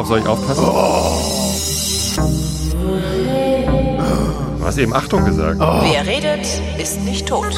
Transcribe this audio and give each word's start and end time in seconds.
Worauf 0.00 0.08
soll 0.08 0.20
ich 0.20 0.26
aufpassen? 0.26 0.64
Du 4.58 4.64
hast 4.64 4.78
eben 4.78 4.94
Achtung 4.94 5.26
gesagt. 5.26 5.60
Wer 5.60 6.06
redet, 6.06 6.46
ist 6.78 7.02
nicht 7.02 7.28
tot. 7.28 7.54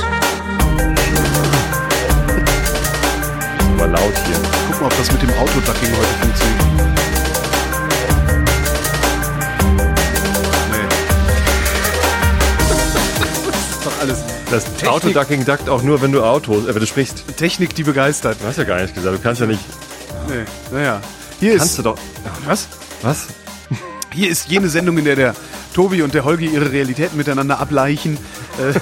Aber 3.78 3.86
laut 3.86 4.14
hier. 4.26 4.34
Guck 4.72 4.80
mal, 4.80 4.86
ob 4.86 4.98
das 4.98 5.12
mit 5.12 5.22
dem 5.22 5.30
Autoducking 5.30 5.88
heute 5.92 6.14
funktioniert. 6.20 6.62
Nee. 10.72 10.88
das 13.46 13.70
ist 13.70 13.86
doch 13.86 14.00
alles 14.00 14.18
Das 14.50 14.64
Technik. 14.64 14.90
Autoducking 14.90 15.44
duckt 15.44 15.68
auch 15.68 15.82
nur, 15.84 16.02
wenn 16.02 16.10
du 16.10 16.24
Autos, 16.24 16.66
äh, 16.66 16.74
wenn 16.74 16.80
du 16.80 16.88
sprichst. 16.88 17.36
Technik, 17.36 17.76
die 17.76 17.84
begeistert. 17.84 18.38
Du 18.42 18.48
hast 18.48 18.58
ja 18.58 18.64
gar 18.64 18.82
nicht 18.82 18.96
gesagt. 18.96 19.16
Du 19.16 19.22
kannst 19.22 19.40
ja 19.40 19.46
nicht. 19.46 19.62
Nee. 20.28 20.44
Naja. 20.72 21.00
Hier 21.42 21.56
Kannst 21.56 21.72
ist, 21.72 21.78
du 21.78 21.82
doch. 21.82 21.98
was? 22.46 22.68
Was? 23.02 23.26
Hier 24.12 24.30
ist 24.30 24.46
jene 24.48 24.68
Sendung, 24.68 24.96
in 24.98 25.04
der 25.04 25.16
der 25.16 25.34
Tobi 25.74 26.02
und 26.02 26.14
der 26.14 26.24
Holgi 26.24 26.46
ihre 26.46 26.70
Realitäten 26.70 27.16
miteinander 27.16 27.58
abgleichen. 27.58 28.16
Äh, 28.60 28.78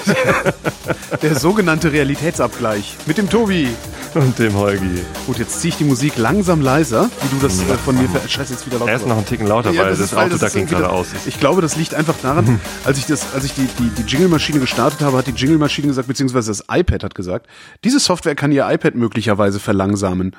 der 1.22 1.36
sogenannte 1.38 1.90
Realitätsabgleich. 1.90 2.96
Mit 3.06 3.16
dem 3.16 3.30
Tobi. 3.30 3.68
Und 4.12 4.38
dem 4.38 4.54
Holgi. 4.56 5.00
Gut, 5.26 5.38
jetzt 5.38 5.58
ziehe 5.62 5.70
ich 5.70 5.78
die 5.78 5.84
Musik 5.84 6.18
langsam 6.18 6.60
leiser, 6.60 7.08
wie 7.22 7.34
du 7.38 7.46
das 7.46 7.60
äh, 7.60 7.78
von 7.82 7.96
mir 7.96 8.10
ver... 8.10 8.28
Scheiße, 8.28 8.52
jetzt 8.52 8.66
wieder 8.66 8.78
lauter. 8.78 8.90
Er 8.90 8.96
ist 8.98 9.06
noch 9.06 9.16
einen 9.16 9.24
Ticken 9.24 9.46
lauter, 9.46 9.70
Ja, 9.70 9.84
weil 9.84 9.90
das, 9.92 10.00
ist- 10.00 10.14
weil 10.14 10.28
das 10.28 10.34
Autoducking 10.42 10.64
ist 10.64 10.70
wieder- 10.70 10.80
gerade 10.80 10.92
aus. 10.92 11.06
Ich 11.24 11.40
glaube, 11.40 11.62
das 11.62 11.76
liegt 11.76 11.94
einfach 11.94 12.16
daran, 12.22 12.60
als 12.84 12.98
ich 12.98 13.06
das, 13.06 13.32
als 13.32 13.44
ich 13.44 13.54
die, 13.54 13.68
die, 13.78 13.88
die 13.88 14.02
Jingle-Maschine 14.02 14.60
gestartet 14.60 15.00
habe, 15.00 15.16
hat 15.16 15.26
die 15.28 15.30
Jingle-Maschine 15.32 15.86
gesagt, 15.88 16.08
beziehungsweise 16.08 16.50
das 16.50 16.64
iPad 16.70 17.04
hat 17.04 17.14
gesagt, 17.14 17.46
diese 17.84 18.00
Software 18.00 18.34
kann 18.34 18.52
ihr 18.52 18.68
iPad 18.68 18.96
möglicherweise 18.96 19.60
verlangsamen. 19.60 20.36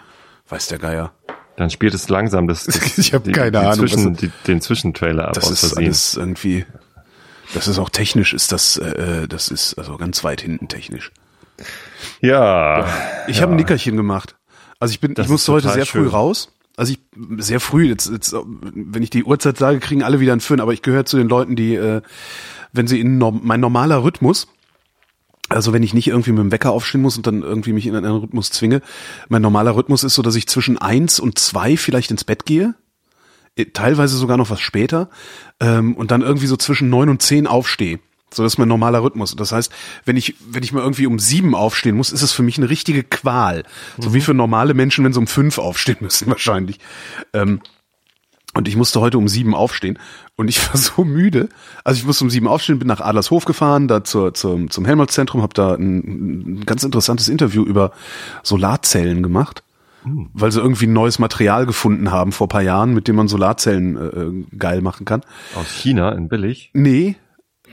Weiß 0.49 0.67
der 0.67 0.79
Geier. 0.79 1.13
Dann 1.57 1.69
spielt 1.69 1.93
es 1.93 2.07
langsam 2.09 2.47
das, 2.47 2.65
das 2.65 2.97
Ich 2.97 3.13
hab 3.13 3.23
die- 3.23 3.31
keine 3.33 3.51
die 3.51 3.57
Ahnung, 3.57 3.75
Zwischen, 3.87 4.15
die, 4.15 4.31
den 4.47 4.61
Zwischentrailer 4.61 5.27
ab 5.27 5.33
Das 5.33 5.49
ist 5.49 5.59
Versehen. 5.59 5.85
alles 5.85 6.15
irgendwie, 6.15 6.65
das 7.53 7.67
ist 7.67 7.77
auch 7.77 7.89
technisch, 7.89 8.33
ist 8.33 8.51
das, 8.51 8.77
äh, 8.77 9.27
das 9.27 9.49
ist 9.49 9.75
also 9.77 9.97
ganz 9.97 10.23
weit 10.23 10.41
hinten 10.41 10.67
technisch. 10.69 11.11
Ja. 12.21 12.87
Ich 13.27 13.41
habe 13.41 13.53
ein 13.53 13.57
Nickerchen 13.57 13.95
gemacht. 13.97 14.35
Also 14.79 14.93
ich 14.93 14.99
bin, 14.99 15.13
Das 15.13 15.25
ich 15.27 15.31
musste 15.31 15.51
heute 15.51 15.69
sehr 15.69 15.85
früh 15.85 15.99
schön. 16.03 16.07
raus. 16.09 16.53
Also 16.77 16.93
ich 16.93 16.99
sehr 17.37 17.59
früh. 17.59 17.85
Jetzt, 17.87 18.09
jetzt, 18.09 18.33
wenn 18.33 19.03
ich 19.03 19.09
die 19.09 19.23
Uhrzeit 19.23 19.57
sage, 19.57 19.79
kriegen 19.79 20.01
alle 20.03 20.19
wieder 20.19 20.31
einen 20.31 20.41
Föhn. 20.41 20.59
Aber 20.61 20.73
ich 20.73 20.81
gehöre 20.81 21.05
zu 21.05 21.17
den 21.17 21.29
Leuten, 21.29 21.55
die, 21.55 21.75
äh, 21.75 22.01
wenn 22.73 22.87
sie 22.87 22.99
in 22.99 23.17
norm, 23.17 23.41
mein 23.43 23.59
normaler 23.59 24.03
Rhythmus, 24.03 24.47
also 25.49 25.73
wenn 25.73 25.83
ich 25.83 25.93
nicht 25.93 26.07
irgendwie 26.07 26.31
mit 26.31 26.39
dem 26.39 26.51
Wecker 26.51 26.71
aufstehen 26.71 27.01
muss 27.01 27.17
und 27.17 27.27
dann 27.27 27.41
irgendwie 27.41 27.73
mich 27.73 27.85
in 27.85 27.95
einen 27.95 28.15
Rhythmus 28.15 28.49
zwinge, 28.51 28.81
mein 29.29 29.41
normaler 29.41 29.75
Rhythmus 29.75 30.03
ist 30.03 30.15
so, 30.15 30.21
dass 30.21 30.35
ich 30.35 30.47
zwischen 30.47 30.77
eins 30.77 31.19
und 31.19 31.37
zwei 31.39 31.77
vielleicht 31.77 32.11
ins 32.11 32.23
Bett 32.23 32.45
gehe, 32.45 32.75
äh, 33.55 33.65
teilweise 33.65 34.15
sogar 34.15 34.37
noch 34.37 34.49
was 34.49 34.61
später, 34.61 35.09
ähm, 35.59 35.95
und 35.95 36.11
dann 36.11 36.21
irgendwie 36.21 36.47
so 36.47 36.55
zwischen 36.55 36.89
neun 36.89 37.09
und 37.09 37.21
zehn 37.21 37.47
aufstehe. 37.47 37.99
So, 38.33 38.43
das 38.43 38.53
ist 38.53 38.57
mein 38.57 38.69
normaler 38.69 39.03
Rhythmus. 39.03 39.35
Das 39.35 39.51
heißt, 39.51 39.71
wenn 40.05 40.15
ich, 40.15 40.35
wenn 40.47 40.63
ich 40.63 40.71
mal 40.71 40.81
irgendwie 40.81 41.05
um 41.05 41.19
sieben 41.19 41.53
aufstehen 41.53 41.97
muss, 41.97 42.13
ist 42.13 42.21
es 42.21 42.31
für 42.31 42.43
mich 42.43 42.57
eine 42.57 42.69
richtige 42.69 43.03
Qual. 43.03 43.63
So 43.97 44.13
wie 44.13 44.21
für 44.21 44.33
normale 44.33 44.73
Menschen, 44.73 45.03
wenn 45.03 45.11
sie 45.11 45.19
um 45.19 45.27
fünf 45.27 45.57
aufstehen 45.57 45.97
müssen, 46.01 46.27
wahrscheinlich. 46.27 46.79
Ähm, 47.33 47.59
und 48.53 48.67
ich 48.67 48.75
musste 48.75 48.99
heute 48.99 49.17
um 49.17 49.27
sieben 49.27 49.55
aufstehen 49.55 49.97
und 50.37 50.47
ich 50.47 50.67
war 50.69 50.77
so 50.77 51.03
müde. 51.03 51.49
Also 51.83 51.99
ich 51.99 52.05
musste 52.05 52.23
um 52.23 52.29
sieben 52.29 52.47
aufstehen, 52.47 52.79
bin 52.79 52.87
nach 52.87 53.01
Adlershof 53.01 53.45
gefahren, 53.45 53.87
da 53.87 54.03
zur, 54.03 54.33
zum, 54.33 54.69
zum 54.69 54.85
Helmholtz-Zentrum, 54.85 55.41
habe 55.41 55.53
da 55.53 55.73
ein, 55.75 56.57
ein 56.59 56.65
ganz 56.65 56.83
interessantes 56.83 57.27
Interview 57.29 57.63
über 57.63 57.91
Solarzellen 58.43 59.21
gemacht, 59.23 59.63
weil 60.03 60.51
sie 60.51 60.59
irgendwie 60.59 60.87
ein 60.87 60.93
neues 60.93 61.19
Material 61.19 61.65
gefunden 61.67 62.11
haben 62.11 62.31
vor 62.31 62.47
paar 62.47 62.63
Jahren, 62.63 62.93
mit 62.93 63.07
dem 63.07 63.15
man 63.17 63.27
Solarzellen 63.27 63.95
äh, 63.97 63.99
äh, 64.53 64.57
geil 64.57 64.81
machen 64.81 65.05
kann. 65.05 65.21
Aus 65.55 65.67
China 65.69 66.11
in 66.13 66.27
billig. 66.27 66.71
Nee, 66.73 67.17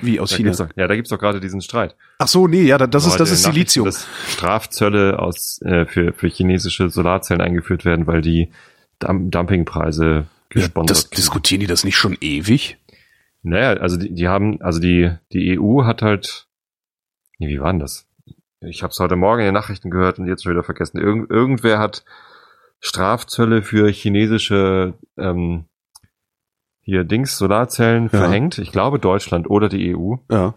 wie 0.03 0.21
aus 0.21 0.31
Da 0.31 0.37
China. 0.37 0.53
doch, 0.53 0.69
ja, 0.77 0.87
da 0.87 0.95
gibt's 0.95 1.11
doch 1.11 1.19
gerade 1.19 1.41
diesen 1.41 1.63
Streit. 1.63 1.97
Ach 2.19 2.29
so, 2.29 2.47
nee, 2.47 2.63
ja, 2.63 2.77
da- 2.79 2.87
das 2.87 3.07
ist 3.07 3.19
das 3.19 3.31
ist 3.31 3.45
Silizium. 3.45 3.87
Dass 3.87 4.07
Strafzölle 4.29 5.19
aus, 5.19 5.61
äh, 5.63 5.87
für, 5.87 6.13
für 6.13 6.29
chinesische 6.29 6.91
Solarzellen 6.91 7.41
eingeführt 7.41 7.85
werden, 7.85 8.07
weil 8.07 8.21
die 8.21 8.51
Dum 9.01 9.31
Dumpingpreise 10.51 10.61
Ja, 10.61 10.67
gesponsert 10.67 10.97
das, 10.97 11.11
diskutieren 11.11 11.61
die 11.61 11.67
das 11.67 11.85
nicht 11.85 11.97
schon 11.97 12.17
ewig? 12.21 12.77
Naja, 13.43 13.81
also 13.81 13.97
die, 13.97 14.13
die 14.13 14.29
haben, 14.29 14.61
also 14.63 14.81
die, 14.81 15.11
die 15.33 15.59
EU 15.59 15.85
hat 15.85 16.03
halt, 16.03 16.49
nee, 17.39 17.49
wie 17.49 17.61
war 17.61 17.73
denn 17.73 17.81
das? 17.81 18.07
Ich 18.61 18.83
habe 18.83 18.91
es 18.91 18.99
heute 18.99 19.15
Morgen 19.17 19.41
in 19.41 19.47
den 19.47 19.55
Nachrichten 19.55 19.91
gehört 19.91 20.19
und 20.19 20.27
jetzt 20.27 20.43
schon 20.43 20.53
wieder 20.53 20.65
vergessen. 20.65 20.99
Irgend, 20.99 21.31
irgendwer 21.31 21.79
hat 21.79 22.05
Strafzölle 22.81 23.63
für 23.63 23.89
chinesische 23.91 24.95
ähm, 25.17 25.65
hier 26.81 27.05
Dings 27.05 27.37
Solarzellen 27.39 28.05
Ja. 28.05 28.19
verhängt. 28.19 28.59
Ich 28.59 28.73
glaube 28.73 28.99
Deutschland 28.99 29.49
oder 29.49 29.69
die 29.69 29.95
EU. 29.97 30.17
Ja. 30.31 30.55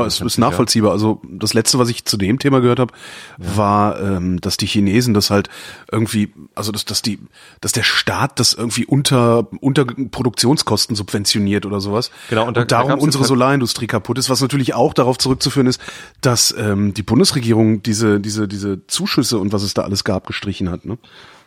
Ja, 0.00 0.06
es 0.06 0.20
ist 0.20 0.34
sich, 0.34 0.36
ja. 0.36 0.48
nachvollziehbar. 0.48 0.92
Also 0.92 1.20
das 1.28 1.54
letzte, 1.54 1.78
was 1.78 1.88
ich 1.88 2.04
zu 2.04 2.16
dem 2.16 2.38
Thema 2.38 2.60
gehört 2.60 2.78
habe, 2.78 2.92
war, 3.38 4.00
ähm, 4.00 4.40
dass 4.40 4.56
die 4.56 4.66
Chinesen 4.66 5.14
das 5.14 5.30
halt 5.30 5.48
irgendwie, 5.90 6.32
also 6.54 6.72
dass, 6.72 6.84
dass 6.84 7.02
die, 7.02 7.18
dass 7.60 7.72
der 7.72 7.82
Staat 7.82 8.38
das 8.40 8.52
irgendwie 8.54 8.86
unter 8.86 9.46
unter 9.60 9.84
Produktionskosten 9.84 10.96
subventioniert 10.96 11.66
oder 11.66 11.80
sowas. 11.80 12.10
Genau, 12.30 12.42
und 12.42 12.48
und, 12.48 12.56
da- 12.56 12.60
da 12.64 12.76
darum 12.78 12.90
jetzt 12.92 13.02
unsere 13.02 13.22
halt- 13.22 13.28
Solarindustrie 13.28 13.86
kaputt 13.86 14.18
ist, 14.18 14.30
was 14.30 14.40
natürlich 14.40 14.74
auch 14.74 14.94
darauf 14.94 15.18
zurückzuführen 15.18 15.66
ist, 15.66 15.80
dass 16.20 16.54
ähm, 16.58 16.94
die 16.94 17.02
Bundesregierung 17.02 17.82
diese 17.82 18.20
diese 18.20 18.48
diese 18.48 18.86
Zuschüsse 18.86 19.38
und 19.38 19.52
was 19.52 19.62
es 19.62 19.74
da 19.74 19.82
alles 19.82 20.04
gab 20.04 20.26
gestrichen 20.26 20.70
hat, 20.70 20.84
ne? 20.84 20.98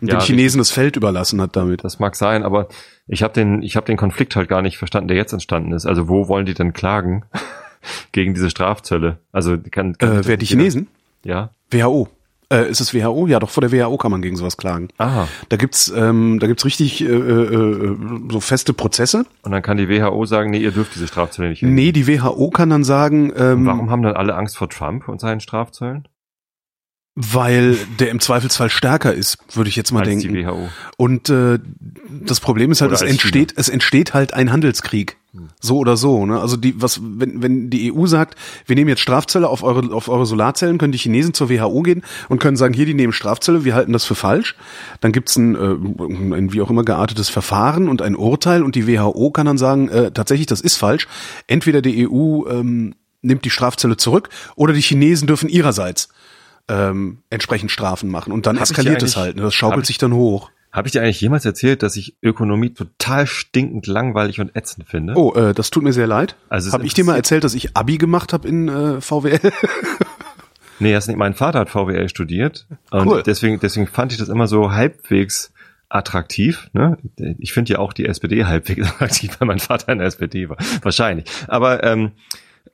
Und 0.02 0.10
Ja, 0.10 0.18
den 0.18 0.22
Chinesen 0.26 0.58
das 0.58 0.72
Feld 0.72 0.98
überlassen 0.98 1.40
hat 1.42 1.56
damit. 1.56 1.84
Das 1.86 2.00
mag 2.00 2.16
sein, 2.18 2.44
aber 2.44 2.68
ich 3.08 3.24
habe 3.24 3.34
den, 3.34 3.62
ich 3.62 3.78
habe 3.78 3.86
den 3.86 3.96
Konflikt 3.96 4.36
halt 4.36 4.50
gar 4.50 4.62
nicht 4.62 4.78
verstanden, 4.78 5.08
der 5.08 5.16
jetzt 5.16 5.32
entstanden 5.32 5.72
ist. 5.72 5.86
Also 5.86 6.10
wo 6.10 6.28
wollen 6.28 6.46
die 6.46 6.54
denn 6.54 6.74
klagen 6.74 7.24
gegen 8.12 8.34
diese 8.34 8.50
Strafzölle? 8.50 9.20
Also 9.32 9.58
kann, 9.72 9.98
kann 9.98 10.18
Äh, 10.20 10.28
wer 10.28 10.38
die 10.38 10.46
Chinesen? 10.46 10.88
Ja. 11.24 11.50
WHO. 11.72 12.10
Äh, 12.54 12.70
ist 12.70 12.80
es 12.80 12.94
WHO? 12.94 13.26
Ja, 13.26 13.40
doch 13.40 13.50
vor 13.50 13.68
der 13.68 13.72
WHO 13.72 13.98
kann 13.98 14.12
man 14.12 14.22
gegen 14.22 14.36
sowas 14.36 14.56
klagen. 14.56 14.90
Aha. 15.00 15.28
Da 15.50 15.58
gibt's, 15.58 15.92
ähm, 15.96 16.38
da 16.40 16.46
gibt's 16.46 16.64
richtig 16.64 17.02
äh, 17.02 17.06
äh, 17.08 17.96
so 18.30 18.40
feste 18.40 18.74
Prozesse. 18.74 19.26
Und 19.42 19.52
dann 19.52 19.64
kann 19.64 19.78
die 19.78 19.90
WHO 19.90 20.26
sagen, 20.26 20.52
nee, 20.52 20.60
ihr 20.60 20.72
dürft 20.72 20.94
diese 20.94 21.08
Strafzölle 21.08 21.50
nicht. 21.50 21.64
nehmen. 21.64 21.74
Nee, 21.74 21.92
die 21.92 22.08
WHO 22.08 22.52
kann 22.52 22.70
dann 22.70 22.84
sagen, 22.84 23.34
ähm, 23.36 23.66
Warum 23.66 23.90
haben 23.90 24.04
dann 24.04 24.16
alle 24.16 24.36
Angst 24.36 24.58
vor 24.58 24.70
Trump 24.70 25.08
und 25.08 25.20
seinen 25.20 25.40
Strafzöllen? 25.40 26.08
Weil 27.16 27.78
der 28.00 28.10
im 28.10 28.20
Zweifelsfall 28.20 28.70
stärker 28.70 29.14
ist, 29.14 29.38
würde 29.54 29.70
ich 29.70 29.78
jetzt 29.78 29.92
mal 29.94 30.02
Als 30.02 30.10
denken. 30.10 30.34
die 30.34 30.46
WHO. 30.46 30.70
Und 30.98 31.30
äh, 31.30 31.60
das 32.10 32.42
Problem 32.42 32.72
ist 32.72 32.82
halt, 32.82 32.92
Oder 32.92 33.02
es 33.02 33.10
entsteht, 33.10 33.54
es 33.56 33.70
entsteht 33.70 34.14
halt 34.14 34.34
ein 34.34 34.52
Handelskrieg. 34.52 35.18
So 35.60 35.78
oder 35.80 35.98
so. 35.98 36.26
Ne? 36.26 36.40
Also 36.40 36.56
die, 36.56 36.82
was, 36.82 37.02
wenn, 37.02 37.42
wenn 37.42 37.70
die 37.70 37.94
EU 37.94 38.06
sagt, 38.06 38.38
wir 38.66 38.76
nehmen 38.76 38.90
jetzt 38.90 39.02
Strafzölle 39.02 39.50
auf 39.50 39.64
eure, 39.64 39.94
auf 39.94 40.08
eure 40.08 40.26
Solarzellen, 40.26 40.78
können 40.78 40.94
die 40.94 40.98
Chinesen 40.98 41.34
zur 41.34 41.50
WHO 41.50 41.82
gehen 41.82 42.04
und 42.30 42.40
können 42.40 42.56
sagen, 42.56 42.74
hier, 42.74 42.86
die 42.86 42.94
nehmen 42.94 43.12
Strafzölle, 43.12 43.66
wir 43.66 43.76
halten 43.76 43.92
das 43.92 44.06
für 44.06 44.16
falsch. 44.16 44.56
Dann 45.02 45.12
gibt's 45.12 45.36
ein, 45.36 45.56
äh, 45.56 46.36
ein 46.38 46.54
wie 46.54 46.62
auch 46.62 46.70
immer 46.70 46.84
geartetes 46.84 47.30
Verfahren 47.30 47.90
und 47.90 48.02
ein 48.02 48.16
Urteil 48.16 48.64
und 48.64 48.76
die 48.76 48.88
WHO 48.88 49.32
kann 49.32 49.46
dann 49.46 49.58
sagen, 49.58 49.90
äh, 49.90 50.12
tatsächlich, 50.12 50.48
das 50.48 50.62
ist 50.62 50.78
falsch. 50.78 51.08
Entweder 51.48 51.82
die 51.82 52.08
EU 52.08 52.48
ähm, 52.48 52.96
nimmt 53.22 53.44
die 53.44 53.50
Strafzölle 53.50 53.98
zurück 53.98 54.30
oder 54.56 54.74
die 54.74 54.82
Chinesen 54.82 55.28
dürfen 55.28 55.50
ihrerseits 55.50 56.10
ähm, 56.68 57.20
entsprechend 57.30 57.72
Strafen 57.72 58.10
machen. 58.10 58.34
Und 58.34 58.46
dann 58.46 58.56
Hab 58.58 58.64
eskaliert 58.64 59.04
es 59.04 59.16
halt. 59.18 59.36
Ne? 59.36 59.44
Das 59.44 59.54
schaukelt 59.54 59.82
ich- 59.84 59.88
sich 59.88 59.98
dann 59.98 60.14
hoch. 60.14 60.52
Habe 60.72 60.90
ich 60.90 60.92
dir 60.92 61.02
eigentlich 61.02 61.22
jemals 61.22 61.46
erzählt, 61.46 61.84
dass 61.84 61.96
ich 61.96 62.18
Ökonomie 62.22 62.74
total 62.74 63.28
stinkend 63.28 63.88
langweilig 63.88 64.42
und 64.42 64.58
ätzend 64.58 64.90
finde? 64.90 65.14
Oh, 65.16 65.34
äh, 65.34 65.54
das 65.54 65.70
tut 65.70 65.84
mir 65.84 65.94
sehr 65.94 66.06
leid. 66.08 66.36
Also 66.50 66.74
habe 66.74 66.86
ich 66.86 66.94
dir 66.94 67.06
mal 67.06 67.16
erzählt, 67.16 67.46
dass 67.46 67.54
ich 67.54 67.78
Abi 67.78 67.98
gemacht 67.98 68.34
habe 68.34 68.46
in 68.48 68.68
äh, 68.68 69.00
VWL? 69.00 69.40
Nee, 70.80 70.92
das 70.92 71.08
nicht. 71.08 71.16
Mein 71.16 71.34
Vater 71.34 71.60
hat 71.60 71.70
VWL 71.70 72.10
studiert 72.10 72.68
und 72.92 73.08
Cool. 73.08 73.24
deswegen, 73.26 73.62
deswegen 73.62 73.88
fand 73.88 74.12
ich 74.12 74.18
das 74.18 74.28
immer 74.28 74.46
so 74.48 74.74
halbwegs 74.74 75.54
attraktiv. 75.88 76.70
Ne? 76.74 76.98
Ich 77.40 77.54
finde 77.54 77.72
ja 77.74 77.80
auch 77.80 77.94
die 77.94 78.06
SPD 78.06 78.44
halbwegs 78.44 78.86
attraktiv, 78.90 79.38
weil 79.40 79.48
mein 79.48 79.60
Vater 79.60 79.94
in 79.94 80.00
der 80.00 80.08
SPD 80.08 80.50
war. 80.50 80.58
Wahrscheinlich. 80.82 81.26
Aber 81.48 81.82
ähm, 81.86 82.12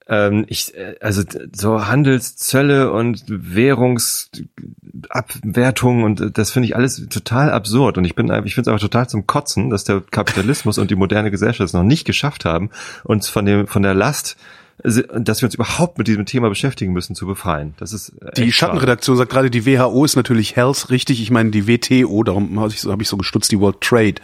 ähm, 0.08 0.46
ich, 0.48 0.74
äh, 0.76 0.96
also 1.00 1.24
so 1.54 1.88
Handelszölle 1.88 2.92
und 2.92 3.24
Währungsabwertung 3.28 6.04
und 6.04 6.22
äh, 6.22 6.32
das 6.32 6.52
finde 6.52 6.68
ich 6.68 6.76
alles 6.76 7.08
total 7.10 7.52
absurd. 7.52 7.98
Und 7.98 8.06
ich 8.06 8.14
bin 8.16 8.30
einfach, 8.30 8.46
ich 8.46 8.54
finde 8.56 8.70
es 8.70 8.74
einfach 8.74 8.88
total 8.88 9.10
zum 9.10 9.28
Kotzen, 9.28 9.70
dass 9.70 9.84
der 9.84 10.02
Kapitalismus 10.02 10.78
und 10.78 10.92
die 10.92 10.96
moderne 10.96 11.32
Gesellschaft 11.32 11.70
es 11.70 11.74
noch 11.74 11.84
nicht 11.84 12.06
geschafft 12.06 12.46
haben, 12.46 12.70
uns 13.04 13.28
von 13.30 13.46
dem 13.46 13.68
von 13.68 13.84
der 13.84 13.94
Last 13.94 14.38
dass 14.84 15.42
wir 15.42 15.46
uns 15.46 15.54
überhaupt 15.54 16.00
mit 16.00 16.08
diesem 16.08 16.26
Thema 16.26 16.50
beschäftigen 16.50 16.92
müssen, 16.92 17.14
zu 17.14 17.28
befreien. 17.28 17.76
Das 17.78 17.94
ist 17.94 18.14
Die. 18.36 18.52
Schattenredaktion 18.52 19.16
sagt 19.16 19.32
gerade, 19.32 19.52
die 19.52 19.68
WHO 19.68 20.04
ist 20.04 20.16
natürlich 20.16 20.56
Health 20.56 20.90
richtig. 20.90 21.22
Ich 21.22 21.30
meine 21.30 21.52
die 21.52 21.68
WTO, 21.68 22.24
darum 22.24 22.60
habe 22.60 22.70
ich, 22.70 22.82
so, 22.82 22.92
hab 22.92 23.00
ich 23.00 23.08
so 23.08 23.16
gestutzt, 23.16 23.52
die 23.52 23.60
World 23.60 23.80
Trade 23.82 24.16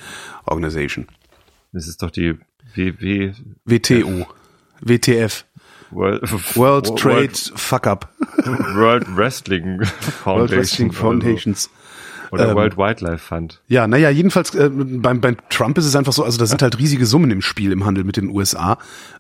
Organization. 0.46 1.06
Das 1.74 1.88
ist 1.88 2.02
doch 2.02 2.10
die 2.10 2.40
WW 2.74 3.34
WTO. 3.66 4.26
WTF. 4.82 5.46
World, 5.92 6.56
World 6.56 6.98
Trade 6.98 7.32
Fuck 7.56 7.88
Up. 7.88 8.10
World 8.76 9.06
Wrestling 9.16 9.84
Foundation. 9.84 10.26
World 10.26 10.52
Wrestling. 10.52 10.92
Foundations. 10.92 11.70
Oder 12.32 12.50
Ähm, 12.50 12.56
World 12.56 12.78
Wildlife 12.78 13.20
Fund. 13.20 13.62
Ja, 13.68 13.88
naja, 13.88 14.10
jedenfalls 14.10 14.54
äh, 14.56 14.70
beim, 14.70 15.22
beim 15.22 15.38
Trump 15.50 15.78
ist 15.78 15.86
es 15.86 15.96
einfach 15.96 16.14
so, 16.14 16.24
also 16.24 16.38
da 16.38 16.46
sind 16.46 16.62
halt 16.62 16.78
riesige 16.78 17.06
Summen 17.06 17.32
im 17.32 17.42
Spiel 17.42 17.72
im 17.72 17.86
Handel 17.86 18.04
mit 18.04 18.18
den 18.18 18.30
USA. 18.30 18.78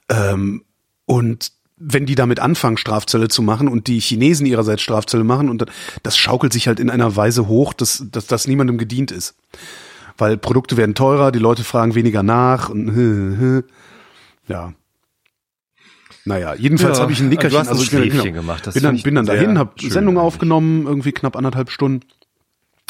Ähm, 0.09 0.63
und 1.05 1.51
wenn 1.77 2.05
die 2.05 2.15
damit 2.15 2.39
anfangen, 2.39 2.77
Strafzölle 2.77 3.27
zu 3.27 3.41
machen 3.41 3.67
und 3.67 3.87
die 3.87 3.99
Chinesen 3.99 4.45
ihrerseits 4.45 4.81
Strafzölle 4.81 5.23
machen 5.23 5.49
und 5.49 5.65
das 6.03 6.17
schaukelt 6.17 6.51
sich 6.51 6.67
halt 6.67 6.79
in 6.79 6.89
einer 6.89 7.15
Weise 7.15 7.47
hoch, 7.47 7.73
dass, 7.73 8.03
dass 8.11 8.27
das 8.27 8.47
niemandem 8.47 8.77
gedient 8.77 9.11
ist. 9.11 9.35
Weil 10.17 10.37
Produkte 10.37 10.75
werden 10.75 10.95
teurer, 10.95 11.31
die 11.31 11.39
Leute 11.39 11.63
fragen 11.63 11.93
weniger 11.93 12.23
nach 12.23 12.69
und 12.69 13.63
ja. 14.47 14.73
Naja, 16.27 16.55
jedenfalls 16.55 16.97
Ja, 16.97 17.03
habe 17.03 17.13
ich 17.13 17.21
ein 17.21 17.29
Nickerchen, 17.29 17.57
hast 17.57 17.67
ein 17.67 17.71
also 17.71 17.83
ich 17.83 17.89
bin, 17.89 17.99
Schläfchen 18.01 18.21
genau, 18.21 18.41
gemacht, 18.41 18.67
das 18.67 18.73
bin 18.73 18.83
dann, 18.83 19.01
bin 19.01 19.15
dann 19.15 19.25
dahin, 19.25 19.57
habe 19.57 19.71
Sendung 19.79 20.17
aufgenommen, 20.17 20.85
irgendwie 20.85 21.13
knapp 21.13 21.37
anderthalb 21.37 21.71
Stunden, 21.71 22.01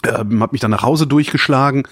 ähm, 0.04 0.42
habe 0.42 0.54
mich 0.54 0.62
dann 0.62 0.72
nach 0.72 0.81
Hause 0.81 1.06
durchgeschlagen, 1.06 1.84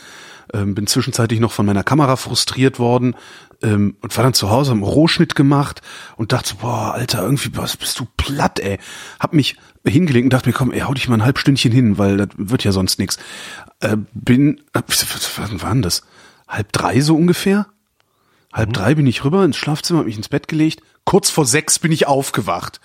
ähm, 0.53 0.73
bin 0.73 0.87
zwischenzeitlich 0.87 1.39
noch 1.39 1.51
von 1.51 1.67
meiner 1.67 1.83
Kamera 1.83 2.15
frustriert 2.15 2.79
worden 2.79 3.15
ähm, 3.61 3.95
und 4.01 4.17
war 4.17 4.23
dann 4.23 4.33
zu 4.33 4.49
Hause, 4.49 4.71
hab 4.71 4.77
einen 4.77 4.83
Rohschnitt 4.83 5.35
gemacht 5.35 5.83
und 6.17 6.31
dachte, 6.31 6.49
so, 6.49 6.55
boah, 6.61 6.95
Alter, 6.95 7.21
irgendwie 7.21 7.55
was 7.55 7.77
bist 7.77 7.99
du 7.99 8.07
platt, 8.17 8.59
ey. 8.59 8.79
Hab 9.19 9.33
mich 9.33 9.55
hingelegt 9.85 10.23
und 10.23 10.33
dachte 10.33 10.49
mir, 10.49 10.53
komm, 10.53 10.71
ey, 10.71 10.79
hau 10.79 10.95
dich 10.95 11.07
mal 11.07 11.17
ein 11.17 11.25
halb 11.25 11.37
Stündchen 11.37 11.71
hin, 11.71 11.99
weil 11.99 12.17
das 12.17 12.29
wird 12.37 12.63
ja 12.63 12.71
sonst 12.71 12.97
nix. 12.97 13.19
Äh, 13.81 13.97
bin, 14.13 14.61
äh, 14.73 14.81
was, 14.87 15.05
was 15.37 15.61
war 15.61 15.71
denn 15.71 15.83
das? 15.83 16.01
Halb 16.47 16.71
drei 16.71 17.01
so 17.01 17.15
ungefähr? 17.15 17.67
Halb 18.51 18.73
drei 18.73 18.95
bin 18.95 19.05
ich 19.05 19.23
rüber 19.23 19.45
ins 19.45 19.57
Schlafzimmer, 19.57 19.99
hab 19.99 20.05
mich 20.07 20.17
ins 20.17 20.29
Bett 20.29 20.47
gelegt. 20.47 20.81
Kurz 21.05 21.29
vor 21.29 21.45
sechs 21.45 21.77
bin 21.77 21.91
ich 21.91 22.07
aufgewacht. 22.07 22.81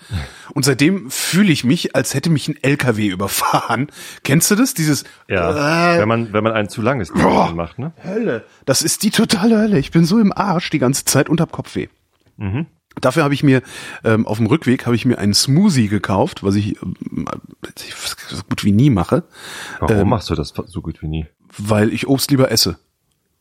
Und 0.53 0.63
seitdem 0.63 1.09
fühle 1.09 1.51
ich 1.51 1.63
mich, 1.63 1.95
als 1.95 2.13
hätte 2.13 2.29
mich 2.29 2.47
ein 2.47 2.55
LKW 2.61 3.07
überfahren. 3.07 3.87
Kennst 4.23 4.51
du 4.51 4.55
das? 4.55 4.75
Dieses 4.75 5.03
Ja, 5.27 5.95
äh, 5.95 5.99
wenn 5.99 6.07
man 6.07 6.31
wenn 6.31 6.43
man 6.43 6.53
ein 6.53 6.69
zu 6.69 6.81
langes 6.83 7.11
Boah. 7.11 7.51
Macht, 7.51 7.79
ne? 7.79 7.93
Hölle. 8.03 8.45
Das 8.65 8.83
ist 8.83 9.01
die 9.03 9.09
totale 9.09 9.57
Hölle. 9.57 9.79
Ich 9.79 9.89
bin 9.89 10.05
so 10.05 10.19
im 10.19 10.31
Arsch 10.31 10.69
die 10.69 10.77
ganze 10.79 11.03
Zeit 11.05 11.29
und 11.29 11.41
hab 11.41 11.51
Kopfweh. 11.51 11.87
Mhm. 12.37 12.67
Dafür 12.99 13.23
habe 13.23 13.33
ich 13.33 13.41
mir 13.41 13.61
ähm, 14.03 14.27
auf 14.27 14.37
dem 14.37 14.47
Rückweg 14.47 14.85
habe 14.85 14.95
ich 14.95 15.05
mir 15.05 15.17
einen 15.17 15.33
Smoothie 15.33 15.87
gekauft, 15.87 16.43
was 16.43 16.55
ich 16.55 16.79
ähm, 16.83 17.25
so 18.27 18.43
gut 18.49 18.63
wie 18.65 18.71
nie 18.73 18.89
mache, 18.89 19.23
Warum 19.79 19.95
Ähm, 19.97 20.09
machst 20.09 20.29
du 20.29 20.35
das 20.35 20.53
so 20.67 20.81
gut 20.81 21.01
wie 21.01 21.07
nie? 21.07 21.25
weil 21.57 21.91
ich 21.93 22.07
Obst 22.07 22.29
lieber 22.31 22.51
esse. 22.51 22.77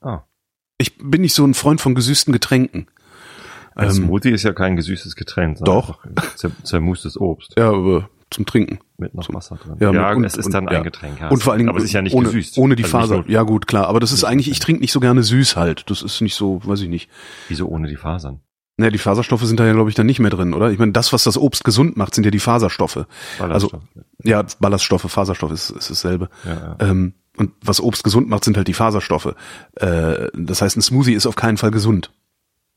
Ah. 0.01 0.21
Ich 0.79 0.97
bin 0.99 1.21
nicht 1.21 1.35
so 1.35 1.45
ein 1.45 1.55
Freund 1.55 1.81
von 1.81 1.95
gesüßten 1.95 2.33
Getränken. 2.33 2.87
Ein 3.81 3.89
Ähm, 3.89 3.95
Smoothie 3.95 4.31
ist 4.31 4.43
ja 4.43 4.53
kein 4.53 4.77
gesüßtes 4.77 5.17
Getränk, 5.17 5.59
sondern 5.59 5.75
Doch. 5.77 5.99
zermustes 6.65 7.19
Obst 7.19 7.55
Ja, 7.59 7.71
aber 7.71 8.09
zum 8.31 8.47
Trinken. 8.47 8.79
mit 8.99 9.15
noch 9.15 9.33
Wasser 9.33 9.57
drin. 9.57 9.77
Ja, 9.81 9.93
Ja, 9.93 10.13
und- 10.13 10.25
es 10.25 10.37
ist 10.37 10.47
und- 10.47 10.53
dann 10.55 10.65
ja. 10.65 10.71
ein 10.79 10.85
Getränk. 10.85 11.19
Ja. 11.21 11.29
Und 11.29 11.43
vor 11.43 11.53
allen 11.53 11.59
Dingen, 11.61 11.69
aber 11.71 11.79
es 11.79 11.85
ist 11.85 11.93
ja 11.93 12.03
nicht 12.03 12.15
ohne, 12.15 12.27
gesüßt. 12.27 12.59
ohne 12.59 12.77
die 12.77 12.85
Also 12.85 12.99
Faser. 12.99 13.25
ja 13.27 13.43
gut, 13.43 13.67
klar. 13.67 13.89
Aber 13.89 13.99
das 14.01 14.13
ist 14.13 14.23
eigentlich, 14.25 14.51
ich 14.51 14.59
trinke 14.61 14.81
nicht 14.83 14.93
so 14.93 15.01
gerne 15.01 15.23
süß 15.23 15.57
halt. 15.57 15.89
Das 15.91 16.03
ist 16.03 16.21
nicht 16.21 16.35
so, 16.35 16.61
weiß 16.65 16.83
ich 16.83 16.89
nicht. 16.89 17.11
Wieso 17.49 17.67
ohne 17.69 17.89
die 17.89 17.97
Fasern? 17.97 18.41
Naja, 18.77 18.91
die 18.93 18.99
Faserstoffe 18.99 19.45
sind 19.45 19.59
da 19.61 19.67
ja, 19.67 19.73
glaube 19.73 19.91
ich, 19.91 19.95
dann 19.97 20.07
nicht 20.07 20.21
mehr 20.21 20.31
drin, 20.31 20.55
oder? 20.55 20.71
Ich 20.71 20.79
meine, 20.79 20.93
das, 20.93 21.13
was 21.13 21.25
das 21.25 21.37
Obst 21.37 21.65
gesund 21.65 21.97
macht, 21.97 22.15
sind 22.15 22.25
ja 22.25 22.31
die 22.31 22.39
Faserstoffe. 22.39 22.97
Also, 22.99 23.69
Ballaststoffe. 23.69 23.83
ja, 24.23 24.45
Ballaststoffe, 24.61 25.11
Faserstoff 25.11 25.51
ist, 25.53 25.71
ist 25.71 25.91
dasselbe. 25.91 26.29
Ja, 26.45 26.77
ja. 26.81 26.89
Ähm, 26.89 27.15
und 27.37 27.53
was 27.63 27.81
Obst 27.81 28.05
gesund 28.05 28.29
macht, 28.29 28.45
sind 28.45 28.57
halt 28.57 28.69
die 28.69 28.75
Faserstoffe. 28.75 29.35
Äh, 29.77 30.29
das 30.35 30.63
heißt, 30.63 30.77
ein 30.77 30.83
Smoothie 30.83 31.13
ist 31.15 31.27
auf 31.27 31.37
keinen 31.37 31.57
Fall 31.57 31.71
gesund. 31.71 32.13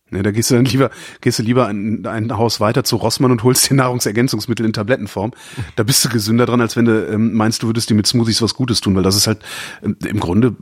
Ne, 0.10 0.22
da 0.22 0.32
gehst 0.32 0.52
du 0.52 0.56
dann 0.56 0.66
lieber, 0.66 0.92
gehst 1.22 1.40
du 1.40 1.44
lieber 1.44 1.68
ein, 1.68 2.06
ein 2.06 2.38
Haus 2.38 2.60
weiter 2.60 2.84
zu 2.84 2.98
Rossmann 2.98 3.32
und 3.32 3.44
holst 3.44 3.70
dir 3.70 3.74
Nahrungsergänzungsmittel 3.78 4.66
in 4.66 4.74
Tablettenform. 4.74 5.32
Da 5.76 5.84
bist 5.84 6.04
du 6.06 6.10
gesünder 6.10 6.46
dran, 6.46 6.62
als 6.62 6.76
wenn 6.76 6.86
du 6.86 7.08
ähm, 7.08 7.34
meinst, 7.34 7.64
du 7.64 7.68
würdest 7.68 7.90
dir 7.90 7.96
mit 7.96 8.06
Smoothies 8.06 8.42
was 8.42 8.54
Gutes 8.54 8.80
tun, 8.82 8.96
weil 8.96 9.04
das 9.04 9.16
ist 9.16 9.26
halt 9.28 9.40
ähm, 9.82 9.98
im 10.06 10.20
Grunde, 10.20 10.56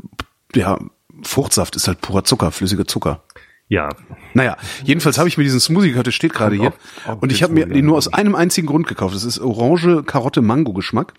ja, 0.56 0.80
Fruchtsaft 1.24 1.76
ist 1.76 1.88
halt 1.88 2.00
purer 2.02 2.24
Zucker, 2.24 2.52
flüssiger 2.52 2.86
Zucker. 2.88 3.24
ja, 3.68 3.90
Naja, 4.34 4.56
jedenfalls 4.86 5.18
habe 5.18 5.28
ich 5.28 5.38
mir 5.38 5.44
diesen 5.44 5.60
Smoothie 5.60 5.90
gekauft, 5.90 6.08
der 6.08 6.12
steht 6.12 6.34
gerade 6.34 6.56
hier. 6.56 6.70
Auf- 6.70 7.08
auf 7.08 7.22
Und 7.22 7.32
ich 7.32 7.44
habe 7.44 7.54
mir 7.54 7.66
den 7.66 7.86
nur 7.86 7.98
aus 7.98 8.08
einem 8.14 8.36
einzigen 8.36 8.68
Grund 8.68 8.88
gekauft. 8.88 9.14
Das 9.16 9.24
ist 9.26 9.40
Orange, 9.40 10.04
Karotte, 10.04 10.42
Mango 10.42 10.72
Geschmack. 10.74 11.14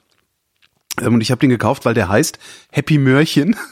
Ähm, 1.00 1.14
Und 1.14 1.20
ich 1.20 1.30
habe 1.30 1.40
den 1.40 1.50
gekauft, 1.50 1.84
weil 1.84 1.94
der 1.94 2.08
heißt 2.08 2.38
Happy 2.70 2.96
Möhrchen. 2.98 3.56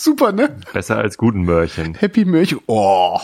Super, 0.00 0.32
ne? 0.32 0.56
besser 0.72 0.96
als 0.96 1.18
guten 1.18 1.42
Mörchen. 1.42 1.92
Happy 1.94 2.24
Möhrchen. 2.24 2.58
Oh. 2.64 3.20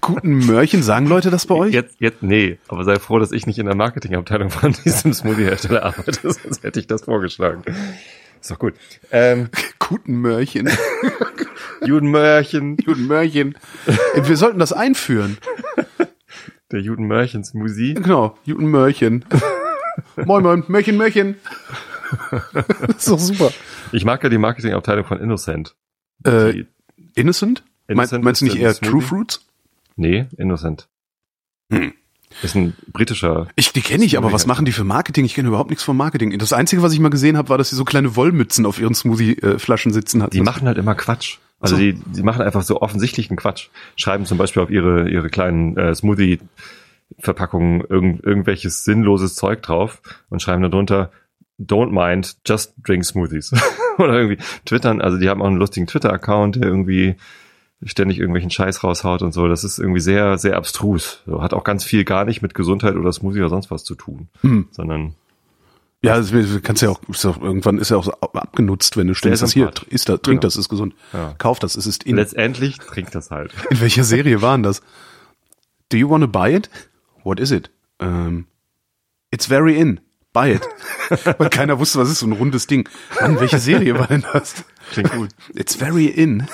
Guten 0.00 0.46
Möhrchen, 0.46 0.84
sagen 0.84 1.08
Leute 1.08 1.32
das 1.32 1.46
bei 1.46 1.56
euch? 1.56 1.74
Jetzt, 1.74 1.96
jetzt, 1.98 2.22
nee, 2.22 2.60
aber 2.68 2.84
sei 2.84 3.00
froh, 3.00 3.18
dass 3.18 3.32
ich 3.32 3.44
nicht 3.44 3.58
in 3.58 3.66
der 3.66 3.74
Marketingabteilung 3.74 4.50
von 4.50 4.72
diesem 4.84 5.12
Smoothie-Hersteller 5.12 5.82
arbeite, 5.82 6.20
sonst 6.30 6.62
hätte 6.62 6.78
ich 6.78 6.86
das 6.86 7.02
vorgeschlagen. 7.06 7.64
Ist 8.40 8.52
doch 8.52 8.58
gut. 8.60 8.74
Ähm, 9.10 9.48
Guten 9.80 10.14
Möhrchen. 10.14 10.70
Juden 11.84 12.12
Mörchen, 12.12 12.76
Guten 12.76 13.08
Möhrchen. 13.08 13.58
Wir 14.14 14.36
sollten 14.36 14.60
das 14.60 14.72
einführen. 14.72 15.38
der 16.70 16.80
Juden 16.82 17.08
Mörchen 17.08 17.42
Smoothie. 17.42 17.94
Genau, 17.94 18.38
Juten 18.44 18.66
Möhrchen. 18.66 19.24
moin, 20.24 20.44
moin, 20.44 20.62
Möhrchen, 20.68 20.96
Möhrchen. 20.96 21.34
das 22.86 22.98
ist 22.98 23.08
doch 23.08 23.18
super. 23.18 23.50
Ich 23.92 24.04
mag 24.04 24.22
ja 24.22 24.28
die 24.28 24.38
Marketingabteilung 24.38 25.04
von 25.04 25.18
Innocent. 25.20 25.74
Äh, 26.24 26.64
Innocent? 27.14 27.62
Innocent 27.88 28.12
Mein, 28.12 28.20
meinst 28.22 28.40
du 28.40 28.46
nicht 28.46 28.56
eher 28.56 28.74
True 28.74 28.90
Smoothie? 29.02 29.06
Fruits? 29.06 29.46
nee, 29.96 30.26
Innocent. 30.36 30.88
Hm. 31.72 31.92
Ist 32.42 32.54
ein 32.54 32.74
britischer. 32.92 33.46
Ich, 33.56 33.72
die 33.72 33.80
kenne 33.80 34.04
ich, 34.04 34.18
aber 34.18 34.32
was 34.32 34.46
machen 34.46 34.64
die 34.66 34.72
für 34.72 34.84
Marketing? 34.84 35.24
Ich 35.24 35.34
kenne 35.34 35.48
überhaupt 35.48 35.70
nichts 35.70 35.84
vom 35.84 35.96
Marketing. 35.96 36.36
Das 36.38 36.52
Einzige, 36.52 36.82
was 36.82 36.92
ich 36.92 36.98
mal 37.00 37.08
gesehen 37.08 37.36
habe, 37.36 37.48
war, 37.48 37.56
dass 37.56 37.70
sie 37.70 37.76
so 37.76 37.84
kleine 37.84 38.14
Wollmützen 38.16 38.66
auf 38.66 38.78
ihren 38.80 38.94
Smoothie-Flaschen 38.94 39.92
sitzen 39.92 40.22
hatten. 40.22 40.32
Die 40.32 40.40
machen 40.42 40.66
halt 40.68 40.76
immer 40.76 40.94
Quatsch. 40.94 41.38
Also 41.60 41.76
So. 41.76 41.80
die, 41.80 41.94
die 41.94 42.22
machen 42.22 42.42
einfach 42.42 42.62
so 42.62 42.82
offensichtlichen 42.82 43.36
Quatsch. 43.36 43.68
Schreiben 43.96 44.26
zum 44.26 44.36
Beispiel 44.36 44.62
auf 44.62 44.70
ihre, 44.70 45.08
ihre 45.08 45.30
kleinen 45.30 45.76
äh, 45.78 45.94
Smoothie-Verpackungen 45.94 47.82
irgend, 47.88 48.24
irgendwelches 48.24 48.84
sinnloses 48.84 49.34
Zeug 49.36 49.62
drauf 49.62 50.02
und 50.28 50.42
schreiben 50.42 50.62
darunter, 50.62 51.10
don't 51.58 51.90
mind, 51.92 52.36
just 52.46 52.74
drink 52.82 53.04
smoothies. 53.04 53.52
Oder 53.98 54.14
irgendwie 54.20 54.42
twittern, 54.64 55.00
also 55.00 55.18
die 55.18 55.28
haben 55.28 55.40
auch 55.42 55.46
einen 55.46 55.56
lustigen 55.56 55.86
Twitter-Account, 55.86 56.56
der 56.56 56.64
irgendwie 56.64 57.16
ständig 57.84 58.18
irgendwelchen 58.18 58.50
Scheiß 58.50 58.82
raushaut 58.84 59.22
und 59.22 59.32
so. 59.32 59.48
Das 59.48 59.64
ist 59.64 59.78
irgendwie 59.78 60.00
sehr, 60.00 60.38
sehr 60.38 60.56
abstrus. 60.56 61.22
So, 61.26 61.42
hat 61.42 61.54
auch 61.54 61.64
ganz 61.64 61.84
viel 61.84 62.04
gar 62.04 62.24
nicht 62.24 62.42
mit 62.42 62.54
Gesundheit 62.54 62.96
oder 62.96 63.12
Smoothie 63.12 63.40
oder 63.40 63.50
sonst 63.50 63.70
was 63.70 63.84
zu 63.84 63.94
tun, 63.94 64.28
Hm. 64.40 64.68
sondern 64.70 65.14
Ja, 66.02 66.16
das 66.18 66.30
kannst 66.62 66.82
ja 66.82 66.90
auch, 66.90 67.00
doch, 67.22 67.40
irgendwann 67.40 67.78
ist 67.78 67.90
ja 67.90 67.96
auch 67.96 68.04
so 68.04 68.12
abgenutzt, 68.12 68.96
wenn 68.96 69.06
du 69.08 69.14
stellst 69.14 69.42
das 69.42 69.52
hier, 69.52 69.70
ist 69.88 70.08
da, 70.08 70.16
trink 70.16 70.24
Genau. 70.24 70.40
das, 70.40 70.56
ist 70.56 70.68
gesund. 70.68 70.94
Ja. 71.12 71.34
Kauf 71.38 71.58
das, 71.58 71.74
es 71.76 71.86
ist 71.86 72.04
in. 72.04 72.16
letztendlich 72.16 72.78
trinkt 72.78 73.14
das 73.14 73.30
halt. 73.30 73.52
In 73.70 73.80
welcher 73.80 74.04
Serie 74.04 74.40
waren 74.42 74.62
das? 74.62 74.82
Do 75.90 75.96
you 75.96 76.08
want 76.08 76.22
to 76.22 76.28
buy 76.28 76.54
it? 76.54 76.68
What 77.24 77.40
is 77.40 77.50
it? 77.50 77.70
Ähm, 77.98 78.46
it's 79.30 79.46
very 79.46 79.76
in. 79.78 80.00
It. 80.44 80.62
Weil 81.38 81.50
keiner 81.50 81.78
wusste, 81.78 81.98
was 81.98 82.10
ist 82.10 82.20
so 82.20 82.26
ein 82.26 82.32
rundes 82.32 82.66
Ding. 82.66 82.88
Mann, 83.20 83.38
welche 83.40 83.58
Serie 83.58 83.98
war 83.98 84.06
denn 84.06 84.24
das? 84.32 84.64
Klingt 84.92 85.12
gut. 85.12 85.30
It's 85.54 85.74
very 85.74 86.06
in. 86.06 86.46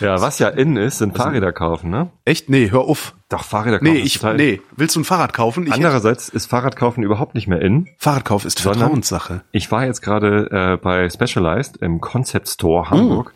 Ja, 0.00 0.20
was 0.20 0.38
ja 0.38 0.48
in 0.48 0.76
ist, 0.76 0.98
sind 0.98 1.16
Fahrräder 1.16 1.52
kaufen, 1.52 1.90
ne? 1.90 2.10
Echt? 2.24 2.48
Nee, 2.48 2.70
hör 2.70 2.82
auf. 2.82 3.14
Doch, 3.28 3.42
Fahrräder 3.42 3.80
kaufen. 3.80 3.92
Nee, 3.92 3.98
ich, 3.98 4.14
total- 4.14 4.36
nee. 4.36 4.60
Willst 4.76 4.94
du 4.94 5.00
ein 5.00 5.04
Fahrrad 5.04 5.32
kaufen? 5.32 5.66
Ich 5.66 5.72
Andererseits 5.72 6.28
ist 6.28 6.46
Fahrradkaufen 6.48 7.02
überhaupt 7.02 7.34
nicht 7.34 7.48
mehr 7.48 7.60
in. 7.60 7.88
Fahrradkauf 7.98 8.44
ist 8.44 8.60
Vertrauenssache. 8.60 9.42
Ich 9.50 9.72
war 9.72 9.86
jetzt 9.86 10.00
gerade 10.00 10.48
äh, 10.52 10.76
bei 10.76 11.10
Specialized 11.10 11.78
im 11.78 12.00
Concept 12.00 12.48
Store 12.48 12.90
Hamburg 12.90 13.34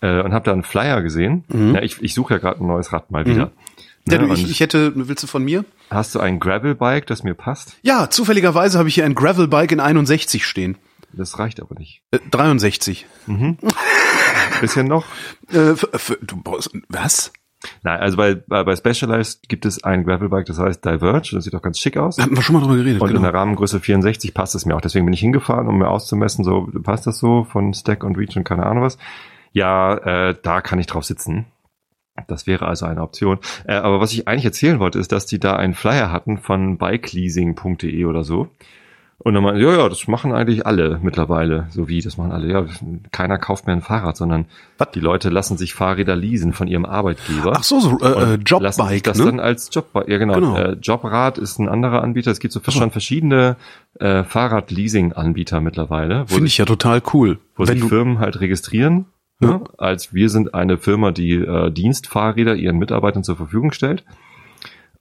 äh, 0.00 0.20
und 0.22 0.32
habe 0.34 0.44
da 0.44 0.52
einen 0.52 0.64
Flyer 0.64 1.02
gesehen. 1.02 1.44
Ja, 1.72 1.80
ich, 1.82 2.02
ich 2.02 2.14
suche 2.14 2.34
ja 2.34 2.38
gerade 2.40 2.64
ein 2.64 2.66
neues 2.66 2.92
Rad 2.92 3.12
mal 3.12 3.24
wieder. 3.24 3.52
Ja, 4.08 4.18
Ne, 4.18 4.26
du, 4.26 4.34
ich, 4.34 4.44
und 4.44 4.50
ich 4.50 4.60
hätte, 4.60 4.92
willst 4.94 5.22
du 5.22 5.26
von 5.26 5.44
mir? 5.44 5.64
hast 5.90 6.14
du 6.14 6.20
ein 6.20 6.40
Gravel-Bike, 6.40 7.06
das 7.06 7.22
mir 7.22 7.34
passt? 7.34 7.76
Ja, 7.82 8.10
zufälligerweise 8.10 8.78
habe 8.78 8.88
ich 8.88 8.94
hier 8.96 9.04
ein 9.04 9.14
Gravelbike 9.14 9.72
in 9.72 9.80
61 9.80 10.46
stehen. 10.46 10.76
Das 11.12 11.38
reicht 11.38 11.60
aber 11.60 11.78
nicht. 11.78 12.02
Äh, 12.10 12.18
63. 12.30 13.06
Bisschen 14.60 14.86
noch? 14.86 15.04
Äh, 15.50 15.74
für, 15.76 15.88
für, 15.98 16.18
du 16.22 16.42
was? 16.88 17.32
Nein, 17.82 18.00
also 18.00 18.16
bei, 18.16 18.34
bei, 18.34 18.64
bei 18.64 18.74
Specialized 18.74 19.48
gibt 19.48 19.66
es 19.66 19.84
ein 19.84 20.04
Gravel-Bike, 20.04 20.46
das 20.46 20.58
heißt 20.58 20.84
Diverge. 20.84 21.30
Das 21.32 21.44
sieht 21.44 21.54
auch 21.54 21.62
ganz 21.62 21.78
schick 21.78 21.96
aus. 21.96 22.18
Hatten 22.18 22.34
wir 22.34 22.42
schon 22.42 22.54
mal 22.54 22.60
drüber 22.62 22.76
geredet, 22.76 23.00
Und 23.00 23.08
in 23.10 23.16
genau. 23.16 23.30
der 23.30 23.38
Rahmengröße 23.38 23.80
64 23.80 24.34
passt 24.34 24.54
es 24.54 24.66
mir 24.66 24.74
auch. 24.74 24.80
Deswegen 24.80 25.04
bin 25.04 25.12
ich 25.12 25.20
hingefahren, 25.20 25.68
um 25.68 25.78
mir 25.78 25.88
auszumessen, 25.88 26.44
so 26.44 26.68
passt 26.82 27.06
das 27.06 27.18
so 27.18 27.44
von 27.44 27.72
Stack 27.74 28.02
und 28.04 28.16
Reach 28.16 28.36
und 28.36 28.44
keine 28.44 28.66
Ahnung 28.66 28.82
was. 28.82 28.98
Ja, 29.52 29.94
äh, 30.30 30.34
da 30.42 30.60
kann 30.60 30.78
ich 30.78 30.86
drauf 30.86 31.04
sitzen. 31.04 31.46
Das 32.28 32.46
wäre 32.46 32.66
also 32.66 32.86
eine 32.86 33.02
Option. 33.02 33.38
Äh, 33.66 33.74
aber 33.74 34.00
was 34.00 34.12
ich 34.12 34.28
eigentlich 34.28 34.44
erzählen 34.44 34.78
wollte, 34.78 34.98
ist, 34.98 35.12
dass 35.12 35.26
die 35.26 35.38
da 35.38 35.56
einen 35.56 35.74
Flyer 35.74 36.12
hatten 36.12 36.38
von 36.38 36.78
bikeleasing.de 36.78 38.04
oder 38.04 38.22
so. 38.22 38.48
Und 39.24 39.34
dann 39.34 39.44
meinte, 39.44 39.60
ja, 39.60 39.72
ja, 39.72 39.88
das 39.88 40.08
machen 40.08 40.32
eigentlich 40.32 40.66
alle 40.66 40.98
mittlerweile. 41.00 41.68
So 41.70 41.88
wie, 41.88 42.00
das 42.00 42.16
machen 42.16 42.32
alle. 42.32 42.48
Ja, 42.48 42.66
keiner 43.12 43.38
kauft 43.38 43.66
mehr 43.66 43.76
ein 43.76 43.82
Fahrrad, 43.82 44.16
sondern 44.16 44.46
Was? 44.78 44.90
die 44.90 45.00
Leute 45.00 45.28
lassen 45.28 45.56
sich 45.56 45.74
Fahrräder 45.74 46.16
leasen 46.16 46.52
von 46.52 46.66
ihrem 46.66 46.84
Arbeitgeber. 46.84 47.52
Ach 47.56 47.62
so, 47.62 47.78
so 47.78 48.00
äh, 48.00 48.34
äh, 48.34 48.38
Jobbike, 48.44 49.02
das 49.02 49.18
ne? 49.18 49.26
dann 49.26 49.38
als 49.38 49.70
Jobbike, 49.72 50.10
ja 50.10 50.18
genau. 50.18 50.34
Genau. 50.34 50.56
Äh, 50.56 50.72
Jobrad 50.82 51.38
ist 51.38 51.60
ein 51.60 51.68
anderer 51.68 52.02
Anbieter. 52.02 52.32
Es 52.32 52.40
gibt 52.40 52.52
so 52.52 52.60
schon 52.68 52.90
verschiedene 52.90 53.56
äh, 54.00 54.24
Fahrradleasing-Anbieter 54.24 55.60
mittlerweile, 55.60 56.26
Finde 56.26 56.46
ich 56.46 56.58
ja 56.58 56.64
total 56.64 57.00
cool. 57.12 57.38
wo 57.54 57.64
Wenn 57.66 57.78
sich 57.78 57.88
Firmen 57.88 58.18
halt 58.18 58.40
registrieren, 58.40 59.06
Ja. 59.42 59.48
ne, 59.48 59.60
als 59.78 60.14
wir 60.14 60.28
sind 60.28 60.54
eine 60.54 60.78
Firma, 60.78 61.10
die 61.10 61.34
äh, 61.34 61.70
Dienstfahrräder 61.70 62.54
ihren 62.54 62.78
Mitarbeitern 62.78 63.24
zur 63.24 63.36
Verfügung 63.36 63.72
stellt. 63.72 64.04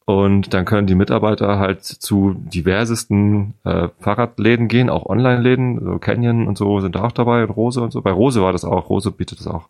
Und 0.05 0.53
dann 0.53 0.65
können 0.65 0.87
die 0.87 0.95
Mitarbeiter 0.95 1.59
halt 1.59 1.83
zu 1.83 2.33
diversesten 2.33 3.53
äh, 3.63 3.87
Fahrradläden 3.99 4.67
gehen, 4.67 4.89
auch 4.89 5.05
Online-Läden, 5.05 5.79
so 5.79 5.99
Canyon 5.99 6.47
und 6.47 6.57
so 6.57 6.81
sind 6.81 6.95
da 6.95 7.03
auch 7.03 7.11
dabei, 7.11 7.43
und 7.43 7.51
Rose 7.51 7.81
und 7.81 7.91
so. 7.91 8.01
Bei 8.01 8.11
Rose 8.11 8.41
war 8.41 8.51
das 8.51 8.65
auch, 8.65 8.89
Rose 8.89 9.11
bietet 9.11 9.39
das 9.39 9.47
auch, 9.47 9.69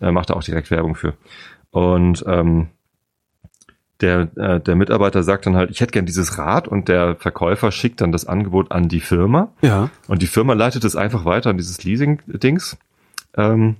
äh, 0.00 0.12
macht 0.12 0.30
da 0.30 0.34
auch 0.34 0.44
direkt 0.44 0.70
Werbung 0.70 0.94
für. 0.94 1.14
Und 1.72 2.24
ähm, 2.26 2.68
der, 4.02 4.28
äh, 4.36 4.60
der 4.60 4.76
Mitarbeiter 4.76 5.22
sagt 5.22 5.46
dann 5.46 5.56
halt, 5.56 5.70
ich 5.70 5.80
hätte 5.80 5.92
gern 5.92 6.06
dieses 6.06 6.38
Rad 6.38 6.68
und 6.68 6.88
der 6.88 7.16
Verkäufer 7.16 7.70
schickt 7.72 8.00
dann 8.00 8.12
das 8.12 8.26
Angebot 8.26 8.72
an 8.72 8.88
die 8.88 9.00
Firma 9.00 9.48
ja, 9.62 9.90
und 10.08 10.22
die 10.22 10.26
Firma 10.26 10.54
leitet 10.54 10.84
es 10.84 10.96
einfach 10.96 11.24
weiter 11.24 11.50
an 11.50 11.56
dieses 11.56 11.82
Leasing-Dings. 11.84 12.76
Ähm, 13.36 13.76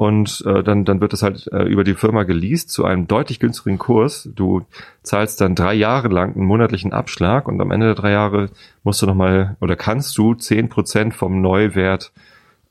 und 0.00 0.42
äh, 0.46 0.62
dann, 0.62 0.86
dann 0.86 1.02
wird 1.02 1.12
es 1.12 1.22
halt 1.22 1.46
äh, 1.52 1.64
über 1.64 1.84
die 1.84 1.92
Firma 1.92 2.22
geleast 2.22 2.70
zu 2.70 2.86
einem 2.86 3.06
deutlich 3.06 3.38
günstigeren 3.38 3.76
Kurs. 3.78 4.30
Du 4.34 4.62
zahlst 5.02 5.42
dann 5.42 5.54
drei 5.54 5.74
Jahre 5.74 6.08
lang 6.08 6.34
einen 6.36 6.46
monatlichen 6.46 6.94
Abschlag 6.94 7.46
und 7.46 7.60
am 7.60 7.70
Ende 7.70 7.84
der 7.88 7.94
drei 7.96 8.12
Jahre 8.12 8.48
musst 8.82 9.02
du 9.02 9.06
nochmal 9.06 9.58
oder 9.60 9.76
kannst 9.76 10.16
du 10.16 10.32
zehn 10.32 10.70
Prozent 10.70 11.12
vom 11.12 11.42
Neuwert 11.42 12.12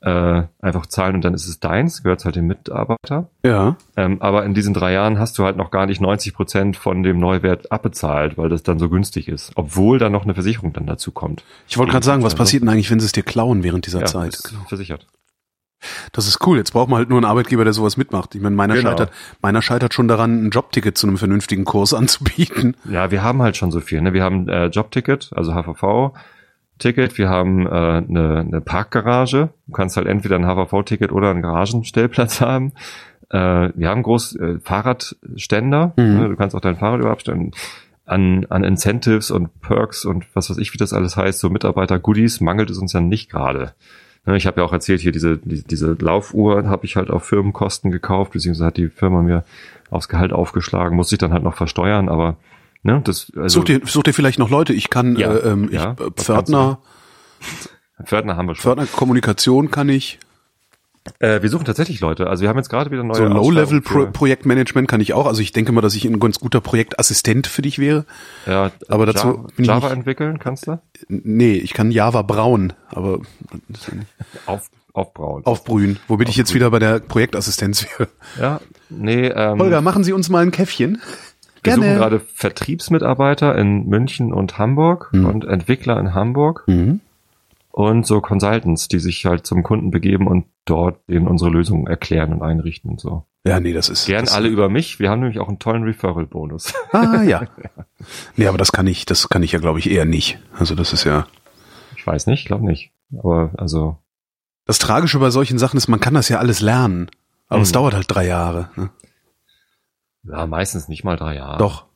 äh, 0.00 0.42
einfach 0.60 0.86
zahlen 0.86 1.14
und 1.14 1.24
dann 1.24 1.34
ist 1.34 1.46
es 1.46 1.60
deins, 1.60 2.02
gehört 2.02 2.24
halt 2.24 2.34
dem 2.34 2.48
Mitarbeiter. 2.48 3.28
ja. 3.44 3.76
Ähm, 3.96 4.20
aber 4.20 4.44
in 4.44 4.52
diesen 4.52 4.74
drei 4.74 4.92
Jahren 4.92 5.20
hast 5.20 5.38
du 5.38 5.44
halt 5.44 5.56
noch 5.56 5.70
gar 5.70 5.86
nicht 5.86 6.00
90 6.00 6.34
Prozent 6.34 6.76
von 6.76 7.04
dem 7.04 7.20
Neuwert 7.20 7.70
abbezahlt, 7.70 8.38
weil 8.38 8.48
das 8.48 8.64
dann 8.64 8.80
so 8.80 8.88
günstig 8.88 9.28
ist. 9.28 9.52
Obwohl 9.54 10.00
dann 10.00 10.10
noch 10.10 10.24
eine 10.24 10.34
Versicherung 10.34 10.72
dann 10.72 10.86
dazu 10.86 11.12
kommt. 11.12 11.44
Ich 11.68 11.78
wollte 11.78 11.92
gerade 11.92 12.04
sagen, 12.06 12.24
was 12.24 12.34
passiert 12.34 12.62
denn 12.62 12.70
eigentlich, 12.70 12.90
wenn 12.90 12.98
sie 12.98 13.06
es 13.06 13.12
dir 13.12 13.22
klauen 13.22 13.62
während 13.62 13.86
dieser 13.86 14.00
Ja, 14.00 14.06
Zeit? 14.06 14.34
ist 14.34 14.52
versichert. 14.66 15.06
Das 16.12 16.26
ist 16.28 16.46
cool. 16.46 16.58
Jetzt 16.58 16.72
braucht 16.72 16.88
man 16.88 16.98
halt 16.98 17.08
nur 17.08 17.18
einen 17.18 17.24
Arbeitgeber, 17.24 17.64
der 17.64 17.72
sowas 17.72 17.96
mitmacht. 17.96 18.34
Ich 18.34 18.40
meine, 18.40 18.56
meiner 18.56 18.74
Genau. 18.74 18.90
scheitert, 18.90 19.10
meiner 19.42 19.62
scheitert 19.62 19.94
schon 19.94 20.08
daran, 20.08 20.46
ein 20.46 20.50
Jobticket 20.50 20.98
zu 20.98 21.06
einem 21.06 21.16
vernünftigen 21.16 21.64
Kurs 21.64 21.94
anzubieten. 21.94 22.76
Ja, 22.88 23.10
wir 23.10 23.22
haben 23.22 23.42
halt 23.42 23.56
schon 23.56 23.70
so 23.70 23.80
viel. 23.80 24.00
Ne? 24.00 24.12
Wir 24.12 24.22
haben 24.22 24.48
äh, 24.48 24.66
Jobticket, 24.66 25.30
also 25.34 25.52
HVV-Ticket. 25.54 27.18
Wir 27.18 27.28
haben 27.28 27.66
äh, 27.66 27.70
eine, 27.70 28.44
eine 28.46 28.60
Parkgarage. 28.60 29.50
Du 29.66 29.72
kannst 29.72 29.96
halt 29.96 30.06
entweder 30.06 30.36
ein 30.36 30.44
HVV-Ticket 30.46 31.12
oder 31.12 31.30
einen 31.30 31.42
Garagenstellplatz 31.42 32.40
haben. 32.40 32.72
Äh, 33.30 33.70
wir 33.74 33.88
haben 33.88 34.02
groß 34.02 34.36
äh, 34.36 34.58
Fahrradständer. 34.60 35.94
Mhm. 35.96 36.18
Ne? 36.20 36.28
Du 36.28 36.36
kannst 36.36 36.54
auch 36.56 36.60
dein 36.60 36.76
Fahrrad 36.76 37.00
überhaupt 37.00 37.22
stellen. 37.22 37.52
An, 38.06 38.44
an 38.50 38.64
Incentives 38.64 39.30
und 39.30 39.60
Perks 39.60 40.04
und 40.04 40.26
was 40.34 40.50
weiß 40.50 40.58
ich, 40.58 40.74
wie 40.74 40.78
das 40.78 40.92
alles 40.92 41.16
heißt, 41.16 41.38
so 41.38 41.48
Mitarbeiter-Goodies 41.48 42.40
mangelt 42.40 42.68
es 42.68 42.78
uns 42.78 42.92
ja 42.92 43.00
nicht 43.00 43.30
gerade. 43.30 43.72
Ne, 44.26 44.36
Ich 44.36 44.46
habe 44.46 44.60
ja 44.60 44.66
auch 44.66 44.72
erzählt, 44.72 45.00
hier 45.00 45.12
diese, 45.12 45.38
die, 45.38 45.62
diese 45.64 45.92
Laufuhr 45.98 46.64
habe 46.68 46.84
ich 46.84 46.96
halt 46.96 47.10
auf 47.10 47.24
Firmenkosten 47.24 47.90
gekauft, 47.90 48.32
beziehungsweise 48.32 48.66
hat 48.66 48.76
die 48.76 48.88
Firma 48.88 49.22
mir 49.22 49.44
aufs 49.90 50.08
Gehalt 50.08 50.32
aufgeschlagen, 50.32 50.96
musste 50.96 51.14
ich 51.14 51.18
dann 51.18 51.32
halt 51.32 51.42
noch 51.42 51.54
versteuern, 51.54 52.08
aber 52.08 52.36
ne, 52.82 53.00
das 53.04 53.32
also 53.34 53.60
such, 53.60 53.64
dir, 53.64 53.80
such 53.84 54.02
dir 54.04 54.14
vielleicht 54.14 54.38
noch 54.38 54.50
Leute. 54.50 54.72
Ich 54.72 54.90
kann, 54.90 55.16
Ja, 55.16 55.32
äh, 55.32 55.50
ähm, 55.50 55.64
ich, 55.64 55.74
ja, 55.74 55.92
äh, 55.92 56.10
Pförtner, 56.14 56.78
Pförtner 58.04 58.36
haben 58.36 58.46
wir 58.46 58.54
schon. 58.54 58.62
Pförtner 58.62 58.86
Kommunikation 58.86 59.70
kann 59.70 59.88
ich. 59.88 60.18
Äh, 61.18 61.42
wir 61.42 61.48
suchen 61.50 61.64
tatsächlich 61.64 62.00
Leute. 62.00 62.28
Also 62.28 62.42
wir 62.42 62.48
haben 62.48 62.56
jetzt 62.56 62.68
gerade 62.70 62.90
wieder 62.90 63.02
neue 63.02 63.16
So 63.16 63.24
Low-Level-Projektmanagement 63.24 64.88
kann 64.88 65.00
ich 65.00 65.12
auch. 65.12 65.26
Also 65.26 65.42
ich 65.42 65.52
denke 65.52 65.72
mal, 65.72 65.80
dass 65.80 65.94
ich 65.94 66.04
ein 66.04 66.20
ganz 66.20 66.38
guter 66.40 66.60
Projektassistent 66.60 67.46
für 67.46 67.62
dich 67.62 67.78
wäre. 67.78 68.04
ja, 68.46 68.70
aber 68.88 69.06
dazu 69.06 69.26
Java, 69.28 69.42
bin 69.56 69.64
ich 69.64 69.66
Java 69.66 69.88
nicht- 69.88 69.96
entwickeln 69.96 70.38
kannst 70.38 70.66
du? 70.66 70.80
Nee, 71.08 71.54
ich 71.54 71.74
kann 71.74 71.90
Java 71.90 72.22
braun, 72.22 72.72
aber 72.88 73.20
Auf, 74.46 74.70
aufbrauen. 74.92 75.44
aufbrühen. 75.44 75.98
Womit 76.08 76.28
ich 76.28 76.36
jetzt 76.36 76.54
wieder 76.54 76.70
bei 76.70 76.78
der 76.78 77.00
Projektassistenz 77.00 77.86
wäre. 77.98 78.08
Ja, 78.40 78.60
nee, 78.88 79.26
ähm, 79.28 79.58
Holger, 79.58 79.80
machen 79.82 80.04
Sie 80.04 80.12
uns 80.12 80.28
mal 80.28 80.42
ein 80.42 80.50
Käffchen. 80.50 81.00
wir 81.62 81.72
suchen 81.74 81.82
gerne. 81.82 81.98
gerade 81.98 82.20
Vertriebsmitarbeiter 82.34 83.56
in 83.56 83.86
München 83.86 84.32
und 84.32 84.58
Hamburg 84.58 85.10
Mhm. 85.12 85.26
und 85.26 85.44
Entwickler 85.44 85.98
in 86.00 86.14
Hamburg 86.14 86.64
Mhm. 86.66 87.00
Und 87.70 88.06
so 88.06 88.20
Consultants, 88.20 88.88
die 88.88 88.98
sich 88.98 89.24
halt 89.26 89.46
zum 89.46 89.62
Kunden 89.62 89.90
begeben 89.90 90.26
und 90.26 90.46
dort 90.64 91.08
denen 91.08 91.26
unsere 91.28 91.50
Lösungen 91.50 91.86
erklären 91.86 92.32
und 92.32 92.42
einrichten 92.42 92.90
und 92.90 93.00
so. 93.00 93.24
Ja, 93.44 93.58
nee, 93.58 93.72
das 93.72 93.88
ist. 93.88 94.06
Gern 94.06 94.24
das, 94.26 94.34
alle 94.34 94.48
über 94.48 94.68
mich. 94.68 94.98
Wir 95.00 95.08
haben 95.10 95.20
nämlich 95.20 95.38
auch 95.38 95.48
einen 95.48 95.58
tollen 95.58 95.84
Referral-Bonus. 95.84 96.74
Ah, 96.92 97.22
ja. 97.22 97.42
Nee, 98.36 98.46
aber 98.48 98.58
das 98.58 98.72
kann 98.72 98.86
ich, 98.86 99.06
das 99.06 99.28
kann 99.28 99.42
ich 99.42 99.52
ja, 99.52 99.58
glaube 99.60 99.78
ich, 99.78 99.90
eher 99.90 100.04
nicht. 100.04 100.38
Also 100.58 100.74
das 100.74 100.92
ist 100.92 101.04
ja. 101.04 101.26
Ich 101.96 102.06
weiß 102.06 102.26
nicht, 102.26 102.46
glaube 102.46 102.66
nicht. 102.66 102.92
Aber 103.18 103.50
also, 103.56 103.96
Das 104.66 104.78
Tragische 104.78 105.18
bei 105.18 105.30
solchen 105.30 105.58
Sachen 105.58 105.76
ist, 105.78 105.88
man 105.88 106.00
kann 106.00 106.14
das 106.14 106.28
ja 106.28 106.38
alles 106.38 106.60
lernen. 106.60 107.10
Aber 107.48 107.62
es 107.62 107.70
Mhm. 107.70 107.74
dauert 107.74 107.94
halt 107.94 108.06
drei 108.08 108.26
Jahre. 108.26 108.70
Ne? 108.76 108.90
ja, 110.24 110.46
meistens 110.46 110.88
nicht 110.88 111.02
mal 111.04 111.16
drei 111.16 111.36
Jahre. 111.36 111.58
Doch. 111.58 111.86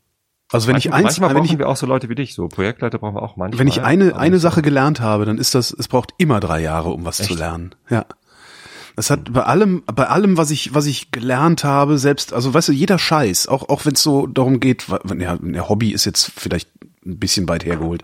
Also 0.52 0.68
wenn 0.68 0.76
ich 0.76 0.88
manchmal, 0.88 1.06
eins, 1.06 1.20
manchmal 1.20 1.42
wenn 1.42 1.50
ich, 1.50 1.58
wir 1.58 1.68
auch 1.68 1.76
so 1.76 1.86
Leute 1.86 2.08
wie 2.08 2.14
dich. 2.14 2.34
So 2.34 2.48
Projektleiter 2.48 2.98
brauchen 2.98 3.14
wir 3.14 3.22
auch 3.22 3.36
manchmal. 3.36 3.58
wenn 3.58 3.68
ich 3.68 3.82
eine, 3.82 4.16
eine 4.16 4.38
Sache 4.38 4.62
gelernt 4.62 5.00
habe, 5.00 5.24
dann 5.24 5.38
ist 5.38 5.54
das, 5.54 5.72
es 5.72 5.88
braucht 5.88 6.10
immer 6.18 6.40
drei 6.40 6.60
Jahre, 6.60 6.90
um 6.90 7.04
was 7.04 7.16
zu 7.16 7.22
Echt? 7.24 7.38
lernen. 7.38 7.74
Ja. 7.88 8.04
Das 8.96 9.10
hat 9.10 9.32
bei 9.32 9.42
allem, 9.42 9.82
bei 9.86 10.06
allem, 10.06 10.36
was 10.36 10.50
ich, 10.50 10.74
was 10.74 10.86
ich 10.86 11.10
gelernt 11.10 11.64
habe, 11.64 11.98
selbst, 11.98 12.32
also 12.32 12.54
weißt 12.54 12.68
du, 12.68 12.72
jeder 12.72 12.98
Scheiß, 12.98 13.48
auch, 13.48 13.68
auch 13.68 13.84
wenn 13.84 13.94
es 13.94 14.02
so 14.02 14.28
darum 14.28 14.60
geht, 14.60 14.86
ja, 15.18 15.36
der 15.36 15.68
Hobby 15.68 15.90
ist 15.90 16.04
jetzt 16.04 16.30
vielleicht 16.36 16.68
ein 17.04 17.18
bisschen 17.18 17.48
weit 17.48 17.64
hergeholt. 17.64 18.02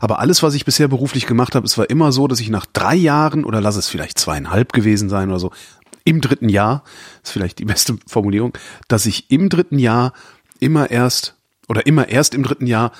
Aber 0.00 0.18
alles, 0.18 0.42
was 0.42 0.54
ich 0.54 0.64
bisher 0.64 0.88
beruflich 0.88 1.26
gemacht 1.26 1.54
habe, 1.54 1.66
es 1.66 1.78
war 1.78 1.88
immer 1.88 2.12
so, 2.12 2.28
dass 2.28 2.40
ich 2.40 2.50
nach 2.50 2.66
drei 2.66 2.94
Jahren 2.94 3.44
oder 3.44 3.60
lass 3.60 3.76
es 3.76 3.88
vielleicht 3.88 4.18
zweieinhalb 4.18 4.72
gewesen 4.74 5.08
sein 5.08 5.30
oder 5.30 5.38
so, 5.38 5.52
im 6.04 6.20
dritten 6.20 6.48
Jahr, 6.48 6.84
ist 7.24 7.32
vielleicht 7.32 7.58
die 7.58 7.64
beste 7.64 7.98
Formulierung, 8.06 8.52
dass 8.88 9.06
ich 9.06 9.30
im 9.30 9.48
dritten 9.48 9.78
Jahr 9.78 10.12
immer 10.60 10.90
erst 10.90 11.35
oder 11.68 11.86
immer 11.86 12.08
erst 12.08 12.34
im 12.34 12.42
dritten 12.42 12.66
Jahr 12.66 12.92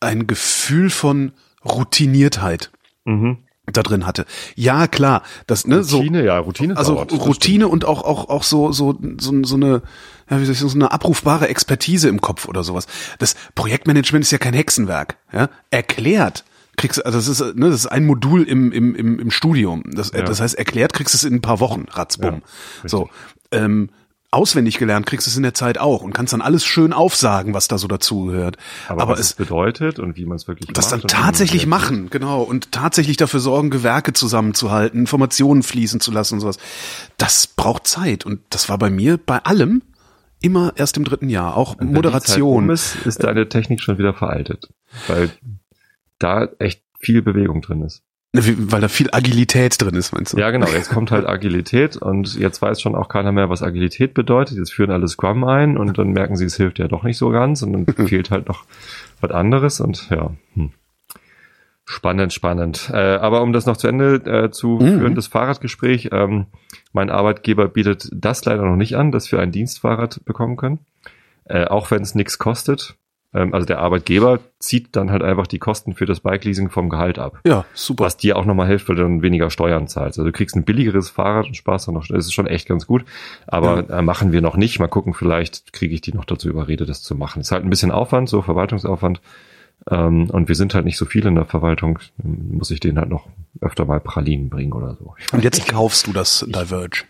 ein 0.00 0.26
Gefühl 0.26 0.90
von 0.90 1.32
Routiniertheit 1.64 2.70
Mhm. 3.04 3.38
da 3.72 3.82
drin 3.82 4.06
hatte. 4.06 4.26
Ja, 4.54 4.86
klar, 4.86 5.22
das 5.46 5.66
ne 5.66 5.82
so 5.84 5.98
Routine, 5.98 6.24
ja, 6.24 6.38
Routine 6.38 6.76
also 6.76 6.94
dauert, 6.94 7.12
Routine 7.12 7.68
und 7.68 7.84
auch 7.84 8.02
auch 8.02 8.28
auch 8.28 8.42
so 8.42 8.70
so 8.72 8.98
so, 9.18 9.44
so 9.44 9.56
eine 9.56 9.82
ja, 10.30 10.40
wie 10.40 10.44
soll 10.44 10.52
ich 10.52 10.58
sagen, 10.60 10.70
so 10.70 10.76
eine 10.78 10.92
abrufbare 10.92 11.48
Expertise 11.48 12.08
im 12.08 12.20
Kopf 12.20 12.46
oder 12.48 12.62
sowas. 12.64 12.86
Das 13.18 13.34
Projektmanagement 13.54 14.24
ist 14.24 14.30
ja 14.30 14.38
kein 14.38 14.54
Hexenwerk, 14.54 15.16
ja? 15.32 15.48
Erklärt 15.70 16.44
kriegst 16.76 17.04
also 17.04 17.18
das 17.18 17.28
ist 17.28 17.40
ne, 17.56 17.70
das 17.70 17.80
ist 17.80 17.86
ein 17.86 18.06
Modul 18.06 18.42
im 18.44 18.72
im 18.72 18.94
im, 18.94 19.18
im 19.18 19.30
Studium. 19.30 19.82
Das 19.92 20.10
Ja. 20.12 20.22
das 20.22 20.40
heißt 20.40 20.54
erklärt 20.56 20.92
kriegst 20.92 21.14
du 21.14 21.16
es 21.18 21.24
in 21.24 21.34
ein 21.34 21.42
paar 21.42 21.60
Wochen, 21.60 21.86
ratzbumm. 21.90 22.42
Ja, 22.82 22.88
so 22.88 23.08
ähm, 23.52 23.90
auswendig 24.32 24.78
gelernt 24.78 25.06
kriegst 25.06 25.26
du 25.26 25.30
es 25.30 25.36
in 25.36 25.42
der 25.42 25.54
Zeit 25.54 25.78
auch 25.78 26.02
und 26.02 26.12
kannst 26.12 26.32
dann 26.32 26.40
alles 26.40 26.64
schön 26.64 26.92
aufsagen, 26.92 27.54
was 27.54 27.68
da 27.68 27.78
so 27.78 27.86
dazugehört. 27.86 28.56
Aber, 28.88 29.02
Aber 29.02 29.12
was 29.12 29.20
es 29.20 29.34
bedeutet 29.34 29.98
und 29.98 30.16
wie 30.16 30.24
man 30.24 30.36
es 30.36 30.48
wirklich 30.48 30.72
das 30.72 30.90
macht. 30.90 31.04
dann 31.04 31.08
tatsächlich 31.08 31.66
machen, 31.66 32.08
genau, 32.10 32.42
und 32.42 32.72
tatsächlich 32.72 33.16
dafür 33.18 33.40
sorgen, 33.40 33.70
Gewerke 33.70 34.12
zusammenzuhalten, 34.14 35.00
Informationen 35.00 35.62
fließen 35.62 36.00
zu 36.00 36.10
lassen 36.10 36.34
und 36.34 36.40
sowas. 36.40 36.58
Das 37.18 37.46
braucht 37.46 37.86
Zeit 37.86 38.24
und 38.26 38.40
das 38.50 38.68
war 38.68 38.78
bei 38.78 38.90
mir 38.90 39.18
bei 39.18 39.38
allem 39.38 39.82
immer 40.40 40.72
erst 40.76 40.96
im 40.96 41.04
dritten 41.04 41.28
Jahr, 41.28 41.56
auch 41.56 41.76
Und 41.76 41.92
Moderation. 41.92 42.64
Um 42.64 42.70
ist, 42.70 42.96
ist 43.06 43.22
deine 43.22 43.48
Technik 43.48 43.80
schon 43.80 43.98
wieder 43.98 44.14
veraltet. 44.14 44.68
Weil 45.06 45.30
da 46.18 46.48
echt 46.58 46.82
viel 46.98 47.22
Bewegung 47.22 47.62
drin 47.62 47.82
ist. 47.82 48.02
Ne, 48.34 48.42
Weil 48.72 48.80
da 48.80 48.88
viel 48.88 49.10
Agilität 49.12 49.80
drin 49.82 49.94
ist, 49.94 50.12
meinst 50.12 50.32
du? 50.32 50.38
Ja, 50.38 50.50
genau. 50.50 50.66
Jetzt 50.68 50.88
kommt 50.90 51.10
halt 51.10 51.26
Agilität 51.28 51.96
und 51.98 52.34
jetzt 52.38 52.62
weiß 52.62 52.80
schon 52.80 52.94
auch 52.94 53.08
keiner 53.08 53.30
mehr, 53.30 53.50
was 53.50 53.62
Agilität 53.62 54.14
bedeutet. 54.14 54.56
Jetzt 54.56 54.72
führen 54.72 54.90
alle 54.90 55.06
Scrum 55.06 55.44
ein 55.44 55.76
und 55.76 55.98
dann 55.98 56.12
merken 56.12 56.36
sie, 56.36 56.46
es 56.46 56.56
hilft 56.56 56.78
ja 56.78 56.88
doch 56.88 57.02
nicht 57.02 57.18
so 57.18 57.28
ganz 57.30 57.60
und 57.62 57.72
dann 57.74 57.86
fehlt 58.08 58.30
halt 58.30 58.48
noch 58.48 58.64
was 59.20 59.30
anderes 59.32 59.80
und 59.80 60.08
ja. 60.10 60.30
Hm. 60.54 60.70
Spannend, 61.84 62.32
spannend. 62.32 62.90
Äh, 62.94 62.96
aber 62.96 63.42
um 63.42 63.52
das 63.52 63.66
noch 63.66 63.76
zu 63.76 63.86
Ende 63.88 64.14
äh, 64.24 64.50
zu 64.50 64.78
Mhm. 64.80 64.98
führen, 64.98 65.14
das 65.14 65.26
Fahrradgespräch. 65.26 66.08
Ähm, 66.12 66.46
mein 66.92 67.10
Arbeitgeber 67.10 67.68
bietet 67.68 68.08
das 68.14 68.44
leider 68.46 68.62
noch 68.62 68.76
nicht 68.76 68.96
an, 68.96 69.12
dass 69.12 69.30
wir 69.30 69.40
ein 69.40 69.52
Dienstfahrrad 69.52 70.24
bekommen 70.24 70.56
können. 70.56 70.78
Äh, 71.44 71.64
auch 71.66 71.90
wenn 71.90 72.00
es 72.02 72.14
nichts 72.14 72.38
kostet. 72.38 72.94
Ähm, 73.34 73.54
also 73.54 73.66
der 73.66 73.78
Arbeitgeber 73.78 74.40
zieht 74.58 74.94
dann 74.96 75.10
halt 75.10 75.22
einfach 75.22 75.46
die 75.46 75.58
Kosten 75.58 75.94
für 75.94 76.06
das 76.06 76.20
Bike-Leasing 76.20 76.70
vom 76.70 76.88
Gehalt 76.88 77.18
ab. 77.18 77.40
Ja, 77.46 77.64
super. 77.74 78.04
Was 78.04 78.16
dir 78.16 78.36
auch 78.36 78.44
nochmal 78.44 78.66
hilft, 78.66 78.88
weil 78.88 78.96
du 78.96 79.02
dann 79.02 79.22
weniger 79.22 79.50
Steuern 79.50 79.88
zahlst. 79.88 80.18
Also 80.18 80.30
du 80.30 80.32
kriegst 80.32 80.56
ein 80.56 80.64
billigeres 80.64 81.10
Fahrrad 81.10 81.46
und 81.46 81.56
sparst 81.56 81.88
dann 81.88 81.94
noch. 81.94 82.06
Das 82.06 82.26
ist 82.26 82.32
schon 82.32 82.46
echt 82.46 82.68
ganz 82.68 82.86
gut. 82.86 83.04
Aber 83.46 83.88
äh, 83.90 84.02
machen 84.02 84.32
wir 84.32 84.40
noch 84.40 84.56
nicht. 84.56 84.78
Mal 84.78 84.88
gucken, 84.88 85.14
vielleicht 85.14 85.72
kriege 85.72 85.94
ich 85.94 86.00
die 86.00 86.12
noch 86.12 86.24
dazu 86.24 86.48
überredet, 86.48 86.88
das 86.88 87.02
zu 87.02 87.14
machen. 87.14 87.40
Ist 87.40 87.52
halt 87.52 87.64
ein 87.64 87.70
bisschen 87.70 87.90
Aufwand, 87.90 88.28
so 88.28 88.42
Verwaltungsaufwand. 88.42 89.20
Ähm, 89.90 90.30
und 90.30 90.48
wir 90.48 90.54
sind 90.54 90.74
halt 90.74 90.84
nicht 90.84 90.96
so 90.96 91.06
viele 91.06 91.28
in 91.28 91.34
der 91.34 91.46
Verwaltung, 91.46 91.98
muss 92.22 92.70
ich 92.70 92.80
denen 92.80 92.98
halt 92.98 93.08
noch 93.08 93.26
öfter 93.60 93.84
mal 93.84 94.00
Pralinen 94.00 94.48
bringen 94.48 94.72
oder 94.72 94.94
so. 94.94 95.14
Und 95.32 95.42
jetzt 95.42 95.66
kaufst 95.68 96.06
du 96.06 96.12
das 96.12 96.46
Diverge. 96.48 97.04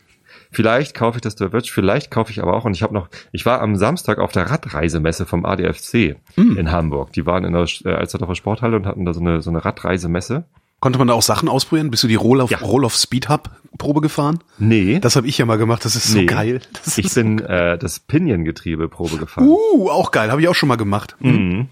Vielleicht 0.52 0.94
kaufe 0.94 1.16
ich 1.18 1.22
das 1.22 1.34
Diverge, 1.34 1.68
vielleicht 1.72 2.10
kaufe 2.10 2.30
ich 2.30 2.42
aber 2.42 2.54
auch, 2.54 2.64
und 2.64 2.74
ich 2.76 2.82
habe 2.82 2.94
noch, 2.94 3.08
ich 3.32 3.44
war 3.46 3.60
am 3.60 3.74
Samstag 3.76 4.18
auf 4.18 4.30
der 4.32 4.50
Radreisemesse 4.50 5.26
vom 5.26 5.44
ADFC 5.44 6.16
Hm. 6.36 6.56
in 6.58 6.70
Hamburg. 6.70 7.12
Die 7.14 7.26
waren 7.26 7.44
in 7.44 7.52
der 7.54 7.66
äh, 7.84 7.88
Alsterdorfer 7.94 8.34
Sporthalle 8.34 8.76
und 8.76 8.86
hatten 8.86 9.04
da 9.04 9.12
so 9.14 9.20
eine, 9.20 9.42
so 9.42 9.50
eine 9.50 9.64
Radreisemesse. 9.64 10.44
Konnte 10.80 10.98
man 10.98 11.08
da 11.08 11.14
auch 11.14 11.22
Sachen 11.22 11.48
ausprobieren? 11.48 11.90
Bist 11.90 12.02
du 12.02 12.08
die 12.08 12.16
Roll 12.16 12.40
of, 12.40 12.50
Ja. 12.50 12.58
Roll 12.58 12.84
of 12.84 12.94
Speed 12.94 13.28
Hub 13.28 13.50
Probe 13.78 14.00
gefahren? 14.00 14.40
Nee. 14.58 14.98
Das 15.00 15.16
habe 15.16 15.26
ich 15.26 15.38
ja 15.38 15.46
mal 15.46 15.56
gemacht, 15.56 15.84
das 15.84 15.96
ist 15.96 16.08
so 16.08 16.18
nee. 16.18 16.26
geil. 16.26 16.60
Das 16.84 16.98
Ich 16.98 17.14
bin 17.14 17.38
äh, 17.38 17.78
das 17.78 18.00
Pinion-Getriebe 18.00 18.88
Probe 18.88 19.16
gefahren. 19.16 19.46
uh, 19.48 19.88
auch 19.90 20.10
geil, 20.10 20.30
habe 20.30 20.40
ich 20.42 20.48
auch 20.48 20.54
schon 20.54 20.68
mal 20.68 20.76
gemacht. 20.76 21.16
Mhm. 21.20 21.68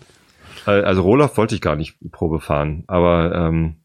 Äh, 0.67 0.71
Also 0.83 1.03
Rohloff 1.03 1.37
wollte 1.37 1.55
ich 1.55 1.61
gar 1.61 1.77
nicht 1.77 1.97
Probe 2.13 2.41
fahren, 2.41 2.85
aber 2.87 3.35
ähm, 3.35 3.77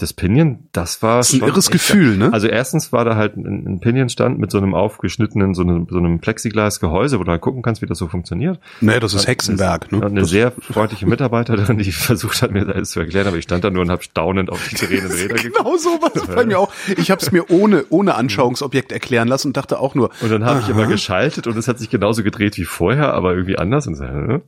das 0.00 0.12
Pinion, 0.12 0.60
das 0.72 1.02
war 1.02 1.18
Das 1.18 1.32
ist 1.32 1.42
ein 1.42 1.48
irres 1.48 1.70
Gefühl, 1.70 2.16
ne? 2.16 2.32
Also 2.32 2.46
erstens 2.46 2.92
war 2.92 3.04
da 3.04 3.16
halt 3.16 3.36
ein, 3.36 3.66
ein 3.66 3.80
Pinion-Stand 3.80 4.38
mit 4.38 4.50
so 4.50 4.58
einem 4.58 4.74
aufgeschnittenen, 4.74 5.54
so 5.54 5.62
einem, 5.62 5.86
so 5.90 5.98
einem 5.98 6.20
Plexiglas-Gehäuse, 6.20 7.18
wo 7.18 7.24
du 7.24 7.30
halt 7.30 7.40
gucken 7.40 7.62
kannst, 7.62 7.82
wie 7.82 7.86
das 7.86 7.98
so 7.98 8.08
funktioniert. 8.08 8.58
Nee, 8.80 8.98
das 9.00 9.14
ist 9.14 9.26
Hexenwerk, 9.26 9.88
Und 9.92 10.00
ne? 10.00 10.06
eine 10.06 10.20
Das, 10.20 10.30
sehr 10.30 10.52
freundliche 10.52 11.06
Mitarbeiterin, 11.06 11.78
die 11.78 11.92
versucht 11.92 12.42
hat, 12.42 12.50
mir 12.50 12.64
das 12.64 12.90
zu 12.90 13.00
erklären, 13.00 13.26
aber 13.26 13.36
ich 13.36 13.44
stand 13.44 13.64
da 13.64 13.70
nur 13.70 13.82
und 13.82 13.90
habe 13.90 14.02
staunend 14.02 14.50
auf 14.50 14.66
die 14.68 14.76
drehenden 14.76 15.12
Räder 15.12 15.34
geguckt. 15.36 15.56
genau 15.56 15.76
so 15.76 15.90
war 16.00 16.10
es 16.14 16.26
bei 16.26 16.44
mir 16.44 16.58
auch. 16.58 16.72
Ich 16.96 17.10
habe 17.10 17.20
es 17.20 17.30
mir 17.32 17.50
ohne, 17.50 17.84
ohne 17.90 18.14
Anschauungsobjekt 18.14 18.92
erklären 18.92 19.28
lassen 19.28 19.48
und 19.48 19.56
dachte 19.56 19.78
auch 19.78 19.94
nur, 19.94 20.10
Und 20.20 20.30
dann 20.30 20.44
habe 20.44 20.60
ich 20.60 20.68
immer 20.68 20.86
geschaltet 20.86 21.46
und 21.46 21.56
es 21.56 21.68
hat 21.68 21.78
sich 21.78 21.90
genauso 21.90 22.22
gedreht 22.22 22.56
wie 22.56 22.64
vorher, 22.64 23.14
aber 23.14 23.32
irgendwie 23.34 23.58
anders. 23.58 23.86
Und 23.86 23.96
so, 23.96 24.04
hä? 24.04 24.40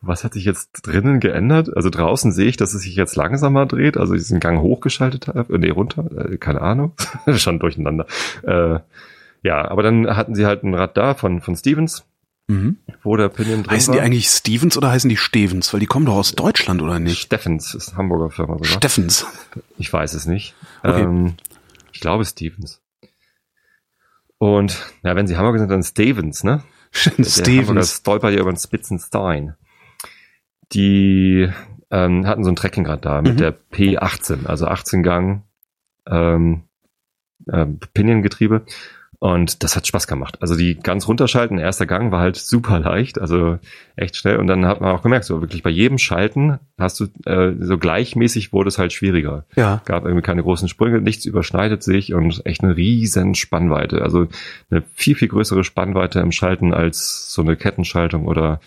Was 0.00 0.24
hat 0.24 0.32
sich 0.34 0.44
jetzt 0.44 0.70
drinnen 0.86 1.20
geändert? 1.20 1.76
Also 1.76 1.90
draußen 1.90 2.32
sehe 2.32 2.46
ich, 2.48 2.56
dass 2.56 2.72
es 2.74 2.82
sich 2.82 2.94
jetzt 2.96 3.16
langsamer 3.16 3.66
dreht, 3.66 3.96
also 3.96 4.14
ich 4.14 4.20
diesen 4.20 4.40
Gang 4.40 4.60
hochgeschaltet 4.60 5.26
habe, 5.28 5.54
äh, 5.54 5.58
nee, 5.58 5.70
runter, 5.70 6.04
äh, 6.32 6.36
keine 6.38 6.62
Ahnung, 6.62 6.94
schon 7.36 7.58
durcheinander. 7.58 8.06
Äh, 8.42 8.80
ja, 9.42 9.68
aber 9.70 9.82
dann 9.82 10.16
hatten 10.16 10.34
sie 10.34 10.46
halt 10.46 10.62
ein 10.64 10.74
Rad 10.74 10.96
da 10.96 11.14
von, 11.14 11.40
von 11.40 11.56
Stevens, 11.56 12.04
Mhm. 12.48 12.78
wo 13.04 13.14
der 13.16 13.28
Pinion 13.28 13.62
drin 13.62 13.70
Heißen 13.76 13.94
war. 13.94 14.00
die 14.00 14.04
eigentlich 14.04 14.26
Stevens 14.26 14.76
oder 14.76 14.90
heißen 14.90 15.08
die 15.08 15.16
Stevens? 15.16 15.72
Weil 15.72 15.78
die 15.78 15.86
kommen 15.86 16.04
doch 16.06 16.16
aus 16.16 16.32
Deutschland, 16.32 16.82
oder 16.82 16.98
nicht? 16.98 17.20
Steffens 17.20 17.74
ist 17.74 17.90
eine 17.90 17.98
Hamburger 17.98 18.30
Firma 18.30 18.54
sogar. 18.54 18.66
Steffens. 18.66 19.24
Ich 19.78 19.92
weiß 19.92 20.14
es 20.14 20.26
nicht. 20.26 20.56
Okay. 20.82 21.02
Ähm, 21.02 21.34
ich 21.92 22.00
glaube 22.00 22.24
Stevens. 22.24 22.80
Und 24.38 24.84
ja, 25.04 25.14
wenn 25.16 25.26
sie 25.26 25.36
Hamburger 25.36 25.58
sind, 25.60 25.70
dann 25.70 25.82
Stevens, 25.82 26.42
ne? 26.42 26.62
Der 27.04 27.12
Hamburger 27.14 27.30
Stevens. 27.30 27.96
stolpert 27.98 28.32
ja 28.34 28.40
über 28.40 28.52
den 28.52 28.58
Spitzenstein. 28.58 29.54
Die 30.72 31.48
ähm, 31.90 32.26
hatten 32.26 32.44
so 32.44 32.50
ein 32.50 32.56
Trekkingrad 32.56 33.04
da 33.04 33.22
mit 33.22 33.34
Mhm. 33.34 33.36
der 33.38 33.54
P18, 33.72 34.46
also 34.46 34.66
18 34.66 35.02
Gang 35.02 35.42
ähm, 36.08 36.62
ähm, 37.52 37.78
Pinion-Getriebe. 37.94 38.62
Und 39.22 39.62
das 39.62 39.76
hat 39.76 39.86
Spaß 39.86 40.06
gemacht. 40.06 40.38
Also 40.40 40.56
die 40.56 40.76
ganz 40.76 41.06
runterschalten, 41.06 41.58
erster 41.58 41.84
Gang 41.84 42.10
war 42.10 42.20
halt 42.20 42.36
super 42.36 42.78
leicht, 42.80 43.20
also 43.20 43.58
echt 43.94 44.16
schnell. 44.16 44.38
Und 44.38 44.46
dann 44.46 44.64
hat 44.64 44.80
man 44.80 44.92
auch 44.96 45.02
gemerkt, 45.02 45.26
so 45.26 45.42
wirklich 45.42 45.62
bei 45.62 45.68
jedem 45.68 45.98
Schalten 45.98 46.58
hast 46.78 47.00
du 47.00 47.04
äh, 47.28 47.54
so 47.60 47.76
gleichmäßig 47.76 48.54
wurde 48.54 48.68
es 48.68 48.78
halt 48.78 48.94
schwieriger 48.94 49.44
Ja. 49.56 49.82
gab 49.84 50.04
irgendwie 50.06 50.22
keine 50.22 50.42
großen 50.42 50.68
Sprünge, 50.70 51.02
nichts 51.02 51.26
überschneidet 51.26 51.82
sich 51.82 52.14
und 52.14 52.46
echt 52.46 52.62
eine 52.64 52.76
riesen 52.76 53.34
Spannweite. 53.34 54.00
Also 54.00 54.26
eine 54.70 54.82
viel, 54.94 55.16
viel 55.16 55.28
größere 55.28 55.64
Spannweite 55.64 56.20
im 56.20 56.32
Schalten 56.32 56.72
als 56.72 57.30
so 57.30 57.42
eine 57.42 57.56
Kettenschaltung 57.56 58.26
oder, 58.26 58.58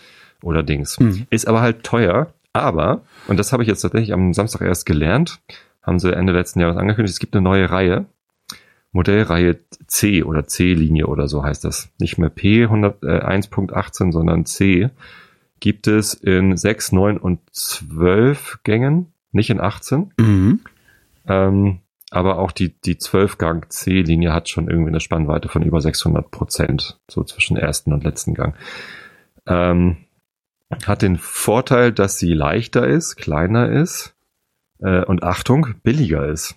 oder 0.44 0.64
Dings. 0.64 1.00
Mhm. 1.00 1.26
Ist 1.30 1.48
aber 1.48 1.62
halt 1.62 1.84
teuer, 1.84 2.34
aber, 2.54 3.02
und 3.28 3.38
das 3.38 3.52
habe 3.52 3.64
ich 3.64 3.70
jetzt 3.70 3.82
tatsächlich 3.82 4.14
am 4.14 4.34
Samstag 4.34 4.62
erst 4.62 4.86
gelernt, 4.86 5.40
haben 5.82 6.00
sie 6.00 6.16
Ende 6.16 6.34
letzten 6.34 6.60
Jahres 6.60 6.78
angekündigt, 6.78 7.14
es 7.14 7.20
gibt 7.20 7.36
eine 7.36 7.44
neue 7.44 7.70
Reihe, 7.70 8.06
Modellreihe 8.94 9.60
C 9.88 10.24
oder 10.24 10.46
C-Linie 10.46 11.08
oder 11.08 11.28
so 11.28 11.44
heißt 11.44 11.66
das. 11.66 11.90
Nicht 12.00 12.20
mehr 12.20 12.30
P 12.30 12.64
100, 12.64 13.04
äh, 13.04 13.08
1.18, 13.08 14.12
sondern 14.12 14.46
C. 14.46 14.92
Gibt 15.60 15.88
es 15.88 16.14
in 16.14 16.56
6, 16.56 16.92
9 16.92 17.18
und 17.18 17.40
12 17.52 18.60
Gängen, 18.64 19.14
nicht 19.32 19.50
in 19.50 19.60
18. 19.60 20.14
Mhm. 20.20 20.60
Ähm, 21.28 21.80
aber 22.12 22.38
auch 22.38 22.52
die, 22.52 22.80
die 22.82 22.96
12-Gang 22.96 23.72
C-Linie 23.72 24.32
hat 24.32 24.48
schon 24.48 24.70
irgendwie 24.70 24.90
eine 24.90 25.00
Spannweite 25.00 25.50
von 25.50 25.64
über 25.64 25.82
600 25.82 26.30
Prozent, 26.30 27.00
so 27.10 27.24
zwischen 27.24 27.58
ersten 27.58 27.92
und 27.92 28.04
letzten 28.04 28.36
Gang. 28.36 28.56
Ähm, 29.48 30.03
hat 30.86 31.02
den 31.02 31.18
Vorteil, 31.18 31.92
dass 31.92 32.18
sie 32.18 32.34
leichter 32.34 32.88
ist, 32.88 33.16
kleiner 33.16 33.70
ist 33.70 34.16
äh, 34.80 35.04
und 35.06 35.24
Achtung, 35.24 35.68
billiger 35.84 36.28
ist. 36.28 36.56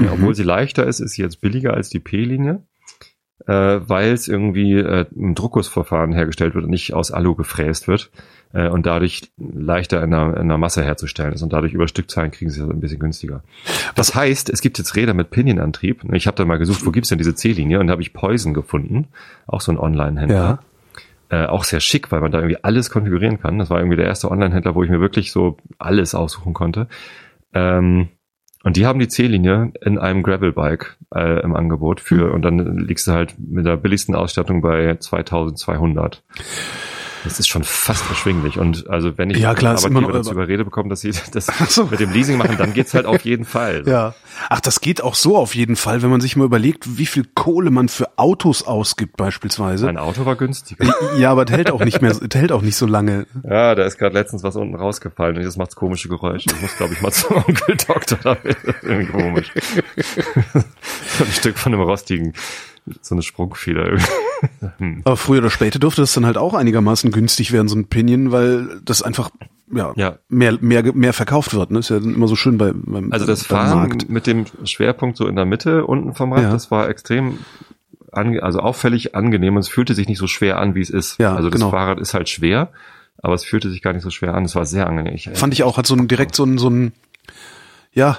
Ja, 0.00 0.08
Mhm. 0.08 0.12
obwohl 0.14 0.34
sie 0.34 0.42
leichter 0.44 0.86
ist, 0.86 1.00
ist 1.00 1.12
sie 1.12 1.22
jetzt 1.22 1.40
billiger 1.40 1.74
als 1.74 1.88
die 1.90 2.00
P-Linie, 2.00 2.62
äh, 3.46 3.52
weil 3.52 4.12
es 4.12 4.26
irgendwie 4.28 4.74
äh, 4.78 5.06
im 5.14 5.34
Druckgussverfahren 5.34 6.12
hergestellt 6.12 6.54
wird 6.54 6.64
und 6.64 6.70
nicht 6.70 6.94
aus 6.94 7.10
Alu 7.10 7.34
gefräst 7.34 7.88
wird 7.88 8.10
äh, 8.52 8.68
und 8.68 8.86
dadurch 8.86 9.32
leichter 9.36 10.02
in 10.02 10.10
der, 10.12 10.36
in 10.38 10.48
der 10.48 10.58
Masse 10.58 10.82
herzustellen 10.82 11.34
ist 11.34 11.42
und 11.42 11.52
dadurch 11.52 11.72
über 11.74 11.88
Stückzahlen 11.88 12.30
kriegen 12.30 12.50
sie 12.50 12.62
es 12.62 12.68
ein 12.68 12.80
bisschen 12.80 13.00
günstiger. 13.00 13.42
Das 13.94 14.14
heißt, 14.14 14.48
es 14.50 14.60
gibt 14.60 14.78
jetzt 14.78 14.96
Räder 14.96 15.14
mit 15.14 15.30
Pinion-Antrieb. 15.30 16.04
Ich 16.14 16.26
habe 16.26 16.36
da 16.36 16.44
mal 16.44 16.58
gesucht, 16.58 16.86
wo 16.86 16.90
gibt's 16.90 17.08
denn 17.10 17.18
diese 17.18 17.34
C-Linie 17.34 17.80
und 17.80 17.88
da 17.88 17.92
habe 17.92 18.02
ich 18.02 18.12
Poison 18.12 18.54
gefunden, 18.54 19.08
auch 19.46 19.60
so 19.60 19.72
ein 19.72 19.78
Online-Händler. 19.78 20.62
Äh, 21.32 21.46
auch 21.46 21.64
sehr 21.64 21.80
schick, 21.80 22.12
weil 22.12 22.20
man 22.20 22.30
da 22.30 22.40
irgendwie 22.40 22.62
alles 22.62 22.90
konfigurieren 22.90 23.40
kann. 23.40 23.58
Das 23.58 23.70
war 23.70 23.78
irgendwie 23.78 23.96
der 23.96 24.04
erste 24.04 24.30
Online-Händler, 24.30 24.74
wo 24.74 24.82
ich 24.82 24.90
mir 24.90 25.00
wirklich 25.00 25.32
so 25.32 25.56
alles 25.78 26.14
aussuchen 26.14 26.52
konnte. 26.52 26.88
Ähm, 27.54 28.08
und 28.64 28.76
die 28.76 28.84
haben 28.84 28.98
die 28.98 29.08
C-Linie 29.08 29.72
in 29.80 29.98
einem 29.98 30.22
Gravelbike 30.22 30.98
äh, 31.14 31.40
im 31.40 31.56
Angebot 31.56 32.00
für, 32.00 32.34
und 32.34 32.42
dann 32.42 32.76
liegst 32.76 33.06
du 33.06 33.12
halt 33.12 33.34
mit 33.38 33.64
der 33.64 33.78
billigsten 33.78 34.14
Ausstattung 34.14 34.60
bei 34.60 34.94
2200. 34.94 36.22
Das 37.24 37.38
ist 37.38 37.48
schon 37.48 37.62
fast 37.62 38.08
erschwinglich. 38.10 38.58
Und 38.58 38.88
also 38.90 39.16
wenn 39.16 39.30
ich 39.30 39.38
Ja, 39.38 39.54
klar, 39.54 39.74
ist 39.74 39.84
immer 39.84 39.98
Arbeitgeber 40.00 40.18
noch- 40.18 40.24
dazu 40.24 40.32
überrede 40.34 40.64
bekomme, 40.64 40.88
dass 40.88 41.00
sie 41.02 41.12
das 41.32 41.46
so. 41.68 41.84
mit 41.86 42.00
dem 42.00 42.10
Leasing 42.12 42.36
machen, 42.38 42.56
dann 42.58 42.72
geht's 42.74 42.94
halt 42.94 43.06
auf 43.06 43.22
jeden 43.24 43.44
Fall. 43.44 43.82
Ja. 43.92 44.14
Ach, 44.48 44.60
das 44.60 44.80
geht 44.80 45.02
auch 45.02 45.14
so 45.14 45.36
auf 45.36 45.54
jeden 45.54 45.76
Fall, 45.76 46.02
wenn 46.02 46.08
man 46.10 46.20
sich 46.22 46.36
mal 46.36 46.44
überlegt, 46.44 46.98
wie 46.98 47.04
viel 47.06 47.24
Kohle 47.34 47.70
man 47.70 47.88
für 47.88 48.18
Autos 48.18 48.62
ausgibt 48.66 49.16
beispielsweise. 49.18 49.84
Mein 49.86 49.98
Auto 49.98 50.24
war 50.24 50.36
günstiger. 50.36 50.92
Ja, 51.18 51.30
aber 51.30 51.44
das 51.44 51.54
hält 51.56 51.70
auch 51.70 51.84
nicht 51.84 52.00
mehr, 52.00 52.12
das 52.20 52.40
hält 52.40 52.50
auch 52.50 52.62
nicht 52.62 52.76
so 52.76 52.86
lange. 52.86 53.26
Ja, 53.44 53.74
da 53.74 53.84
ist 53.84 53.98
gerade 53.98 54.14
letztens 54.14 54.42
was 54.42 54.56
unten 54.56 54.74
rausgefallen 54.74 55.36
und 55.36 55.44
das 55.44 55.56
macht 55.58 55.74
komische 55.76 56.08
Geräusche. 56.08 56.48
Ich 56.54 56.60
muss, 56.62 56.76
glaube 56.76 56.94
ich, 56.94 57.02
mal 57.02 57.12
zum 57.12 57.36
Onkel 57.36 57.76
Doktor 57.86 58.18
damit. 58.22 58.56
Das 58.64 58.74
ist 58.76 58.82
irgendwie 58.84 59.12
komisch. 59.12 59.50
ein 60.56 61.32
Stück 61.32 61.58
von 61.58 61.74
einem 61.74 61.82
rostigen, 61.82 62.32
so 63.00 63.14
eine 63.14 63.22
Sprungfeder. 63.22 63.86
irgendwie. 63.86 64.06
Hm. 64.78 65.02
Aber 65.04 65.16
früher 65.16 65.38
oder 65.38 65.50
später 65.50 65.78
dürfte 65.78 66.00
das 66.00 66.14
dann 66.14 66.26
halt 66.26 66.36
auch 66.36 66.54
einigermaßen 66.54 67.12
günstig 67.12 67.52
werden, 67.52 67.68
so 67.68 67.76
ein 67.76 67.84
Pinion, 67.86 68.32
weil 68.32 68.80
das 68.84 69.00
einfach 69.00 69.30
ja, 69.72 69.92
Ja. 69.94 70.18
mehr, 70.28 70.58
mehr, 70.60 70.82
mehr 70.92 71.12
verkauft 71.12 71.54
wird. 71.54 71.70
Ne? 71.70 71.78
Ist 71.78 71.90
ja 71.90 71.98
immer 71.98 72.26
so 72.26 72.34
schön 72.34 72.58
bei, 72.58 72.72
beim, 72.74 73.12
Also 73.12 73.24
das 73.24 73.44
beim 73.44 73.58
Fahren 73.68 73.78
Markt. 73.78 74.08
mit 74.10 74.26
dem 74.26 74.46
Schwerpunkt 74.64 75.16
so 75.16 75.28
in 75.28 75.36
der 75.36 75.44
Mitte 75.44 75.86
unten 75.86 76.12
vom 76.14 76.32
Rad, 76.32 76.42
Ja. 76.42 76.50
das 76.50 76.72
war 76.72 76.88
extrem 76.88 77.38
ange 78.10 78.42
also 78.42 78.58
auffällig 78.58 79.14
angenehm 79.14 79.54
und 79.54 79.60
es 79.60 79.68
fühlte 79.68 79.94
sich 79.94 80.08
nicht 80.08 80.18
so 80.18 80.26
schwer 80.26 80.58
an, 80.58 80.74
wie 80.74 80.80
es 80.80 80.90
ist. 80.90 81.20
Ja, 81.20 81.36
also 81.36 81.48
das 81.48 81.60
genau. 81.60 81.70
Fahrrad 81.70 82.00
ist 82.00 82.12
halt 82.12 82.28
schwer, 82.28 82.72
aber 83.22 83.34
es 83.34 83.44
fühlte 83.44 83.70
sich 83.70 83.80
gar 83.80 83.92
nicht 83.92 84.02
so 84.02 84.10
schwer 84.10 84.34
an. 84.34 84.44
Es 84.44 84.56
war 84.56 84.66
sehr 84.66 84.88
angenehm. 84.88 85.14
Ich, 85.14 85.30
Fand 85.34 85.54
ich 85.54 85.62
auch, 85.62 85.76
hat 85.78 85.86
so 85.86 85.94
ein, 85.94 86.08
direkt 86.08 86.34
so 86.34 86.42
ein, 86.44 86.58
so 86.58 86.68
ein, 86.68 86.92
ja, 87.92 88.18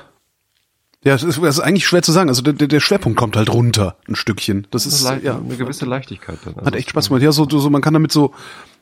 ja, 1.04 1.13
das 1.13 1.24
ist, 1.24 1.38
das 1.42 1.58
ist 1.58 1.60
eigentlich 1.60 1.86
schwer 1.86 2.02
zu 2.02 2.12
sagen. 2.12 2.30
Also 2.30 2.42
der, 2.42 2.54
der 2.54 2.80
Schwerpunkt 2.80 3.18
kommt 3.18 3.36
halt 3.36 3.52
runter, 3.54 3.98
ein 4.08 4.16
Stückchen. 4.16 4.68
Das 4.72 4.86
ist, 4.86 5.04
Le- 5.04 5.22
ja, 5.24 5.38
eine 5.38 5.56
gewisse 5.58 5.86
Leichtigkeit 5.86 6.38
dann. 6.46 6.56
Also 6.56 6.66
hat 6.66 6.76
echt 6.76 6.89
Spaß 6.89 7.08
gemacht. 7.10 7.22
Ja, 7.24 7.32
so, 7.32 7.48
so, 7.50 7.70
man 7.70 7.82
kann 7.82 7.94
damit 7.94 8.12
so, 8.12 8.34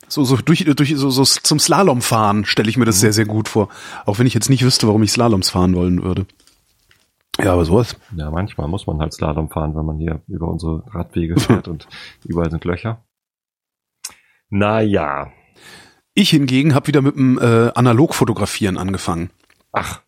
so, 0.07 0.23
so 0.23 0.35
durch, 0.37 0.65
durch, 0.65 0.93
so, 0.95 1.09
so 1.09 1.23
zum 1.23 1.59
Slalom 1.59 2.01
fahren, 2.01 2.45
stelle 2.45 2.69
ich 2.69 2.77
mir 2.77 2.83
Mhm. 2.83 2.87
das 2.87 2.99
sehr, 2.99 3.13
sehr 3.13 3.25
gut 3.25 3.47
vor. 3.47 3.69
Auch 4.05 4.19
wenn 4.19 4.27
ich 4.27 4.33
jetzt 4.33 4.49
nicht 4.49 4.63
wüsste, 4.63 4.87
warum 4.87 5.01
ich 5.03 5.11
Slaloms 5.11 5.49
fahren 5.49 5.75
wollen 5.75 6.03
würde. 6.03 6.25
Ja, 7.41 7.53
aber 7.53 7.65
sowas. 7.65 7.95
Ja, 8.15 8.29
manchmal 8.29 8.67
muss 8.67 8.85
man 8.87 8.99
halt 8.99 9.13
Slalom 9.13 9.49
fahren, 9.49 9.75
wenn 9.75 9.85
man 9.85 9.97
hier 9.97 10.21
über 10.27 10.47
unsere 10.47 10.83
Radwege 10.93 11.35
fährt 11.39 11.67
und 11.67 11.87
überall 12.25 12.51
sind 12.51 12.65
Löcher. 12.65 13.03
Naja. 14.49 15.31
Ich 16.13 16.29
hingegen 16.31 16.75
habe 16.75 16.87
wieder 16.87 17.01
mit 17.01 17.15
dem 17.15 17.39
äh, 17.39 17.71
Analogfotografieren 17.73 18.77
angefangen. 18.77 19.29
Ach, 19.71 20.01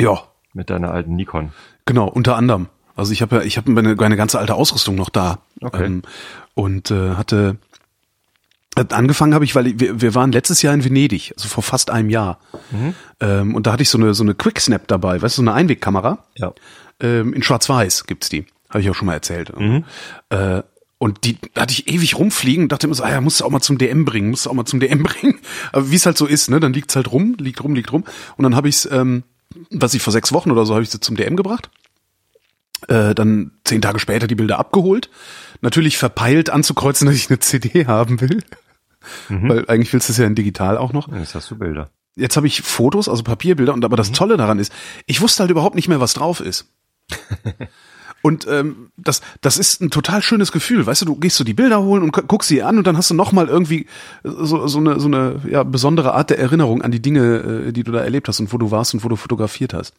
Ja, 0.00 0.22
mit 0.52 0.70
deiner 0.70 0.90
alten 0.92 1.16
Nikon. 1.16 1.52
Genau, 1.86 2.06
unter 2.08 2.36
anderem. 2.36 2.68
Also 2.96 3.12
ich 3.12 3.22
habe 3.22 3.36
ja, 3.36 3.42
ich 3.42 3.56
habe 3.56 3.70
meine, 3.70 3.94
meine 3.94 4.16
ganze 4.16 4.38
alte 4.38 4.54
Ausrüstung 4.54 4.94
noch 4.94 5.08
da. 5.10 5.38
Okay. 5.60 5.84
Ähm, 5.84 6.02
und 6.54 6.90
äh, 6.90 7.14
hatte 7.14 7.56
hat 8.78 8.92
angefangen 8.92 9.34
habe 9.34 9.44
ich, 9.44 9.54
weil 9.54 9.78
wir, 9.80 10.00
wir 10.00 10.14
waren 10.14 10.32
letztes 10.32 10.62
Jahr 10.62 10.72
in 10.74 10.84
Venedig, 10.84 11.32
also 11.36 11.48
vor 11.48 11.62
fast 11.62 11.90
einem 11.90 12.08
Jahr. 12.08 12.38
Mhm. 12.70 12.94
Ähm, 13.20 13.54
und 13.54 13.66
da 13.66 13.72
hatte 13.72 13.82
ich 13.82 13.90
so 13.90 13.98
eine 13.98 14.14
so 14.14 14.22
eine 14.22 14.34
Quicksnap 14.34 14.86
dabei, 14.86 15.20
weißt 15.20 15.38
du, 15.38 15.42
so 15.42 15.48
eine 15.48 15.54
Einwegkamera. 15.54 16.24
Ja. 16.36 16.52
Ähm, 17.00 17.32
in 17.32 17.42
Schwarz-Weiß 17.42 18.06
gibt's 18.06 18.28
die, 18.28 18.46
habe 18.68 18.80
ich 18.80 18.90
auch 18.90 18.94
schon 18.94 19.06
mal 19.06 19.14
erzählt. 19.14 19.58
Mhm. 19.58 19.84
Äh, 20.30 20.62
Und 20.98 21.24
die 21.24 21.38
hatte 21.56 21.72
ich 21.72 21.88
ewig 21.88 22.18
rumfliegen 22.18 22.64
und 22.64 22.72
dachte 22.72 22.86
immer 22.86 22.94
so, 22.94 23.02
ah 23.02 23.10
ja, 23.10 23.20
musst 23.22 23.40
du 23.40 23.44
auch 23.44 23.50
mal 23.50 23.60
zum 23.60 23.78
DM 23.78 24.04
bringen, 24.04 24.30
musst 24.30 24.44
du 24.46 24.50
auch 24.50 24.54
mal 24.54 24.66
zum 24.66 24.80
DM 24.80 25.02
bringen. 25.02 25.38
Aber 25.72 25.90
wie 25.90 25.96
es 25.96 26.04
halt 26.06 26.18
so 26.18 26.26
ist, 26.26 26.50
ne, 26.50 26.60
dann 26.60 26.72
liegt's 26.74 26.94
halt 26.94 27.10
rum, 27.10 27.36
liegt 27.38 27.64
rum, 27.64 27.74
liegt 27.74 27.92
rum. 27.92 28.04
Und 28.36 28.42
dann 28.42 28.54
habe 28.54 28.68
ich's, 28.68 28.86
ähm, 28.90 29.24
was 29.70 29.94
ich 29.94 30.02
vor 30.02 30.12
sechs 30.12 30.32
Wochen 30.32 30.50
oder 30.50 30.66
so, 30.66 30.74
habe 30.74 30.82
ich 30.82 30.90
sie 30.90 31.00
zum 31.00 31.16
DM 31.16 31.36
gebracht. 31.36 31.70
Äh, 32.88 33.14
dann 33.14 33.52
zehn 33.64 33.82
Tage 33.82 33.98
später 33.98 34.26
die 34.26 34.34
Bilder 34.34 34.58
abgeholt. 34.58 35.10
Natürlich 35.60 35.98
verpeilt 35.98 36.50
anzukreuzen, 36.50 37.06
dass 37.06 37.16
ich 37.16 37.30
eine 37.30 37.40
CD 37.40 37.86
haben 37.86 38.20
will. 38.20 38.42
Mhm. 39.28 39.48
Weil 39.48 39.68
eigentlich 39.68 39.92
willst 39.92 40.08
du 40.08 40.12
es 40.12 40.18
ja 40.18 40.26
in 40.26 40.34
digital 40.34 40.78
auch 40.78 40.92
noch. 40.92 41.12
Jetzt 41.12 41.34
hast 41.34 41.50
du 41.50 41.58
Bilder. 41.58 41.90
Jetzt 42.16 42.36
habe 42.36 42.46
ich 42.46 42.62
Fotos, 42.62 43.08
also 43.08 43.22
Papierbilder, 43.22 43.72
und 43.72 43.84
aber 43.84 43.96
das 43.96 44.12
Tolle 44.12 44.36
daran 44.36 44.58
ist, 44.58 44.72
ich 45.06 45.20
wusste 45.20 45.40
halt 45.40 45.50
überhaupt 45.50 45.76
nicht 45.76 45.88
mehr, 45.88 46.00
was 46.00 46.12
drauf 46.12 46.40
ist. 46.40 46.66
Und 48.22 48.46
ähm, 48.48 48.90
das, 48.98 49.22
das 49.40 49.56
ist 49.56 49.80
ein 49.80 49.90
total 49.90 50.22
schönes 50.22 50.52
Gefühl, 50.52 50.84
weißt 50.84 51.00
du, 51.02 51.06
du 51.06 51.16
gehst 51.16 51.36
so 51.36 51.44
die 51.44 51.54
Bilder 51.54 51.80
holen 51.80 52.02
und 52.02 52.12
gu- 52.12 52.22
guckst 52.26 52.48
sie 52.48 52.62
an 52.62 52.76
und 52.76 52.86
dann 52.86 52.98
hast 52.98 53.08
du 53.08 53.14
noch 53.14 53.32
mal 53.32 53.48
irgendwie 53.48 53.86
so, 54.22 54.66
so 54.66 54.78
eine, 54.78 55.00
so 55.00 55.06
eine 55.06 55.40
ja, 55.48 55.62
besondere 55.62 56.12
Art 56.12 56.28
der 56.28 56.38
Erinnerung 56.38 56.82
an 56.82 56.90
die 56.90 57.00
Dinge, 57.00 57.68
äh, 57.68 57.72
die 57.72 57.82
du 57.82 57.92
da 57.92 58.00
erlebt 58.00 58.28
hast 58.28 58.38
und 58.40 58.52
wo 58.52 58.58
du 58.58 58.70
warst 58.70 58.92
und 58.92 59.02
wo 59.04 59.08
du 59.08 59.16
fotografiert 59.16 59.72
hast. 59.72 59.94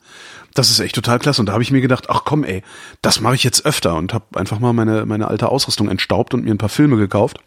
Das 0.54 0.70
ist 0.70 0.80
echt 0.80 0.94
total 0.94 1.18
klasse 1.18 1.42
und 1.42 1.48
da 1.48 1.54
habe 1.54 1.64
ich 1.64 1.72
mir 1.72 1.82
gedacht, 1.82 2.12
ach 2.12 2.22
komm 2.24 2.44
ey, 2.44 2.62
das 3.02 3.22
mache 3.22 3.34
ich 3.34 3.44
jetzt 3.44 3.66
öfter 3.66 3.96
und 3.96 4.14
habe 4.14 4.40
einfach 4.40 4.60
mal 4.60 4.74
meine, 4.74 5.08
meine 5.08 5.28
alte 5.28 5.50
Ausrüstung 5.50 5.90
entstaubt 5.90 6.36
und 6.36 6.44
mir 6.44 6.54
ein 6.54 6.60
paar 6.60 6.70
Filme 6.70 6.98
gekauft. 6.98 7.40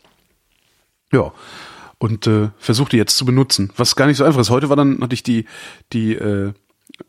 Ja. 1.12 1.32
Und 1.98 2.26
äh, 2.26 2.50
versuche 2.58 2.90
die 2.90 2.96
jetzt 2.96 3.16
zu 3.16 3.24
benutzen. 3.24 3.72
Was 3.76 3.94
gar 3.94 4.06
nicht 4.06 4.16
so 4.16 4.24
einfach 4.24 4.40
ist. 4.40 4.50
Heute 4.50 4.68
war 4.68 4.76
dann, 4.76 5.00
hatte 5.00 5.14
ich 5.14 5.22
die, 5.22 5.46
die 5.92 6.14
äh, 6.14 6.52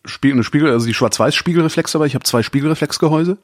Spiegel, 0.06 0.44
Spiegel, 0.44 0.72
also 0.72 0.86
die 0.86 0.94
Schwarz-Weiß-Spiegelreflex 0.94 1.92
dabei. 1.92 2.06
Ich 2.06 2.16
habe 2.16 2.24
zwei 2.24 2.44
Spiegelreflexgehäuse. 2.44 3.38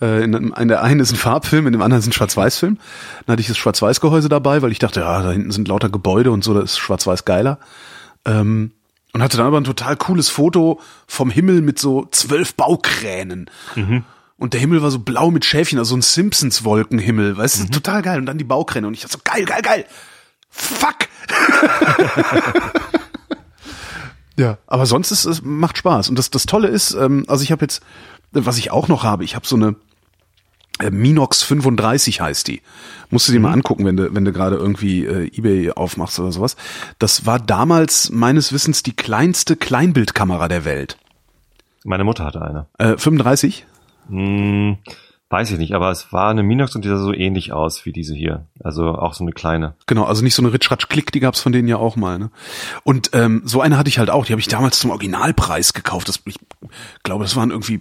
Äh, 0.00 0.24
in, 0.24 0.32
in 0.52 0.68
der 0.68 0.82
einen 0.82 1.00
ist 1.00 1.12
ein 1.12 1.16
Farbfilm, 1.16 1.66
in 1.66 1.72
dem 1.72 1.82
anderen 1.82 2.00
ist 2.00 2.06
ein 2.06 2.12
Schwarz-Weiß-Film. 2.12 2.78
Dann 3.26 3.32
hatte 3.32 3.40
ich 3.40 3.48
das 3.48 3.58
Schwarz-Weiß-Gehäuse 3.58 4.28
dabei, 4.28 4.62
weil 4.62 4.72
ich 4.72 4.78
dachte, 4.78 5.00
ja, 5.00 5.22
da 5.22 5.32
hinten 5.32 5.50
sind 5.50 5.68
lauter 5.68 5.88
Gebäude 5.88 6.30
und 6.30 6.44
so, 6.44 6.54
da 6.54 6.60
ist 6.62 6.78
Schwarz-Weiß 6.78 7.24
geiler. 7.24 7.58
Ähm, 8.24 8.72
und 9.12 9.22
hatte 9.22 9.36
dann 9.38 9.46
aber 9.46 9.58
ein 9.58 9.64
total 9.64 9.96
cooles 9.96 10.28
Foto 10.28 10.80
vom 11.06 11.30
Himmel 11.30 11.62
mit 11.62 11.78
so 11.78 12.06
zwölf 12.10 12.54
Baukränen. 12.54 13.50
Und 14.36 14.52
der 14.52 14.60
Himmel 14.60 14.82
war 14.82 14.90
so 14.90 14.98
blau 14.98 15.30
mit 15.30 15.46
Schäfchen, 15.46 15.78
also 15.78 15.90
so 15.90 15.96
ein 15.96 16.02
Simpsons-Wolkenhimmel, 16.02 17.36
weißt 17.38 17.60
du, 17.60 17.70
total 17.70 18.02
geil. 18.02 18.18
Und 18.18 18.26
dann 18.26 18.36
die 18.36 18.44
Baukräne. 18.44 18.86
Und 18.86 18.92
ich 18.94 19.00
dachte 19.00 19.14
so, 19.14 19.20
geil, 19.24 19.46
geil, 19.46 19.62
geil. 19.62 19.84
Fuck! 20.50 20.96
Ja, 24.38 24.58
aber 24.66 24.86
sonst 24.86 25.10
ist 25.10 25.24
es 25.24 25.42
macht 25.42 25.78
Spaß 25.78 26.08
und 26.10 26.18
das 26.18 26.30
das 26.30 26.46
Tolle 26.46 26.68
ist, 26.68 26.94
ähm, 26.94 27.24
also 27.28 27.42
ich 27.42 27.52
habe 27.52 27.64
jetzt, 27.64 27.82
was 28.32 28.58
ich 28.58 28.70
auch 28.70 28.88
noch 28.88 29.02
habe, 29.02 29.24
ich 29.24 29.34
habe 29.34 29.46
so 29.46 29.56
eine 29.56 29.76
äh, 30.78 30.90
Minox 30.90 31.42
35 31.42 32.20
heißt 32.20 32.48
die. 32.48 32.60
Musst 33.08 33.28
du 33.28 33.32
dir 33.32 33.40
mal 33.40 33.52
angucken, 33.52 33.86
wenn 33.86 33.96
du 33.96 34.14
wenn 34.14 34.24
du 34.24 34.32
gerade 34.32 34.56
irgendwie 34.56 35.06
äh, 35.06 35.30
eBay 35.34 35.70
aufmachst 35.70 36.18
oder 36.18 36.32
sowas. 36.32 36.56
Das 36.98 37.24
war 37.24 37.38
damals 37.38 38.10
meines 38.10 38.52
Wissens 38.52 38.82
die 38.82 38.94
kleinste 38.94 39.56
Kleinbildkamera 39.56 40.48
der 40.48 40.64
Welt. 40.64 40.98
Meine 41.84 42.04
Mutter 42.04 42.24
hatte 42.24 42.42
eine. 42.42 42.66
Äh, 42.78 42.98
35? 42.98 43.64
Hm, 44.08 44.76
weiß 45.28 45.50
ich 45.50 45.58
nicht, 45.58 45.74
aber 45.74 45.90
es 45.90 46.12
war 46.12 46.30
eine 46.30 46.42
Minox 46.42 46.76
und 46.76 46.84
die 46.84 46.88
sah 46.88 46.98
so 46.98 47.12
ähnlich 47.12 47.52
aus 47.52 47.84
wie 47.84 47.92
diese 47.92 48.14
hier. 48.14 48.46
Also 48.62 48.94
auch 48.94 49.14
so 49.14 49.24
eine 49.24 49.32
kleine. 49.32 49.74
Genau, 49.86 50.04
also 50.04 50.22
nicht 50.22 50.34
so 50.34 50.42
eine 50.42 50.52
Ritsch-Ratsch-Klick, 50.52 51.10
die 51.10 51.20
gab's 51.20 51.40
von 51.40 51.52
denen 51.52 51.68
ja 51.68 51.78
auch 51.78 51.96
mal. 51.96 52.18
Ne? 52.18 52.30
Und 52.84 53.10
ähm, 53.12 53.42
so 53.44 53.60
eine 53.60 53.76
hatte 53.76 53.88
ich 53.88 53.98
halt 53.98 54.10
auch, 54.10 54.24
die 54.24 54.32
habe 54.32 54.40
ich 54.40 54.48
damals 54.48 54.78
zum 54.78 54.90
Originalpreis 54.90 55.72
gekauft. 55.72 56.08
Das, 56.08 56.20
ich 56.26 56.38
glaube, 57.02 57.24
das 57.24 57.34
waren 57.34 57.50
irgendwie 57.50 57.80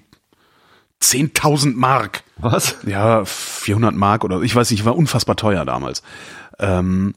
10.000 1.01 1.75
Mark. 1.75 2.23
Was? 2.37 2.77
Ja, 2.85 3.23
400 3.25 3.93
Mark 3.95 4.23
oder 4.23 4.41
ich 4.41 4.55
weiß 4.55 4.71
nicht, 4.71 4.85
war 4.85 4.95
unfassbar 4.95 5.35
teuer 5.35 5.65
damals. 5.65 6.01
Ähm, 6.57 7.13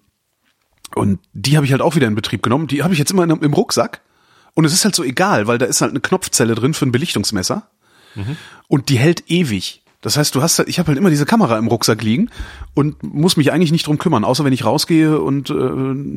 und 0.94 1.20
die 1.32 1.56
habe 1.56 1.64
ich 1.64 1.72
halt 1.72 1.82
auch 1.82 1.96
wieder 1.96 2.06
in 2.06 2.14
Betrieb 2.14 2.42
genommen. 2.42 2.66
Die 2.66 2.82
habe 2.82 2.92
ich 2.92 2.98
jetzt 2.98 3.10
immer 3.10 3.24
in, 3.24 3.30
im 3.30 3.52
Rucksack. 3.54 4.02
Und 4.54 4.64
es 4.64 4.72
ist 4.72 4.84
halt 4.84 4.94
so 4.94 5.04
egal, 5.04 5.46
weil 5.46 5.56
da 5.58 5.66
ist 5.66 5.80
halt 5.80 5.92
eine 5.92 6.00
Knopfzelle 6.00 6.54
drin 6.54 6.74
für 6.74 6.84
ein 6.84 6.92
Belichtungsmesser. 6.92 7.68
Und 8.66 8.88
die 8.88 8.98
hält 8.98 9.30
ewig. 9.30 9.82
Das 10.00 10.16
heißt, 10.16 10.32
du 10.36 10.42
hast 10.42 10.58
halt, 10.60 10.68
ich 10.68 10.78
habe 10.78 10.86
halt 10.88 10.98
immer 10.98 11.10
diese 11.10 11.26
Kamera 11.26 11.58
im 11.58 11.66
Rucksack 11.66 12.02
liegen 12.02 12.30
und 12.74 13.02
muss 13.02 13.36
mich 13.36 13.50
eigentlich 13.50 13.72
nicht 13.72 13.86
drum 13.88 13.98
kümmern, 13.98 14.22
außer 14.22 14.44
wenn 14.44 14.52
ich 14.52 14.64
rausgehe 14.64 15.20
und 15.20 15.50
äh, 15.50 15.54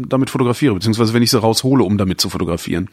damit 0.08 0.30
fotografiere, 0.30 0.76
beziehungsweise 0.76 1.14
wenn 1.16 1.24
ich 1.24 1.32
sie 1.32 1.40
raushole, 1.40 1.84
um 1.84 1.98
damit 1.98 2.22
zu 2.22 2.30
fotografieren. 2.30 2.90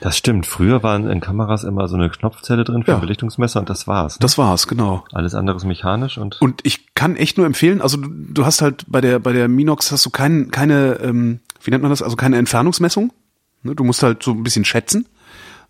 Das 0.00 0.16
stimmt. 0.16 0.46
Früher 0.46 0.84
waren 0.84 1.10
in 1.10 1.20
Kameras 1.20 1.64
immer 1.64 1.88
so 1.88 1.96
eine 1.96 2.10
Knopfzelle 2.10 2.62
drin 2.62 2.84
für 2.84 2.92
Ja. 2.92 2.96
ein 2.98 3.00
Belichtungsmesser 3.00 3.58
und 3.58 3.68
das 3.68 3.88
war's. 3.88 4.14
Ne? 4.14 4.18
Das 4.20 4.38
war's, 4.38 4.68
genau. 4.68 5.04
Alles 5.12 5.34
andere 5.34 5.56
ist 5.56 5.64
mechanisch 5.64 6.16
und 6.16 6.40
Und 6.40 6.60
ich 6.62 6.94
kann 6.94 7.16
echt 7.16 7.36
nur 7.36 7.46
empfehlen, 7.46 7.80
also 7.80 7.96
du, 7.96 8.08
du 8.08 8.44
hast 8.46 8.62
halt 8.62 8.84
bei 8.86 9.00
der 9.00 9.18
bei 9.18 9.32
der 9.32 9.48
Minox 9.48 9.90
hast 9.90 10.06
du 10.06 10.10
kein, 10.10 10.52
keine, 10.52 11.00
ähm, 11.02 11.40
wie 11.62 11.70
nennt 11.72 11.82
man 11.82 11.90
das, 11.90 12.02
also 12.02 12.14
keine 12.14 12.36
Entfernungsmessung. 12.38 13.12
Ne, 13.64 13.74
Du 13.74 13.82
musst 13.82 14.02
halt 14.04 14.22
so 14.22 14.30
ein 14.30 14.44
bisschen 14.44 14.64
schätzen. 14.64 15.06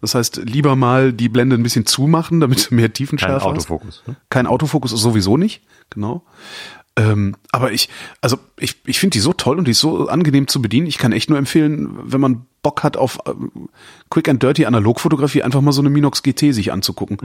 Das 0.01 0.15
heißt, 0.15 0.43
lieber 0.45 0.77
mal 0.77 1.13
die 1.13 1.29
Blende 1.29 1.57
ein 1.57 1.63
bisschen 1.63 1.87
zumachen, 1.87 2.41
damit 2.41 2.71
du 2.71 2.75
mehr 2.75 2.89
kein 2.89 2.95
Tiefenschärfe 2.95 3.35
hast. 3.35 3.45
Autofokus. 3.45 4.03
Ne? 4.07 4.17
Kein 4.31 4.47
Autofokus 4.47 4.91
sowieso 4.93 5.37
nicht, 5.37 5.63
genau. 5.91 6.25
Ähm, 6.97 7.37
aber 7.53 7.73
ich, 7.73 7.89
also 8.21 8.39
ich, 8.59 8.77
ich 8.87 8.99
finde 8.99 9.15
die 9.15 9.21
so 9.21 9.33
toll 9.33 9.59
und 9.59 9.67
die 9.67 9.73
ist 9.73 9.81
so 9.81 10.09
angenehm 10.09 10.49
zu 10.49 10.61
bedienen. 10.61 10.87
Ich 10.87 10.99
kann 10.99 11.13
echt 11.13 11.31
nur 11.31 11.39
empfehlen, 11.39 11.89
wenn 12.03 12.21
man 12.21 12.47
Bock 12.63 12.83
hat 12.83 12.97
auf 12.97 13.19
ähm, 13.27 13.69
Quick 14.11 14.29
and 14.29 14.43
Dirty 14.43 14.67
Analogfotografie, 14.67 15.43
einfach 15.43 15.61
mal 15.61 15.73
so 15.73 15.83
eine 15.83 15.91
Minox 15.91 16.23
GT 16.23 16.53
sich 16.53 16.73
anzugucken. 16.73 17.19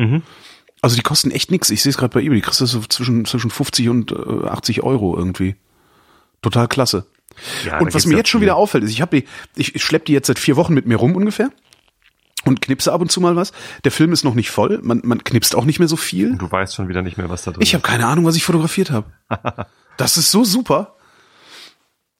Also 0.82 0.96
die 0.96 1.02
kosten 1.02 1.32
echt 1.32 1.52
nix. 1.52 1.70
Ich 1.70 1.82
sehe 1.82 1.90
es 1.90 1.98
gerade 1.98 2.14
bei 2.14 2.22
eBay. 2.22 2.36
Die 2.36 2.42
kriegst 2.42 2.62
du 2.62 2.66
so 2.66 2.82
zwischen, 2.82 3.26
zwischen 3.26 3.50
50 3.50 3.90
und 3.90 4.12
äh, 4.12 4.48
80 4.48 4.84
Euro 4.84 5.18
irgendwie. 5.18 5.56
Total 6.42 6.68
klasse. 6.68 7.06
Ja, 7.66 7.80
und 7.80 7.94
was 7.94 8.06
mir 8.06 8.16
jetzt 8.16 8.30
schon 8.30 8.42
wieder 8.42 8.56
auffällt, 8.56 8.84
ist, 8.84 8.92
ich 8.92 9.02
habe 9.02 9.22
die, 9.22 9.28
ich, 9.56 9.76
ich 9.76 9.84
schlepp 9.84 10.06
die 10.06 10.14
jetzt 10.14 10.28
seit 10.28 10.40
vier 10.40 10.56
Wochen 10.56 10.74
mit 10.74 10.86
mir 10.86 10.96
rum 10.96 11.16
ungefähr 11.16 11.50
und 12.46 12.62
knipse 12.62 12.94
ab 12.94 13.02
und 13.02 13.12
zu 13.12 13.20
mal 13.22 13.36
was. 13.36 13.52
Der 13.84 13.92
Film 13.92 14.12
ist 14.14 14.24
noch 14.24 14.36
nicht 14.36 14.52
voll. 14.52 14.80
Man, 14.82 15.02
man 15.04 15.24
knipst 15.24 15.56
auch 15.56 15.66
nicht 15.66 15.80
mehr 15.80 15.88
so 15.88 15.98
viel. 15.98 16.38
Du 16.38 16.50
weißt 16.50 16.76
schon 16.76 16.88
wieder 16.88 17.02
nicht 17.02 17.18
mehr, 17.18 17.30
was 17.30 17.44
da 17.44 17.52
drin 17.52 17.62
Ich 17.62 17.74
habe 17.74 17.82
keine 17.82 18.08
Ahnung, 18.08 18.26
was 18.26 18.36
ich 18.36 18.44
fotografiert 18.44 18.92
habe. 18.92 19.08
Das 19.98 20.18
ist 20.18 20.30
so 20.30 20.44
super. 20.44 20.96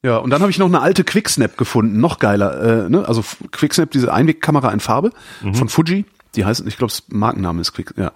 Ja, 0.02 0.16
und 0.16 0.30
dann 0.30 0.40
habe 0.40 0.50
ich 0.50 0.58
noch 0.60 0.68
eine 0.68 0.80
alte 0.80 1.04
Quicksnap 1.04 1.58
gefunden, 1.58 2.00
noch 2.00 2.20
geiler. 2.20 2.86
Äh, 2.86 2.90
ne? 2.90 3.06
Also 3.06 3.22
Quicksnap, 3.52 3.92
diese 3.92 4.14
Einwegkamera 4.14 4.72
in 4.72 4.80
Farbe 4.80 5.12
von 5.52 5.68
Fuji. 5.68 6.06
Die 6.36 6.46
heißt, 6.46 6.66
ich 6.66 6.78
glaube, 6.78 6.94
das 6.94 7.04
Markenname 7.10 7.60
ist 7.60 7.74
Quick. 7.74 7.96
Ja. 7.98 8.14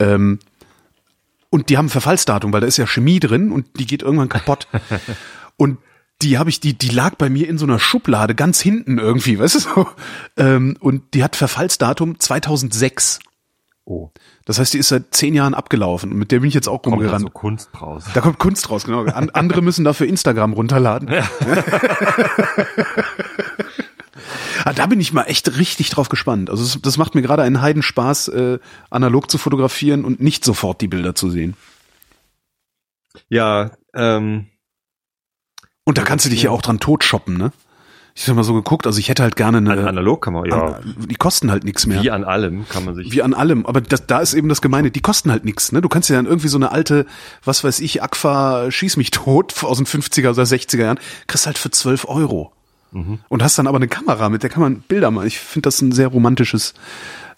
Ähm, 0.00 0.40
und 1.50 1.68
die 1.68 1.78
haben 1.78 1.86
ein 1.86 1.90
Verfallsdatum, 1.90 2.52
weil 2.52 2.62
da 2.62 2.66
ist 2.66 2.78
ja 2.78 2.86
Chemie 2.86 3.20
drin 3.20 3.52
und 3.52 3.78
die 3.78 3.86
geht 3.86 4.02
irgendwann 4.02 4.28
kaputt. 4.28 4.66
und 5.56 5.78
die 6.22 6.38
habe 6.38 6.50
ich, 6.50 6.60
die, 6.60 6.74
die 6.76 6.88
lag 6.88 7.16
bei 7.16 7.28
mir 7.28 7.48
in 7.48 7.58
so 7.58 7.66
einer 7.66 7.78
Schublade 7.78 8.34
ganz 8.34 8.60
hinten 8.60 8.98
irgendwie, 8.98 9.38
weißt 9.40 9.54
du 9.54 9.58
so. 9.60 9.88
Ähm, 10.36 10.76
und 10.80 11.14
die 11.14 11.22
hat 11.22 11.36
Verfallsdatum 11.36 12.18
2006. 12.18 13.20
Oh, 13.88 14.10
Das 14.46 14.58
heißt, 14.58 14.74
die 14.74 14.78
ist 14.78 14.88
seit 14.88 15.14
zehn 15.14 15.32
Jahren 15.34 15.54
abgelaufen. 15.54 16.10
Und 16.10 16.18
mit 16.18 16.32
der 16.32 16.40
bin 16.40 16.48
ich 16.48 16.54
jetzt 16.54 16.66
auch 16.68 16.82
kommt 16.82 16.94
da 16.94 16.98
rumgerannt. 16.98 17.22
so 17.22 17.30
Kunst 17.30 17.70
raus. 17.80 18.04
Da 18.14 18.20
kommt 18.20 18.38
Kunst 18.38 18.68
raus, 18.68 18.84
genau. 18.84 19.04
An, 19.04 19.30
andere 19.30 19.62
müssen 19.62 19.84
dafür 19.84 20.08
Instagram 20.08 20.54
runterladen. 20.54 21.08
ah, 24.64 24.72
da 24.72 24.86
bin 24.86 24.98
ich 24.98 25.12
mal 25.12 25.22
echt 25.24 25.56
richtig 25.56 25.90
drauf 25.90 26.08
gespannt. 26.08 26.50
Also 26.50 26.64
das, 26.64 26.82
das 26.82 26.98
macht 26.98 27.14
mir 27.14 27.22
gerade 27.22 27.42
einen 27.42 27.60
Heidenspaß, 27.60 28.28
äh, 28.28 28.58
analog 28.90 29.30
zu 29.30 29.38
fotografieren 29.38 30.04
und 30.04 30.20
nicht 30.20 30.44
sofort 30.44 30.80
die 30.80 30.88
Bilder 30.88 31.14
zu 31.14 31.30
sehen. 31.30 31.54
Ja, 33.28 33.70
ähm, 33.94 34.46
Und 35.86 35.98
da 35.98 36.02
kannst 36.02 36.26
du 36.26 36.30
dich 36.30 36.42
ja 36.42 36.50
auch 36.50 36.62
dran 36.62 36.80
totshoppen, 36.80 37.38
ne? 37.38 37.52
Ich 38.14 38.26
habe 38.28 38.36
mal 38.36 38.44
so 38.44 38.54
geguckt, 38.54 38.86
also 38.86 38.98
ich 38.98 39.10
hätte 39.10 39.22
halt 39.22 39.36
gerne 39.36 39.58
an 39.58 39.68
eine. 39.68 39.86
Analogkamera, 39.86 40.46
ja. 40.46 40.66
an, 40.76 40.96
die 41.08 41.14
kosten 41.16 41.50
halt 41.50 41.64
nichts 41.64 41.86
mehr. 41.86 42.02
Wie 42.02 42.10
an 42.10 42.24
allem 42.24 42.66
kann 42.68 42.84
man 42.84 42.94
sich. 42.94 43.12
Wie 43.12 43.22
an 43.22 43.34
allem, 43.34 43.66
aber 43.66 43.82
das, 43.82 44.06
da 44.06 44.20
ist 44.20 44.32
eben 44.34 44.48
das 44.48 44.62
Gemeine, 44.62 44.90
die 44.90 45.02
kosten 45.02 45.30
halt 45.30 45.44
nichts, 45.44 45.70
ne? 45.70 45.82
Du 45.82 45.88
kannst 45.88 46.08
ja 46.08 46.16
dann 46.16 46.26
irgendwie 46.26 46.48
so 46.48 46.56
eine 46.56 46.72
alte, 46.72 47.06
was 47.44 47.62
weiß 47.62 47.80
ich, 47.80 48.02
Aqua 48.02 48.70
schieß 48.70 48.96
mich 48.96 49.10
tot 49.10 49.54
aus 49.62 49.76
den 49.76 49.86
50er 49.86 50.30
oder 50.30 50.42
60er 50.42 50.82
Jahren, 50.82 50.98
kriegst 51.26 51.46
halt 51.46 51.58
für 51.58 51.70
12 51.70 52.08
Euro. 52.08 52.52
Und 53.28 53.42
hast 53.42 53.58
dann 53.58 53.66
aber 53.66 53.76
eine 53.76 53.88
Kamera, 53.88 54.30
mit 54.30 54.42
der 54.42 54.48
kann 54.48 54.62
man 54.62 54.80
Bilder 54.80 55.10
machen. 55.10 55.26
Ich 55.26 55.38
finde 55.38 55.66
das 55.66 55.82
ein 55.82 55.92
sehr 55.92 56.08
romantisches 56.08 56.72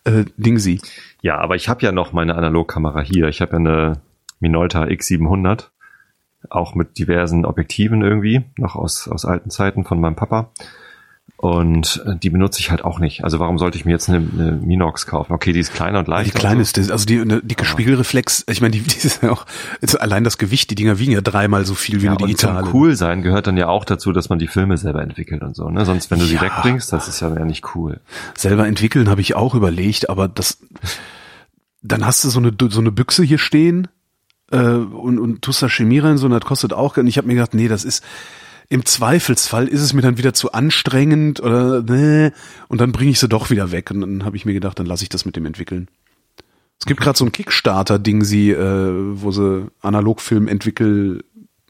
äh, 0.05 0.25
Ding 0.37 0.59
sie. 0.59 0.81
Ja, 1.21 1.39
aber 1.39 1.57
ich 1.57 1.69
habe 1.69 1.83
ja 1.83 1.91
noch 1.91 2.13
meine 2.13 2.37
Analogkamera 2.37 3.01
hier. 3.01 3.27
Ich 3.29 3.41
habe 3.41 3.53
ja 3.53 3.59
eine 3.59 4.01
Minolta 4.39 4.85
X700, 4.85 5.69
auch 6.51 6.75
mit 6.75 6.99
diversen 6.99 7.45
Objektiven 7.45 8.03
irgendwie, 8.03 8.43
noch 8.57 8.77
aus, 8.77 9.09
aus 9.09 9.25
alten 9.25 9.51
Zeiten 9.51 9.85
von 9.85 10.01
meinem 10.01 10.17
Papa. 10.17 10.51
Und 11.37 12.03
äh, 12.05 12.17
die 12.17 12.31
benutze 12.31 12.59
ich 12.59 12.73
halt 12.73 12.85
auch 12.85 12.99
nicht. 12.99 13.23
Also 13.23 13.39
warum 13.39 13.59
sollte 13.59 13.79
ich 13.79 13.85
mir 13.85 13.93
jetzt 13.93 14.09
eine, 14.09 14.17
eine 14.19 14.53
Minox 14.53 15.07
kaufen? 15.07 15.33
Okay, 15.33 15.53
die 15.53 15.61
ist 15.61 15.73
kleiner 15.73 16.01
und 16.01 16.07
Die 16.09 16.11
leichter. 16.11 16.37
kleine 16.37 16.57
und 16.57 16.77
ist 16.77 16.91
also 16.91 17.07
die, 17.07 17.21
eine 17.21 17.41
dicke 17.43 17.65
Spiegelreflex, 17.65 18.45
ich 18.49 18.61
meine, 18.61 18.73
die, 18.73 18.81
die 18.81 18.97
ist 19.07 19.23
ja 19.23 19.31
auch, 19.31 19.47
also 19.81 19.99
allein 19.99 20.25
das 20.25 20.39
Gewicht, 20.39 20.69
die 20.71 20.75
Dinger 20.75 20.99
wiegen 20.99 21.13
ja 21.13 21.21
dreimal 21.21 21.65
so 21.65 21.77
viel 21.77 22.01
wie 22.03 22.07
Ja, 22.07 22.13
eine 22.17 22.25
und 22.25 22.37
zum 22.39 22.51
digitale. 22.57 22.75
cool 22.75 22.97
sein 22.97 23.23
gehört 23.23 23.47
dann 23.47 23.57
ja 23.57 23.69
auch 23.69 23.85
dazu, 23.85 24.11
dass 24.11 24.31
man 24.31 24.41
die 24.41 24.49
Filme 24.49 24.79
selber 24.79 25.01
entwickelt 25.01 25.43
und 25.43 25.55
so. 25.55 25.69
Ne? 25.71 25.85
Sonst, 25.85 26.11
wenn 26.11 26.19
du 26.19 26.25
sie 26.25 26.35
Ja. 26.35 26.43
wegbringst, 26.43 26.93
das 26.93 27.07
ist 27.07 27.21
ja 27.21 27.29
ja 27.33 27.45
nicht 27.45 27.77
cool. 27.77 28.01
Selber 28.37 28.67
entwickeln 28.67 29.09
habe 29.09 29.21
ich 29.21 29.37
auch 29.37 29.55
überlegt, 29.55 30.11
aber 30.11 30.27
das, 30.27 30.59
dann 31.83 32.05
hast 32.05 32.25
du 32.25 32.31
so 32.31 32.41
eine, 32.41 32.53
so 32.69 32.81
eine 32.81 32.91
Büchse 32.91 33.23
hier 33.23 33.39
stehen 33.39 33.87
äh, 34.51 34.59
und, 34.59 35.19
und 35.19 35.43
tust 35.43 35.63
da 35.63 35.69
Chemie 35.69 35.99
rein, 35.99 36.19
so, 36.19 36.27
und 36.27 36.33
das 36.33 36.43
kostet 36.43 36.73
auch, 36.73 36.97
und 36.97 37.07
ich 37.07 37.19
habe 37.19 37.29
mir 37.29 37.35
gedacht, 37.35 37.55
nee, 37.55 37.69
das 37.69 37.85
ist, 37.85 38.03
im 38.71 38.85
Zweifelsfall 38.85 39.67
ist 39.67 39.81
es 39.81 39.95
mir 39.95 40.03
dann 40.03 40.19
wieder 40.19 40.35
zu 40.35 40.53
anstrengend 40.53 41.41
oder 41.41 41.83
ne, 41.83 42.33
und 42.69 42.81
dann 42.81 42.93
bringe 42.93 43.11
ich 43.11 43.19
sie 43.19 43.29
doch 43.29 43.49
wieder 43.51 43.73
weg. 43.73 43.91
Und 43.91 44.03
dann 44.03 44.25
habe 44.25 44.37
ich 44.37 44.45
mir 44.45 44.53
gedacht, 44.53 44.79
dann 44.79 44.85
lasse 44.87 45.03
ich 45.05 45.09
das 45.09 45.25
mit 45.25 45.37
dem 45.37 45.47
entwickeln. 45.47 45.89
Es 46.79 46.85
gibt 46.87 47.01
gerade 47.01 47.19
so 47.19 47.25
ein 47.25 47.33
Kickstarter-Ding, 47.33 48.25
sie, 48.25 48.51
äh, 48.51 48.93
wo 49.23 49.31
sie 49.31 49.69
Analogfilm 49.81 50.49
entwickel, 50.49 51.25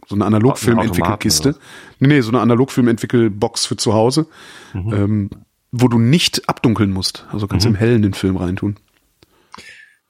so 0.06 0.14
eine 0.16 0.24
Analogfilm-Entwickelkiste. 0.24 1.54
Nee, 2.00 2.08
nee, 2.08 2.20
so 2.20 2.30
eine 2.30 2.40
Analogfilm-Entwickelbox 2.40 3.66
für 3.66 3.76
zu 3.76 3.94
Hause, 3.94 4.26
Mhm. 4.74 4.92
ähm, 4.92 5.30
wo 5.70 5.88
du 5.88 5.98
nicht 5.98 6.48
abdunkeln 6.48 6.90
musst. 6.90 7.26
Also 7.30 7.46
kannst 7.46 7.64
du 7.64 7.70
im 7.70 7.74
Hellen 7.74 8.02
den 8.02 8.14
Film 8.14 8.36
reintun. 8.36 8.76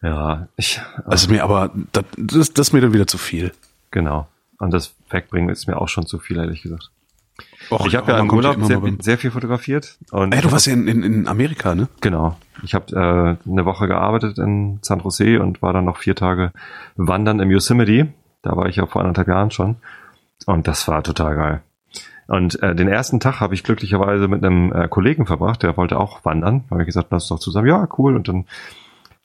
Ja, 0.02 0.48
ich, 0.56 0.80
Das 1.06 1.22
ist 1.22 1.30
mir 1.30 1.42
aber, 1.42 1.70
das, 1.92 2.04
das, 2.16 2.52
das 2.52 2.68
ist 2.68 2.72
mir 2.72 2.80
dann 2.80 2.92
wieder 2.92 3.06
zu 3.06 3.18
viel. 3.18 3.52
genau. 3.90 4.28
Und 4.60 4.72
das 4.72 4.92
Wegbringen 5.10 5.50
ist 5.50 5.68
mir 5.68 5.80
auch 5.80 5.86
schon 5.88 6.06
zu 6.06 6.18
viel, 6.18 6.36
ehrlich 6.36 6.62
gesagt. 6.62 6.90
Och, 7.70 7.86
ich 7.86 7.94
habe 7.94 8.10
ja 8.10 8.18
im 8.18 8.28
Urlaub 8.28 8.56
sehr, 8.64 8.80
sehr 8.98 9.16
viel 9.16 9.30
fotografiert. 9.30 9.98
Und 10.10 10.34
Ey, 10.34 10.40
du 10.40 10.48
ich 10.48 10.52
warst 10.52 10.66
ja 10.66 10.72
in, 10.72 10.88
in, 10.88 11.04
in 11.04 11.28
Amerika, 11.28 11.76
ne? 11.76 11.86
Genau. 12.00 12.36
Ich 12.64 12.74
habe 12.74 13.38
äh, 13.46 13.48
eine 13.48 13.64
Woche 13.64 13.86
gearbeitet 13.86 14.38
in 14.38 14.80
San 14.82 14.98
Jose 14.98 15.40
und 15.40 15.62
war 15.62 15.72
dann 15.72 15.84
noch 15.84 15.98
vier 15.98 16.16
Tage 16.16 16.50
wandern 16.96 17.38
im 17.38 17.52
Yosemite. 17.52 18.08
Da 18.42 18.56
war 18.56 18.66
ich 18.66 18.74
ja 18.76 18.86
vor 18.86 19.02
anderthalb 19.02 19.28
Jahren 19.28 19.52
schon. 19.52 19.76
Und 20.46 20.66
das 20.66 20.88
war 20.88 21.04
total 21.04 21.36
geil. 21.36 21.62
Und 22.26 22.60
äh, 22.60 22.74
den 22.74 22.88
ersten 22.88 23.20
Tag 23.20 23.38
habe 23.38 23.54
ich 23.54 23.62
glücklicherweise 23.62 24.26
mit 24.26 24.44
einem 24.44 24.72
äh, 24.72 24.88
Kollegen 24.88 25.24
verbracht, 25.24 25.62
der 25.62 25.76
wollte 25.76 26.00
auch 26.00 26.24
wandern. 26.24 26.64
Da 26.68 26.72
habe 26.72 26.82
ich 26.82 26.86
gesagt, 26.86 27.08
lass 27.12 27.30
uns 27.30 27.38
doch 27.38 27.44
zusammen. 27.44 27.68
Ja, 27.68 27.86
cool. 27.96 28.16
Und 28.16 28.26
dann 28.26 28.46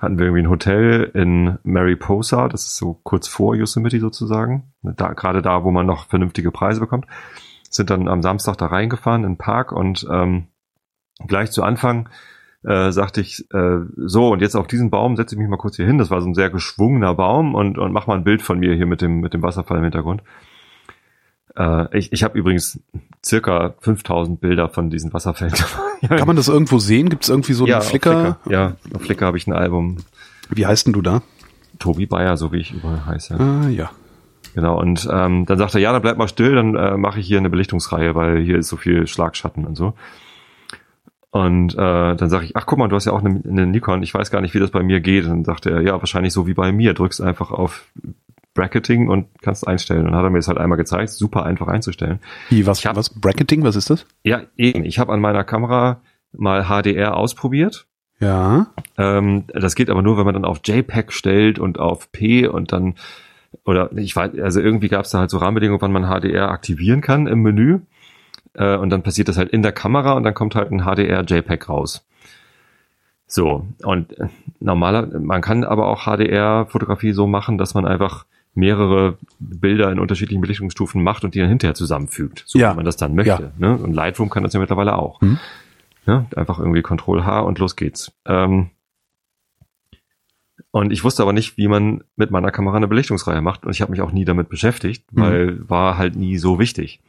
hatten 0.03 0.19
wir 0.19 0.25
irgendwie 0.25 0.43
ein 0.43 0.49
Hotel 0.49 1.11
in 1.13 1.57
Mariposa, 1.63 2.47
das 2.49 2.65
ist 2.65 2.77
so 2.77 2.99
kurz 3.03 3.27
vor 3.27 3.55
Yosemite 3.55 3.99
sozusagen. 3.99 4.73
Da, 4.81 5.13
gerade 5.13 5.41
da, 5.41 5.63
wo 5.63 5.71
man 5.71 5.85
noch 5.85 6.07
vernünftige 6.07 6.51
Preise 6.51 6.79
bekommt. 6.79 7.05
Sind 7.69 7.89
dann 7.89 8.07
am 8.07 8.21
Samstag 8.21 8.57
da 8.57 8.67
reingefahren 8.67 9.23
in 9.23 9.31
den 9.31 9.37
Park 9.37 9.71
und 9.71 10.05
ähm, 10.11 10.47
gleich 11.25 11.51
zu 11.51 11.63
Anfang 11.63 12.09
äh, 12.63 12.91
sagte 12.91 13.21
ich, 13.21 13.49
äh, 13.53 13.79
so, 13.95 14.31
und 14.31 14.41
jetzt 14.41 14.55
auf 14.55 14.67
diesen 14.67 14.89
Baum 14.89 15.15
setze 15.15 15.35
ich 15.35 15.39
mich 15.39 15.49
mal 15.49 15.57
kurz 15.57 15.77
hier 15.77 15.87
hin. 15.87 15.97
Das 15.97 16.11
war 16.11 16.21
so 16.21 16.27
ein 16.27 16.35
sehr 16.35 16.49
geschwungener 16.49 17.13
Baum 17.15 17.55
und, 17.55 17.77
und 17.77 17.91
mach 17.93 18.07
mal 18.07 18.17
ein 18.17 18.23
Bild 18.23 18.41
von 18.41 18.59
mir 18.59 18.75
hier 18.75 18.85
mit 18.85 19.01
dem, 19.01 19.21
mit 19.21 19.33
dem 19.33 19.41
Wasserfall 19.41 19.77
im 19.77 19.83
Hintergrund. 19.83 20.21
Äh, 21.57 21.97
ich 21.97 22.11
ich 22.11 22.23
habe 22.23 22.37
übrigens 22.37 22.79
circa 23.23 23.73
5000 23.79 24.39
Bilder 24.39 24.69
von 24.69 24.89
diesen 24.89 25.13
Wasserfällen. 25.13 25.53
Kann 26.07 26.27
man 26.27 26.35
das 26.35 26.47
irgendwo 26.47 26.79
sehen? 26.79 27.09
Gibt 27.09 27.23
es 27.23 27.29
irgendwie 27.29 27.53
so 27.53 27.63
einen 27.63 27.71
ja, 27.71 27.77
auf 27.79 27.89
Flickr? 27.89 28.37
Ja, 28.49 28.75
auf 28.93 29.01
Flickr 29.03 29.25
habe 29.25 29.37
ich 29.37 29.47
ein 29.47 29.53
Album. 29.53 29.97
Wie 30.49 30.65
heißt 30.65 30.87
denn 30.87 30.93
du 30.93 31.01
da? 31.01 31.21
Tobi 31.79 32.05
Bayer, 32.05 32.37
so 32.37 32.51
wie 32.51 32.57
ich 32.57 32.73
überall 32.73 33.05
heiße. 33.05 33.39
Ah, 33.39 33.69
ja. 33.69 33.91
Genau, 34.53 34.79
und 34.79 35.07
ähm, 35.11 35.45
dann 35.45 35.57
sagt 35.57 35.73
er, 35.73 35.81
ja, 35.81 35.91
dann 35.91 36.01
bleib 36.01 36.17
mal 36.17 36.27
still, 36.27 36.53
dann 36.53 36.75
äh, 36.75 36.95
mache 36.95 37.19
ich 37.19 37.25
hier 37.25 37.39
eine 37.39 37.49
Belichtungsreihe, 37.49 38.13
weil 38.13 38.41
hier 38.43 38.57
ist 38.57 38.67
so 38.67 38.77
viel 38.77 39.07
Schlagschatten 39.07 39.65
und 39.65 39.75
so. 39.75 39.93
Und 41.31 41.73
äh, 41.73 42.15
dann 42.15 42.29
sage 42.29 42.45
ich, 42.45 42.55
ach 42.55 42.67
guck 42.67 42.77
mal, 42.77 42.87
du 42.87 42.95
hast 42.95 43.05
ja 43.05 43.11
auch 43.11 43.23
eine, 43.23 43.41
eine 43.49 43.65
Nikon, 43.65 44.03
ich 44.03 44.13
weiß 44.13 44.29
gar 44.29 44.41
nicht, 44.41 44.53
wie 44.53 44.59
das 44.59 44.69
bei 44.69 44.83
mir 44.83 44.99
geht. 44.99 45.23
Und 45.25 45.31
dann 45.31 45.43
sagte 45.45 45.71
er, 45.71 45.81
ja, 45.81 45.99
wahrscheinlich 45.99 46.31
so 46.31 46.45
wie 46.45 46.53
bei 46.53 46.71
mir, 46.71 46.93
drückst 46.93 47.21
einfach 47.21 47.49
auf 47.49 47.87
Bracketing 48.53 49.07
und 49.09 49.27
kannst 49.41 49.67
einstellen. 49.67 50.07
Und 50.07 50.15
hat 50.15 50.23
er 50.23 50.29
mir 50.29 50.37
das 50.39 50.47
halt 50.47 50.57
einmal 50.57 50.77
gezeigt, 50.77 51.09
super 51.09 51.43
einfach 51.45 51.67
einzustellen. 51.67 52.19
Wie, 52.49 52.65
was, 52.65 52.79
Ich 52.79 52.85
hab- 52.85 52.95
was? 52.95 53.09
Bracketing, 53.09 53.63
was 53.63 53.75
ist 53.75 53.89
das? 53.89 54.05
Ja, 54.23 54.41
eben, 54.57 54.85
ich 54.85 54.99
habe 54.99 55.11
an 55.11 55.19
meiner 55.21 55.43
Kamera 55.43 56.01
mal 56.31 56.63
HDR 56.67 57.15
ausprobiert. 57.17 57.85
Ja. 58.19 58.67
Ähm, 58.97 59.45
das 59.47 59.75
geht 59.75 59.89
aber 59.89 60.01
nur, 60.01 60.17
wenn 60.17 60.25
man 60.25 60.33
dann 60.35 60.45
auf 60.45 60.61
JPEG 60.63 61.11
stellt 61.11 61.59
und 61.59 61.79
auf 61.79 62.11
P 62.11 62.47
und 62.47 62.71
dann 62.71 62.95
oder 63.65 63.91
ich 63.95 64.15
weiß, 64.15 64.31
also 64.39 64.61
irgendwie 64.61 64.87
gab 64.87 65.05
es 65.05 65.11
da 65.11 65.19
halt 65.19 65.29
so 65.29 65.37
Rahmenbedingungen, 65.37 65.81
wann 65.81 65.91
man 65.91 66.05
HDR 66.05 66.49
aktivieren 66.49 67.01
kann 67.01 67.27
im 67.27 67.41
Menü. 67.43 67.79
Äh, 68.55 68.77
und 68.77 68.89
dann 68.89 69.03
passiert 69.03 69.27
das 69.27 69.37
halt 69.37 69.49
in 69.49 69.61
der 69.61 69.71
Kamera 69.73 70.13
und 70.13 70.23
dann 70.23 70.33
kommt 70.33 70.55
halt 70.55 70.71
ein 70.71 70.81
HDR 70.85 71.23
JPEG 71.23 71.69
raus. 71.69 72.05
So, 73.27 73.67
und 73.83 74.17
äh, 74.19 74.27
normaler, 74.59 75.07
man 75.19 75.41
kann 75.41 75.63
aber 75.63 75.87
auch 75.87 76.05
HDR-Fotografie 76.05 77.13
so 77.13 77.25
machen, 77.27 77.57
dass 77.57 77.73
man 77.73 77.85
einfach 77.85 78.25
mehrere 78.55 79.17
Bilder 79.39 79.91
in 79.91 79.99
unterschiedlichen 79.99 80.41
Belichtungsstufen 80.41 81.01
macht 81.03 81.23
und 81.23 81.33
die 81.35 81.39
dann 81.39 81.49
hinterher 81.49 81.73
zusammenfügt, 81.75 82.43
so 82.45 82.59
Ja. 82.59 82.71
wie 82.71 82.75
man 82.75 82.85
das 82.85 82.97
dann 82.97 83.15
möchte. 83.15 83.51
Ne? 83.57 83.75
Und 83.77 83.93
Lightroom 83.93 84.29
kann 84.29 84.43
das 84.43 84.53
ja 84.53 84.59
mittlerweile 84.59 84.95
auch. 84.97 85.19
Mhm. 85.21 85.39
Ne? 86.05 86.25
Einfach 86.35 86.59
irgendwie 86.59 86.81
Control 86.81 87.23
H 87.25 87.39
und 87.41 87.57
los 87.59 87.75
geht's. 87.75 88.11
Ähm, 88.25 88.69
und 90.71 90.91
ich 90.91 91.03
wusste 91.03 91.21
aber 91.23 91.33
nicht, 91.33 91.57
wie 91.57 91.67
man 91.67 92.03
mit 92.15 92.31
meiner 92.31 92.51
Kamera 92.51 92.77
eine 92.77 92.87
Belichtungsreihe 92.87 93.41
macht. 93.41 93.65
Und 93.65 93.71
ich 93.71 93.81
habe 93.81 93.91
mich 93.91 94.01
auch 94.01 94.11
nie 94.11 94.25
damit 94.25 94.49
beschäftigt, 94.49 95.11
Mhm. 95.13 95.21
weil 95.21 95.69
war 95.69 95.97
halt 95.97 96.15
nie 96.15 96.37
so 96.37 96.59
wichtig. 96.59 97.01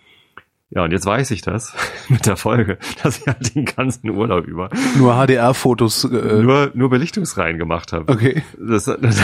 Ja, 0.74 0.82
und 0.82 0.90
jetzt 0.90 1.06
weiß 1.06 1.30
ich 1.30 1.40
das 1.40 1.74
mit 2.08 2.26
der 2.26 2.36
Folge, 2.36 2.78
dass 3.02 3.18
ich 3.18 3.26
halt 3.26 3.54
den 3.54 3.64
ganzen 3.64 4.10
Urlaub 4.10 4.46
über 4.46 4.70
Nur 4.98 5.14
HDR-Fotos. 5.14 6.04
Äh, 6.04 6.42
nur, 6.42 6.72
nur 6.74 6.90
Belichtungsreihen 6.90 7.58
gemacht 7.58 7.92
habe. 7.92 8.12
okay. 8.12 8.42
Das, 8.58 8.84
das 9.00 9.22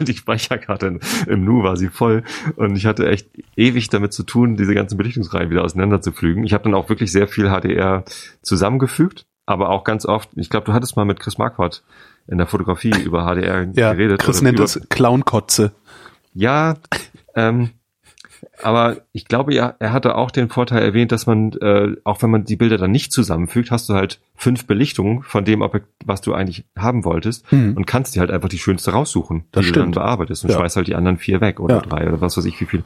die 0.00 0.14
Speicherkarte 0.14 0.98
im 1.26 1.44
Nu 1.44 1.62
war 1.62 1.76
sie 1.76 1.88
voll 1.88 2.24
und 2.56 2.74
ich 2.76 2.86
hatte 2.86 3.08
echt 3.08 3.28
ewig 3.56 3.88
damit 3.90 4.12
zu 4.12 4.24
tun, 4.24 4.56
diese 4.56 4.74
ganzen 4.74 4.96
Belichtungsreihen 4.96 5.50
wieder 5.50 5.62
auseinander 5.62 6.00
zu 6.00 6.10
pflügen. 6.10 6.44
Ich 6.44 6.52
habe 6.52 6.64
dann 6.64 6.74
auch 6.74 6.88
wirklich 6.88 7.12
sehr 7.12 7.28
viel 7.28 7.48
HDR 7.48 8.04
zusammengefügt, 8.42 9.26
aber 9.46 9.70
auch 9.70 9.84
ganz 9.84 10.04
oft, 10.04 10.30
ich 10.34 10.50
glaube, 10.50 10.66
du 10.66 10.72
hattest 10.72 10.96
mal 10.96 11.04
mit 11.04 11.20
Chris 11.20 11.38
Marquardt 11.38 11.84
in 12.26 12.38
der 12.38 12.46
Fotografie 12.46 12.92
über 13.04 13.24
HDR 13.24 13.68
Ja, 13.74 13.92
geredet. 13.92 14.20
Chris 14.20 14.42
nennt 14.42 14.58
über, 14.58 14.64
es 14.64 14.80
Clownkotze. 14.88 15.72
Ja, 16.34 16.74
ähm, 17.34 17.70
aber 18.62 18.98
ich 19.12 19.26
glaube, 19.26 19.54
ja, 19.54 19.74
er 19.78 19.92
hatte 19.92 20.14
auch 20.16 20.30
den 20.30 20.48
Vorteil 20.48 20.82
erwähnt, 20.82 21.12
dass 21.12 21.26
man, 21.26 21.52
äh, 21.54 21.94
auch 22.04 22.22
wenn 22.22 22.30
man 22.30 22.44
die 22.44 22.56
Bilder 22.56 22.76
dann 22.78 22.90
nicht 22.90 23.12
zusammenfügt, 23.12 23.70
hast 23.70 23.88
du 23.88 23.94
halt 23.94 24.20
fünf 24.36 24.66
Belichtungen 24.66 25.22
von 25.22 25.44
dem, 25.44 25.62
Objekt, 25.62 25.86
was 26.04 26.20
du 26.20 26.34
eigentlich 26.34 26.64
haben 26.76 27.04
wolltest 27.04 27.44
Hm. 27.50 27.76
und 27.76 27.86
kannst 27.86 28.14
dir 28.14 28.20
halt 28.20 28.30
einfach 28.30 28.48
die 28.48 28.58
schönste 28.58 28.92
raussuchen, 28.92 29.44
Das 29.52 29.64
die 29.66 29.72
du 29.72 29.80
dann 29.80 29.90
bearbeitest 29.92 30.44
und 30.44 30.50
Ja. 30.50 30.56
schmeißt 30.58 30.76
halt 30.76 30.86
die 30.88 30.94
anderen 30.94 31.18
vier 31.18 31.40
weg 31.40 31.60
oder 31.60 31.76
Ja. 31.76 31.80
drei 31.82 32.06
oder 32.08 32.20
was 32.20 32.36
weiß 32.36 32.44
ich, 32.46 32.60
wie 32.60 32.66
viel, 32.66 32.84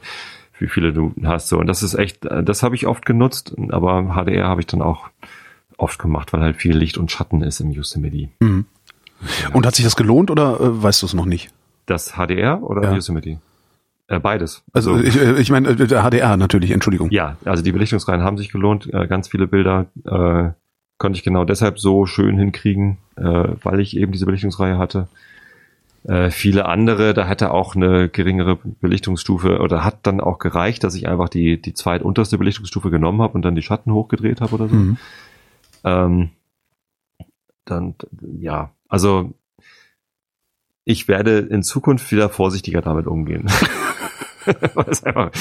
wie 0.59 0.67
viele 0.67 0.93
du 0.93 1.13
hast. 1.23 1.49
So 1.49 1.57
und 1.59 1.67
das 1.67 1.83
ist 1.83 1.93
echt, 1.95 2.25
äh, 2.25 2.43
das 2.43 2.63
habe 2.63 2.75
ich 2.75 2.87
oft 2.87 3.05
genutzt, 3.05 3.55
aber 3.69 4.03
HDR 4.15 4.47
habe 4.47 4.61
ich 4.61 4.67
dann 4.67 4.81
auch 4.81 5.09
oft 5.77 5.99
gemacht, 5.99 6.33
weil 6.33 6.41
halt 6.41 6.55
viel 6.57 6.77
Licht 6.77 6.97
und 6.97 7.11
Schatten 7.11 7.41
ist 7.41 7.59
im 7.59 7.71
Yosemite. 7.71 8.29
Mhm. 8.39 8.65
Und 9.53 9.65
hat 9.65 9.75
sich 9.75 9.85
das 9.85 9.95
gelohnt 9.95 10.29
oder 10.31 10.59
äh, 10.59 10.83
weißt 10.83 11.01
du 11.01 11.05
es 11.05 11.13
noch 11.13 11.25
nicht? 11.25 11.49
Das 11.85 12.13
HDR 12.17 12.61
oder 12.61 12.83
Ja. 12.83 12.93
Yosemite? 12.93 13.39
Äh, 14.13 14.19
beides. 14.19 14.63
Also 14.73 14.99
ich, 14.99 15.19
äh, 15.19 15.39
ich 15.39 15.49
meine, 15.49 15.69
äh, 15.69 15.87
der 15.87 16.03
HDR 16.03 16.37
natürlich, 16.37 16.71
Entschuldigung. 16.71 17.09
Ja, 17.11 17.37
also 17.45 17.63
die 17.63 17.71
Belichtungsreihen 17.71 18.21
haben 18.21 18.37
sich 18.37 18.51
gelohnt. 18.51 18.91
Äh, 18.93 19.07
ganz 19.07 19.27
viele 19.27 19.47
Bilder 19.47 19.87
äh, 20.05 20.51
konnte 20.97 21.17
ich 21.17 21.23
genau 21.23 21.45
deshalb 21.45 21.79
so 21.79 22.05
schön 22.05 22.37
hinkriegen, 22.37 22.97
äh, 23.15 23.23
weil 23.63 23.79
ich 23.79 23.97
eben 23.97 24.11
diese 24.11 24.25
Belichtungsreihe 24.25 24.77
hatte. 24.77 25.07
Äh, 26.03 26.29
viele 26.29 26.65
andere, 26.65 27.13
da 27.13 27.25
hätte 27.25 27.51
auch 27.51 27.75
eine 27.75 28.09
geringere 28.09 28.57
Belichtungsstufe 28.81 29.59
oder 29.59 29.83
hat 29.83 29.99
dann 30.03 30.19
auch 30.19 30.37
gereicht, 30.37 30.83
dass 30.83 30.95
ich 30.95 31.07
einfach 31.07 31.29
die, 31.29 31.61
die 31.61 31.73
zweitunterste 31.73 32.37
Belichtungsstufe 32.37 32.91
genommen 32.91 33.21
habe 33.21 33.33
und 33.33 33.43
dann 33.43 33.55
die 33.55 33.61
Schatten 33.61 33.91
hochgedreht 33.91 34.41
habe 34.41 34.53
oder 34.53 34.67
so. 34.67 34.75
Mhm. 34.75 34.97
Ähm, 35.85 36.29
dann, 37.65 37.95
ja, 38.39 38.71
also 38.89 39.33
ich 40.85 41.07
werde 41.07 41.39
in 41.39 41.63
Zukunft 41.63 42.11
wieder 42.11 42.29
vorsichtiger 42.29 42.81
damit 42.81 43.07
umgehen. 43.07 43.49
Weil 44.73 44.85
es 44.87 45.03
einfach 45.03 45.31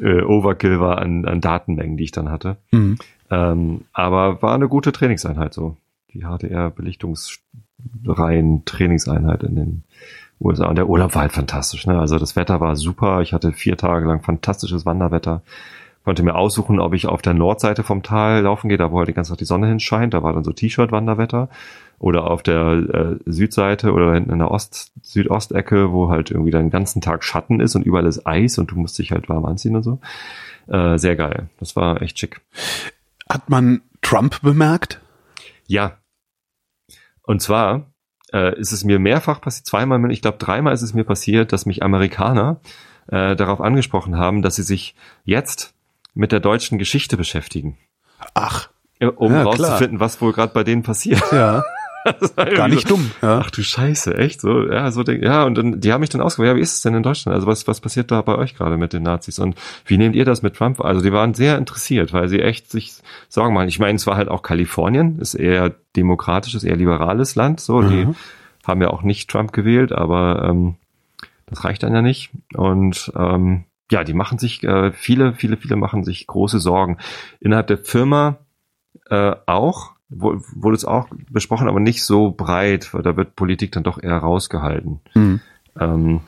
äh, 0.00 0.22
Overkill 0.22 0.80
war 0.80 0.98
an, 0.98 1.24
an 1.24 1.40
Datenmengen, 1.40 1.96
die 1.96 2.04
ich 2.04 2.12
dann 2.12 2.30
hatte. 2.30 2.56
Mhm. 2.70 2.98
Ähm, 3.30 3.82
aber 3.92 4.42
war 4.42 4.54
eine 4.54 4.68
gute 4.68 4.92
Trainingseinheit 4.92 5.54
so. 5.54 5.76
Die 6.12 6.22
HDR-Belichtungsreihen 6.22 8.64
Trainingseinheit 8.64 9.44
in 9.44 9.54
den 9.54 9.84
USA. 10.40 10.66
Und 10.66 10.76
der 10.76 10.88
Urlaub 10.88 11.14
war 11.14 11.22
halt 11.22 11.32
fantastisch. 11.32 11.86
Ne? 11.86 11.98
Also 11.98 12.18
das 12.18 12.36
Wetter 12.36 12.60
war 12.60 12.76
super. 12.76 13.20
Ich 13.20 13.32
hatte 13.32 13.52
vier 13.52 13.76
Tage 13.76 14.06
lang 14.06 14.22
fantastisches 14.22 14.86
Wanderwetter. 14.86 15.42
Konnte 16.04 16.22
mir 16.22 16.34
aussuchen, 16.34 16.80
ob 16.80 16.94
ich 16.94 17.06
auf 17.06 17.22
der 17.22 17.34
Nordseite 17.34 17.82
vom 17.82 18.02
Tal 18.02 18.42
laufen 18.42 18.68
gehe, 18.68 18.78
da 18.78 18.90
wo 18.90 18.98
halt 18.98 19.08
die 19.08 19.12
ganze 19.12 19.32
Zeit 19.32 19.40
die 19.40 19.44
Sonne 19.44 19.68
hinscheint. 19.68 20.14
Da 20.14 20.22
war 20.22 20.32
dann 20.32 20.44
so 20.44 20.52
T-Shirt-Wanderwetter. 20.52 21.48
Oder 22.00 22.28
auf 22.30 22.42
der 22.42 23.18
äh, 23.26 23.30
Südseite 23.30 23.92
oder 23.92 24.14
hinten 24.14 24.32
in 24.32 24.38
der 24.38 24.50
Ost 24.50 24.90
Südostecke, 25.02 25.92
wo 25.92 26.08
halt 26.08 26.30
irgendwie 26.30 26.50
den 26.50 26.70
ganzen 26.70 27.00
Tag 27.02 27.22
Schatten 27.22 27.60
ist 27.60 27.76
und 27.76 27.84
überall 27.84 28.06
ist 28.06 28.26
Eis 28.26 28.56
und 28.58 28.70
du 28.70 28.76
musst 28.76 28.98
dich 28.98 29.12
halt 29.12 29.28
warm 29.28 29.44
anziehen 29.44 29.76
und 29.76 29.82
so. 29.82 30.00
Äh, 30.66 30.96
sehr 30.98 31.14
geil. 31.14 31.50
Das 31.60 31.76
war 31.76 32.00
echt 32.00 32.18
schick. 32.18 32.40
Hat 33.28 33.50
man 33.50 33.82
Trump 34.00 34.40
bemerkt? 34.40 35.00
Ja. 35.66 35.98
Und 37.22 37.42
zwar 37.42 37.92
äh, 38.32 38.58
ist 38.58 38.72
es 38.72 38.82
mir 38.82 38.98
mehrfach 38.98 39.42
passiert, 39.42 39.66
zweimal, 39.66 40.10
ich 40.10 40.22
glaube 40.22 40.38
dreimal 40.38 40.72
ist 40.72 40.82
es 40.82 40.94
mir 40.94 41.04
passiert, 41.04 41.52
dass 41.52 41.66
mich 41.66 41.82
Amerikaner 41.82 42.60
äh, 43.08 43.36
darauf 43.36 43.60
angesprochen 43.60 44.16
haben, 44.16 44.40
dass 44.40 44.56
sie 44.56 44.62
sich 44.62 44.94
jetzt 45.24 45.74
mit 46.14 46.32
der 46.32 46.40
deutschen 46.40 46.78
Geschichte 46.78 47.16
beschäftigen, 47.18 47.76
Ach, 48.34 48.70
äh, 49.00 49.06
um 49.06 49.32
Ja, 49.32 49.42
klar. 49.42 49.54
rauszufinden, 49.54 50.00
was 50.00 50.20
wohl 50.22 50.32
gerade 50.32 50.54
bei 50.54 50.64
denen 50.64 50.82
passiert. 50.82 51.22
ja. 51.30 51.62
Gar 52.54 52.68
nicht 52.68 52.90
dumm. 52.90 53.10
Ja. 53.22 53.40
Ach 53.44 53.50
du 53.50 53.62
Scheiße, 53.62 54.16
echt 54.16 54.40
so, 54.40 54.70
ja, 54.70 54.90
so 54.90 55.02
ja, 55.02 55.44
und 55.44 55.54
dann, 55.56 55.80
die 55.80 55.92
haben 55.92 56.00
mich 56.00 56.10
dann 56.10 56.20
ausgefragt, 56.20 56.54
ja, 56.54 56.56
wie 56.56 56.62
ist 56.62 56.76
es 56.76 56.82
denn 56.82 56.94
in 56.94 57.02
Deutschland? 57.02 57.34
Also 57.34 57.46
was, 57.46 57.66
was 57.66 57.80
passiert 57.80 58.10
da 58.10 58.22
bei 58.22 58.36
euch 58.36 58.54
gerade 58.54 58.76
mit 58.76 58.92
den 58.92 59.02
Nazis 59.02 59.38
und 59.38 59.54
wie 59.86 59.98
nehmt 59.98 60.14
ihr 60.16 60.24
das 60.24 60.42
mit 60.42 60.54
Trump? 60.56 60.80
Also 60.80 61.00
die 61.02 61.12
waren 61.12 61.34
sehr 61.34 61.58
interessiert, 61.58 62.12
weil 62.12 62.28
sie 62.28 62.40
echt 62.40 62.70
sich 62.70 62.94
Sorgen 63.28 63.54
machen. 63.54 63.68
Ich 63.68 63.78
meine, 63.78 63.96
es 63.96 64.06
war 64.06 64.16
halt 64.16 64.28
auch 64.28 64.42
Kalifornien, 64.42 65.18
ist 65.18 65.34
eher 65.34 65.74
demokratisches, 65.96 66.64
eher 66.64 66.76
liberales 66.76 67.34
Land, 67.34 67.60
so, 67.60 67.82
die 67.82 68.06
Mhm. 68.06 68.16
haben 68.66 68.80
ja 68.82 68.88
auch 68.88 69.02
nicht 69.02 69.28
Trump 69.30 69.52
gewählt, 69.52 69.92
aber 69.92 70.48
ähm, 70.48 70.76
das 71.46 71.64
reicht 71.64 71.82
dann 71.82 71.94
ja 71.94 72.02
nicht. 72.02 72.30
Und 72.54 73.12
ähm, 73.16 73.64
ja, 73.90 74.04
die 74.04 74.14
machen 74.14 74.38
sich, 74.38 74.62
äh, 74.62 74.92
viele, 74.92 75.32
viele, 75.34 75.56
viele 75.56 75.76
machen 75.76 76.04
sich 76.04 76.26
große 76.28 76.60
Sorgen. 76.60 76.98
Innerhalb 77.40 77.66
der 77.66 77.78
Firma 77.78 78.38
äh, 79.10 79.34
auch, 79.46 79.92
wurde 80.10 80.74
es 80.74 80.84
auch 80.84 81.08
besprochen, 81.30 81.68
aber 81.68 81.80
nicht 81.80 82.04
so 82.04 82.30
breit, 82.30 82.92
weil 82.92 83.02
da 83.02 83.16
wird 83.16 83.36
Politik 83.36 83.72
dann 83.72 83.84
doch 83.84 84.02
eher 84.02 84.18
rausgehalten. 84.18 85.00
Mhm. 85.14 85.40
Ähm, 85.78 86.20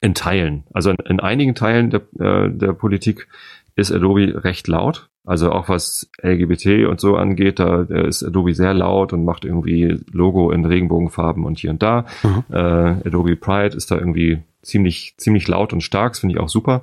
in 0.00 0.14
Teilen. 0.14 0.64
Also 0.72 0.90
in, 0.90 0.96
in 1.06 1.20
einigen 1.20 1.54
Teilen 1.54 1.90
der, 1.90 2.02
äh, 2.18 2.50
der 2.50 2.74
Politik 2.74 3.26
ist 3.74 3.90
Adobe 3.90 4.44
recht 4.44 4.68
laut. 4.68 5.08
Also 5.26 5.50
auch 5.50 5.70
was 5.70 6.10
LGBT 6.22 6.86
und 6.86 7.00
so 7.00 7.16
angeht, 7.16 7.58
da 7.58 7.82
ist 7.82 8.22
Adobe 8.22 8.52
sehr 8.54 8.74
laut 8.74 9.14
und 9.14 9.24
macht 9.24 9.46
irgendwie 9.46 9.98
Logo 10.12 10.50
in 10.50 10.66
Regenbogenfarben 10.66 11.46
und 11.46 11.58
hier 11.58 11.70
und 11.70 11.82
da. 11.82 12.04
Mhm. 12.22 12.44
Äh, 12.50 12.58
Adobe 13.06 13.34
Pride 13.36 13.74
ist 13.74 13.90
da 13.90 13.96
irgendwie 13.96 14.42
ziemlich, 14.60 15.14
ziemlich 15.16 15.48
laut 15.48 15.72
und 15.72 15.80
stark, 15.80 16.12
das 16.12 16.20
finde 16.20 16.34
ich 16.34 16.40
auch 16.40 16.50
super. 16.50 16.82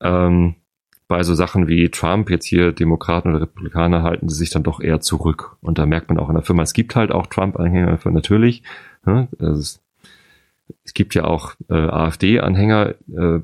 Ähm, 0.00 0.54
bei 1.08 1.22
so 1.22 1.34
Sachen 1.34 1.66
wie 1.66 1.88
Trump, 1.88 2.30
jetzt 2.30 2.44
hier 2.44 2.72
Demokraten 2.72 3.30
oder 3.30 3.40
Republikaner, 3.40 4.02
halten 4.02 4.28
sie 4.28 4.36
sich 4.36 4.50
dann 4.50 4.62
doch 4.62 4.80
eher 4.80 5.00
zurück. 5.00 5.56
Und 5.62 5.78
da 5.78 5.86
merkt 5.86 6.10
man 6.10 6.18
auch 6.18 6.28
in 6.28 6.34
der 6.34 6.44
Firma, 6.44 6.62
es 6.62 6.74
gibt 6.74 6.94
halt 6.94 7.10
auch 7.10 7.26
Trump-Anhänger, 7.26 7.98
natürlich. 8.04 8.62
Ne? 9.06 9.28
Ist, 9.38 9.80
es 10.84 10.92
gibt 10.92 11.14
ja 11.14 11.24
auch 11.24 11.54
äh, 11.70 11.74
AfD-Anhänger 11.74 12.94
äh, 13.10 13.40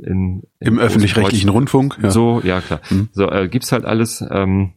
in, 0.00 0.02
in 0.02 0.42
Im 0.60 0.78
öffentlich-rechtlichen 0.78 1.48
Rundfunk. 1.48 1.98
Ja. 2.02 2.10
so, 2.10 2.42
ja 2.44 2.60
klar. 2.60 2.80
Mhm. 2.90 3.08
So 3.12 3.30
äh, 3.30 3.48
gibt's 3.48 3.72
halt 3.72 3.86
alles. 3.86 4.22
Ähm, 4.30 4.74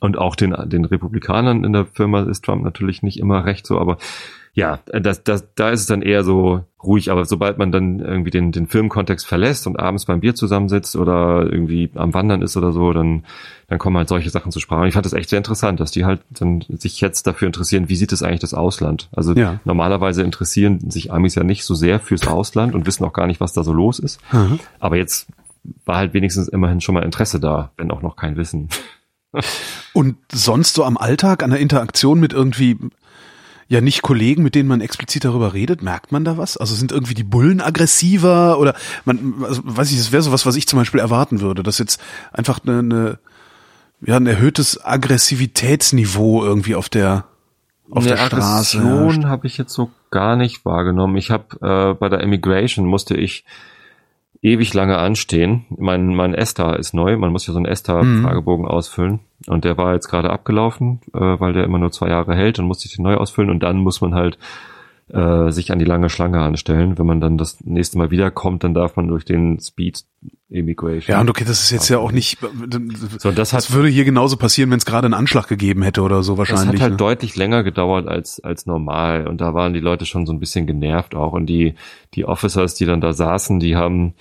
und 0.00 0.16
auch 0.16 0.34
den, 0.34 0.56
den 0.70 0.86
Republikanern 0.86 1.62
in 1.62 1.74
der 1.74 1.84
Firma 1.84 2.22
ist 2.22 2.42
Trump 2.42 2.64
natürlich 2.64 3.02
nicht 3.02 3.18
immer 3.18 3.44
recht 3.44 3.66
so, 3.66 3.78
aber 3.78 3.98
ja, 4.56 4.78
das, 4.86 5.24
das, 5.24 5.48
da 5.56 5.70
ist 5.70 5.80
es 5.80 5.86
dann 5.86 6.00
eher 6.00 6.22
so 6.22 6.64
ruhig, 6.82 7.10
aber 7.10 7.24
sobald 7.24 7.58
man 7.58 7.72
dann 7.72 7.98
irgendwie 7.98 8.30
den, 8.30 8.52
den 8.52 8.66
Filmkontext 8.68 9.26
verlässt 9.26 9.66
und 9.66 9.80
abends 9.80 10.04
beim 10.04 10.20
Bier 10.20 10.34
zusammensitzt 10.34 10.94
oder 10.96 11.42
irgendwie 11.50 11.90
am 11.94 12.14
Wandern 12.14 12.40
ist 12.40 12.56
oder 12.56 12.70
so, 12.70 12.92
dann, 12.92 13.24
dann 13.68 13.78
kommen 13.78 13.96
halt 13.96 14.08
solche 14.08 14.30
Sachen 14.30 14.52
zu 14.52 14.60
Sprache. 14.60 14.82
Und 14.82 14.88
ich 14.88 14.94
fand 14.94 15.06
das 15.06 15.12
echt 15.12 15.28
sehr 15.30 15.38
interessant, 15.38 15.80
dass 15.80 15.90
die 15.90 16.04
halt 16.04 16.20
dann 16.30 16.62
sich 16.68 17.00
jetzt 17.00 17.26
dafür 17.26 17.46
interessieren, 17.46 17.88
wie 17.88 17.96
sieht 17.96 18.12
es 18.12 18.22
eigentlich 18.22 18.40
das 18.40 18.54
Ausland? 18.54 19.08
Also 19.12 19.34
Ja. 19.34 19.58
normalerweise 19.64 20.22
interessieren 20.22 20.90
sich 20.90 21.12
Amis 21.12 21.34
ja 21.34 21.42
nicht 21.42 21.64
so 21.64 21.74
sehr 21.74 21.98
fürs 21.98 22.26
Ausland 22.28 22.74
und 22.74 22.86
wissen 22.86 23.04
auch 23.04 23.12
gar 23.12 23.26
nicht, 23.26 23.40
was 23.40 23.54
da 23.54 23.64
so 23.64 23.72
los 23.72 23.98
ist. 23.98 24.20
Mhm. 24.32 24.60
Aber 24.78 24.96
jetzt 24.96 25.26
war 25.84 25.96
halt 25.96 26.14
wenigstens 26.14 26.46
immerhin 26.48 26.80
schon 26.80 26.94
mal 26.94 27.02
Interesse 27.02 27.40
da, 27.40 27.72
wenn 27.76 27.90
auch 27.90 28.02
noch 28.02 28.14
kein 28.16 28.36
Wissen. 28.36 28.68
Und 29.94 30.16
sonst 30.30 30.74
so 30.74 30.84
am 30.84 30.96
Alltag, 30.96 31.42
an 31.42 31.50
der 31.50 31.58
Interaktion 31.60 32.20
mit 32.20 32.32
irgendwie, 32.32 32.76
ja 33.68 33.80
nicht 33.80 34.02
Kollegen, 34.02 34.42
mit 34.42 34.54
denen 34.54 34.68
man 34.68 34.80
explizit 34.80 35.24
darüber 35.24 35.54
redet, 35.54 35.82
merkt 35.82 36.12
man 36.12 36.24
da 36.24 36.36
was? 36.36 36.56
Also 36.56 36.74
sind 36.74 36.92
irgendwie 36.92 37.14
die 37.14 37.24
Bullen 37.24 37.60
aggressiver 37.60 38.58
oder 38.58 38.74
man, 39.04 39.34
also, 39.42 39.62
weiß 39.64 39.90
ich, 39.90 39.98
das 39.98 40.12
wäre 40.12 40.22
sowas, 40.22 40.46
was 40.46 40.56
ich 40.56 40.66
zum 40.68 40.78
Beispiel 40.78 41.00
erwarten 41.00 41.40
würde, 41.40 41.62
dass 41.62 41.78
jetzt 41.78 42.00
einfach 42.32 42.60
eine, 42.64 42.78
eine 42.78 43.18
ja, 44.06 44.16
ein 44.16 44.26
erhöhtes 44.26 44.84
Aggressivitätsniveau 44.84 46.44
irgendwie 46.44 46.74
auf 46.74 46.88
der 46.88 47.24
auf 47.90 48.06
der 48.06 48.16
Straße. 48.16 48.78
Aggression 48.78 49.28
habe 49.28 49.46
ich 49.46 49.58
jetzt 49.58 49.72
so 49.72 49.90
gar 50.10 50.36
nicht 50.36 50.64
wahrgenommen. 50.64 51.16
Ich 51.16 51.30
habe 51.30 51.56
äh, 51.60 51.94
bei 51.94 52.08
der 52.08 52.20
Immigration 52.20 52.86
musste 52.86 53.16
ich 53.16 53.44
ewig 54.44 54.74
lange 54.74 54.98
anstehen. 54.98 55.64
Mein, 55.76 56.14
mein 56.14 56.34
ESTA 56.34 56.74
ist 56.74 56.92
neu. 56.92 57.16
Man 57.16 57.32
muss 57.32 57.46
ja 57.46 57.52
so 57.52 57.58
einen 57.58 57.66
Mhm. 57.66 57.72
ESTA-Fragebogen 57.72 58.66
ausfüllen. 58.66 59.20
Und 59.46 59.64
der 59.64 59.76
war 59.78 59.94
jetzt 59.94 60.08
gerade 60.08 60.30
abgelaufen, 60.30 61.00
äh, 61.14 61.18
weil 61.18 61.54
der 61.54 61.64
immer 61.64 61.78
nur 61.78 61.90
zwei 61.90 62.08
Jahre 62.08 62.36
hält. 62.36 62.58
Dann 62.58 62.66
musste 62.66 62.86
ich 62.86 62.94
den 62.96 63.04
neu 63.04 63.14
ausfüllen. 63.16 63.50
Und 63.50 63.62
dann 63.62 63.78
muss 63.78 64.00
man 64.02 64.14
halt 64.14 64.38
äh, 65.08 65.50
sich 65.50 65.70
an 65.70 65.78
die 65.78 65.84
lange 65.84 66.08
Schlange 66.08 66.40
anstellen. 66.40 66.98
Wenn 66.98 67.06
man 67.06 67.20
dann 67.20 67.36
das 67.38 67.60
nächste 67.62 67.98
Mal 67.98 68.10
wiederkommt, 68.10 68.64
dann 68.64 68.74
darf 68.74 68.96
man 68.96 69.08
durch 69.08 69.24
den 69.24 69.60
Speed 69.60 70.04
Immigration. 70.48 71.12
Ja, 71.12 71.20
und 71.20 71.28
okay, 71.28 71.44
das 71.44 71.62
ist 71.62 71.70
jetzt 71.70 71.88
ja 71.88 71.98
auch 71.98 72.12
nicht. 72.12 72.38
So, 73.18 73.32
das 73.32 73.52
hat 73.52 73.60
Das 73.60 73.72
würde 73.72 73.88
hier 73.88 74.04
genauso 74.04 74.36
passieren, 74.36 74.70
wenn 74.70 74.78
es 74.78 74.86
gerade 74.86 75.06
einen 75.06 75.14
Anschlag 75.14 75.48
gegeben 75.48 75.82
hätte 75.82 76.02
oder 76.02 76.22
so 76.22 76.32
Das 76.36 76.50
wahrscheinlich. 76.50 76.80
hat 76.80 76.82
halt 76.82 76.92
ne? 76.92 76.96
deutlich 76.96 77.36
länger 77.36 77.64
gedauert 77.64 78.06
als, 78.08 78.42
als 78.42 78.64
normal. 78.66 79.26
Und 79.26 79.40
da 79.40 79.52
waren 79.52 79.74
die 79.74 79.80
Leute 79.80 80.06
schon 80.06 80.26
so 80.26 80.32
ein 80.32 80.40
bisschen 80.40 80.66
genervt 80.66 81.14
auch. 81.14 81.32
Und 81.32 81.46
die, 81.46 81.74
die 82.14 82.24
Officers, 82.24 82.74
die 82.74 82.86
dann 82.86 83.00
da 83.00 83.12
saßen, 83.12 83.60
die 83.60 83.76
haben, 83.76 84.14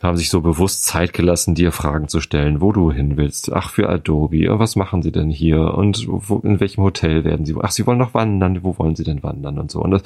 haben 0.00 0.16
sich 0.16 0.30
so 0.30 0.40
bewusst 0.40 0.84
Zeit 0.84 1.12
gelassen, 1.12 1.54
dir 1.56 1.72
Fragen 1.72 2.08
zu 2.08 2.20
stellen, 2.20 2.60
wo 2.60 2.70
du 2.70 2.92
hin 2.92 3.16
willst. 3.16 3.52
Ach, 3.52 3.70
für 3.70 3.88
Adobe. 3.88 4.36
Ja, 4.36 4.58
Was 4.58 4.76
machen 4.76 5.02
sie 5.02 5.10
denn 5.10 5.28
hier? 5.28 5.74
Und 5.74 6.06
wo, 6.08 6.38
in 6.38 6.60
welchem 6.60 6.84
Hotel 6.84 7.24
werden 7.24 7.44
sie? 7.44 7.56
Ach, 7.60 7.72
sie 7.72 7.84
wollen 7.86 7.98
noch 7.98 8.14
wandern. 8.14 8.62
Wo 8.62 8.78
wollen 8.78 8.94
sie 8.94 9.02
denn 9.02 9.22
wandern? 9.24 9.58
Und 9.58 9.72
so. 9.72 9.80
Und 9.80 9.90
das, 9.90 10.02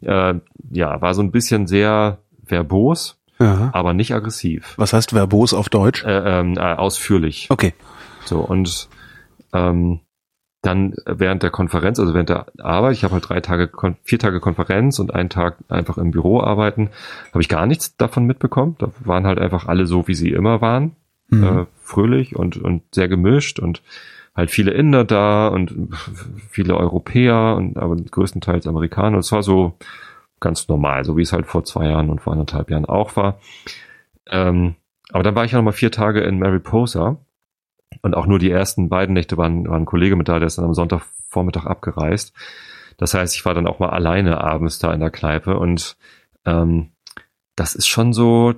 äh, 0.00 0.34
ja, 0.70 1.00
war 1.02 1.14
so 1.14 1.22
ein 1.22 1.30
bisschen 1.30 1.66
sehr 1.66 2.18
verbos, 2.42 3.18
ja. 3.38 3.70
aber 3.74 3.92
nicht 3.92 4.14
aggressiv. 4.14 4.74
Was 4.78 4.94
heißt 4.94 5.12
verbos 5.12 5.52
auf 5.52 5.68
Deutsch? 5.68 6.04
Äh, 6.04 6.40
ähm, 6.40 6.56
äh, 6.56 6.60
ausführlich. 6.60 7.48
Okay. 7.50 7.74
So, 8.24 8.40
und 8.40 8.88
ähm, 9.52 10.00
dann 10.64 10.94
während 11.06 11.42
der 11.42 11.50
Konferenz, 11.50 12.00
also 12.00 12.14
während 12.14 12.30
der 12.30 12.46
Arbeit, 12.58 12.94
ich 12.94 13.04
habe 13.04 13.14
halt 13.14 13.28
drei 13.28 13.40
Tage, 13.40 13.70
vier 14.02 14.18
Tage 14.18 14.40
Konferenz 14.40 14.98
und 14.98 15.14
einen 15.14 15.28
Tag 15.28 15.58
einfach 15.68 15.98
im 15.98 16.10
Büro 16.10 16.40
arbeiten, 16.40 16.90
habe 17.32 17.42
ich 17.42 17.48
gar 17.48 17.66
nichts 17.66 17.96
davon 17.96 18.24
mitbekommen. 18.24 18.76
Da 18.78 18.88
waren 19.04 19.26
halt 19.26 19.38
einfach 19.38 19.66
alle 19.66 19.86
so, 19.86 20.08
wie 20.08 20.14
sie 20.14 20.30
immer 20.30 20.60
waren, 20.60 20.96
Mhm. 21.28 21.44
äh, 21.44 21.66
fröhlich 21.80 22.36
und, 22.36 22.58
und 22.58 22.82
sehr 22.94 23.08
gemischt 23.08 23.58
und 23.58 23.82
halt 24.34 24.50
viele 24.50 24.72
Inder 24.72 25.04
da 25.04 25.48
und 25.48 25.88
viele 26.50 26.76
Europäer 26.76 27.54
und 27.56 27.78
aber 27.78 27.96
größtenteils 27.96 28.66
Amerikaner. 28.66 29.18
Es 29.18 29.32
war 29.32 29.42
so 29.42 29.74
ganz 30.40 30.68
normal, 30.68 31.04
so 31.04 31.16
wie 31.16 31.22
es 31.22 31.32
halt 31.32 31.46
vor 31.46 31.64
zwei 31.64 31.88
Jahren 31.88 32.10
und 32.10 32.20
vor 32.20 32.32
anderthalb 32.32 32.70
Jahren 32.70 32.84
auch 32.84 33.16
war. 33.16 33.38
Ähm, 34.30 34.74
aber 35.12 35.22
dann 35.22 35.34
war 35.34 35.44
ich 35.44 35.52
ja 35.52 35.58
noch 35.58 35.64
mal 35.64 35.72
vier 35.72 35.90
Tage 35.90 36.20
in 36.20 36.38
Mariposa 36.38 37.16
und 38.02 38.14
auch 38.14 38.26
nur 38.26 38.38
die 38.38 38.50
ersten 38.50 38.88
beiden 38.88 39.14
Nächte 39.14 39.36
waren, 39.36 39.68
war 39.68 39.76
ein 39.76 39.84
Kollege 39.84 40.16
mit 40.16 40.28
da, 40.28 40.38
der 40.38 40.46
ist 40.46 40.58
dann 40.58 40.64
am 40.64 40.74
Sonntagvormittag 40.74 41.66
abgereist. 41.66 42.32
Das 42.96 43.14
heißt, 43.14 43.34
ich 43.34 43.44
war 43.44 43.54
dann 43.54 43.66
auch 43.66 43.78
mal 43.78 43.90
alleine 43.90 44.40
abends 44.40 44.78
da 44.78 44.92
in 44.92 45.00
der 45.00 45.10
Kneipe 45.10 45.58
und 45.58 45.96
ähm, 46.44 46.90
das 47.56 47.74
ist 47.74 47.86
schon 47.86 48.12
so, 48.12 48.54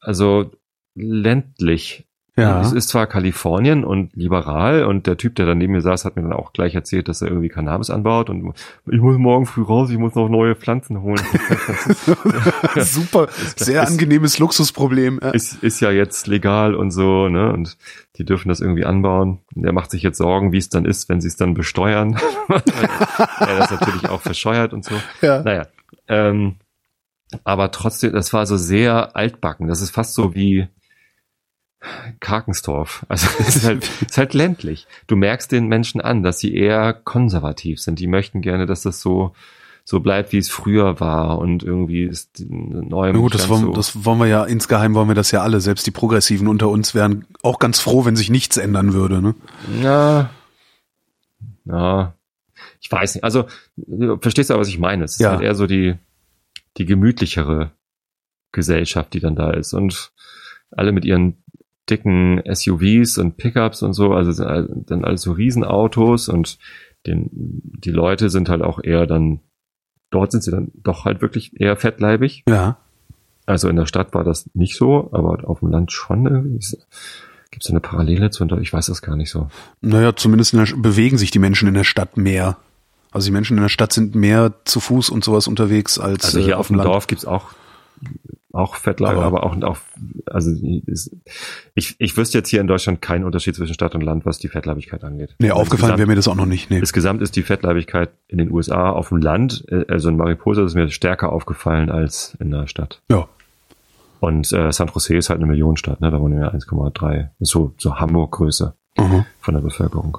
also 0.00 0.50
ländlich. 0.94 2.07
Ja. 2.38 2.60
Es 2.60 2.72
ist 2.72 2.88
zwar 2.88 3.06
Kalifornien 3.06 3.84
und 3.84 4.14
liberal 4.14 4.84
und 4.84 5.06
der 5.06 5.16
Typ, 5.16 5.34
der 5.34 5.46
da 5.46 5.54
neben 5.54 5.72
mir 5.72 5.80
saß, 5.80 6.04
hat 6.04 6.16
mir 6.16 6.22
dann 6.22 6.32
auch 6.32 6.52
gleich 6.52 6.74
erzählt, 6.74 7.08
dass 7.08 7.20
er 7.20 7.28
irgendwie 7.28 7.48
Cannabis 7.48 7.90
anbaut 7.90 8.30
und 8.30 8.54
ich 8.90 9.00
muss 9.00 9.18
morgen 9.18 9.44
früh 9.46 9.62
raus, 9.62 9.90
ich 9.90 9.98
muss 9.98 10.14
noch 10.14 10.28
neue 10.28 10.54
Pflanzen 10.54 11.02
holen. 11.02 11.20
Super, 12.76 13.28
sehr 13.56 13.82
ist- 13.82 13.90
angenehmes 13.90 14.38
Luxusproblem. 14.38 15.20
Ja. 15.22 15.30
ist, 15.30 15.62
ist 15.62 15.80
ja 15.80 15.90
jetzt 15.90 16.26
legal 16.26 16.74
und 16.74 16.90
so, 16.90 17.28
ne? 17.28 17.52
Und 17.52 17.76
die 18.16 18.24
dürfen 18.24 18.48
das 18.48 18.60
irgendwie 18.60 18.84
anbauen. 18.84 19.40
Und 19.54 19.64
er 19.64 19.72
macht 19.72 19.90
sich 19.90 20.02
jetzt 20.02 20.18
Sorgen, 20.18 20.52
wie 20.52 20.58
es 20.58 20.68
dann 20.68 20.84
ist, 20.84 21.08
wenn 21.08 21.20
sie 21.20 21.28
es 21.28 21.36
dann 21.36 21.54
besteuern. 21.54 22.16
er 22.48 23.58
das 23.58 23.70
natürlich 23.70 24.08
auch 24.08 24.20
verscheuert 24.20 24.72
und 24.72 24.84
so. 24.84 24.94
Ja. 25.22 25.42
Naja. 25.42 25.66
Ähm, 26.08 26.56
aber 27.44 27.70
trotzdem, 27.70 28.12
das 28.12 28.32
war 28.32 28.46
so 28.46 28.56
sehr 28.56 29.14
altbacken. 29.16 29.68
Das 29.68 29.80
ist 29.82 29.90
fast 29.90 30.14
so 30.14 30.34
wie 30.34 30.68
Karkensdorf. 32.20 33.04
Also 33.08 33.28
es 33.38 33.56
ist 33.56 33.64
halt, 33.64 33.84
es 34.02 34.10
ist 34.10 34.18
halt 34.18 34.34
ländlich. 34.34 34.86
Du 35.06 35.16
merkst 35.16 35.52
den 35.52 35.68
Menschen 35.68 36.00
an, 36.00 36.22
dass 36.22 36.38
sie 36.40 36.54
eher 36.54 36.92
konservativ 36.92 37.80
sind. 37.80 37.98
Die 37.98 38.06
möchten 38.06 38.40
gerne, 38.40 38.66
dass 38.66 38.82
das 38.82 39.00
so 39.00 39.32
so 39.84 40.00
bleibt, 40.00 40.32
wie 40.32 40.38
es 40.38 40.50
früher 40.50 41.00
war 41.00 41.38
und 41.38 41.62
irgendwie 41.62 42.02
ist 42.02 42.44
neu. 42.46 43.10
Gut, 43.14 43.34
das 43.34 43.48
wollen, 43.48 43.62
so. 43.62 43.72
das 43.72 44.04
wollen 44.04 44.18
wir 44.18 44.26
ja, 44.26 44.44
insgeheim 44.44 44.92
wollen 44.92 45.08
wir 45.08 45.14
das 45.14 45.30
ja 45.30 45.40
alle. 45.40 45.62
Selbst 45.62 45.86
die 45.86 45.90
Progressiven 45.90 46.46
unter 46.46 46.68
uns 46.68 46.94
wären 46.94 47.24
auch 47.42 47.58
ganz 47.58 47.80
froh, 47.80 48.04
wenn 48.04 48.14
sich 48.14 48.28
nichts 48.28 48.58
ändern 48.58 48.92
würde. 48.92 49.22
Ne? 49.22 49.34
Ja. 49.82 50.28
Ja. 51.64 52.12
Ich 52.82 52.92
weiß 52.92 53.14
nicht. 53.14 53.24
Also, 53.24 53.46
du 53.78 54.18
verstehst 54.18 54.50
ja, 54.50 54.58
was 54.58 54.68
ich 54.68 54.78
meine. 54.78 55.04
Es 55.04 55.12
ist 55.12 55.20
Ja. 55.20 55.30
halt 55.30 55.40
eher 55.40 55.54
so 55.54 55.66
die, 55.66 55.94
die 56.76 56.84
gemütlichere 56.84 57.70
Gesellschaft, 58.52 59.14
die 59.14 59.20
dann 59.20 59.36
da 59.36 59.52
ist. 59.52 59.72
Und 59.72 60.12
alle 60.70 60.92
mit 60.92 61.06
ihren 61.06 61.42
dicken 61.90 62.42
SUVs 62.46 63.18
und 63.18 63.36
Pickups 63.36 63.82
und 63.82 63.92
so, 63.94 64.12
also 64.12 64.32
sind 64.32 64.46
all- 64.46 64.68
dann 64.86 65.04
alles 65.04 65.22
so 65.22 65.32
Riesenautos 65.32 66.28
und 66.28 66.58
den, 67.06 67.28
die 67.32 67.90
Leute 67.90 68.28
sind 68.30 68.48
halt 68.48 68.62
auch 68.62 68.80
eher 68.82 69.06
dann, 69.06 69.40
dort 70.10 70.32
sind 70.32 70.42
sie 70.44 70.50
dann 70.50 70.70
doch 70.74 71.04
halt 71.04 71.22
wirklich 71.22 71.60
eher 71.60 71.76
fettleibig. 71.76 72.44
Ja. 72.48 72.78
Also 73.46 73.68
in 73.68 73.76
der 73.76 73.86
Stadt 73.86 74.12
war 74.14 74.24
das 74.24 74.50
nicht 74.54 74.76
so, 74.76 75.08
aber 75.12 75.48
auf 75.48 75.60
dem 75.60 75.70
Land 75.70 75.92
schon 75.92 76.26
irgendwie. 76.26 76.58
Gibt 77.50 77.64
es 77.64 77.70
eine 77.70 77.80
Parallele 77.80 78.30
zu, 78.30 78.44
ich 78.60 78.72
weiß 78.72 78.86
das 78.86 79.00
gar 79.00 79.16
nicht 79.16 79.30
so. 79.30 79.48
Naja, 79.80 80.14
zumindest 80.14 80.52
in 80.52 80.64
der, 80.64 80.76
bewegen 80.76 81.16
sich 81.16 81.30
die 81.30 81.38
Menschen 81.38 81.66
in 81.66 81.74
der 81.74 81.84
Stadt 81.84 82.18
mehr. 82.18 82.58
Also 83.10 83.26
die 83.28 83.32
Menschen 83.32 83.56
in 83.56 83.62
der 83.62 83.70
Stadt 83.70 83.92
sind 83.94 84.14
mehr 84.14 84.52
zu 84.64 84.80
Fuß 84.80 85.08
und 85.08 85.24
sowas 85.24 85.48
unterwegs 85.48 85.98
als 85.98 86.26
Also 86.26 86.40
hier 86.40 86.50
äh, 86.50 86.54
auf 86.56 86.66
dem 86.66 86.76
Land. 86.76 86.88
Dorf 86.88 87.06
gibt's 87.06 87.24
auch 87.24 87.46
auch 88.58 88.76
Fettlager, 88.76 89.22
Aber- 89.22 89.42
aber 89.42 89.44
auch 89.44 89.62
auch 89.62 89.78
also 90.26 90.50
ist- 90.86 91.14
ich 91.74 91.96
ich 91.98 92.16
wüsste 92.16 92.38
jetzt 92.38 92.48
hier 92.48 92.60
in 92.60 92.66
Deutschland 92.66 93.00
keinen 93.00 93.24
Unterschied 93.24 93.54
zwischen 93.54 93.74
Stadt 93.74 93.94
und 93.94 94.00
Land, 94.02 94.26
was 94.26 94.38
die 94.38 94.48
Fettleibigkeit 94.48 95.04
angeht. 95.04 95.34
Nee, 95.38 95.50
Also 95.50 95.60
aufgefallen 95.62 95.96
wäre 95.98 96.08
mir 96.08 96.16
das 96.16 96.28
auch 96.28 96.34
noch 96.34 96.46
nicht. 96.46 96.70
Nee. 96.70 96.78
Insgesamt 96.78 97.22
ist 97.22 97.36
die 97.36 97.42
Fettleibigkeit 97.42 98.10
in 98.26 98.38
den 98.38 98.50
USA 98.50 98.90
auf 98.90 99.08
dem 99.10 99.18
Land, 99.18 99.64
äh, 99.68 99.84
also 99.88 100.08
in 100.08 100.16
Mariposa 100.16 100.64
ist 100.64 100.74
mir 100.74 100.90
stärker 100.90 101.32
aufgefallen 101.32 101.90
als 101.90 102.36
in 102.40 102.50
der 102.50 102.66
Stadt. 102.66 103.02
Ja. 103.10 103.28
Und 104.20 104.52
äh, 104.52 104.72
San 104.72 104.88
Jose 104.92 105.16
ist 105.16 105.30
halt 105.30 105.38
eine 105.38 105.46
Millionenstadt, 105.46 106.00
ne? 106.00 106.10
Da 106.10 106.20
wohnen 106.20 106.40
ja 106.40 106.48
1,3, 106.52 107.30
ist 107.38 107.50
so 107.50 107.72
so 107.78 108.00
Hamburg 108.00 108.32
Größe 108.32 108.74
Mhm. 108.98 109.24
von 109.40 109.54
der 109.54 109.60
Bevölkerung. 109.60 110.18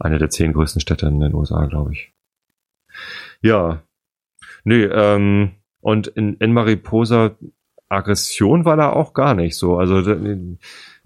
Eine 0.00 0.18
der 0.18 0.30
zehn 0.30 0.52
größten 0.54 0.80
Städte 0.80 1.06
in 1.06 1.20
den 1.20 1.34
USA, 1.34 1.66
glaube 1.66 1.92
ich. 1.92 2.12
Ja. 3.42 3.82
Nee, 4.64 4.84
ähm, 4.84 5.50
und 5.88 6.06
in, 6.08 6.34
in 6.36 6.52
Mariposa 6.52 7.30
Aggression 7.88 8.64
war 8.64 8.76
da 8.76 8.90
auch 8.90 9.14
gar 9.14 9.34
nicht 9.34 9.56
so. 9.56 9.78
Also 9.78 9.96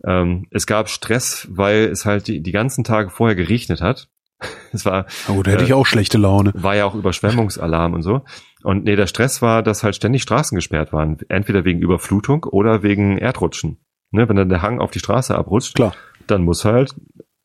ähm, 0.05 0.47
es 0.51 0.67
gab 0.67 0.89
Stress, 0.89 1.47
weil 1.51 1.85
es 1.85 2.05
halt 2.05 2.27
die, 2.27 2.41
die 2.43 2.53
ganzen 2.53 2.83
Tage 2.85 3.11
vorher 3.11 3.37
geregnet 3.37 3.81
hat. 3.81 4.09
Es 4.73 4.85
war, 4.85 5.07
Oh, 5.29 5.43
da 5.43 5.53
hätte 5.53 5.63
Äh, 5.63 5.67
ich 5.67 5.73
auch 5.75 5.87
schlechte 5.87 6.19
Laune. 6.19 6.51
war 6.57 6.75
ja 6.75 6.85
auch 6.85 6.97
Überschwemmungsalarm 6.97 7.95
und 7.95 8.03
so. 8.03 8.23
Und 8.65 8.83
nee, 8.85 8.97
der 8.97 9.07
Stress 9.07 9.41
war, 9.41 9.63
dass 9.63 9.85
halt 9.85 9.95
ständig 9.95 10.23
Straßen 10.23 10.57
gesperrt 10.57 10.93
waren. 10.93 11.19
Entweder 11.29 11.65
wegen 11.65 11.81
Überflutung 11.81 12.43
oder 12.45 12.83
wegen 12.83 13.19
Erdrutschen. 13.19 13.79
Ne, 14.11 14.29
wenn 14.29 14.37
dann 14.37 14.49
der 14.49 14.61
Hang 14.63 14.81
auf 14.81 14.91
die 14.91 14.99
Straße 14.99 15.35
abrutscht, 15.37 15.77
Klar. 15.77 15.95
dann 16.27 16.43
muss 16.43 16.65
halt 16.65 16.95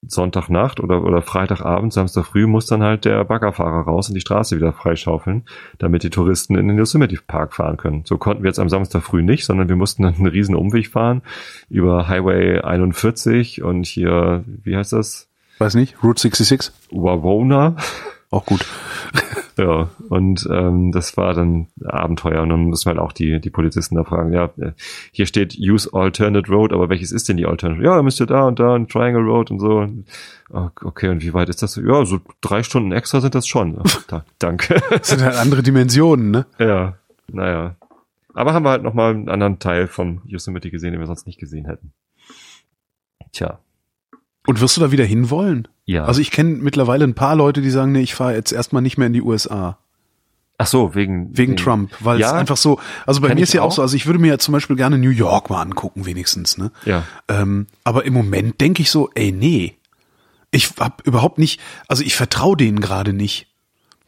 Sonntagnacht 0.05 0.79
oder, 0.79 1.03
oder 1.03 1.21
Freitagabend, 1.21 1.91
Samstag 1.91 2.25
früh 2.25 2.45
muss 2.45 2.67
dann 2.67 2.83
halt 2.83 3.05
der 3.05 3.23
Baggerfahrer 3.25 3.81
raus 3.81 4.09
und 4.09 4.15
die 4.15 4.21
Straße 4.21 4.55
wieder 4.55 4.71
freischaufeln, 4.71 5.43
damit 5.79 6.03
die 6.03 6.09
Touristen 6.09 6.55
in 6.55 6.67
den 6.67 6.77
Yosemite 6.77 7.19
Park 7.25 7.53
fahren 7.53 7.77
können. 7.77 8.03
So 8.05 8.17
konnten 8.17 8.43
wir 8.43 8.49
jetzt 8.49 8.59
am 8.59 8.69
Samstag 8.69 9.01
früh 9.01 9.23
nicht, 9.23 9.45
sondern 9.45 9.69
wir 9.69 9.75
mussten 9.75 10.03
dann 10.03 10.15
einen 10.15 10.27
riesen 10.27 10.55
Umweg 10.55 10.89
fahren 10.89 11.23
über 11.69 12.07
Highway 12.07 12.61
41 12.61 13.63
und 13.63 13.85
hier, 13.85 14.43
wie 14.45 14.75
heißt 14.75 14.93
das? 14.93 15.29
Weiß 15.57 15.73
nicht. 15.73 16.01
Route 16.03 16.21
66? 16.21 16.71
Wawona. 16.91 17.75
Auch 18.29 18.45
gut. 18.45 18.65
Ja, 19.57 19.89
und 20.09 20.47
ähm, 20.51 20.91
das 20.91 21.17
war 21.17 21.33
dann 21.33 21.67
Abenteuer. 21.83 22.43
Und 22.43 22.49
dann 22.49 22.65
müssen 22.65 22.85
wir 22.85 22.91
halt 22.91 22.99
auch 22.99 23.11
die, 23.11 23.41
die 23.41 23.49
Polizisten 23.49 23.95
da 23.95 24.03
fragen, 24.03 24.31
ja, 24.31 24.51
äh, 24.57 24.73
hier 25.11 25.25
steht 25.25 25.57
Use 25.57 25.89
Alternate 25.93 26.49
Road, 26.51 26.73
aber 26.73 26.89
welches 26.89 27.11
ist 27.11 27.27
denn 27.27 27.37
die 27.37 27.47
Alternate? 27.47 27.81
Ja, 27.81 27.95
da 27.95 28.03
müsst 28.03 28.19
ihr 28.19 28.27
da 28.27 28.47
und 28.47 28.59
da 28.59 28.75
ein 28.75 28.87
Triangle 28.87 29.23
Road 29.23 29.49
und 29.49 29.59
so. 29.59 29.87
Ah, 30.53 30.69
Okay, 30.83 31.09
und 31.09 31.23
wie 31.23 31.33
weit 31.33 31.49
ist 31.49 31.63
das? 31.63 31.75
Ja, 31.75 32.05
so 32.05 32.19
drei 32.39 32.61
Stunden 32.61 32.91
extra 32.91 33.19
sind 33.19 33.33
das 33.35 33.47
schon. 33.47 33.81
Da, 34.07 34.23
danke. 34.39 34.81
Das 34.89 35.09
sind 35.09 35.21
halt 35.23 35.35
andere 35.35 35.63
Dimensionen, 35.63 36.31
ne? 36.31 36.45
ja, 36.59 36.93
naja. 37.29 37.75
Aber 38.33 38.53
haben 38.53 38.63
wir 38.63 38.69
halt 38.69 38.83
nochmal 38.83 39.15
einen 39.15 39.27
anderen 39.27 39.57
Teil 39.59 39.87
vom 39.87 40.21
Yosemite 40.25 40.69
gesehen, 40.69 40.91
den 40.91 40.99
wir 41.01 41.07
sonst 41.07 41.25
nicht 41.25 41.39
gesehen 41.39 41.65
hätten. 41.65 41.91
Tja, 43.33 43.59
Und 44.47 44.59
wirst 44.61 44.75
du 44.77 44.81
da 44.81 44.91
wieder 44.91 45.05
hinwollen? 45.05 45.67
ja. 45.85 46.05
Also 46.05 46.19
ich 46.21 46.31
kenne 46.31 46.55
mittlerweile 46.55 47.03
ein 47.03 47.13
paar 47.13 47.35
Leute, 47.35 47.61
die 47.61 47.69
sagen, 47.69 47.91
nee, 47.91 48.01
ich 48.01 48.15
fahre 48.15 48.33
jetzt 48.33 48.51
erstmal 48.51 48.81
nicht 48.81 48.97
mehr 48.97 49.07
in 49.07 49.13
die 49.13 49.21
USA. 49.21 49.77
Ach 50.57 50.65
so, 50.65 50.95
wegen, 50.95 51.37
Wegen 51.37 51.55
Trump, 51.55 51.91
weil 51.99 52.15
es 52.15 52.21
Ja, 52.21 52.33
einfach 52.33 52.57
so, 52.57 52.79
also 53.05 53.21
bei 53.21 53.35
mir 53.35 53.41
ist 53.43 53.53
ja 53.53 53.61
auch 53.61 53.67
auch. 53.67 53.71
so, 53.73 53.81
also 53.83 53.95
ich 53.95 54.07
würde 54.07 54.17
mir 54.17 54.29
ja 54.29 54.37
zum 54.39 54.53
Beispiel 54.53 54.75
gerne 54.75 54.97
New 54.97 55.11
York 55.11 55.51
mal 55.51 55.61
angucken, 55.61 56.07
wenigstens, 56.07 56.57
ne? 56.57 56.71
Ja, 56.85 57.03
Ähm, 57.27 57.67
aber 57.83 58.05
im 58.05 58.13
Moment 58.13 58.59
denke 58.59 58.81
ich 58.81 58.89
so, 58.89 59.11
ey, 59.13 59.31
nee. 59.31 59.75
Ich 60.49 60.71
hab 60.79 61.05
überhaupt 61.05 61.37
nicht, 61.37 61.59
also 61.87 62.01
ich 62.03 62.15
vertraue 62.15 62.57
denen 62.57 62.79
gerade 62.79 63.13
nicht. 63.13 63.47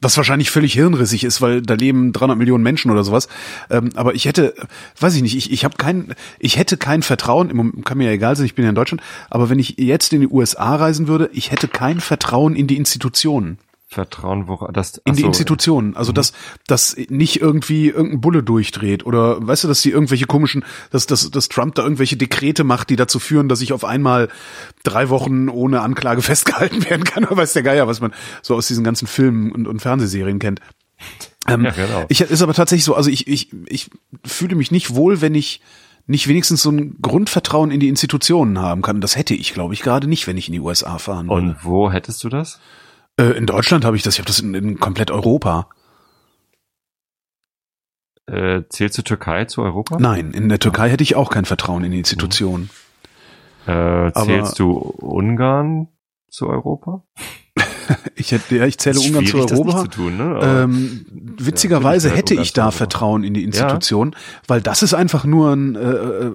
Was 0.01 0.15
wahrscheinlich 0.15 0.49
völlig 0.49 0.73
hirnrissig 0.73 1.23
ist, 1.23 1.41
weil 1.41 1.61
da 1.61 1.73
leben 1.73 2.13
300 2.13 2.37
Millionen 2.37 2.63
Menschen 2.63 2.89
oder 2.89 3.03
sowas. 3.03 3.27
Ähm, 3.69 3.89
aber 3.95 4.15
ich 4.15 4.25
hätte, 4.25 4.53
weiß 4.99 5.15
ich 5.15 5.21
nicht, 5.21 5.35
ich, 5.35 5.51
ich 5.51 5.65
habe 5.65 5.75
kein, 5.77 6.15
ich 6.39 6.57
hätte 6.57 6.77
kein 6.77 7.03
Vertrauen, 7.03 7.49
im 7.49 7.57
Moment 7.57 7.85
kann 7.85 7.97
mir 7.97 8.05
ja 8.05 8.11
egal 8.11 8.35
sein, 8.35 8.45
ich 8.45 8.55
bin 8.55 8.63
ja 8.63 8.69
in 8.69 8.75
Deutschland, 8.75 9.01
aber 9.29 9.49
wenn 9.49 9.59
ich 9.59 9.75
jetzt 9.77 10.13
in 10.13 10.21
die 10.21 10.27
USA 10.27 10.75
reisen 10.75 11.07
würde, 11.07 11.29
ich 11.33 11.51
hätte 11.51 11.67
kein 11.67 11.99
Vertrauen 11.99 12.55
in 12.55 12.67
die 12.67 12.77
Institutionen. 12.77 13.57
Vertrauen, 13.91 14.47
wo 14.47 14.67
das 14.71 15.01
In 15.03 15.15
die 15.15 15.21
so, 15.21 15.27
Institutionen. 15.27 15.97
Also, 15.97 16.11
dass, 16.11 16.33
dass 16.67 16.95
nicht 17.09 17.41
irgendwie 17.41 17.87
irgendein 17.87 18.21
Bulle 18.21 18.43
durchdreht 18.43 19.03
oder, 19.03 19.45
weißt 19.45 19.63
du, 19.63 19.67
dass 19.67 19.81
die 19.81 19.89
irgendwelche 19.89 20.27
komischen, 20.27 20.63
dass, 20.91 21.07
dass, 21.07 21.31
dass 21.31 21.49
Trump 21.49 21.73
da 21.73 21.81
irgendwelche 21.81 22.15
Dekrete 22.15 22.63
macht, 22.63 22.91
die 22.91 22.95
dazu 22.95 23.17
führen, 23.17 23.49
dass 23.49 23.61
ich 23.61 23.73
auf 23.73 23.83
einmal 23.83 24.29
drei 24.83 25.09
Wochen 25.09 25.49
ohne 25.49 25.81
Anklage 25.81 26.21
festgehalten 26.21 26.87
werden 26.87 27.03
kann. 27.03 27.25
Oder 27.25 27.37
weiß 27.37 27.53
der 27.53 27.63
Geier, 27.63 27.87
was 27.87 27.99
man 27.99 28.13
so 28.43 28.55
aus 28.55 28.67
diesen 28.67 28.83
ganzen 28.83 29.07
Filmen 29.07 29.51
und, 29.51 29.67
und 29.67 29.81
Fernsehserien 29.81 30.37
kennt. 30.37 30.59
Ähm, 31.47 31.65
Ja, 31.65 31.71
genau. 31.71 32.05
Ich 32.09 32.21
ist 32.21 32.43
aber 32.43 32.53
tatsächlich 32.53 32.85
so, 32.85 32.93
also 32.93 33.09
ich, 33.09 33.27
ich, 33.27 33.49
ich 33.65 33.89
fühle 34.23 34.55
mich 34.55 34.69
nicht 34.69 34.93
wohl, 34.93 35.21
wenn 35.21 35.33
ich 35.33 35.61
nicht 36.05 36.27
wenigstens 36.27 36.61
so 36.61 36.69
ein 36.69 36.95
Grundvertrauen 37.01 37.71
in 37.71 37.79
die 37.79 37.89
Institutionen 37.89 38.59
haben 38.59 38.83
kann. 38.83 39.01
Das 39.01 39.15
hätte 39.15 39.33
ich, 39.33 39.53
glaube 39.53 39.73
ich, 39.73 39.81
gerade 39.81 40.07
nicht, 40.07 40.27
wenn 40.27 40.37
ich 40.37 40.47
in 40.47 40.53
die 40.53 40.59
USA 40.59 40.99
fahren 40.99 41.27
würde. 41.27 41.47
Und 41.47 41.65
wo 41.65 41.91
hättest 41.91 42.23
du 42.23 42.29
das? 42.29 42.59
Äh, 43.19 43.37
in 43.37 43.45
Deutschland 43.45 43.83
habe 43.85 43.97
ich 43.97 44.03
das, 44.03 44.15
ich 44.15 44.19
habe 44.19 44.27
das 44.27 44.39
in, 44.39 44.53
in 44.53 44.79
komplett 44.79 45.11
Europa. 45.11 45.67
Äh, 48.27 48.63
zählst 48.69 48.97
du 48.97 49.01
Türkei 49.01 49.45
zu 49.45 49.61
Europa? 49.61 49.97
Nein, 49.99 50.31
in 50.31 50.49
der 50.49 50.59
Türkei 50.59 50.89
hätte 50.89 51.03
ich 51.03 51.15
auch 51.15 51.29
kein 51.29 51.45
Vertrauen 51.45 51.83
in 51.83 51.91
die 51.91 51.97
Institutionen. 51.99 52.69
Äh, 53.65 54.11
zählst 54.13 54.59
du 54.59 54.71
Ungarn 54.71 55.89
zu 56.29 56.47
Europa? 56.47 57.03
Ich 58.13 58.31
hätte, 58.31 58.55
ja, 58.55 58.65
ich 58.67 58.77
zähle 58.77 58.99
Ungarn 58.99 59.25
zu 59.25 59.37
Europa. 59.39 59.79
zu 59.79 59.87
tun, 59.87 60.17
ne? 60.17 60.39
Ähm, 60.43 61.07
witzigerweise 61.09 62.09
Ja, 62.09 62.15
hätte 62.15 62.35
ich 62.35 62.53
da. 62.53 62.69
Vertrauen 62.69 63.23
in 63.23 63.33
die 63.33 63.43
Institutionen, 63.43 64.15
weil 64.45 64.61
das 64.61 64.83
ist 64.83 64.93
einfach 64.93 65.25
nur 65.25 65.51
ein 65.51 65.75
äh, 65.75 65.79
äh, 65.79 66.31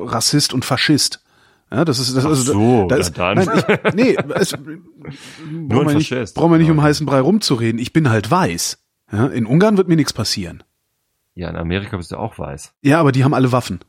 Rassist 0.00 0.52
und 0.52 0.64
Faschist. 0.64 1.24
Ja, 1.70 1.84
das 1.84 1.98
ist 1.98 2.16
das, 2.16 2.24
Ach 2.24 2.28
also 2.28 2.52
so, 2.52 2.86
da 2.86 2.94
na 2.94 3.00
ist, 3.00 3.18
dann. 3.18 3.38
Nein, 3.38 3.64
ich, 3.84 3.94
nee, 3.94 4.16
es, 4.34 4.52
brauchen 4.56 5.88
wir 5.88 5.94
nicht, 5.94 6.34
brauchen 6.34 6.52
wir 6.52 6.58
nicht 6.58 6.70
um 6.70 6.80
heißen 6.80 7.06
Brei 7.06 7.20
rumzureden. 7.20 7.80
Ich 7.80 7.92
bin 7.92 8.08
halt 8.08 8.30
weiß. 8.30 8.78
Ja, 9.12 9.26
in 9.26 9.46
Ungarn 9.46 9.76
wird 9.76 9.88
mir 9.88 9.96
nichts 9.96 10.12
passieren. 10.12 10.62
ja, 11.34 11.48
in 11.48 11.56
Amerika 11.56 11.96
bist 11.96 12.12
du 12.12 12.16
auch 12.16 12.38
weiß. 12.38 12.72
Ja, 12.82 13.00
aber 13.00 13.12
die 13.12 13.24
haben 13.24 13.34
alle 13.34 13.52
Waffen. 13.52 13.80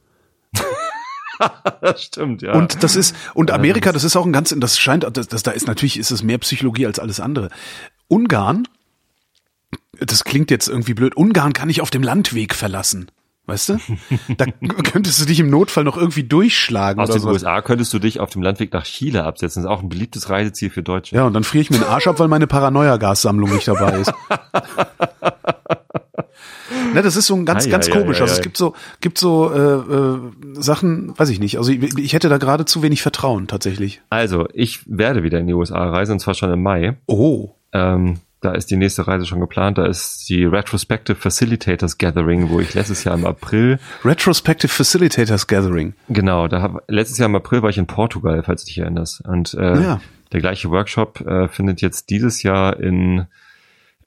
das 1.81 2.03
stimmt, 2.03 2.41
ja. 2.41 2.53
Und 2.53 2.83
das 2.83 2.95
ist, 2.95 3.15
und 3.33 3.51
Amerika, 3.51 3.91
das 3.91 4.01
das 4.01 4.11
ist 4.11 4.15
auch 4.15 4.25
ein 4.25 4.33
ganz, 4.33 4.55
das 4.57 4.77
scheint, 4.77 5.05
das, 5.15 5.27
das 5.27 5.43
da 5.43 5.51
ist 5.51 5.67
natürlich, 5.67 5.97
ist 5.97 6.11
es 6.11 6.23
mehr 6.23 6.37
Psychologie 6.39 6.87
als 6.87 6.99
alles 6.99 7.19
andere. 7.19 7.49
Ungarn, 8.07 8.67
das 9.99 10.23
klingt 10.23 10.49
jetzt 10.51 10.67
irgendwie 10.67 10.93
blöd, 10.93 11.15
Ungarn 11.15 11.53
kann 11.53 11.69
ich 11.69 11.81
auf 11.81 11.89
dem 11.89 12.03
Landweg 12.03 12.55
verlassen. 12.55 13.11
Weißt 13.47 13.69
du? 13.69 13.77
Da 14.37 14.45
könntest 14.83 15.21
du 15.21 15.25
dich 15.25 15.39
im 15.39 15.49
Notfall 15.49 15.83
noch 15.85 15.95
irgendwie 15.97 16.23
durchschlagen 16.23 16.99
aus 17.01 17.09
den 17.09 17.21
sowas. 17.21 17.35
USA 17.43 17.61
könntest 17.61 17.93
du 17.93 17.99
dich 17.99 18.19
auf 18.19 18.29
dem 18.29 18.41
Landweg 18.41 18.73
nach 18.73 18.83
Chile 18.83 19.23
absetzen. 19.23 19.63
Das 19.63 19.71
ist 19.71 19.77
auch 19.77 19.81
ein 19.81 19.89
beliebtes 19.89 20.29
Reiseziel 20.29 20.69
für 20.69 20.83
Deutsche. 20.83 21.15
Ja, 21.15 21.25
und 21.25 21.33
dann 21.33 21.43
friere 21.45 21.61
ich 21.61 21.69
mir 21.69 21.77
den 21.77 21.87
Arsch 21.87 22.07
ab, 22.07 22.19
weil 22.19 22.27
meine 22.27 22.45
Paranoia-Gassammlung 22.45 23.49
nicht 23.53 23.67
dabei 23.67 23.99
ist. 23.99 24.13
Ne, 26.93 27.01
das 27.01 27.15
ist 27.15 27.27
so 27.27 27.35
ein 27.35 27.45
ganz, 27.45 27.65
Ei, 27.65 27.69
ganz 27.69 27.87
ei, 27.89 27.91
komisch. 27.91 28.17
ei, 28.19 28.21
Also 28.21 28.33
ei. 28.33 28.37
es 28.37 28.41
gibt 28.41 28.57
so, 28.57 28.73
gibt 29.01 29.17
so 29.17 29.51
äh, 29.53 29.59
äh, 29.59 30.19
Sachen, 30.61 31.17
weiß 31.17 31.29
ich 31.29 31.39
nicht. 31.39 31.57
Also 31.57 31.71
ich, 31.71 31.97
ich 31.97 32.13
hätte 32.13 32.29
da 32.29 32.37
gerade 32.37 32.65
zu 32.65 32.81
wenig 32.81 33.01
Vertrauen 33.01 33.47
tatsächlich. 33.47 34.01
Also, 34.09 34.47
ich 34.53 34.79
werde 34.85 35.23
wieder 35.23 35.39
in 35.39 35.47
die 35.47 35.53
USA 35.53 35.83
reisen, 35.89 36.13
und 36.13 36.19
zwar 36.19 36.33
schon 36.33 36.51
im 36.51 36.63
Mai. 36.63 36.97
Oh, 37.05 37.49
Ähm, 37.73 38.19
da 38.41 38.51
ist 38.51 38.69
die 38.69 38.77
nächste 38.77 39.07
Reise 39.07 39.25
schon 39.25 39.39
geplant. 39.39 39.77
Da 39.77 39.85
ist 39.85 40.29
die 40.29 40.45
Retrospective 40.45 41.17
Facilitators 41.17 41.97
Gathering, 41.97 42.49
wo 42.49 42.59
ich 42.59 42.73
letztes 42.73 43.03
Jahr 43.03 43.15
im 43.15 43.25
April, 43.25 43.79
Retrospective 44.05 44.71
Facilitators 44.71 45.47
Gathering. 45.47 45.93
genau, 46.09 46.47
da 46.47 46.61
hab, 46.61 46.83
letztes 46.87 47.17
Jahr 47.17 47.29
im 47.29 47.35
April 47.35 47.63
war 47.63 47.69
ich 47.69 47.77
in 47.77 47.87
Portugal, 47.87 48.43
falls 48.43 48.63
du 48.63 48.67
dich 48.69 48.77
erinnerst. 48.77 49.25
Und 49.27 49.53
äh, 49.55 49.81
Ja. 49.81 50.01
der 50.31 50.39
gleiche 50.39 50.69
Workshop 50.69 51.21
äh, 51.21 51.47
findet 51.47 51.81
jetzt 51.81 52.09
dieses 52.09 52.43
Jahr 52.43 52.79
in 52.79 53.25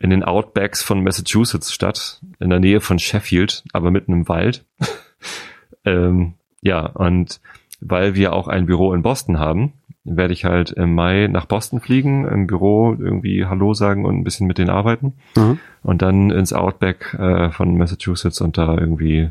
in 0.02 0.08
den 0.08 0.24
Outbacks 0.24 0.82
von 0.82 1.02
Massachusetts 1.02 1.74
statt, 1.74 2.22
in 2.38 2.48
der 2.48 2.58
Nähe 2.58 2.80
von 2.80 2.98
Sheffield, 2.98 3.64
aber 3.74 3.90
mitten 3.90 4.14
im 4.14 4.28
Wald. 4.30 4.64
ähm, 5.84 6.34
ja, 6.62 6.86
und 6.86 7.40
weil 7.80 8.14
wir 8.14 8.32
auch 8.32 8.48
ein 8.48 8.64
Büro 8.64 8.94
in 8.94 9.02
Boston 9.02 9.38
haben, 9.38 9.74
werde 10.04 10.32
ich 10.32 10.44
halt 10.44 10.70
im 10.70 10.94
Mai 10.94 11.26
nach 11.30 11.44
Boston 11.46 11.80
fliegen, 11.80 12.26
im 12.26 12.46
Büro 12.46 12.94
irgendwie 12.98 13.44
Hallo 13.46 13.74
sagen 13.74 14.04
und 14.06 14.16
ein 14.18 14.24
bisschen 14.24 14.46
mit 14.46 14.58
denen 14.58 14.70
arbeiten. 14.70 15.12
Mhm. 15.36 15.58
Und 15.82 16.02
dann 16.02 16.30
ins 16.30 16.52
Outback 16.52 17.14
äh, 17.18 17.50
von 17.50 17.76
Massachusetts 17.76 18.40
und 18.40 18.56
da 18.58 18.76
irgendwie 18.78 19.30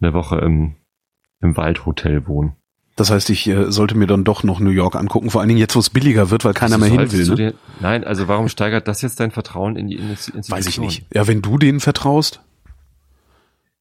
eine 0.00 0.12
Woche 0.14 0.38
im, 0.38 0.74
im 1.40 1.56
Waldhotel 1.56 2.26
wohnen. 2.28 2.52
Das 2.96 3.10
heißt, 3.10 3.28
ich 3.30 3.48
äh, 3.48 3.72
sollte 3.72 3.96
mir 3.96 4.06
dann 4.06 4.22
doch 4.22 4.44
noch 4.44 4.60
New 4.60 4.70
York 4.70 4.94
angucken, 4.94 5.30
vor 5.30 5.40
allen 5.40 5.48
Dingen 5.48 5.58
jetzt, 5.58 5.74
wo 5.74 5.80
es 5.80 5.90
billiger 5.90 6.30
wird, 6.30 6.44
weil 6.44 6.54
keiner 6.54 6.78
mehr 6.78 6.86
hin 6.88 6.98
Solltest 7.08 7.30
will. 7.36 7.46
Ne? 7.46 7.50
dir- 7.52 7.58
nein, 7.80 8.04
also 8.04 8.28
warum 8.28 8.48
steigert 8.48 8.86
das 8.86 9.02
jetzt 9.02 9.18
dein 9.18 9.32
Vertrauen 9.32 9.74
in 9.74 9.88
die 9.88 9.96
Insti- 9.98 10.32
Institution? 10.36 10.50
Weiß 10.56 10.66
ich 10.68 10.78
nicht. 10.78 11.04
Ja, 11.12 11.26
wenn 11.26 11.42
du 11.42 11.58
denen 11.58 11.80
vertraust. 11.80 12.40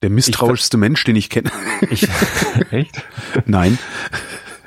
Der 0.01 0.09
misstrauischste 0.09 0.77
Mensch, 0.77 1.03
den 1.03 1.15
ich 1.15 1.29
kenne. 1.29 1.51
Ich, 1.91 2.07
echt? 2.71 3.03
Nein. 3.45 3.77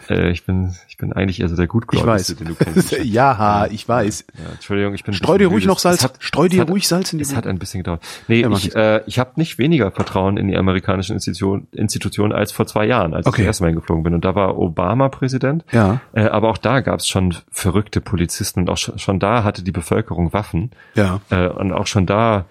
Äh, 0.08 0.30
ich 0.30 0.44
bin, 0.44 0.74
ich 0.88 0.96
bin 0.96 1.12
eigentlich 1.12 1.40
eher 1.40 1.48
so 1.48 1.56
der 1.56 1.66
Gutgläubigste, 1.66 2.32
Ich 2.34 2.38
weiß. 2.40 2.46
den 2.46 2.48
du 2.48 2.54
kennst. 2.54 2.92
ja, 3.04 3.66
ich 3.70 3.88
weiß. 3.88 4.24
Ja, 4.38 4.52
Entschuldigung, 4.52 4.94
ich 4.94 5.04
bin. 5.04 5.14
Streu 5.14 5.38
dir 5.38 5.46
ruhig 5.46 5.56
müde. 5.64 5.66
noch 5.68 5.78
Salz. 5.78 6.02
Hat, 6.04 6.14
Streu 6.20 6.48
dir 6.48 6.60
hat- 6.62 6.70
ruhig 6.70 6.86
Salz 6.88 7.12
in 7.12 7.18
die 7.18 7.22
Es 7.24 7.34
hat 7.36 7.46
ein 7.46 7.58
bisschen 7.58 7.80
gedauert. 7.80 8.02
Nee, 8.28 8.42
Ja, 8.42 8.50
ich, 8.52 8.74
äh, 8.74 9.02
ich 9.06 9.18
habe 9.18 9.32
nicht 9.36 9.58
weniger 9.58 9.90
Vertrauen 9.90 10.36
in 10.36 10.48
die 10.48 10.56
amerikanischen 10.56 11.12
Institution, 11.14 11.66
Institutionen 11.72 12.32
als 12.32 12.52
vor 12.52 12.66
zwei 12.66 12.86
Jahren, 12.86 13.14
als 13.14 13.26
Okay. 13.26 13.42
ich 13.42 13.46
das 13.46 13.46
erste 13.56 13.64
Mal 13.64 13.68
hingeflogen 13.68 14.02
bin. 14.04 14.14
Und 14.14 14.24
da 14.24 14.34
war 14.34 14.56
Obama 14.58 15.08
Präsident. 15.08 15.64
Ja, 15.72 16.00
Äh, 16.12 16.22
aber 16.26 16.48
auch 16.50 16.58
da 16.58 16.80
gab 16.80 17.00
es 17.00 17.08
schon 17.08 17.34
verrückte 17.50 18.00
Polizisten 18.00 18.60
und 18.60 18.70
auch 18.70 18.76
schon, 18.78 18.98
schon 18.98 19.18
da 19.18 19.44
hatte 19.44 19.62
die 19.62 19.72
Bevölkerung 19.72 20.32
Waffen. 20.32 20.70
ja. 20.94 21.20
Äh, 21.30 21.48
und 21.48 21.72
auch 21.72 21.86
schon 21.86 22.06
da 22.06 22.44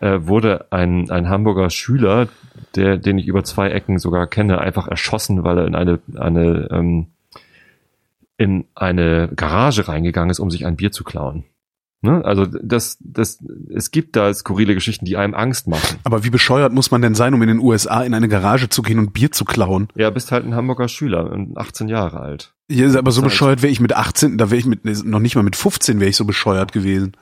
äh, 0.00 0.20
wurde 0.22 0.66
ein, 0.70 1.10
ein 1.10 1.28
Hamburger 1.28 1.70
Schüler, 1.70 2.28
der, 2.74 2.98
den 2.98 3.18
ich 3.18 3.26
über 3.26 3.44
zwei 3.44 3.70
Ecken 3.70 3.98
sogar 3.98 4.26
kenne, 4.26 4.58
einfach 4.58 4.88
erschossen, 4.88 5.44
weil 5.44 5.58
er 5.58 5.66
in 5.66 5.74
eine, 5.74 6.00
eine, 6.16 6.68
ähm, 6.70 7.06
in 8.36 8.66
eine 8.74 9.30
Garage 9.34 9.88
reingegangen 9.88 10.30
ist, 10.30 10.40
um 10.40 10.50
sich 10.50 10.66
ein 10.66 10.76
Bier 10.76 10.92
zu 10.92 11.04
klauen. 11.04 11.44
Ne? 12.02 12.24
Also 12.24 12.44
das, 12.46 12.98
das, 13.00 13.42
es 13.74 13.90
gibt 13.90 14.16
da 14.16 14.32
skurrile 14.32 14.74
Geschichten, 14.74 15.06
die 15.06 15.16
einem 15.16 15.34
Angst 15.34 15.66
machen. 15.66 15.98
Aber 16.04 16.24
wie 16.24 16.30
bescheuert 16.30 16.72
muss 16.72 16.90
man 16.90 17.00
denn 17.00 17.14
sein, 17.14 17.32
um 17.32 17.42
in 17.42 17.48
den 17.48 17.58
USA 17.58 18.02
in 18.02 18.14
eine 18.14 18.28
Garage 18.28 18.68
zu 18.68 18.82
gehen 18.82 18.98
und 18.98 19.12
Bier 19.12 19.32
zu 19.32 19.44
klauen? 19.44 19.88
Ja, 19.94 20.10
bist 20.10 20.30
halt 20.30 20.44
ein 20.44 20.54
Hamburger 20.54 20.88
Schüler 20.88 21.30
und 21.32 21.56
18 21.56 21.88
Jahre 21.88 22.20
alt. 22.20 22.52
Ja, 22.68 22.86
aber 22.98 23.12
so 23.12 23.22
bescheuert 23.22 23.62
wäre 23.62 23.72
ich 23.72 23.80
mit 23.80 23.94
18, 23.94 24.38
da 24.38 24.50
wäre 24.50 24.58
ich 24.58 24.66
mit, 24.66 24.84
noch 25.04 25.20
nicht 25.20 25.36
mal 25.36 25.42
mit 25.42 25.56
15 25.56 26.00
wäre 26.00 26.10
ich 26.10 26.16
so 26.16 26.24
bescheuert 26.24 26.72
gewesen. 26.72 27.12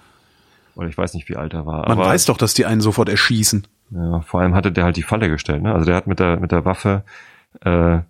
Oder 0.76 0.88
ich 0.88 0.98
weiß 0.98 1.14
nicht, 1.14 1.28
wie 1.28 1.36
alt 1.36 1.52
er 1.54 1.66
war. 1.66 1.82
Man 1.88 1.98
aber 1.98 2.06
weiß 2.06 2.24
doch, 2.26 2.36
dass 2.36 2.54
die 2.54 2.66
einen 2.66 2.80
sofort 2.80 3.08
erschießen. 3.08 3.66
Ja, 3.90 4.20
vor 4.22 4.40
allem 4.40 4.54
hatte 4.54 4.72
der 4.72 4.84
halt 4.84 4.96
die 4.96 5.02
Falle 5.02 5.28
gestellt. 5.28 5.62
Ne? 5.62 5.72
Also 5.72 5.86
der 5.86 5.94
hat 5.96 6.06
mit 6.06 6.18
der 6.18 6.40
mit 6.40 6.50
der 6.52 6.64
Waffe 6.64 7.04
äh, 7.60 8.00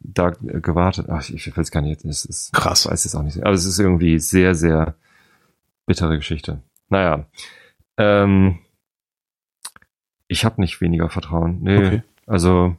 da 0.00 0.30
gewartet. 0.40 1.06
Ach, 1.10 1.28
ich 1.28 1.54
will 1.56 1.62
es 1.62 1.70
gar 1.70 1.82
nicht. 1.82 2.04
Es 2.04 2.24
ist 2.24 2.52
Krass. 2.52 2.84
Ich 2.86 2.90
weiß 2.90 3.04
es 3.04 3.14
auch 3.14 3.22
nicht. 3.22 3.42
Aber 3.42 3.52
es 3.52 3.64
ist 3.64 3.78
irgendwie 3.78 4.18
sehr 4.18 4.54
sehr 4.54 4.94
bittere 5.86 6.16
Geschichte. 6.16 6.62
Naja, 6.88 7.26
ähm, 7.98 8.58
ich 10.28 10.44
habe 10.44 10.60
nicht 10.60 10.80
weniger 10.80 11.08
Vertrauen. 11.08 11.58
Nee, 11.62 11.76
Okay. 11.78 12.02
also 12.26 12.76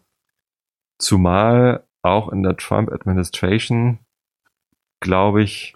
zumal 1.00 1.84
auch 2.02 2.30
in 2.30 2.44
der 2.44 2.58
Trump 2.58 2.92
Administration 2.92 4.00
glaube 5.00 5.44
ich 5.44 5.76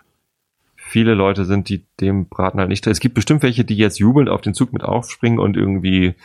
viele 0.91 1.13
Leute 1.13 1.45
sind, 1.45 1.69
die 1.69 1.85
dem 2.01 2.27
Braten 2.27 2.59
halt 2.59 2.67
nicht. 2.67 2.85
Es 2.85 2.99
gibt 2.99 3.15
bestimmt 3.15 3.43
welche, 3.43 3.63
die 3.63 3.77
jetzt 3.77 3.97
jubelnd 3.97 4.29
auf 4.29 4.41
den 4.41 4.53
Zug 4.53 4.73
mit 4.73 4.83
aufspringen 4.83 5.39
und 5.39 5.55
irgendwie 5.55 6.15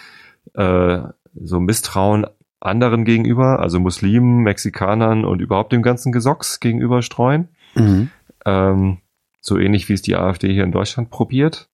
äh, 0.54 0.98
so 1.34 1.60
Misstrauen 1.60 2.26
anderen 2.58 3.04
gegenüber, 3.04 3.60
also 3.60 3.78
Muslimen, 3.78 4.42
Mexikanern 4.42 5.24
und 5.24 5.40
überhaupt 5.40 5.72
dem 5.72 5.82
ganzen 5.82 6.10
Gesocks 6.10 6.58
gegenüber 6.58 7.02
streuen. 7.02 7.48
Mhm. 7.76 8.10
Ähm, 8.44 8.98
so 9.40 9.56
ähnlich 9.56 9.88
wie 9.88 9.92
es 9.92 10.02
die 10.02 10.16
AfD 10.16 10.52
hier 10.52 10.64
in 10.64 10.72
Deutschland 10.72 11.10
probiert. 11.10 11.68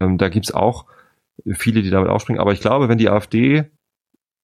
Ähm, 0.00 0.16
da 0.16 0.30
gibt's 0.30 0.54
auch 0.54 0.86
viele, 1.52 1.82
die 1.82 1.90
damit 1.90 2.08
aufspringen. 2.08 2.40
Aber 2.40 2.52
ich 2.52 2.60
glaube, 2.60 2.88
wenn 2.88 2.96
die 2.96 3.10
AfD, 3.10 3.64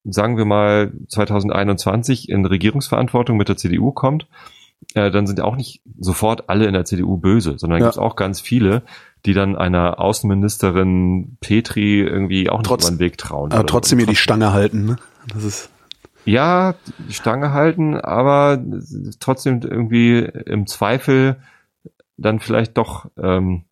sagen 0.04 0.36
wir 0.36 0.44
mal, 0.44 0.92
2021 1.08 2.28
in 2.28 2.44
Regierungsverantwortung 2.44 3.38
mit 3.38 3.48
der 3.48 3.56
CDU 3.56 3.92
kommt, 3.92 4.26
äh, 4.94 5.10
dann 5.10 5.26
sind 5.26 5.40
auch 5.40 5.56
nicht 5.56 5.82
sofort 5.98 6.48
alle 6.48 6.66
in 6.66 6.72
der 6.72 6.84
CDU 6.84 7.16
böse, 7.16 7.58
sondern 7.58 7.80
Ja. 7.80 7.86
gibt's 7.86 7.98
auch 7.98 8.16
ganz 8.16 8.40
viele, 8.40 8.82
die 9.26 9.32
dann 9.32 9.56
einer 9.56 9.98
Außenministerin 10.00 11.36
Petri 11.40 12.00
irgendwie 12.00 12.50
auch 12.50 12.58
nicht 12.58 12.66
Trotz- 12.68 12.88
über 12.88 12.96
den 12.96 13.00
Weg 13.00 13.18
trauen. 13.18 13.52
Aber 13.52 13.66
trotzdem 13.66 13.98
ihr 13.98 14.06
die 14.06 14.16
Stange 14.16 14.52
halten, 14.52 14.84
ne? 14.84 14.96
Das 15.32 15.44
ist, 15.44 15.70
Ja, 16.26 16.74
die 17.08 17.12
Stange 17.14 17.52
halten, 17.52 17.96
aber 17.96 18.62
trotzdem 19.20 19.60
irgendwie 19.62 20.18
im 20.20 20.66
Zweifel 20.66 21.36
dann 22.16 22.40
vielleicht 22.40 22.78
doch 22.78 23.10
ähm, 23.22 23.64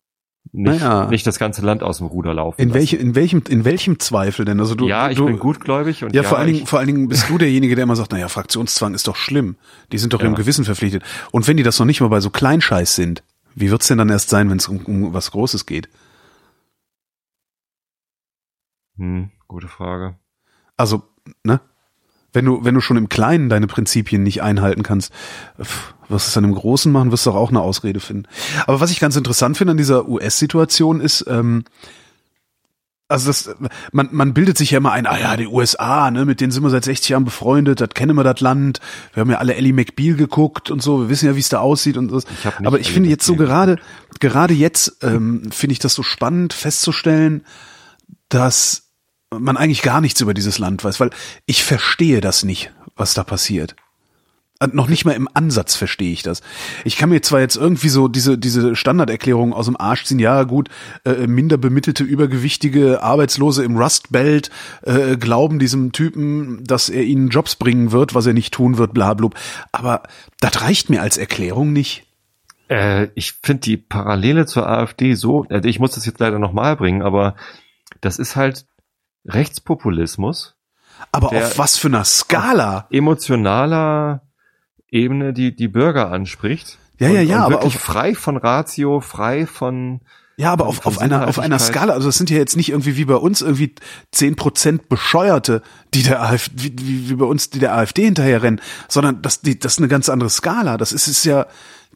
nicht, 0.51 0.81
Naja. 0.81 1.07
nicht 1.09 1.25
das 1.25 1.39
ganze 1.39 1.61
Land 1.65 1.81
aus 1.83 1.97
dem 1.99 2.07
Ruder 2.07 2.33
laufen. 2.33 2.61
in 2.61 2.73
welche, 2.73 2.97
in 2.97 3.15
welchem, 3.15 3.41
in 3.49 3.65
welchem 3.65 3.99
Zweifel 3.99 4.45
denn? 4.45 4.59
Also 4.59 4.75
du, 4.75 4.87
ja, 4.87 5.09
ich 5.09 5.17
du, 5.17 5.25
bin 5.25 5.39
gutgläubig 5.39 6.03
und 6.03 6.13
Ja, 6.13 6.23
vor 6.23 6.37
allen 6.37 6.53
Dingen, 6.53 6.67
vor 6.67 6.79
allen 6.79 6.87
Dingen 6.87 7.07
bist 7.07 7.29
du 7.29 7.37
derjenige, 7.37 7.75
der 7.75 7.83
immer 7.83 7.95
sagt, 7.95 8.11
naja, 8.11 8.27
Fraktionszwang 8.27 8.93
ist 8.93 9.07
doch 9.07 9.15
schlimm. 9.15 9.55
Die 9.91 9.97
sind 9.97 10.13
doch 10.13 10.19
Ja. 10.19 10.25
ihrem 10.25 10.35
Gewissen 10.35 10.65
verpflichtet. 10.65 11.03
Und 11.31 11.47
wenn 11.47 11.57
die 11.57 11.63
das 11.63 11.79
noch 11.79 11.85
nicht 11.85 12.01
mal 12.01 12.09
bei 12.09 12.19
so 12.19 12.29
Kleinscheiß 12.29 12.93
sind, 12.95 13.23
wie 13.55 13.71
wird's 13.71 13.87
denn 13.87 13.97
dann 13.97 14.09
erst 14.09 14.29
sein, 14.29 14.49
wenn 14.49 14.57
es 14.57 14.67
um, 14.67 14.79
um 14.85 15.13
was 15.13 15.31
Großes 15.31 15.65
geht? 15.65 15.87
Hm, 18.97 19.31
gute 19.47 19.67
Frage. 19.67 20.17
Also, 20.77 21.03
ne? 21.43 21.61
Wenn 22.33 22.45
du, 22.45 22.65
wenn 22.65 22.75
du 22.75 22.81
schon 22.81 22.97
im 22.97 23.09
Kleinen 23.09 23.47
deine 23.49 23.67
Prinzipien 23.67 24.23
nicht 24.23 24.41
einhalten 24.41 24.83
kannst, 24.83 25.13
was 26.09 26.27
es 26.27 26.33
dann 26.33 26.43
im 26.43 26.53
Großen 26.53 26.91
machen, 26.91 27.11
wirst 27.11 27.25
du 27.25 27.31
auch 27.31 27.49
eine 27.49 27.61
Ausrede 27.61 27.99
finden. 27.99 28.27
Aber 28.65 28.79
was 28.79 28.91
ich 28.91 28.99
ganz 28.99 29.15
interessant 29.15 29.57
finde 29.57 29.71
an 29.71 29.77
dieser 29.77 30.07
US-Situation 30.09 30.99
ist, 30.99 31.25
ähm, 31.27 31.63
also 33.13 33.27
das, 33.27 33.55
man, 33.91 34.09
man 34.11 34.33
bildet 34.33 34.57
sich 34.57 34.71
ja 34.71 34.79
immer 34.79 34.91
ein, 34.91 35.05
ah 35.05 35.19
ja, 35.19 35.37
die 35.37 35.47
USA, 35.47 36.09
ne, 36.09 36.25
mit 36.25 36.41
denen 36.41 36.51
sind 36.51 36.63
wir 36.63 36.69
seit 36.69 36.85
60 36.85 37.09
Jahren 37.09 37.25
befreundet, 37.25 37.79
das 37.79 37.89
kennen 37.89 38.15
wir 38.15 38.23
das 38.23 38.39
Land, 38.39 38.79
wir 39.13 39.21
haben 39.21 39.29
ja 39.29 39.37
alle 39.37 39.55
Ellie 39.55 39.73
McBeal 39.73 40.15
geguckt 40.15 40.71
und 40.71 40.81
so, 40.81 41.01
wir 41.01 41.09
wissen 41.09 41.27
ja, 41.27 41.35
wie 41.35 41.41
es 41.41 41.49
da 41.49 41.59
aussieht 41.59 41.97
und 41.97 42.09
so. 42.09 42.17
Ich 42.17 42.65
Aber 42.65 42.79
ich 42.79 42.91
finde 42.91 43.09
jetzt 43.09 43.25
so 43.25 43.35
gerade, 43.35 43.77
gerade 44.19 44.53
jetzt 44.53 44.97
ähm, 45.03 45.51
finde 45.51 45.73
ich 45.73 45.79
das 45.79 45.93
so 45.93 46.01
spannend 46.01 46.53
festzustellen, 46.53 47.45
dass 48.29 48.89
man 49.39 49.57
eigentlich 49.57 49.81
gar 49.81 50.01
nichts 50.01 50.21
über 50.21 50.33
dieses 50.33 50.59
Land 50.59 50.83
weiß, 50.83 50.99
weil 50.99 51.11
ich 51.45 51.63
verstehe 51.63 52.21
das 52.21 52.43
nicht, 52.43 52.71
was 52.95 53.13
da 53.13 53.23
passiert. 53.23 53.75
Und 54.63 54.75
Noch 54.75 54.87
nicht 54.87 55.03
mal 55.03 55.11
im 55.11 55.27
Ansatz 55.33 55.75
verstehe 55.75 56.13
ich 56.13 56.23
das. 56.23 56.41
Ich 56.85 56.95
kann 56.95 57.09
mir 57.09 57.21
zwar 57.21 57.41
jetzt 57.41 57.57
irgendwie 57.57 57.89
so 57.89 58.07
diese, 58.07 58.37
diese 58.37 58.75
Standarderklärung 58.77 59.51
aus 59.51 59.65
dem 59.65 59.75
Arsch 59.75 60.05
ziehen, 60.05 60.19
ja 60.19 60.43
gut, 60.43 60.69
äh, 61.03 61.27
minder 61.27 61.57
bemittelte, 61.57 62.03
übergewichtige 62.03 63.03
Arbeitslose 63.03 63.63
im 63.63 63.75
Rust 63.75 64.11
Belt 64.11 64.51
äh, 64.83 65.17
glauben 65.17 65.59
diesem 65.59 65.91
Typen, 65.91 66.63
dass 66.63 66.87
er 66.87 67.03
ihnen 67.03 67.29
Jobs 67.29 67.55
bringen 67.55 67.91
wird, 67.91 68.15
was 68.15 68.25
er 68.25 68.33
nicht 68.33 68.53
tun 68.53 68.77
wird, 68.77 68.93
bla 68.93 69.13
blub. 69.15 69.35
Aber 69.73 70.03
das 70.39 70.61
reicht 70.61 70.89
mir 70.89 71.01
als 71.01 71.17
Erklärung 71.17 71.73
nicht. 71.73 72.05
Äh, 72.69 73.09
ich 73.15 73.33
finde 73.43 73.61
die 73.61 73.77
Parallele 73.77 74.45
zur 74.45 74.67
AfD 74.67 75.15
so, 75.15 75.45
äh, 75.49 75.67
ich 75.67 75.79
muss 75.79 75.91
das 75.91 76.05
jetzt 76.05 76.19
leider 76.19 76.39
nochmal 76.39 76.77
bringen, 76.77 77.01
aber 77.01 77.35
das 77.99 78.17
ist 78.17 78.35
halt 78.35 78.65
Rechtspopulismus, 79.25 80.55
Aber 81.11 81.27
auf 81.29 81.57
was 81.57 81.77
für 81.77 81.87
einer 81.87 82.03
Skala? 82.05 82.87
emotionaler 82.91 84.21
Ebene, 84.89 85.33
die 85.33 85.55
die 85.55 85.67
Bürger 85.67 86.11
anspricht. 86.11 86.77
Ja, 86.99 87.07
und, 87.09 87.15
ja, 87.15 87.21
ja, 87.21 87.37
und 87.37 87.41
aber 87.43 87.55
wirklich 87.55 87.75
auf- 87.75 87.81
frei 87.81 88.15
von 88.15 88.37
Ratio, 88.37 88.99
frei 89.01 89.47
von 89.47 90.01
Ja, 90.37 90.51
aber 90.53 90.67
auf, 90.67 90.85
auf 90.85 90.99
einer, 90.99 91.27
auf 91.27 91.39
einer. 91.39 91.57
Skala, 91.59 91.93
also 91.93 92.09
es 92.09 92.17
sind 92.17 92.29
ja 92.29 92.37
jetzt 92.37 92.55
nicht 92.55 92.69
irgendwie 92.69 92.95
wie 92.97 93.05
bei 93.05 93.15
uns 93.15 93.41
irgendwie 93.41 93.73
zehn 94.11 94.35
Prozent 94.35 94.89
Bescheuerte, 94.89 95.61
die 95.93 96.03
der 96.03 96.21
AfD, 96.21 96.51
wie, 96.55 96.75
wie, 96.79 97.09
wie 97.09 97.15
bei 97.15 97.25
uns, 97.25 97.49
die 97.49 97.59
der 97.59 97.75
AfD 97.75 98.05
hinterherrennen, 98.05 98.61
sondern 98.87 99.21
das, 99.21 99.41
die, 99.41 99.57
das 99.59 99.73
ist 99.73 99.77
eine 99.79 99.87
ganz 99.87 100.09
andere 100.09 100.29
Skala. 100.29 100.77
Das 100.77 100.91
ist, 100.91 101.07
ist 101.07 101.23
ja 101.25 101.47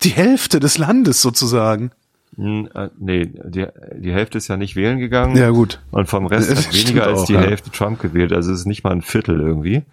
die 0.04 0.10
Hälfte 0.10 0.60
des 0.60 0.78
Landes 0.78 1.22
sozusagen. 1.22 1.92
Äh, 2.38 2.90
nee, 3.00 3.26
die, 3.26 3.66
die 3.96 4.14
Hälfte 4.14 4.38
ist 4.38 4.48
ja 4.48 4.58
nicht 4.58 4.76
wählen 4.76 5.00
gegangen. 5.00 5.36
Ja, 5.36 5.50
gut. 5.50 5.82
Und 5.92 6.08
vom 6.08 6.28
Rest 6.28 6.52
Das 6.52 6.68
hat 6.68 6.74
weniger 6.74 7.08
als 7.08 7.22
auch, 7.22 7.26
die 7.26 7.34
ja. 7.34 7.42
Hälfte 7.42 7.72
Trump 7.72 8.00
gewählt. 8.00 8.32
Also 8.32 8.52
es 8.52 8.60
ist 8.60 8.66
nicht 8.66 8.84
mal 8.84 8.92
ein 8.92 9.02
Viertel 9.02 9.40
irgendwie. 9.40 9.84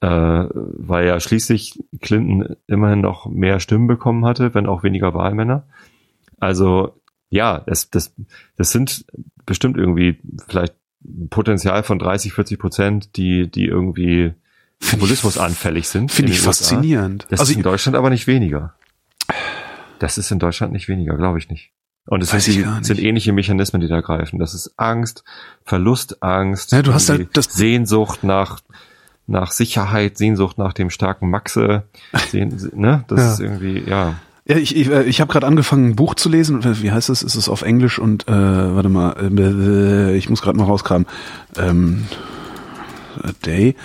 Äh, 0.00 0.08
weil 0.08 1.06
ja 1.06 1.20
schließlich 1.20 1.78
Clinton 2.00 2.56
immerhin 2.66 3.00
noch 3.00 3.26
mehr 3.26 3.60
Stimmen 3.60 3.86
bekommen 3.86 4.24
hatte, 4.24 4.54
wenn 4.54 4.66
auch 4.66 4.82
weniger 4.82 5.14
Wahlmänner. 5.14 5.66
Also 6.38 7.00
ja, 7.30 7.60
das, 7.66 7.88
das, 7.90 8.14
das 8.56 8.72
sind 8.72 9.06
bestimmt 9.46 9.76
irgendwie 9.76 10.18
vielleicht 10.48 10.74
ein 11.04 11.28
Potenzial 11.28 11.82
von 11.82 11.98
30, 11.98 12.32
40 12.32 12.58
Prozent, 12.58 13.16
die, 13.16 13.50
die 13.50 13.66
irgendwie 13.66 14.34
Populismus 14.90 15.38
anfällig 15.38 15.88
sind. 15.88 16.10
Finde 16.10 16.32
in 16.32 16.38
ich 16.38 16.46
USA. 16.46 16.50
faszinierend. 16.50 17.26
Das 17.30 17.40
also 17.40 17.52
ist 17.52 17.56
in 17.56 17.62
Deutschland 17.62 17.96
aber 17.96 18.10
nicht 18.10 18.26
weniger. 18.26 18.74
Das 20.02 20.18
ist 20.18 20.30
in 20.32 20.38
Deutschland 20.40 20.72
nicht 20.72 20.88
weniger, 20.88 21.16
glaube 21.16 21.38
ich 21.38 21.48
nicht. 21.48 21.70
Und 22.08 22.22
es 22.22 22.30
sind, 22.30 22.46
die, 22.48 22.66
sind 22.84 22.98
ähnliche 22.98 23.32
Mechanismen, 23.32 23.80
die 23.80 23.86
da 23.86 24.00
greifen. 24.00 24.40
Das 24.40 24.52
ist 24.54 24.74
Angst, 24.76 25.22
Verlustangst, 25.64 26.72
Ja, 26.72 26.82
du 26.82 26.92
hast 26.92 27.08
halt 27.08 27.28
das- 27.36 27.52
Sehnsucht 27.52 28.24
nach, 28.24 28.58
nach 29.28 29.52
Sicherheit, 29.52 30.18
Sehnsucht 30.18 30.58
nach 30.58 30.72
dem 30.72 30.90
starken 30.90 31.30
Maxe. 31.30 31.84
Sehn, 32.30 32.48
ne? 32.74 33.04
Das 33.06 33.20
Ja. 33.20 33.32
ist 33.34 33.40
irgendwie, 33.40 33.78
ja. 33.88 34.14
Ja, 34.44 34.56
ich, 34.56 34.74
ich, 34.74 34.90
äh, 34.90 35.04
ich 35.04 35.20
habe 35.20 35.30
gerade 35.32 35.46
angefangen, 35.46 35.90
ein 35.90 35.94
Buch 35.94 36.16
zu 36.16 36.28
lesen. 36.28 36.64
Wie 36.82 36.90
heißt 36.90 37.08
es? 37.10 37.22
Ist 37.22 37.36
es 37.36 37.48
auf 37.48 37.62
Englisch? 37.62 38.00
Und 38.00 38.26
äh, 38.26 38.32
warte 38.32 38.88
mal, 38.88 39.14
äh, 39.38 40.16
ich 40.16 40.28
muss 40.28 40.42
gerade 40.42 40.58
mal 40.58 40.64
rauskramen. 40.64 41.06
Ähm, 41.56 42.06
a 43.22 43.30
day, 43.46 43.76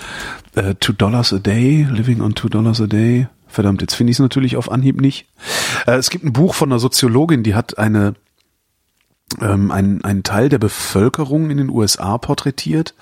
äh, 0.56 0.74
two 0.80 0.94
dollars 0.94 1.32
a 1.34 1.38
day, 1.38 1.86
living 1.92 2.22
on 2.22 2.34
two 2.34 2.50
dollars 2.50 2.82
a 2.82 2.88
day. 2.88 3.28
Verdammt, 3.48 3.82
jetzt 3.82 3.96
finde 3.96 4.12
ich 4.12 4.18
es 4.18 4.22
natürlich 4.22 4.58
auf 4.58 4.72
Anhieb 4.72 5.00
nicht. 5.00 5.28
Äh, 5.86 5.96
es 5.96 6.10
gibt 6.10 6.26
ein 6.26 6.34
Buch 6.34 6.54
von 6.54 6.72
einer 6.72 6.80
Soziologin, 6.80 7.44
die 7.44 7.56
hat 7.56 7.78
eine 7.78 8.16
ähm, 9.42 9.72
einen, 9.72 10.04
einen 10.04 10.24
Teil 10.24 10.48
der 10.50 10.60
Bevölkerung 10.60 11.50
in 11.50 11.58
den 11.58 11.70
USA 11.70 12.18
porträtiert, 12.18 12.96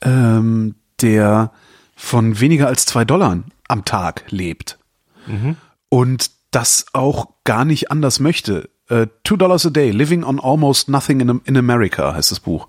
ähm, 0.00 0.74
der 1.00 1.52
von 1.94 2.40
weniger 2.40 2.66
als 2.66 2.86
zwei 2.86 3.04
Dollar 3.04 3.38
am 3.68 3.84
Tag 3.84 4.24
lebt. 4.30 4.78
Mhm. 5.26 5.56
und 5.90 6.30
das 6.50 6.86
auch 6.92 7.28
gar 7.44 7.64
nicht 7.64 7.90
anders 7.90 8.18
möchte. 8.18 8.70
Äh, 8.88 9.06
Two 9.22 9.36
Dollars 9.36 9.66
a 9.66 9.70
Day, 9.70 9.90
Living 9.90 10.24
on 10.24 10.40
Almost 10.40 10.88
Nothing 10.88 11.20
in, 11.20 11.40
in 11.44 11.56
America 11.56 12.14
heißt 12.14 12.30
das 12.30 12.40
Buch 12.40 12.66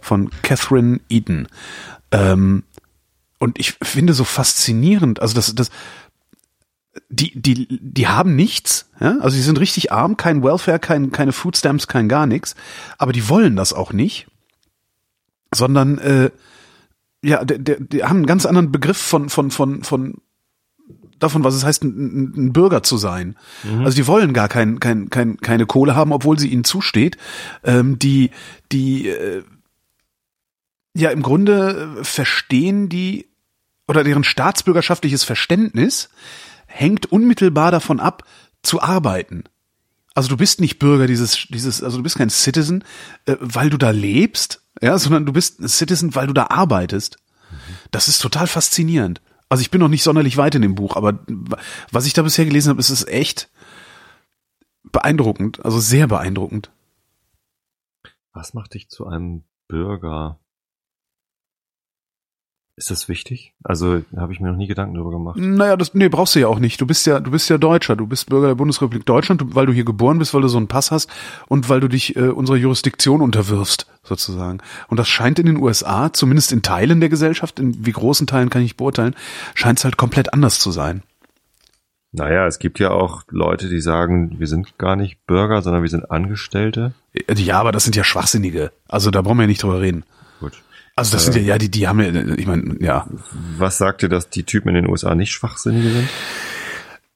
von 0.00 0.30
Catherine 0.42 1.00
Eden. 1.08 1.48
Ähm, 2.10 2.64
und 3.38 3.58
ich 3.58 3.72
finde 3.82 4.12
so 4.12 4.24
faszinierend, 4.24 5.20
also 5.20 5.34
das, 5.34 5.54
das, 5.54 5.70
die, 7.08 7.40
die, 7.40 7.66
die 7.80 8.08
haben 8.08 8.36
nichts, 8.36 8.90
ja? 9.00 9.16
also 9.20 9.36
die 9.36 9.42
sind 9.42 9.60
richtig 9.60 9.92
arm, 9.92 10.16
kein 10.16 10.42
Welfare, 10.42 10.78
kein, 10.78 11.10
keine 11.10 11.32
Food 11.32 11.56
Stamps, 11.56 11.88
kein 11.88 12.08
gar 12.08 12.26
nichts, 12.26 12.54
aber 12.98 13.12
die 13.12 13.28
wollen 13.28 13.56
das 13.56 13.72
auch 13.72 13.92
nicht, 13.92 14.26
sondern 15.54 15.98
äh, 15.98 16.30
ja, 17.22 17.44
die, 17.44 17.62
die, 17.62 17.76
die 17.78 18.04
haben 18.04 18.18
einen 18.18 18.26
ganz 18.26 18.46
anderen 18.46 18.72
Begriff 18.72 18.98
von, 18.98 19.28
von, 19.28 19.50
von, 19.50 19.84
von 19.84 20.14
davon, 21.18 21.44
was 21.44 21.54
es 21.54 21.64
heißt, 21.64 21.84
ein, 21.84 22.32
ein 22.36 22.52
Bürger 22.52 22.82
zu 22.82 22.96
sein. 22.96 23.36
Also 23.84 23.96
die 23.96 24.06
wollen 24.06 24.32
gar 24.32 24.48
kein, 24.48 24.80
kein, 24.80 25.08
kein, 25.08 25.36
keine 25.38 25.66
Kohle 25.66 25.94
haben, 25.94 26.12
obwohl 26.12 26.38
sie 26.38 26.48
ihnen 26.48 26.64
zusteht. 26.64 27.16
Ähm, 27.64 27.98
die, 27.98 28.30
die 28.72 29.08
äh, 29.08 29.44
ja 30.94 31.10
im 31.10 31.22
Grunde 31.22 31.96
äh, 32.00 32.04
verstehen 32.04 32.88
die 32.88 33.28
oder 33.86 34.04
deren 34.04 34.24
staatsbürgerschaftliches 34.24 35.24
Verständnis 35.24 36.08
hängt 36.72 37.06
unmittelbar 37.06 37.70
davon 37.70 38.00
ab, 38.00 38.24
zu 38.62 38.80
arbeiten. 38.80 39.44
Also 40.14 40.28
du 40.28 40.36
bist 40.36 40.60
nicht 40.60 40.78
Bürger 40.78 41.06
dieses, 41.06 41.46
dieses, 41.48 41.82
also 41.82 41.98
du 41.98 42.02
bist 42.02 42.16
kein 42.16 42.30
Citizen, 42.30 42.84
äh, 43.26 43.36
weil 43.40 43.70
du 43.70 43.78
da 43.78 43.90
lebst, 43.90 44.62
ja, 44.80 44.98
sondern 44.98 45.26
du 45.26 45.32
bist 45.32 45.60
ein 45.60 45.68
Citizen, 45.68 46.14
weil 46.14 46.26
du 46.26 46.32
da 46.32 46.48
arbeitest. 46.48 47.18
Das 47.90 48.08
ist 48.08 48.20
total 48.20 48.46
faszinierend. 48.46 49.20
Also 49.48 49.60
ich 49.60 49.70
bin 49.70 49.80
noch 49.80 49.88
nicht 49.88 50.02
sonderlich 50.02 50.36
weit 50.38 50.54
in 50.54 50.62
dem 50.62 50.74
Buch, 50.74 50.96
aber 50.96 51.20
was 51.90 52.06
ich 52.06 52.14
da 52.14 52.22
bisher 52.22 52.46
gelesen 52.46 52.70
habe, 52.70 52.80
ist 52.80 52.90
es 52.90 53.06
echt 53.06 53.50
beeindruckend, 54.82 55.64
also 55.64 55.78
sehr 55.78 56.06
beeindruckend. 56.06 56.70
Was 58.32 58.54
macht 58.54 58.74
dich 58.74 58.88
zu 58.88 59.06
einem 59.06 59.44
Bürger? 59.68 60.40
Ist 62.74 62.90
das 62.90 63.06
wichtig? 63.06 63.52
Also 63.62 64.02
habe 64.16 64.32
ich 64.32 64.40
mir 64.40 64.48
noch 64.48 64.56
nie 64.56 64.66
Gedanken 64.66 64.94
darüber 64.94 65.10
gemacht. 65.10 65.36
Naja, 65.38 65.76
das, 65.76 65.92
nee, 65.92 66.08
brauchst 66.08 66.34
du 66.34 66.38
ja 66.40 66.48
auch 66.48 66.58
nicht. 66.58 66.80
Du 66.80 66.86
bist 66.86 67.06
ja, 67.06 67.20
du 67.20 67.30
bist 67.30 67.50
ja 67.50 67.58
Deutscher. 67.58 67.96
Du 67.96 68.06
bist 68.06 68.30
Bürger 68.30 68.48
der 68.48 68.54
Bundesrepublik 68.54 69.04
Deutschland, 69.04 69.54
weil 69.54 69.66
du 69.66 69.74
hier 69.74 69.84
geboren 69.84 70.18
bist, 70.18 70.32
weil 70.32 70.40
du 70.40 70.48
so 70.48 70.56
einen 70.56 70.68
Pass 70.68 70.90
hast 70.90 71.10
und 71.48 71.68
weil 71.68 71.80
du 71.80 71.88
dich 71.88 72.16
äh, 72.16 72.28
unserer 72.28 72.56
Jurisdiktion 72.56 73.20
unterwirfst, 73.20 73.86
sozusagen. 74.02 74.58
Und 74.88 74.96
das 74.96 75.06
scheint 75.08 75.38
in 75.38 75.46
den 75.46 75.58
USA, 75.58 76.14
zumindest 76.14 76.50
in 76.50 76.62
Teilen 76.62 77.00
der 77.00 77.10
Gesellschaft, 77.10 77.60
in 77.60 77.84
wie 77.84 77.92
großen 77.92 78.26
Teilen 78.26 78.48
kann 78.48 78.62
ich 78.62 78.78
beurteilen, 78.78 79.14
scheint 79.54 79.78
es 79.78 79.84
halt 79.84 79.98
komplett 79.98 80.32
anders 80.32 80.58
zu 80.58 80.70
sein. 80.70 81.02
Naja, 82.12 82.46
es 82.46 82.58
gibt 82.58 82.78
ja 82.78 82.90
auch 82.90 83.22
Leute, 83.28 83.68
die 83.68 83.80
sagen, 83.80 84.38
wir 84.38 84.46
sind 84.46 84.78
gar 84.78 84.96
nicht 84.96 85.26
Bürger, 85.26 85.60
sondern 85.60 85.82
wir 85.82 85.90
sind 85.90 86.10
Angestellte. 86.10 86.94
Äh, 87.12 87.34
Ja, 87.34 87.60
aber 87.60 87.72
das 87.72 87.84
sind 87.84 87.96
ja 87.96 88.04
Schwachsinnige. 88.04 88.72
Also 88.88 89.10
da 89.10 89.20
brauchen 89.20 89.36
wir 89.38 89.42
ja 89.44 89.48
nicht 89.48 89.62
drüber 89.62 89.80
reden. 89.82 90.04
Also 91.02 91.16
das 91.16 91.24
sind 91.24 91.34
ja, 91.34 91.42
ja, 91.42 91.58
die, 91.58 91.68
die 91.68 91.88
haben 91.88 92.00
ja, 92.00 92.36
ich 92.36 92.46
meine, 92.46 92.76
ja. 92.80 93.08
Was 93.58 93.76
sagt 93.78 94.02
dir, 94.02 94.08
dass 94.08 94.30
die 94.30 94.44
Typen 94.44 94.68
in 94.68 94.76
den 94.76 94.88
USA 94.88 95.16
nicht 95.16 95.32
Schwachsinnige 95.32 95.90
sind? 95.90 96.08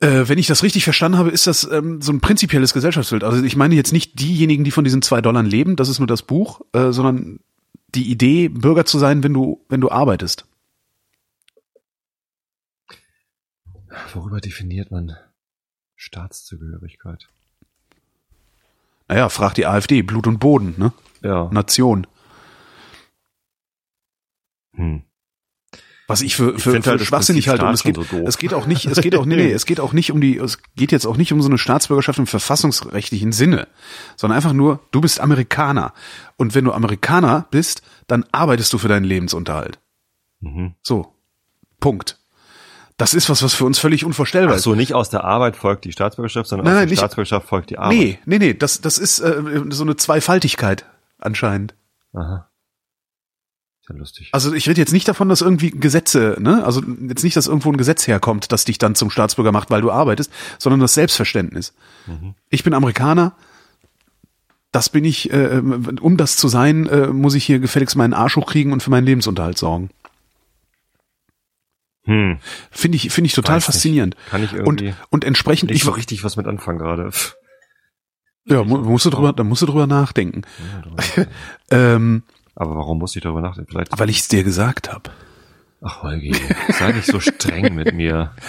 Äh, 0.01 0.29
wenn 0.29 0.39
ich 0.39 0.49
das 0.49 0.65
richtig 0.65 0.83
verstanden 0.83 1.19
habe, 1.19 1.31
ist 1.31 1.47
das 1.47 1.71
ähm, 1.71 2.03
so 2.03 2.13
ein 2.13 2.21
prinzipielles 2.21 2.75
Gesellschaftsbild. 2.75 3.23
Also 3.23 3.45
ich 3.45 3.55
meine 3.55 3.77
jetzt 3.77 3.93
nicht 3.93 4.19
diejenigen, 4.19 4.65
die 4.65 4.73
von 4.73 4.83
diesen 4.83 5.03
zwei 5.03 5.21
Dollar 5.21 5.45
leben, 5.45 5.77
das 5.77 5.89
ist 5.89 6.01
nur 6.01 6.09
das 6.09 6.23
Buch, 6.23 6.63
äh, 6.73 6.91
sondern 6.91 7.39
die 7.95 8.11
Idee, 8.11 8.49
Bürger 8.49 8.85
zu 8.85 8.99
sein, 8.99 9.23
wenn 9.23 9.33
du, 9.33 9.65
wenn 9.69 9.81
du 9.81 9.89
arbeitest. 9.89 10.47
Worüber 14.13 14.41
definiert 14.41 14.91
man 14.91 15.17
Staatszugehörigkeit? 15.95 17.29
Naja, 19.09 19.29
frag 19.29 19.55
die 19.55 19.67
AfD, 19.67 20.03
Blut 20.03 20.27
und 20.27 20.41
Boden, 20.41 20.75
ne? 20.77 20.93
Ja. 21.23 21.49
Nation. 21.53 22.09
Hm. 24.77 25.03
Was 26.09 26.21
ich 26.21 26.37
für, 26.37 26.55
Ich 26.55 26.63
für, 26.63 26.71
find 26.71 26.85
für 26.85 26.91
halt 26.93 27.01
schwachsinnig 27.01 27.49
halte. 27.49 27.65
Und 27.67 27.75
es 27.75 27.83
geht, 27.83 27.97
so 27.97 28.05
es 28.25 28.39
geht 28.39 28.55
auch 28.55 28.67
nicht, 28.67 28.87
es 28.87 29.01
geht 29.01 29.17
auch, 29.17 29.27
nee, 29.27 29.35
nee, 29.37 29.51
es 29.53 29.67
geht 29.67 29.81
auch 29.81 29.93
nicht 29.93 30.13
um 30.13 30.21
die, 30.21 30.37
es 30.39 30.59
geht 30.77 30.93
jetzt 30.93 31.05
auch 31.05 31.17
nicht 31.17 31.33
um 31.33 31.43
so 31.43 31.49
eine 31.49 31.59
Staatsbürgerschaft 31.59 32.21
im 32.21 32.29
verfassungsrechtlichen 32.29 33.33
Sinne, 33.33 33.67
sondern 34.15 34.37
einfach 34.37 34.53
nur, 34.53 34.79
du 34.93 35.01
bist 35.01 35.19
Amerikaner. 35.19 35.93
Und 36.37 36.55
wenn 36.55 36.65
du 36.65 36.73
Amerikaner 36.73 37.47
bist, 37.51 37.83
dann 38.07 38.25
arbeitest 38.31 38.73
du 38.73 38.79
für 38.79 38.87
deinen 38.89 39.03
Lebensunterhalt. 39.05 39.81
Mhm. 40.41 40.75
So. 40.83 41.13
Punkt. 41.81 42.19
Das 42.99 43.13
ist 43.13 43.29
was, 43.29 43.43
was 43.43 43.53
für 43.55 43.65
uns 43.65 43.79
völlig 43.81 44.05
unvorstellbar 44.05 44.53
Ach 44.55 44.57
ist. 44.59 44.63
so, 44.63 44.75
nicht 44.77 44.95
aus 44.95 45.11
der 45.11 45.25
Arbeit 45.25 45.57
folgt 45.57 45.85
die 45.85 45.93
Staatsbürgerschaft, 45.93 46.49
sondern 46.49 46.65
Nein, 46.67 46.73
aus 46.75 46.77
nein, 46.79 46.87
der 46.87 46.91
nicht- 46.93 46.99
Staatsbürgerschaft 47.01 47.49
folgt 47.49 47.71
die 47.71 47.79
Arbeit. 47.79 47.99
Nee, 47.99 48.19
nee, 48.27 48.39
nee, 48.39 48.55
das, 48.55 48.81
das 48.81 48.97
ist 48.99 49.19
äh, 49.19 49.43
so 49.71 49.83
eine 49.83 49.97
Zweifaltigkeit 49.97 50.87
anscheinend. 51.19 51.75
Aha. 52.15 52.49
Ja 53.89 53.95
lustig. 53.97 54.31
Also 54.33 54.53
ich 54.53 54.69
rede 54.69 54.81
jetzt 54.81 54.93
nicht 54.93 55.07
davon, 55.07 55.29
dass 55.29 55.41
irgendwie 55.43 55.71
Gesetze, 55.71 56.37
ne, 56.41 56.65
also 56.65 56.83
jetzt 57.09 57.23
nicht, 57.23 57.37
dass 57.37 57.47
irgendwo 57.47 57.71
ein 57.71 57.77
Gesetz 57.77 58.07
herkommt, 58.09 58.51
das 58.51 58.65
dich 58.65 58.79
dann 58.79 58.95
zum 58.97 59.11
Staatsbürger 59.11 59.53
macht, 59.53 59.71
weil 59.71 59.81
du 59.81 59.91
arbeitest, 59.93 60.33
sondern 60.59 60.81
das 60.81 60.95
Selbstverständnis. 60.95 61.73
Ich 62.51 62.65
bin 62.65 62.75
Amerikaner, 62.75 63.33
das 64.73 64.89
bin 64.89 65.05
ich, 65.05 65.33
äh, 65.33 65.63
um 66.01 66.17
das 66.17 66.37
zu 66.37 66.49
sein, 66.49 66.87
äh, 66.87 67.07
muss 67.09 67.35
ich 67.35 67.45
hier 67.45 67.61
gefälligst 67.61 67.97
meinen 67.97 68.13
Arsch 68.15 68.37
hochkriegen 68.37 68.73
und 68.73 68.83
für 68.83 68.91
meinen 68.91 69.07
Lebensunterhalt 69.07 69.57
sorgen. 69.57 69.91
Hm. 72.05 72.39
Finde 72.71 72.97
ich, 72.97 73.11
finde 73.11 73.27
ich 73.27 73.35
total 73.35 73.57
Weiß 73.57 73.63
nicht. 73.63 73.75
faszinierend. 73.75 74.17
Kann 74.31 74.43
ich 74.45 74.53
Und, 74.53 74.81
irgendwie 74.81 74.95
und 75.11 75.25
entsprechend, 75.25 75.71
nicht 75.71 75.79
ich, 75.79 75.85
so 75.85 75.91
richtig 75.93 76.23
was 76.25 76.37
mit 76.37 76.47
anfangen 76.47 76.79
gerade. 76.79 77.11
ja, 78.45 78.63
mu- 78.63 78.79
musst 78.79 79.07
du 79.07 79.11
drüber, 79.11 79.33
da 79.33 79.43
musst 79.45 79.63
du 79.63 79.67
drüber 79.67 79.87
nachdenken. 79.87 80.43
Ähm, 81.71 82.23
Aber 82.57 82.75
warum 82.75 82.99
muss 82.99 83.15
ich 83.15 83.23
darüber 83.23 83.43
nachdenken? 83.43 83.71
Vielleicht. 83.71 83.99
weil 83.99 84.11
ich 84.11 84.21
es 84.21 84.29
dir 84.29 84.43
gesagt 84.43 84.91
habe. 84.91 85.11
Ach, 85.83 86.03
Holgi, 86.03 86.35
sei 86.71 86.93
nicht 86.93 87.07
so 87.07 87.21
streng 87.21 87.75
mit 87.75 87.95
mir. 87.95 88.33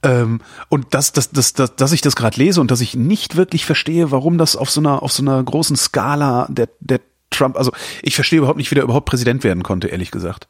Ähm, 0.00 0.40
und 0.68 0.94
dass, 0.94 1.10
dass, 1.10 1.30
dass, 1.30 1.54
dass, 1.54 1.74
dass 1.74 1.90
ich 1.90 2.00
das 2.00 2.14
gerade 2.14 2.38
lese 2.38 2.60
und 2.60 2.70
dass 2.70 2.80
ich 2.80 2.94
nicht 2.94 3.34
wirklich 3.34 3.66
verstehe, 3.66 4.12
warum 4.12 4.38
das 4.38 4.54
auf 4.54 4.70
so 4.70 4.80
einer, 4.80 5.02
auf 5.02 5.10
so 5.10 5.24
einer 5.24 5.42
großen 5.42 5.74
Skala 5.74 6.46
der, 6.48 6.68
der 6.78 7.00
Trump, 7.30 7.56
also 7.56 7.72
ich 8.02 8.14
verstehe 8.14 8.38
überhaupt 8.38 8.58
nicht, 8.58 8.70
wie 8.70 8.76
der 8.76 8.84
überhaupt 8.84 9.06
Präsident 9.06 9.42
werden 9.42 9.64
konnte, 9.64 9.88
ehrlich 9.88 10.12
gesagt. 10.12 10.46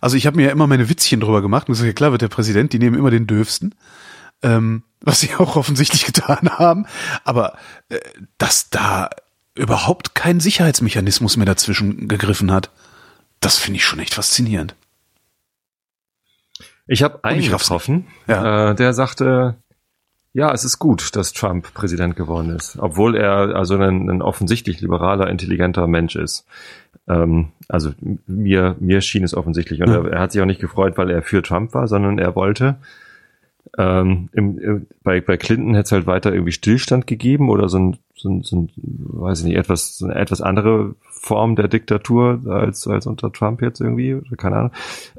Also 0.00 0.16
ich 0.16 0.28
habe 0.28 0.36
mir 0.36 0.46
ja 0.46 0.52
immer 0.52 0.68
meine 0.68 0.88
Witzchen 0.88 1.18
drüber 1.18 1.42
gemacht 1.42 1.68
und 1.68 1.72
gesagt, 1.72 1.88
ja 1.88 1.92
klar 1.92 2.12
wird 2.12 2.22
der 2.22 2.28
Präsident, 2.28 2.72
die 2.72 2.78
nehmen 2.78 2.96
immer 2.96 3.10
den 3.10 3.26
döfsten. 3.26 3.74
Ähm, 4.42 4.84
was 5.00 5.20
sie 5.20 5.34
auch 5.36 5.56
offensichtlich 5.56 6.04
getan 6.06 6.48
haben. 6.50 6.86
Aber 7.24 7.56
äh, 7.88 7.98
dass 8.38 8.70
da 8.70 9.10
überhaupt 9.58 10.14
kein 10.14 10.40
Sicherheitsmechanismus 10.40 11.36
mehr 11.36 11.46
dazwischen 11.46 12.08
gegriffen 12.08 12.50
hat, 12.52 12.70
das 13.40 13.58
finde 13.58 13.76
ich 13.78 13.84
schon 13.84 13.98
echt 14.00 14.14
faszinierend. 14.14 14.74
Ich 16.86 17.02
habe 17.02 17.22
einen 17.24 17.40
ich 17.40 17.50
getroffen, 17.50 18.06
Ja. 18.26 18.70
äh, 18.70 18.74
der 18.74 18.94
sagte, 18.94 19.56
ja, 20.32 20.52
es 20.52 20.64
ist 20.64 20.78
gut, 20.78 21.16
dass 21.16 21.32
Trump 21.32 21.72
Präsident 21.74 22.16
geworden 22.16 22.50
ist, 22.50 22.78
obwohl 22.78 23.16
er 23.16 23.54
also 23.56 23.76
ein, 23.76 24.08
ein 24.08 24.22
offensichtlich 24.22 24.80
liberaler, 24.80 25.28
intelligenter 25.28 25.86
Mensch 25.86 26.16
ist. 26.16 26.46
Ähm, 27.06 27.52
also 27.68 27.92
mir, 28.26 28.76
mir 28.80 29.00
schien 29.00 29.24
es 29.24 29.34
offensichtlich. 29.34 29.82
Und 29.82 29.88
Ja. 29.88 29.96
er, 30.04 30.12
er 30.12 30.20
hat 30.20 30.32
sich 30.32 30.40
auch 30.40 30.46
nicht 30.46 30.60
gefreut, 30.60 30.96
weil 30.96 31.10
er 31.10 31.22
für 31.22 31.42
Trump 31.42 31.74
war, 31.74 31.88
sondern 31.88 32.18
er 32.18 32.34
wollte. 32.34 32.76
Ähm, 33.80 34.28
im, 34.32 34.58
im, 34.58 34.86
bei, 35.04 35.20
bei 35.20 35.36
Clinton 35.36 35.74
hätte 35.74 35.84
es 35.86 35.92
halt 35.92 36.06
weiter 36.08 36.32
irgendwie 36.32 36.50
Stillstand 36.52 37.06
gegeben 37.06 37.48
oder 37.48 37.68
so 37.68 37.78
ein, 37.78 37.96
so 38.16 38.28
ein, 38.28 38.42
so 38.42 38.56
ein 38.56 38.70
weiß 38.76 39.38
ich 39.40 39.46
nicht, 39.46 39.56
etwas, 39.56 39.96
so 39.98 40.06
eine 40.06 40.16
etwas 40.16 40.40
andere 40.40 40.96
Form 41.02 41.54
der 41.54 41.68
Diktatur 41.68 42.40
als, 42.46 42.88
als 42.88 43.06
unter 43.06 43.32
Trump 43.32 43.62
jetzt 43.62 43.80
irgendwie, 43.80 44.20
keine 44.36 44.56
Ahnung. 44.56 44.72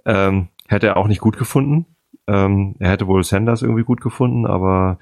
Ähm, 0.06 0.48
hätte 0.68 0.88
er 0.88 0.98
auch 0.98 1.08
nicht 1.08 1.22
gut 1.22 1.38
gefunden. 1.38 1.86
Ähm, 2.28 2.76
er 2.80 2.92
hätte 2.92 3.08
wohl 3.08 3.24
Sanders 3.24 3.62
irgendwie 3.62 3.84
gut 3.84 4.02
gefunden, 4.02 4.46
aber 4.46 5.00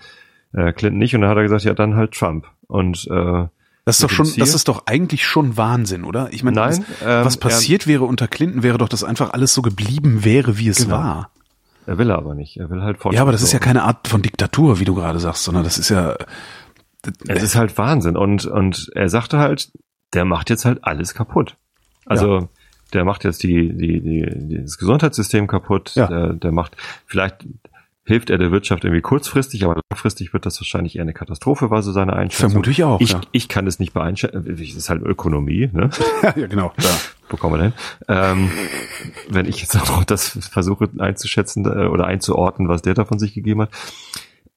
äh, 0.53 0.72
Clinton 0.72 0.99
nicht. 0.99 1.16
Und 1.16 1.22
dann 1.22 1.30
hat 1.32 1.38
er 1.38 1.43
gesagt, 1.43 1.64
ja, 1.64 1.74
dann 1.74 1.95
halt 1.95 2.12
Trump. 2.14 2.45
Und 2.68 3.08
äh, 3.10 3.47
Das 3.86 3.95
ist 3.97 4.03
doch 4.03 4.10
schon, 4.12 4.26
Ziel? 4.28 4.39
das 4.41 4.53
ist 4.53 4.68
doch 4.68 4.84
eigentlich 4.86 5.26
schon 5.26 5.58
Wahnsinn, 5.58 6.03
oder? 6.03 6.30
Ich 6.32 6.43
meine, 6.43 6.55
Nein, 6.58 6.86
was, 6.99 7.01
ähm, 7.05 7.26
was 7.26 7.38
passiert 7.38 7.88
wäre 7.88 8.03
unter 8.05 8.28
Clinton, 8.28 8.62
wäre 8.62 8.78
doch, 8.78 8.88
dass 8.89 9.03
einfach 9.03 9.32
alles 9.32 9.53
so 9.53 9.64
geblieben 9.64 10.24
wäre, 10.24 10.60
wie 10.60 10.68
es 10.68 10.84
Genau. 10.84 10.97
war. 10.97 11.32
Er 11.88 11.97
will 11.97 12.11
aber 12.11 12.35
nicht. 12.35 12.57
Er 12.57 12.69
will 12.69 12.81
halt 12.81 12.97
Ja, 13.11 13.21
aber 13.21 13.31
das 13.31 13.41
ist 13.41 13.53
ja 13.53 13.59
keine 13.59 13.83
Art 13.83 14.07
von 14.07 14.21
Diktatur, 14.21 14.79
wie 14.79 14.85
du 14.85 14.93
gerade 14.93 15.19
sagst, 15.19 15.43
sondern 15.43 15.63
das 15.63 15.77
ist 15.77 15.89
ja. 15.89 16.15
Es 17.27 17.41
ist 17.41 17.55
halt 17.55 17.77
Wahnsinn. 17.77 18.17
Und, 18.17 18.45
und 18.45 18.91
er 18.93 19.07
sagte 19.07 19.38
halt, 19.38 19.71
der 20.13 20.25
macht 20.25 20.49
jetzt 20.49 20.65
halt 20.65 20.83
alles 20.83 21.13
kaputt. 21.13 21.55
Also 22.05 22.49
der 22.93 23.05
macht 23.05 23.23
jetzt 23.23 23.43
die, 23.43 23.73
die, 23.73 24.01
die, 24.01 24.61
das 24.61 24.77
Gesundheitssystem 24.77 25.47
kaputt. 25.47 25.95
Ja. 25.95 26.07
Der, 26.07 26.33
der 26.33 26.51
macht, 26.51 26.75
vielleicht 27.05 27.45
hilft 28.03 28.29
er 28.29 28.38
der 28.38 28.51
Wirtschaft 28.51 28.83
irgendwie 28.83 29.01
kurzfristig, 29.01 29.63
aber 29.63 29.81
langfristig 29.89 30.33
wird 30.33 30.45
das 30.45 30.59
wahrscheinlich 30.59 30.95
eher 30.95 31.03
eine 31.03 31.13
Katastrophe, 31.13 31.69
war 31.69 31.81
so 31.83 31.91
seine 31.91 32.13
Einschätzung. 32.13 32.49
Vermute 32.51 32.71
ich 32.71 32.83
auch, 32.83 32.99
Ich, 32.99 33.11
ja. 33.11 33.21
ich 33.31 33.47
kann 33.47 33.67
es 33.67 33.79
nicht 33.79 33.93
beeinschätzen. 33.93 34.45
Es 34.49 34.75
ist 34.75 34.89
halt 34.89 35.01
Ökonomie, 35.03 35.69
ne? 35.71 35.89
ja, 36.23 36.47
genau. 36.47 36.73
Ja. 36.79 36.89
Wo 37.30 37.38
kommen 37.38 37.59
wir 37.59 37.63
denn? 37.63 37.73
Ähm, 38.07 38.51
wenn 39.30 39.45
ich 39.45 39.61
jetzt 39.61 39.75
auch 39.75 40.03
das 40.03 40.49
versuche 40.51 40.89
einzuschätzen 40.97 41.65
äh, 41.65 41.88
oder 41.88 42.05
einzuordnen, 42.05 42.69
was 42.69 42.82
der 42.82 42.93
da 42.93 43.05
von 43.05 43.19
sich 43.19 43.34
gegeben 43.34 43.61
hat. 43.61 43.69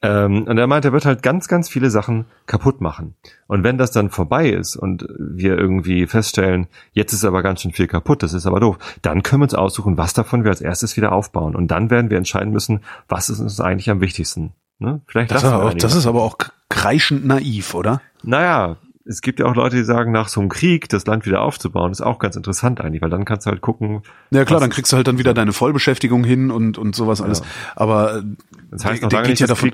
Ähm, 0.02 0.44
und 0.44 0.56
er 0.56 0.66
meint, 0.66 0.84
er 0.86 0.92
wird 0.92 1.04
halt 1.04 1.22
ganz, 1.22 1.46
ganz 1.46 1.68
viele 1.68 1.90
Sachen 1.90 2.24
kaputt 2.46 2.80
machen. 2.80 3.16
Und 3.46 3.64
wenn 3.64 3.76
das 3.76 3.90
dann 3.90 4.08
vorbei 4.08 4.48
ist 4.48 4.76
und 4.76 5.06
wir 5.18 5.58
irgendwie 5.58 6.06
feststellen, 6.06 6.68
jetzt 6.92 7.12
ist 7.12 7.24
aber 7.24 7.42
ganz 7.42 7.60
schön 7.60 7.72
viel 7.72 7.86
kaputt, 7.86 8.22
das 8.22 8.32
ist 8.32 8.46
aber 8.46 8.60
doof, 8.60 8.78
dann 9.02 9.22
können 9.22 9.40
wir 9.40 9.44
uns 9.44 9.54
aussuchen, 9.54 9.98
was 9.98 10.14
davon 10.14 10.44
wir 10.44 10.50
als 10.50 10.62
erstes 10.62 10.96
wieder 10.96 11.12
aufbauen. 11.12 11.54
Und 11.54 11.68
dann 11.68 11.90
werden 11.90 12.10
wir 12.10 12.16
entscheiden 12.16 12.52
müssen, 12.52 12.80
was 13.08 13.28
ist 13.28 13.40
uns 13.40 13.60
eigentlich 13.60 13.90
am 13.90 14.00
wichtigsten. 14.00 14.54
Ne? 14.78 15.02
Vielleicht 15.06 15.32
Das, 15.32 15.44
auch, 15.44 15.74
das 15.74 15.94
ist 15.94 16.06
aber 16.06 16.22
auch 16.22 16.38
kreischend 16.70 17.26
naiv, 17.26 17.74
oder? 17.74 18.00
Naja, 18.22 18.76
es 19.04 19.22
gibt 19.22 19.40
ja 19.40 19.46
auch 19.46 19.54
Leute, 19.54 19.76
die 19.76 19.84
sagen, 19.84 20.12
nach 20.12 20.28
so 20.28 20.40
einem 20.40 20.50
Krieg 20.50 20.88
das 20.88 21.06
Land 21.06 21.24
wieder 21.24 21.40
aufzubauen, 21.40 21.90
ist 21.90 22.02
auch 22.02 22.18
ganz 22.18 22.36
interessant 22.36 22.80
eigentlich, 22.80 23.00
weil 23.00 23.10
dann 23.10 23.24
kannst 23.24 23.46
du 23.46 23.50
halt 23.50 23.60
gucken, 23.60 24.02
Ja 24.30 24.44
klar, 24.44 24.60
dann 24.60 24.70
kriegst 24.70 24.92
du 24.92 24.96
halt 24.96 25.06
dann 25.06 25.18
wieder 25.18 25.32
deine 25.32 25.52
Vollbeschäftigung 25.52 26.22
hin 26.22 26.50
und, 26.50 26.76
und 26.76 26.94
sowas 26.94 27.22
alles. 27.22 27.42
Aber 27.76 28.18
äh, 28.18 28.22
das 28.70 28.84
heißt 28.84 29.02
der, 29.02 29.08
der 29.08 29.22
geht 29.22 29.30
nicht, 29.30 29.40
ja 29.40 29.46
davon, 29.46 29.72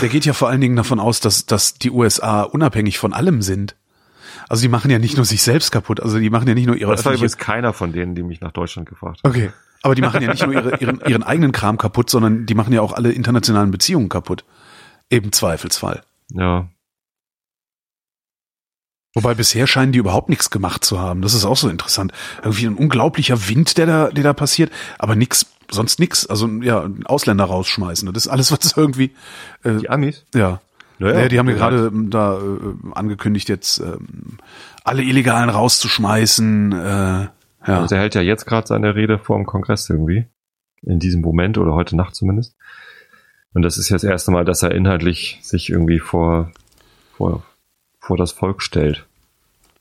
der 0.00 0.08
geht 0.08 0.26
ja 0.26 0.32
vor 0.32 0.48
allen 0.48 0.60
Dingen 0.60 0.76
davon 0.76 1.00
aus, 1.00 1.20
dass, 1.20 1.46
dass 1.46 1.74
die 1.74 1.90
USA 1.90 2.42
unabhängig 2.42 2.98
von 2.98 3.12
allem 3.12 3.42
sind. 3.42 3.74
Also 4.48 4.62
die 4.62 4.68
machen 4.68 4.90
ja 4.90 4.98
nicht 4.98 5.16
nur 5.16 5.26
sich 5.26 5.42
selbst 5.42 5.72
kaputt, 5.72 6.00
also 6.00 6.18
die 6.18 6.30
machen 6.30 6.46
ja 6.46 6.54
nicht 6.54 6.66
nur 6.66 6.76
ihre 6.76 6.90
Das 6.92 7.04
war 7.04 7.12
übrigens 7.12 7.36
keiner 7.38 7.72
von 7.72 7.92
denen, 7.92 8.14
die 8.14 8.22
mich 8.22 8.40
nach 8.40 8.52
Deutschland 8.52 8.88
gefragt 8.88 9.20
haben. 9.24 9.30
Okay. 9.30 9.50
Aber 9.82 9.94
die 9.94 10.02
machen 10.02 10.22
ja 10.22 10.30
nicht 10.30 10.44
nur 10.44 10.54
ihre, 10.54 10.76
ihren, 10.78 11.00
ihren 11.06 11.22
eigenen 11.22 11.52
Kram 11.52 11.78
kaputt, 11.78 12.10
sondern 12.10 12.46
die 12.46 12.54
machen 12.54 12.72
ja 12.72 12.80
auch 12.80 12.92
alle 12.92 13.12
internationalen 13.12 13.70
Beziehungen 13.70 14.08
kaputt. 14.08 14.44
Eben 15.08 15.32
Zweifelsfall. 15.32 16.02
Ja, 16.30 16.68
Wobei 19.14 19.34
bisher 19.34 19.66
scheinen 19.66 19.92
die 19.92 19.98
überhaupt 19.98 20.28
nichts 20.28 20.50
gemacht 20.50 20.84
zu 20.84 21.00
haben. 21.00 21.22
Das 21.22 21.34
ist 21.34 21.44
auch 21.44 21.56
so 21.56 21.68
interessant. 21.68 22.12
Irgendwie 22.42 22.66
ein 22.66 22.76
unglaublicher 22.76 23.48
Wind, 23.48 23.78
der 23.78 23.86
da, 23.86 24.08
der 24.10 24.24
da 24.24 24.32
passiert, 24.32 24.70
aber 24.98 25.16
nix, 25.16 25.46
sonst 25.70 25.98
nix. 25.98 26.26
Also 26.26 26.46
ja, 26.62 26.88
Ausländer 27.04 27.44
rausschmeißen. 27.44 28.12
Das 28.12 28.26
ist 28.26 28.32
alles, 28.32 28.52
was 28.52 28.76
irgendwie. 28.76 29.12
Äh, 29.64 29.76
die 29.76 29.90
Amis. 29.90 30.24
ja. 30.34 30.60
Naja, 31.00 31.14
Naja, 31.14 31.28
die 31.28 31.38
haben 31.38 31.48
ja 31.48 31.54
gerade 31.54 31.86
ähm, 31.86 32.10
da 32.10 32.38
äh, 32.38 32.92
angekündigt, 32.92 33.48
jetzt 33.48 33.78
ähm, 33.78 34.38
alle 34.82 35.02
Illegalen 35.02 35.48
rauszuschmeißen. 35.48 36.72
Äh, 36.72 36.76
ja. 36.76 37.30
Also 37.66 37.94
er 37.94 38.00
hält 38.00 38.16
ja 38.16 38.20
jetzt 38.20 38.46
gerade 38.46 38.66
seine 38.66 38.96
Rede 38.96 39.18
vor 39.18 39.36
dem 39.36 39.46
Kongress 39.46 39.88
irgendwie. 39.88 40.26
In 40.82 40.98
diesem 40.98 41.20
Moment 41.20 41.58
oder 41.58 41.72
heute 41.74 41.96
Nacht 41.96 42.14
zumindest. 42.14 42.56
Und 43.52 43.62
das 43.62 43.78
ist 43.78 43.88
ja 43.88 43.96
das 43.96 44.04
erste 44.04 44.30
Mal, 44.30 44.44
dass 44.44 44.62
er 44.62 44.72
inhaltlich 44.72 45.38
sich 45.42 45.70
irgendwie 45.70 45.98
vor, 45.98 46.52
vor, 47.16 47.42
vor 48.08 48.16
das 48.16 48.32
Volk 48.32 48.62
stellt. 48.62 49.06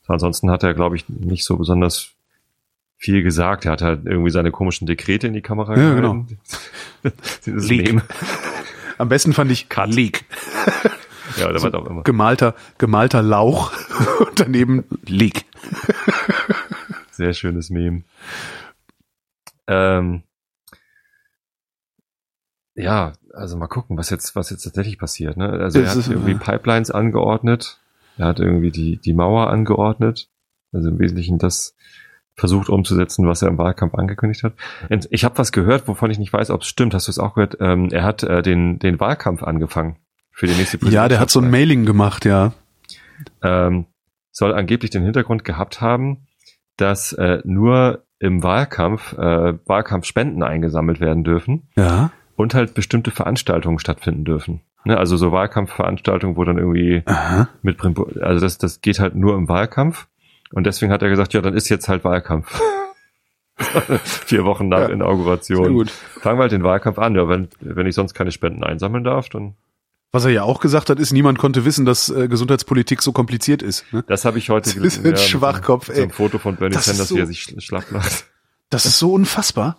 Ansonsten 0.05 0.51
hat 0.51 0.61
er, 0.61 0.73
glaube 0.73 0.97
ich, 0.97 1.07
nicht 1.07 1.45
so 1.45 1.55
besonders 1.55 2.11
viel 2.97 3.23
gesagt. 3.23 3.63
Er 3.63 3.71
hat 3.71 3.81
halt 3.81 4.05
irgendwie 4.05 4.31
seine 4.31 4.51
komischen 4.51 4.85
Dekrete 4.85 5.27
in 5.27 5.33
die 5.33 5.41
Kamera 5.41 5.77
Ja, 5.77 5.93
gehalten. 5.93 6.37
Dieses 7.45 7.69
Leak. 7.69 8.01
Am 8.97 9.07
besten 9.07 9.31
fand 9.31 9.49
ich 9.51 9.69
Cut. 9.69 9.93
Leak. 9.93 10.25
Ja, 11.37 11.49
oder 11.49 11.61
was 11.61 11.73
auch 11.73 11.85
immer. 11.85 12.03
Gemalter, 12.03 12.53
gemalter 12.77 13.21
Lauch 13.21 13.71
und 14.19 14.37
daneben 14.37 14.83
Leak. 15.05 15.45
Sehr 17.11 17.31
schönes 17.33 17.69
Meme. 17.69 18.03
Ähm, 19.67 20.23
ja, 22.75 23.13
also 23.33 23.55
mal 23.55 23.67
gucken, 23.67 23.97
was 23.97 24.09
jetzt, 24.09 24.35
was 24.35 24.49
jetzt 24.49 24.63
tatsächlich 24.63 24.97
passiert. 24.97 25.37
Ne? 25.37 25.49
Also 25.49 25.79
er 25.79 25.91
hat 25.91 25.97
ist, 25.97 26.09
irgendwie 26.09 26.35
Pipelines 26.35 26.91
angeordnet, 26.91 27.79
er 28.17 28.25
hat 28.27 28.39
irgendwie 28.39 28.71
die, 28.71 28.97
die 28.97 29.13
Mauer 29.13 29.49
angeordnet, 29.49 30.29
also 30.71 30.89
im 30.89 30.99
Wesentlichen 30.99 31.37
das 31.37 31.75
versucht 32.35 32.69
umzusetzen, 32.69 33.27
was 33.27 33.41
er 33.41 33.47
im 33.47 33.57
Wahlkampf 33.57 33.95
angekündigt 33.95 34.43
hat. 34.43 34.53
Und 34.89 35.07
ich 35.09 35.23
habe 35.25 35.37
was 35.39 35.51
gehört, 35.51 35.87
wovon 35.87 36.11
ich 36.11 36.19
nicht 36.19 36.31
weiß, 36.33 36.51
ob 36.51 36.61
es 36.61 36.67
stimmt. 36.67 36.93
Hast 36.93 37.07
du 37.07 37.11
es 37.11 37.17
auch 37.19 37.33
gehört? 37.33 37.57
Ähm, 37.59 37.89
er 37.91 38.03
hat 38.03 38.21
äh, 38.23 38.43
den, 38.43 38.77
den 38.77 38.99
Wahlkampf 38.99 39.41
angefangen 39.41 39.97
für 40.31 40.45
die 40.45 40.53
nächste 40.53 40.77
Ja, 40.89 41.07
der 41.07 41.19
hat 41.19 41.31
so 41.31 41.39
ein 41.39 41.49
Mailing 41.49 41.85
gemacht, 41.85 42.25
ja. 42.25 42.53
ähm, 43.41 43.85
soll 44.31 44.53
angeblich 44.53 44.91
den 44.91 45.03
Hintergrund 45.03 45.43
gehabt 45.45 45.81
haben, 45.81 46.27
dass 46.77 47.11
äh, 47.13 47.39
nur 47.43 48.03
im 48.19 48.43
Wahlkampf 48.43 49.13
äh, 49.13 49.53
Wahlkampfspenden 49.67 50.43
eingesammelt 50.43 50.99
werden 50.99 51.23
dürfen 51.23 51.69
Ja. 51.75 52.11
und 52.35 52.53
halt 52.53 52.75
bestimmte 52.75 53.09
Veranstaltungen 53.09 53.79
stattfinden 53.79 54.25
dürfen. 54.25 54.61
Ne? 54.87 54.97
Also 54.97 55.17
so 55.17 55.31
Wahlkampfveranstaltungen, 55.31 56.35
wo 56.35 56.43
dann 56.43 56.57
irgendwie 56.57 57.03
Aha. 57.05 57.47
mit 57.61 57.77
also 58.21 58.39
das 58.39 58.57
das 58.57 58.81
geht 58.81 58.99
halt 58.99 59.15
nur 59.15 59.35
im 59.35 59.47
Wahlkampf 59.47 60.07
und 60.51 60.65
deswegen 60.65 60.91
hat 60.91 61.01
er 61.03 61.09
gesagt, 61.09 61.33
ja, 61.33 61.41
dann 61.41 61.53
ist 61.53 61.69
jetzt 61.69 61.87
halt 61.89 62.03
Wahlkampf. 62.03 62.59
Vier 64.03 64.45
Wochen 64.45 64.67
nach 64.69 64.81
Ja, 64.81 64.89
Inauguration. 64.89 65.87
Fangen 66.21 66.37
wir 66.37 66.43
halt 66.43 66.51
den 66.51 66.63
Wahlkampf 66.63 66.99
an. 66.99 67.15
Ja, 67.15 67.27
wenn, 67.27 67.47
wenn 67.59 67.87
ich 67.87 67.95
sonst 67.95 68.13
keine 68.13 68.31
Spenden 68.31 68.63
einsammeln 68.63 69.03
darf, 69.03 69.29
dann 69.29 69.55
Was 70.11 70.25
er 70.25 70.31
ja 70.31 70.43
auch 70.43 70.59
gesagt 70.61 70.89
hat, 70.91 70.99
ist, 70.99 71.11
niemand 71.11 71.39
konnte 71.39 71.65
wissen, 71.65 71.83
dass 71.85 72.09
äh, 72.09 72.27
Gesundheitspolitik 72.27 73.01
so 73.01 73.11
kompliziert 73.13 73.63
ist. 73.63 73.91
Ne? 73.91 74.03
Das 74.07 74.25
habe 74.25 74.37
ich 74.37 74.49
heute 74.51 74.65
Das 74.65 74.75
gelesen. 74.75 74.99
ist 74.99 75.05
ein 75.05 75.09
mit 75.11 75.17
so- 75.17 75.23
Schwachkopf, 75.25 75.87
So 75.87 75.93
ey. 75.93 76.03
ein 76.03 76.11
Foto 76.11 76.37
von 76.37 76.55
Bernie 76.55 76.75
Das 76.75 76.85
Sanders, 76.85 77.07
so- 77.09 77.15
wie 77.15 77.19
er 77.19 77.25
sich 77.25 77.39
schl- 77.39 77.59
schlapp 77.59 77.91
macht. 77.91 78.25
Das 78.69 78.85
ist 78.85 78.99
so 78.99 79.11
unfassbar. 79.13 79.77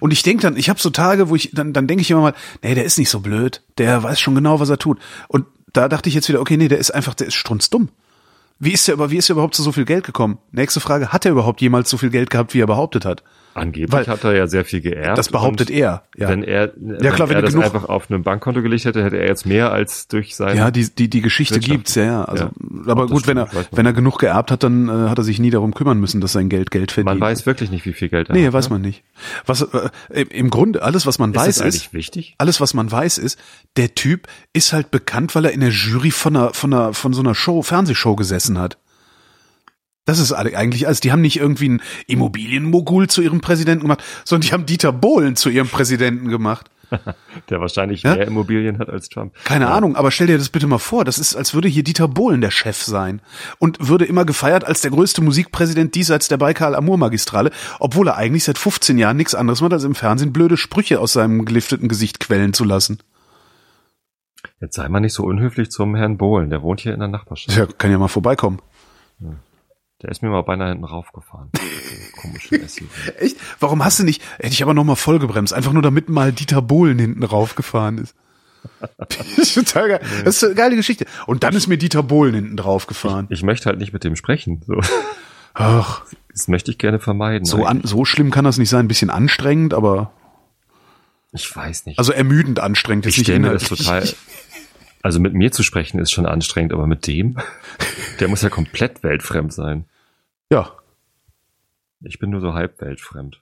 Und 0.00 0.12
ich 0.12 0.22
denke 0.22 0.42
dann, 0.42 0.56
ich 0.56 0.68
habe 0.68 0.80
so 0.80 0.90
Tage, 0.90 1.28
wo 1.28 1.36
ich, 1.36 1.50
dann, 1.52 1.72
dann 1.72 1.86
denke 1.86 2.02
ich 2.02 2.10
immer 2.10 2.20
mal, 2.20 2.34
nee, 2.62 2.74
der 2.74 2.84
ist 2.84 2.98
nicht 2.98 3.10
so 3.10 3.20
blöd, 3.20 3.62
der 3.78 4.02
weiß 4.02 4.20
schon 4.20 4.34
genau, 4.34 4.60
was 4.60 4.70
er 4.70 4.78
tut. 4.78 4.98
Und 5.28 5.46
da 5.72 5.88
dachte 5.88 6.08
ich 6.08 6.14
jetzt 6.14 6.28
wieder, 6.28 6.40
okay, 6.40 6.56
nee, 6.56 6.68
der 6.68 6.78
ist 6.78 6.90
einfach, 6.90 7.14
der 7.14 7.28
ist 7.28 7.34
strunzdumm. 7.34 7.88
Wie 8.58 8.72
ist 8.72 8.86
der, 8.86 8.94
aber 8.94 9.10
wie 9.10 9.16
ist 9.16 9.30
er 9.30 9.34
überhaupt 9.34 9.54
zu 9.54 9.62
so 9.62 9.72
viel 9.72 9.86
Geld 9.86 10.04
gekommen? 10.04 10.38
Nächste 10.52 10.80
Frage, 10.80 11.08
hat 11.08 11.24
er 11.24 11.32
überhaupt 11.32 11.60
jemals 11.62 11.88
so 11.88 11.96
viel 11.96 12.10
Geld 12.10 12.28
gehabt, 12.28 12.52
wie 12.52 12.60
er 12.60 12.66
behauptet 12.66 13.04
hat? 13.06 13.22
Angeblich 13.54 13.92
Weil- 13.92 14.06
hat 14.06 14.22
er 14.24 14.34
ja 14.36 14.46
sehr 14.46 14.64
viel 14.64 14.80
geerbt. 14.80 15.18
Das 15.18 15.28
behauptet 15.28 15.70
er. 15.70 16.04
Ja, 16.16 16.28
Wenn 16.28 16.44
er, 16.44 16.72
Ja, 17.02 17.10
klar, 17.10 17.28
wenn 17.28 17.30
wenn 17.30 17.36
er 17.36 17.42
das 17.42 17.52
genug- 17.54 17.64
einfach 17.64 17.88
auf 17.88 18.08
einem 18.10 18.22
Bankkonto 18.22 18.62
gelegt 18.62 18.84
hätte, 18.84 19.02
hätte 19.02 19.16
er 19.18 19.26
jetzt 19.26 19.44
mehr 19.44 19.72
als 19.72 20.06
durch 20.08 20.36
sein. 20.36 20.56
ja 20.56 20.70
die, 20.70 20.88
die, 20.88 21.10
die 21.10 21.20
Geschichte 21.20 21.58
gibt's, 21.58 21.94
ja, 21.96 22.04
ja. 22.04 22.24
Also, 22.24 22.44
Ja. 22.44 22.50
aber 22.86 23.06
gut, 23.08 23.26
wenn 23.26 23.36
er, 23.36 23.48
wenn 23.72 23.86
er 23.86 23.92
genug 23.92 24.18
geerbt 24.18 24.50
hat, 24.52 24.62
dann 24.62 24.88
äh, 24.88 25.08
hat 25.08 25.18
er 25.18 25.24
sich 25.24 25.38
nie 25.40 25.50
darum 25.50 25.74
kümmern 25.74 25.98
müssen, 25.98 26.20
dass 26.20 26.32
sein 26.32 26.48
Geld 26.48 26.70
Geld 26.70 26.92
verdient. 26.92 27.18
man 27.18 27.28
weiß 27.28 27.44
wirklich 27.46 27.70
nicht, 27.70 27.84
wie 27.86 27.92
viel 27.92 28.08
Geld 28.08 28.28
er 28.28 28.34
Nee, 28.36 28.46
hat. 28.46 28.52
weiß 28.52 28.68
ne? 28.68 28.74
man 28.74 28.82
nicht. 28.82 29.02
Was 29.46 29.62
äh, 29.62 30.20
im- 30.30 30.50
Grunde 30.50 30.82
alles, 30.82 31.06
was 31.06 31.18
man 31.18 31.30
Ist 31.32 31.36
weiß, 31.40 31.60
ist, 31.62 31.92
wichtig? 31.92 32.34
alles, 32.38 32.60
was 32.60 32.74
man 32.74 32.90
weiß, 32.90 33.18
ist, 33.18 33.38
der 33.76 33.94
Typ 33.94 34.28
ist 34.52 34.72
halt 34.72 34.90
bekannt, 34.90 35.34
weil 35.34 35.44
er 35.46 35.52
in 35.52 35.60
der 35.60 35.70
Jury 35.70 36.10
von 36.12 36.36
einer, 36.36 36.54
von 36.54 36.72
einer, 36.72 36.92
von 36.94 37.12
so 37.12 37.20
einer 37.20 37.34
Show, 37.34 37.62
Fernsehshow 37.62 38.14
gesessen 38.16 38.58
hat. 38.58 38.78
Das 40.06 40.18
ist 40.18 40.32
eigentlich 40.32 40.86
alles. 40.86 41.00
Die 41.00 41.12
haben 41.12 41.20
nicht 41.20 41.38
irgendwie 41.38 41.66
einen 41.66 41.82
Immobilienmogul 42.06 43.08
zu 43.08 43.22
ihrem 43.22 43.40
Präsidenten 43.40 43.82
gemacht, 43.82 44.02
sondern 44.24 44.48
die 44.48 44.52
haben 44.52 44.66
Dieter 44.66 44.92
Bohlen 44.92 45.36
zu 45.36 45.50
ihrem 45.50 45.68
Präsidenten 45.68 46.28
gemacht. 46.28 46.70
Der 47.50 47.60
wahrscheinlich 47.60 48.02
Ja? 48.02 48.16
mehr 48.16 48.26
Immobilien 48.26 48.78
hat 48.78 48.88
als 48.88 49.08
Trump. 49.08 49.34
Keine 49.44 49.66
ja. 49.66 49.70
Ahnung, 49.74 49.94
aber 49.94 50.10
stell 50.10 50.26
dir 50.26 50.38
das 50.38 50.48
bitte 50.48 50.66
mal 50.66 50.78
vor. 50.78 51.04
Das 51.04 51.18
ist, 51.20 51.36
als 51.36 51.54
würde 51.54 51.68
hier 51.68 51.84
Dieter 51.84 52.08
Bohlen 52.08 52.40
der 52.40 52.50
Chef 52.50 52.82
sein 52.82 53.20
und 53.58 53.88
würde 53.88 54.04
immer 54.06 54.24
gefeiert 54.24 54.64
als 54.64 54.80
der 54.80 54.90
größte 54.90 55.22
Musikpräsident 55.22 55.94
diesseits 55.94 56.26
der 56.26 56.38
Baikal-Amur-Magistrale, 56.38 57.52
obwohl 57.78 58.08
er 58.08 58.16
eigentlich 58.16 58.42
seit 58.44 58.58
15 58.58 58.98
Jahren 58.98 59.16
nichts 59.16 59.36
anderes 59.36 59.60
macht, 59.60 59.72
als 59.74 59.84
im 59.84 59.94
Fernsehen 59.94 60.32
blöde 60.32 60.56
Sprüche 60.56 60.98
aus 60.98 61.12
seinem 61.12 61.44
gelifteten 61.44 61.88
Gesicht 61.88 62.18
quellen 62.18 62.54
zu 62.54 62.64
lassen. 62.64 62.98
Jetzt 64.60 64.74
sei 64.74 64.88
mal 64.88 65.00
nicht 65.00 65.14
so 65.14 65.22
unhöflich 65.24 65.70
zum 65.70 65.94
Herrn 65.94 66.16
Bohlen. 66.18 66.50
Der 66.50 66.62
wohnt 66.62 66.80
hier 66.80 66.92
in 66.94 66.98
der 67.00 67.08
Nachbarschaft. 67.08 67.56
Ja, 67.56 67.66
kann 67.66 67.90
ja 67.92 67.98
mal 67.98 68.08
vorbeikommen. 68.08 68.60
Der 70.02 70.10
ist 70.10 70.22
mir 70.22 70.30
mal 70.30 70.42
beinahe 70.42 70.70
hinten 70.70 70.84
raufgefahren. 70.84 71.50
Komische 72.20 72.66
SUV. 72.66 72.88
Echt? 73.18 73.36
Warum 73.58 73.84
hast 73.84 73.98
du 73.98 74.04
nicht? 74.04 74.22
Hätte 74.38 74.52
ich 74.54 74.62
aber 74.62 74.72
noch 74.74 74.84
mal 74.84 74.96
vollgebremst, 74.96 75.52
einfach 75.52 75.72
nur 75.72 75.82
damit 75.82 76.08
mal 76.08 76.32
Dieter 76.32 76.62
Bohlen 76.62 76.98
hinten 76.98 77.22
raufgefahren 77.22 77.98
ist. 77.98 78.14
Das 78.98 79.26
ist 79.38 79.54
total 79.54 79.88
geil. 79.88 80.00
Das 80.24 80.36
ist 80.36 80.44
eine 80.44 80.54
geile 80.54 80.76
Geschichte. 80.76 81.06
Und 81.26 81.42
dann 81.44 81.54
ist 81.54 81.66
mir 81.66 81.78
Dieter 81.78 82.02
Bohlen 82.02 82.34
hinten 82.34 82.56
draufgefahren. 82.56 83.26
Ich 83.30 83.42
möchte 83.42 83.66
halt 83.66 83.78
nicht 83.78 83.92
mit 83.92 84.04
dem 84.04 84.16
sprechen. 84.16 84.62
So. 84.66 84.80
Ach, 85.54 86.02
Das 86.32 86.48
möchte 86.48 86.70
ich 86.70 86.78
gerne 86.78 86.98
vermeiden. 86.98 87.44
so, 87.44 87.64
an, 87.64 87.82
so 87.84 88.04
schlimm 88.04 88.30
kann 88.30 88.44
das 88.44 88.58
nicht 88.58 88.70
sein. 88.70 88.84
Ein 88.86 88.88
bisschen 88.88 89.10
anstrengend, 89.10 89.74
aber 89.74 90.12
ich 91.32 91.54
weiß 91.54 91.86
nicht. 91.86 91.98
also 91.98 92.12
ermüdend 92.12 92.60
anstrengend. 92.60 93.06
ich 93.06 93.16
Jetzt 93.18 93.28
nicht 93.28 93.38
mir 93.38 93.52
das 93.52 93.64
total. 93.64 94.08
Also 95.02 95.20
mit 95.20 95.32
mir 95.32 95.50
zu 95.52 95.62
sprechen 95.62 95.98
ist 95.98 96.10
schon 96.10 96.26
anstrengend, 96.26 96.72
aber 96.72 96.86
mit 96.86 97.06
dem, 97.06 97.38
der 98.18 98.28
muss 98.28 98.42
ja 98.42 98.50
komplett 98.50 99.02
weltfremd 99.02 99.52
sein. 99.52 99.86
Ja, 100.50 100.72
Ich 102.02 102.18
bin 102.18 102.30
nur 102.30 102.40
so 102.40 102.54
halb 102.54 102.80
weltfremd. 102.80 103.40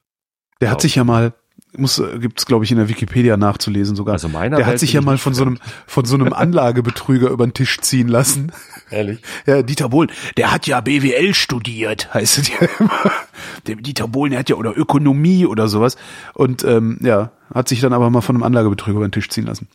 der 0.61 0.71
hat 0.71 0.81
sich 0.81 0.97
ja 0.97 1.05
mal, 1.05 1.33
muss 1.77 1.99
äh, 1.99 2.19
gibt's 2.19 2.45
glaube 2.47 2.65
ich 2.65 2.71
in 2.71 2.77
der 2.77 2.89
Wikipedia 2.89 3.37
nachzulesen 3.37 3.97
sogar. 3.97 4.15
Also 4.15 4.29
meiner 4.29 4.57
der 4.57 4.67
hat 4.67 4.73
Welt 4.73 4.81
sich 4.81 4.93
bin 4.93 5.03
ja 5.03 5.05
mal 5.05 5.19
von 5.19 5.33
so 5.35 5.43
einem 5.43 5.59
von 5.87 6.05
so 6.05 6.17
einem 6.17 6.33
Anlagebetrüger 6.33 7.31
über 7.31 7.47
den 7.47 7.55
Tisch 7.55 7.79
ziehen 7.81 8.09
lassen. 8.09 8.53
Ehrlich? 8.91 9.21
Ja, 9.47 9.63
Dieter 9.63 9.89
Bohlen, 9.89 10.11
der 10.37 10.53
hat 10.53 10.67
ja 10.67 10.81
BWL 10.81 11.35
studiert, 11.35 12.13
heißt 12.13 12.39
es 12.39 12.49
ja 12.49 12.59
immer. 12.79 13.13
Der 13.67 13.77
Dieter 13.77 14.09
Bohlen, 14.09 14.31
der 14.33 14.41
hat 14.41 14.49
ja 14.51 14.57
oder 14.57 14.77
Ökonomie 14.77 15.47
oder 15.47 15.69
sowas. 15.69 15.97
Und 16.35 16.65
ähm, 16.65 16.99
ja, 17.03 17.31
hat 17.55 17.69
sich 17.69 17.81
dann 17.81 17.93
aber 17.93 18.11
mal 18.11 18.21
von 18.21 18.37
einem 18.37 18.43
Anlagebetrüger 18.43 18.99
über 18.99 19.09
den 19.09 19.13
Tisch 19.13 19.29
ziehen 19.31 19.47
lassen. 19.47 19.69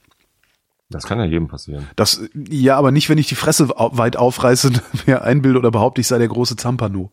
Das 0.89 1.05
kann 1.05 1.17
ja 1.17 1.25
jedem 1.25 1.47
passieren. 1.47 1.87
Das, 1.95 2.21
ja, 2.49 2.77
aber 2.77 2.91
nicht, 2.91 3.09
wenn 3.09 3.17
ich 3.17 3.27
die 3.27 3.35
Fresse 3.35 3.69
weit 3.69 4.15
aufreiße, 4.15 4.71
mir 5.07 5.23
einbilde 5.23 5.57
oder 5.57 5.71
behaupte, 5.71 6.01
ich 6.01 6.07
sei 6.07 6.19
der 6.19 6.27
große 6.27 6.55
Zampano. 6.55 7.11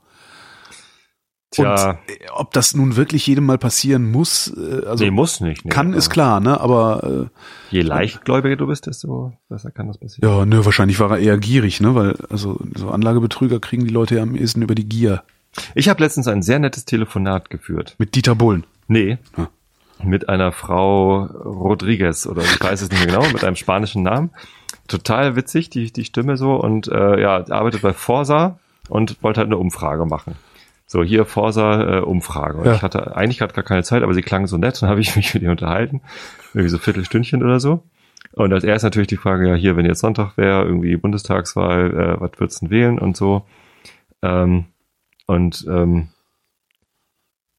Tja, 1.53 1.91
Und 1.91 1.97
äh, 2.09 2.29
ob 2.33 2.53
das 2.53 2.75
nun 2.75 2.95
wirklich 2.97 3.27
jedem 3.27 3.45
mal 3.47 3.59
passieren 3.59 4.11
muss, 4.11 4.55
äh, 4.57 4.87
also 4.87 5.05
nee, 5.05 5.11
muss 5.11 5.41
nicht. 5.41 5.65
Nee, 5.65 5.71
kann 5.71 5.95
ist 5.95 6.07
aber 6.07 6.13
klar, 6.13 6.41
ne? 6.41 6.61
Aber 6.61 7.31
Je 7.71 7.81
leichtgläubiger 7.81 8.57
du 8.57 8.69
bist, 8.69 8.87
desto 8.87 9.33
besser 9.49 9.71
kann 9.73 9.89
das 9.89 9.99
passieren. 9.99 10.31
äh, 10.31 10.39
ja, 10.39 10.45
ne, 10.47 10.65
wahrscheinlich 10.65 11.01
war 11.01 11.11
er 11.11 11.19
eher 11.19 11.39
gierig, 11.39 11.81
ne? 11.81 11.95
Weil 11.95 12.17
also 12.31 12.59
so 12.77 12.91
Anlagebetrüger 12.91 13.59
kriegen 13.59 13.85
die 13.85 13.93
Leute 13.93 14.17
ja 14.17 14.23
am 14.23 14.37
ehesten 14.37 14.63
über 14.63 14.77
die 14.77 14.89
Gier. 14.89 15.25
Ich 15.75 15.89
habe 15.89 16.01
letztens 16.03 16.29
ein 16.29 16.43
sehr 16.43 16.61
nettes 16.61 16.85
Telefonat 16.85 17.51
geführt. 17.51 17.97
Mit 17.99 18.15
Dieter 18.15 18.37
Bullen. 18.37 18.65
Nee. 18.87 19.19
Ah. 19.37 19.49
Mit 20.05 20.29
einer 20.29 20.53
Frau 20.53 21.25
Rodriguez 21.25 22.27
oder 22.27 22.43
ich 22.43 22.63
weiß 22.63 22.83
es 22.83 22.91
nicht 22.91 23.05
mehr 23.05 23.15
genau, 23.17 23.33
mit 23.33 23.45
einem 23.45 23.57
spanischen 23.57 24.03
Namen. 24.05 24.31
Total 24.89 25.37
witzig, 25.37 25.69
die, 25.69 25.93
die 25.93 26.05
Stimme 26.05 26.37
so 26.37 26.55
und 26.55 26.89
äh, 26.89 27.21
ja, 27.21 27.45
arbeitet 27.51 27.83
bei 27.83 27.93
Forsa 27.93 28.59
und 28.89 29.23
wollte 29.23 29.39
halt 29.41 29.49
eine 29.49 29.59
Umfrage 29.59 30.07
machen. 30.07 30.37
So, 30.93 31.05
hier 31.05 31.25
Forsa 31.25 31.99
äh, 31.99 32.01
Umfrage. 32.01 32.63
Ja. 32.65 32.75
Ich 32.75 32.83
hatte 32.83 33.15
eigentlich 33.15 33.39
gerade 33.39 33.55
gar 33.55 33.63
keine 33.63 33.85
Zeit, 33.85 34.03
aber 34.03 34.13
sie 34.13 34.23
klang 34.23 34.49
so 34.49 34.57
nett, 34.57 34.83
dann 34.83 34.89
habe 34.89 35.01
ich 35.01 35.15
mich 35.17 35.33
mit 35.33 35.45
ihr 35.45 35.53
unterhalten. 35.53 36.01
Irgendwie 36.53 36.69
so 36.69 36.79
Viertelstündchen 36.79 37.45
oder 37.45 37.61
so. 37.61 37.85
Und 38.33 38.53
als 38.53 38.65
erstes 38.65 38.83
natürlich 38.83 39.07
die 39.07 39.17
Frage, 39.17 39.49
ja, 39.49 39.55
hier, 39.55 39.77
wenn 39.77 39.87
jetzt 39.87 40.01
Sonntag 40.01 40.37
wäre, 40.37 40.65
irgendwie 40.65 40.97
Bundestagswahl, 40.97 41.93
äh, 41.93 42.21
was 42.21 42.33
würdest 42.39 42.61
du 42.61 42.67
denn 42.67 42.71
wählen 42.73 42.99
und 42.99 43.17
so. 43.17 43.47
Ähm, 44.23 44.65
und 45.29 45.65
ähm, 45.69 46.09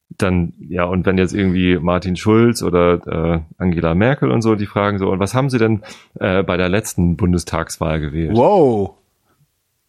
dann, 0.09 0.51
ja, 0.67 0.84
und 0.84 1.05
wenn 1.05 1.17
jetzt 1.17 1.34
irgendwie 1.34 1.79
Martin 1.79 2.17
Schulz 2.17 2.61
oder 2.61 3.07
äh, 3.07 3.39
Angela 3.57 3.95
Merkel 3.95 4.29
und 4.29 4.41
so, 4.41 4.55
die 4.55 4.65
fragen 4.65 4.99
so, 4.99 5.09
und 5.09 5.19
was 5.19 5.34
haben 5.34 5.49
sie 5.49 5.57
denn 5.57 5.84
äh, 6.19 6.43
bei 6.43 6.57
der 6.57 6.67
letzten 6.67 7.15
Bundestagswahl 7.15 8.01
gewählt? 8.01 8.36
Wow. 8.36 8.95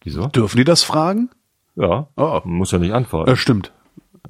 Wieso? 0.05 0.29
Dürfen 0.29 0.59
die 0.59 0.65
das 0.65 0.85
fragen? 0.85 1.29
Ja, 1.77 2.09
Oh. 2.17 2.41
muss 2.45 2.71
ja 2.73 2.79
nicht 2.79 2.93
antworten. 2.93 3.31
Äh, 3.31 3.37
stimmt. 3.37 3.73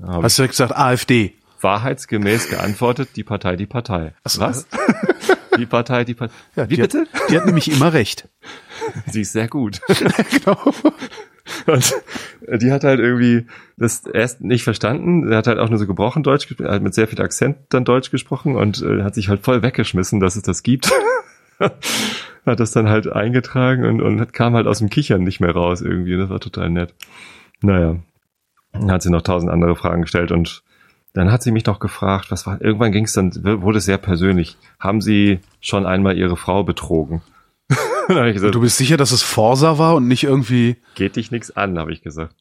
Hab 0.05 0.23
Hast 0.23 0.39
du 0.39 0.47
gesagt 0.47 0.77
AfD? 0.77 1.35
wahrheitsgemäß 1.61 2.49
geantwortet, 2.49 3.11
die 3.15 3.23
Partei, 3.23 3.55
die 3.57 3.67
Partei. 3.67 4.15
Ach 4.25 4.31
so. 4.31 4.41
Was? 4.41 4.67
die 5.59 5.67
Partei, 5.67 6.03
die 6.05 6.15
Partei. 6.15 6.35
Ja, 6.57 6.69
Wie 6.69 6.75
die 6.75 6.83
bitte? 6.83 7.07
Hat, 7.13 7.31
die 7.31 7.37
hat 7.37 7.47
nämlich 7.47 7.71
immer 7.71 7.93
recht. 7.93 8.29
Sie 9.07 9.21
ist 9.21 9.33
sehr 9.33 9.47
gut. 9.47 9.81
genau. 10.31 10.59
Und 11.67 11.95
die 12.63 12.73
hat 12.73 12.83
halt 12.83 12.99
irgendwie 12.99 13.47
das 13.77 14.05
erst 14.07 14.41
nicht 14.41 14.65
verstanden. 14.65 15.31
Er 15.31 15.39
hat 15.39 15.47
halt 15.47 15.59
auch 15.59 15.69
nur 15.69 15.79
so 15.79 15.87
gebrochen 15.87 16.25
Deutsch 16.25 16.49
gesprochen, 16.49 16.71
halt 16.71 16.83
mit 16.83 16.95
sehr 16.95 17.07
viel 17.07 17.21
Akzent 17.21 17.59
dann 17.69 17.85
Deutsch 17.85 18.11
gesprochen 18.11 18.57
und 18.57 18.83
äh, 18.83 19.03
hat 19.05 19.15
sich 19.15 19.29
halt 19.29 19.45
voll 19.45 19.63
weggeschmissen, 19.63 20.19
dass 20.19 20.35
es 20.35 20.43
das 20.43 20.63
gibt. 20.65 20.91
Hat 22.47 22.61
das 22.61 22.73
dann 22.73 22.89
halt 22.89 23.11
eingetragen 23.11 23.85
und, 23.85 24.01
und 24.03 24.33
kam 24.33 24.55
halt 24.55 24.67
aus 24.67 24.79
dem 24.79 24.91
Kichern 24.91 25.23
nicht 25.23 25.41
mehr 25.41 25.53
raus 25.53 25.81
irgendwie. 25.81 26.17
Das 26.17 26.29
war 26.31 26.41
total 26.41 26.71
nett. 26.71 26.95
Naja. 27.61 27.97
Dann 28.73 28.91
hat 28.91 29.03
sie 29.03 29.11
noch 29.11 29.23
tausend 29.23 29.51
andere 29.53 29.77
Fragen 29.77 30.03
gestellt 30.03 30.33
und 30.33 30.63
dann 31.13 31.31
hat 31.31 31.43
sie 31.43 31.53
mich 31.53 31.67
noch 31.67 31.79
gefragt, 31.79 32.31
was 32.31 32.47
war, 32.47 32.61
irgendwann 32.63 32.91
ging 32.91 33.05
es 33.05 33.13
dann, 33.13 33.31
wurde 33.63 33.79
es 33.79 33.85
sehr 33.85 33.99
persönlich. 33.99 34.57
Haben 34.81 35.03
Sie 35.03 35.41
schon 35.61 35.85
einmal 35.85 36.17
Ihre 36.17 36.39
Frau 36.39 36.65
betrogen? 36.65 37.21
gesagt, 38.09 38.55
Du 38.55 38.61
bist 38.63 38.79
sicher, 38.79 38.97
dass 38.97 39.13
es 39.13 39.23
Forsa 39.23 39.77
war 39.77 39.95
und 39.95 40.09
nicht 40.09 40.25
irgendwie, 40.25 40.77
geht 40.95 41.17
dich 41.17 41.31
nichts 41.31 41.55
an, 41.55 41.79
habe 41.79 41.93
ich 41.93 42.03
gesagt. 42.03 42.35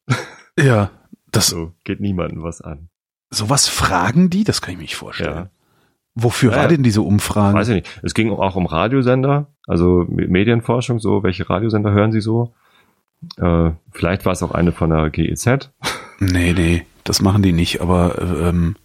ja, 0.57 0.89
das, 1.31 1.47
So, 1.47 1.73
geht 1.83 1.99
niemandem 1.99 2.43
was 2.43 2.61
an. 2.61 2.87
sowas 3.29 3.67
fragen 3.67 4.29
die? 4.29 4.45
Das 4.45 4.61
kann 4.61 4.71
ich 4.71 4.77
mir 4.77 4.83
nicht 4.83 4.95
vorstellen. 4.95 5.35
Ja. 5.35 5.49
Wofür 6.15 6.51
Ja, 6.51 6.57
war 6.57 6.67
denn 6.67 6.83
diese 6.83 7.01
Umfrage? 7.01 7.57
Weiß 7.57 7.69
ich 7.69 7.75
nicht. 7.75 7.99
Es 8.03 8.13
ging 8.13 8.31
auch 8.31 8.55
um 8.55 8.65
Radiosender, 8.65 9.47
also 9.67 10.05
Me- 10.09 10.27
Medienforschung, 10.27 10.99
so, 10.99 11.23
welche 11.23 11.49
Radiosender 11.49 11.91
hören 11.91 12.11
Sie 12.11 12.21
so? 12.21 12.53
Äh, 13.37 13.71
vielleicht 13.91 14.25
war 14.25 14.33
es 14.33 14.43
auch 14.43 14.51
eine 14.51 14.71
von 14.71 14.89
der 14.89 15.09
GEZ. 15.09 15.69
Nee, 16.19 16.53
nee, 16.53 16.85
das 17.03 17.21
machen 17.21 17.43
die 17.43 17.53
nicht, 17.53 17.81
aber 17.81 18.19
ähm, 18.21 18.75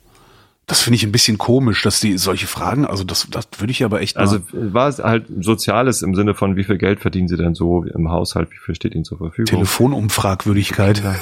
das 0.66 0.82
finde 0.82 0.96
ich 0.96 1.04
ein 1.04 1.12
bisschen 1.12 1.38
komisch, 1.38 1.82
dass 1.82 2.00
die 2.00 2.18
solche 2.18 2.46
Fragen, 2.46 2.86
also 2.86 3.04
das, 3.04 3.28
das 3.30 3.48
würde 3.58 3.70
ich 3.70 3.84
aber 3.84 4.00
echt 4.02 4.16
Also 4.16 4.40
war 4.52 4.88
es 4.88 4.98
halt 4.98 5.26
Soziales 5.40 6.02
im 6.02 6.14
Sinne 6.14 6.34
von, 6.34 6.56
wie 6.56 6.64
viel 6.64 6.76
Geld 6.78 7.00
verdienen 7.00 7.28
Sie 7.28 7.36
denn 7.36 7.54
so 7.54 7.84
im 7.84 8.10
Haushalt, 8.10 8.50
wie 8.50 8.58
viel 8.58 8.74
steht 8.74 8.94
Ihnen 8.94 9.04
zur 9.04 9.18
Verfügung? 9.18 9.46
Telefonumfragwürdigkeit. 9.46 11.02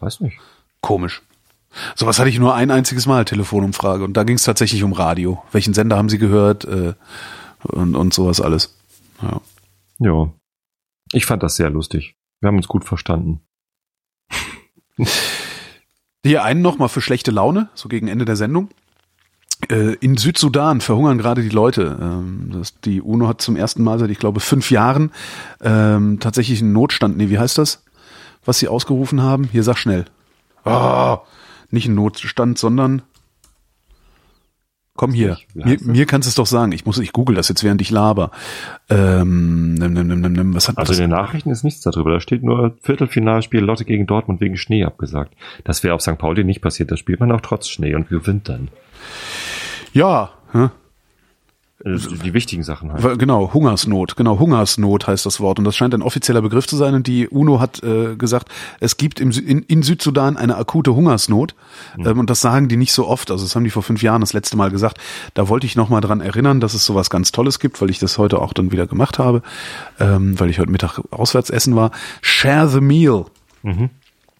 Weiß 0.00 0.20
nicht. 0.20 0.38
Komisch. 0.80 1.22
Sowas 1.94 2.18
hatte 2.18 2.28
ich 2.30 2.38
nur 2.38 2.54
ein 2.54 2.70
einziges 2.70 3.06
Mal, 3.06 3.24
Telefonumfrage. 3.24 4.04
Und 4.04 4.14
da 4.16 4.24
ging 4.24 4.36
es 4.36 4.42
tatsächlich 4.42 4.82
um 4.82 4.92
Radio. 4.92 5.42
Welchen 5.52 5.74
Sender 5.74 5.96
haben 5.96 6.08
Sie 6.08 6.18
gehört? 6.18 6.64
Äh, 6.64 6.94
und, 7.64 7.94
und 7.94 8.14
sowas 8.14 8.40
alles. 8.40 8.76
Ja. 9.22 9.40
Ja. 9.98 10.32
Ich 11.12 11.26
fand 11.26 11.42
das 11.42 11.56
sehr 11.56 11.70
lustig. 11.70 12.14
Wir 12.40 12.48
haben 12.48 12.56
uns 12.56 12.68
gut 12.68 12.84
verstanden. 12.84 13.40
Hier 16.24 16.44
einen 16.44 16.62
noch 16.62 16.78
mal 16.78 16.88
für 16.88 17.00
schlechte 17.00 17.30
Laune, 17.30 17.68
so 17.74 17.88
gegen 17.88 18.08
Ende 18.08 18.24
der 18.24 18.36
Sendung. 18.36 18.68
Äh, 19.70 19.94
In 19.94 20.16
Südsudan 20.16 20.80
verhungern 20.80 21.18
gerade 21.18 21.42
die 21.42 21.48
Leute. 21.48 21.98
Ähm, 22.00 22.50
das, 22.52 22.80
die 22.80 23.00
UNO 23.00 23.28
hat 23.28 23.40
zum 23.40 23.56
ersten 23.56 23.82
Mal 23.82 23.98
seit, 23.98 24.10
ich 24.10 24.18
glaube, 24.18 24.40
fünf 24.40 24.70
Jahren 24.70 25.12
ähm, 25.60 26.20
tatsächlich 26.20 26.60
einen 26.60 26.72
Notstand. 26.72 27.16
Nee, 27.16 27.28
wie 27.30 27.38
heißt 27.38 27.58
das? 27.58 27.84
Was 28.44 28.58
sie 28.58 28.68
ausgerufen 28.68 29.22
haben? 29.22 29.44
Hier, 29.44 29.62
sag 29.62 29.78
schnell. 29.78 30.04
Ah, 30.64 31.18
nicht 31.70 31.88
ein 31.88 31.94
Notstand, 31.94 32.58
sondern 32.58 33.02
Komm 34.98 35.12
hier. 35.12 35.38
Mir, 35.54 35.76
das? 35.76 35.86
mir 35.86 36.06
kannst 36.06 36.26
du 36.26 36.30
es 36.30 36.34
doch 36.34 36.46
sagen. 36.46 36.72
Ich 36.72 36.84
muss, 36.84 36.98
ich 36.98 37.12
google 37.12 37.36
das 37.36 37.48
jetzt, 37.48 37.62
während 37.62 37.80
ich 37.80 37.92
laber. 37.92 38.32
Ähm, 38.90 39.74
nimm, 39.74 39.92
nimm, 39.92 40.08
nimm, 40.08 40.32
nimm. 40.32 40.54
Was 40.56 40.68
hat 40.68 40.76
Also 40.76 40.90
was? 40.90 40.98
in 40.98 41.04
den 41.04 41.10
Nachrichten 41.10 41.50
ist 41.50 41.62
nichts 41.62 41.82
darüber. 41.82 42.10
Da 42.10 42.18
steht 42.20 42.42
nur 42.42 42.76
Viertelfinalspiel 42.82 43.60
Lotte 43.60 43.84
gegen 43.84 44.08
Dortmund 44.08 44.40
wegen 44.40 44.56
Schnee 44.56 44.84
abgesagt. 44.84 45.34
Das 45.62 45.84
wäre 45.84 45.94
auf 45.94 46.00
St. 46.00 46.18
Pauli 46.18 46.42
nicht 46.42 46.62
passiert. 46.62 46.90
Da 46.90 46.96
spielt 46.96 47.20
man 47.20 47.30
auch 47.30 47.40
trotz 47.40 47.68
Schnee 47.68 47.94
und 47.94 48.08
gewinnt 48.08 48.48
dann. 48.48 48.70
Ja, 49.92 50.30
hä? 50.52 50.70
Also 51.84 52.16
die 52.16 52.34
wichtigen 52.34 52.64
Sachen 52.64 52.92
halt. 52.92 53.18
Genau, 53.20 53.52
Hungersnot. 53.54 54.16
Genau, 54.16 54.40
Hungersnot 54.40 55.06
heißt 55.06 55.24
das 55.24 55.38
Wort. 55.38 55.60
Und 55.60 55.64
das 55.64 55.76
scheint 55.76 55.94
ein 55.94 56.02
offizieller 56.02 56.42
Begriff 56.42 56.66
zu 56.66 56.76
sein. 56.76 56.94
Und 56.94 57.06
die 57.06 57.28
UNO 57.28 57.60
hat 57.60 57.82
äh, 57.84 58.16
gesagt, 58.16 58.48
es 58.80 58.96
gibt 58.96 59.20
im, 59.20 59.30
in, 59.30 59.62
in 59.62 59.82
Südsudan 59.84 60.36
eine 60.36 60.56
akute 60.56 60.96
Hungersnot. 60.96 61.54
Ähm, 61.96 62.18
und 62.18 62.30
das 62.30 62.40
sagen 62.40 62.66
die 62.66 62.76
nicht 62.76 62.92
so 62.92 63.06
oft. 63.06 63.30
Also 63.30 63.44
das 63.44 63.54
haben 63.54 63.62
die 63.62 63.70
vor 63.70 63.84
fünf 63.84 64.02
Jahren 64.02 64.20
das 64.20 64.32
letzte 64.32 64.56
Mal 64.56 64.70
gesagt. 64.70 64.98
Da 65.34 65.48
wollte 65.48 65.66
ich 65.66 65.76
nochmal 65.76 66.00
dran 66.00 66.20
erinnern, 66.20 66.58
dass 66.58 66.74
es 66.74 66.84
sowas 66.84 67.10
ganz 67.10 67.30
Tolles 67.30 67.60
gibt, 67.60 67.80
weil 67.80 67.90
ich 67.90 68.00
das 68.00 68.18
heute 68.18 68.40
auch 68.40 68.52
dann 68.52 68.72
wieder 68.72 68.88
gemacht 68.88 69.20
habe, 69.20 69.42
ähm, 70.00 70.38
weil 70.40 70.50
ich 70.50 70.58
heute 70.58 70.72
Mittag 70.72 71.00
auswärts 71.12 71.48
essen 71.48 71.76
war. 71.76 71.92
Share 72.22 72.68
the 72.68 72.80
meal. 72.80 73.26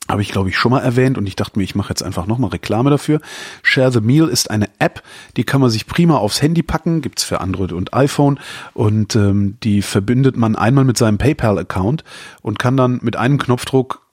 Habe 0.08 0.22
ich, 0.22 0.30
glaube 0.30 0.48
ich, 0.48 0.56
schon 0.56 0.70
mal 0.70 0.80
erwähnt 0.80 1.18
und 1.18 1.26
ich 1.26 1.36
dachte 1.36 1.58
mir, 1.58 1.64
ich 1.64 1.74
mache 1.74 1.90
jetzt 1.90 2.02
einfach 2.02 2.26
nochmal 2.26 2.50
Reklame 2.50 2.90
dafür. 2.90 3.20
Share 3.62 3.92
the 3.92 4.00
Meal 4.00 4.28
ist 4.28 4.50
eine 4.50 4.68
App, 4.78 5.02
die 5.36 5.44
kann 5.44 5.60
man 5.60 5.70
sich 5.70 5.86
prima 5.86 6.16
aufs 6.16 6.40
Handy 6.40 6.62
packen, 6.62 7.02
gibt's 7.02 7.24
für 7.24 7.40
Android 7.40 7.72
und 7.72 7.92
iPhone 7.92 8.40
und 8.72 9.16
ähm, 9.16 9.58
die 9.62 9.82
verbindet 9.82 10.36
man 10.36 10.56
einmal 10.56 10.84
mit 10.84 10.96
seinem 10.96 11.18
PayPal-Account 11.18 12.04
und 12.40 12.58
kann 12.58 12.76
dann 12.76 13.00
mit 13.02 13.16
einem 13.16 13.38
Knopfdruck 13.38 14.08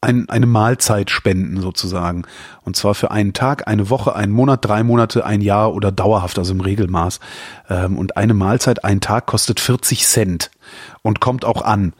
ein, 0.00 0.28
eine 0.28 0.46
Mahlzeit 0.46 1.10
spenden 1.10 1.60
sozusagen. 1.60 2.24
Und 2.62 2.76
zwar 2.76 2.94
für 2.94 3.10
einen 3.10 3.32
Tag, 3.32 3.68
eine 3.68 3.90
Woche, 3.90 4.14
einen 4.14 4.32
Monat, 4.32 4.64
drei 4.64 4.82
Monate, 4.82 5.24
ein 5.24 5.42
Jahr 5.42 5.74
oder 5.74 5.92
dauerhaft, 5.92 6.38
also 6.38 6.52
im 6.52 6.60
Regelmaß. 6.60 7.20
Ähm, 7.68 7.98
und 7.98 8.16
eine 8.16 8.34
Mahlzeit, 8.34 8.84
ein 8.84 9.00
Tag 9.00 9.26
kostet 9.26 9.60
40 9.60 10.06
Cent 10.06 10.50
und 11.02 11.20
kommt 11.20 11.44
auch 11.44 11.62
an. 11.62 11.92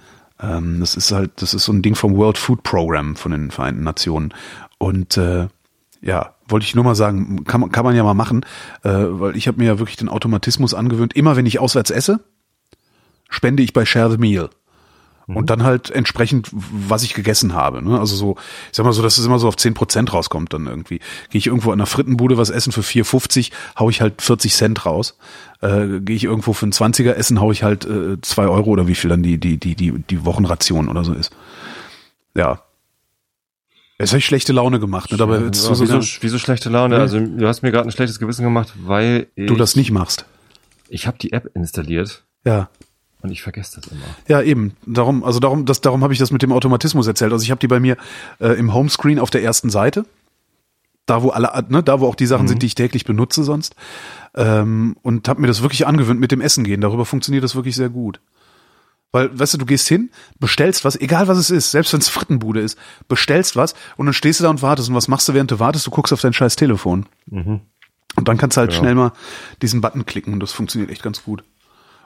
Ähm, 0.42 0.80
das 0.80 0.96
ist 0.96 1.12
halt, 1.12 1.30
das 1.42 1.54
ist 1.54 1.64
so 1.64 1.72
ein 1.72 1.82
Ding 1.82 1.94
vom 1.94 2.16
World 2.16 2.38
Food 2.38 2.62
Program 2.62 3.16
von 3.16 3.32
den 3.32 3.50
Vereinten 3.50 3.82
Nationen. 3.82 4.32
Und 4.78 5.16
äh, 5.16 5.48
ja, 6.00 6.34
wollte 6.48 6.64
ich 6.64 6.74
nur 6.74 6.84
mal 6.84 6.94
sagen, 6.94 7.44
kann, 7.44 7.60
man- 7.60 7.70
kann 7.72 7.84
man 7.84 7.94
ja 7.94 8.02
mal 8.02 8.14
machen, 8.14 8.44
äh, 8.82 8.88
weil 8.90 9.36
ich 9.36 9.46
habe 9.48 9.58
mir 9.58 9.66
ja 9.66 9.78
wirklich 9.78 9.96
den 9.98 10.08
Automatismus 10.08 10.72
angewöhnt. 10.74 11.14
Immer 11.14 11.36
wenn 11.36 11.46
ich 11.46 11.58
auswärts 11.60 11.90
esse, 11.90 12.20
spende 13.28 13.62
ich 13.62 13.72
bei 13.72 13.84
Share 13.84 14.10
the 14.10 14.18
Meal. 14.18 14.50
Und 15.34 15.50
dann 15.50 15.62
halt 15.62 15.90
entsprechend, 15.90 16.48
was 16.52 17.02
ich 17.02 17.14
gegessen 17.14 17.54
habe. 17.54 17.82
Ne? 17.82 17.98
Also 17.98 18.16
so, 18.16 18.36
ich 18.70 18.76
sag 18.76 18.84
mal 18.84 18.92
so, 18.92 19.02
dass 19.02 19.18
es 19.18 19.26
immer 19.26 19.38
so 19.38 19.48
auf 19.48 19.56
10% 19.56 20.10
rauskommt 20.10 20.52
dann 20.52 20.66
irgendwie. 20.66 20.98
Gehe 21.30 21.38
ich 21.38 21.46
irgendwo 21.46 21.70
an 21.70 21.78
einer 21.78 21.86
Frittenbude 21.86 22.38
was 22.38 22.50
essen 22.50 22.72
für 22.72 22.80
4,50, 22.80 23.50
hau 23.78 23.90
ich 23.90 24.00
halt 24.00 24.22
40 24.22 24.54
Cent 24.54 24.86
raus. 24.86 25.16
Äh, 25.60 26.00
Gehe 26.00 26.16
ich 26.16 26.24
irgendwo 26.24 26.52
für 26.52 26.64
einen 26.64 26.72
20er 26.72 27.12
essen, 27.12 27.40
hau 27.40 27.52
ich 27.52 27.62
halt 27.62 27.84
äh, 27.84 28.20
2 28.20 28.48
Euro 28.48 28.70
oder 28.70 28.86
wie 28.86 28.94
viel 28.94 29.10
dann 29.10 29.22
die, 29.22 29.38
die, 29.38 29.58
die, 29.58 29.74
die, 29.74 29.92
die 29.92 30.24
Wochenration 30.24 30.88
oder 30.88 31.04
so 31.04 31.12
ist. 31.12 31.32
Ja. 32.34 32.62
Es 33.98 34.14
hat 34.14 34.22
schlechte 34.22 34.54
Laune 34.54 34.80
gemacht, 34.80 35.10
ne? 35.10 35.18
Dabei 35.18 35.40
Ja, 35.40 35.52
so, 35.52 35.78
wieso, 35.78 36.00
so, 36.00 36.18
wieso 36.22 36.38
schlechte 36.38 36.70
Laune? 36.70 36.96
Hm? 36.96 37.02
Also 37.02 37.20
du 37.20 37.46
hast 37.46 37.62
mir 37.62 37.70
gerade 37.70 37.86
ein 37.86 37.92
schlechtes 37.92 38.18
Gewissen 38.18 38.44
gemacht, 38.44 38.72
weil 38.82 39.26
ich, 39.34 39.46
du 39.46 39.56
das 39.56 39.76
nicht 39.76 39.90
machst. 39.90 40.24
Ich 40.88 41.06
habe 41.06 41.18
die 41.18 41.32
App 41.32 41.50
installiert 41.54 42.24
Ja. 42.44 42.70
Und 43.22 43.30
ich 43.30 43.42
vergesse 43.42 43.80
das 43.80 43.90
immer. 43.90 44.00
Ja, 44.28 44.40
eben. 44.42 44.74
Darum, 44.86 45.24
also 45.24 45.40
darum, 45.40 45.66
das, 45.66 45.80
darum 45.80 46.02
habe 46.02 46.12
ich 46.12 46.18
das 46.18 46.30
mit 46.30 46.42
dem 46.42 46.52
Automatismus 46.52 47.06
erzählt. 47.06 47.32
Also 47.32 47.42
ich 47.44 47.50
habe 47.50 47.58
die 47.60 47.66
bei 47.68 47.80
mir 47.80 47.96
äh, 48.40 48.58
im 48.58 48.72
Homescreen 48.72 49.18
auf 49.18 49.30
der 49.30 49.42
ersten 49.42 49.70
Seite. 49.70 50.04
Da, 51.06 51.22
wo 51.22 51.30
alle, 51.30 51.50
ne, 51.68 51.82
da, 51.82 52.00
wo 52.00 52.06
auch 52.06 52.14
die 52.14 52.26
Sachen 52.26 52.46
sind, 52.46 52.62
die 52.62 52.66
ich 52.66 52.74
täglich 52.76 53.04
benutze 53.04 53.42
sonst. 53.42 53.74
Ähm, 54.34 54.96
und 55.02 55.28
habe 55.28 55.40
mir 55.40 55.48
das 55.48 55.60
wirklich 55.62 55.86
angewöhnt 55.86 56.20
mit 56.20 56.30
dem 56.30 56.40
Essen 56.40 56.62
gehen. 56.64 56.80
Darüber 56.80 57.04
funktioniert 57.04 57.42
das 57.42 57.54
wirklich 57.56 57.74
sehr 57.74 57.88
gut. 57.88 58.20
Weil, 59.12 59.36
weißt 59.36 59.54
du, 59.54 59.58
du 59.58 59.66
gehst 59.66 59.88
hin, 59.88 60.10
bestellst 60.38 60.84
was, 60.84 60.94
egal 60.94 61.26
was 61.26 61.36
es 61.36 61.50
ist, 61.50 61.72
selbst 61.72 61.92
wenn 61.92 62.00
es 62.00 62.08
Frittenbude 62.10 62.60
ist, 62.60 62.78
bestellst 63.08 63.56
was 63.56 63.74
und 63.96 64.06
dann 64.06 64.12
stehst 64.12 64.38
du 64.38 64.44
da 64.44 64.50
und 64.50 64.62
wartest. 64.62 64.88
Und 64.88 64.94
was 64.94 65.08
machst 65.08 65.28
du, 65.28 65.34
während 65.34 65.50
du 65.50 65.58
wartest? 65.58 65.84
Du 65.86 65.90
guckst 65.90 66.12
auf 66.12 66.20
dein 66.20 66.32
scheiß 66.32 66.54
Telefon. 66.54 67.06
Mhm. 67.26 67.60
Und 68.16 68.28
dann 68.28 68.38
kannst 68.38 68.56
du 68.56 68.60
halt 68.60 68.72
Ja. 68.72 68.78
schnell 68.78 68.94
mal 68.94 69.12
diesen 69.62 69.80
Button 69.80 70.06
klicken 70.06 70.32
und 70.32 70.40
das 70.40 70.52
funktioniert 70.52 70.90
echt 70.92 71.02
ganz 71.02 71.24
gut. 71.24 71.42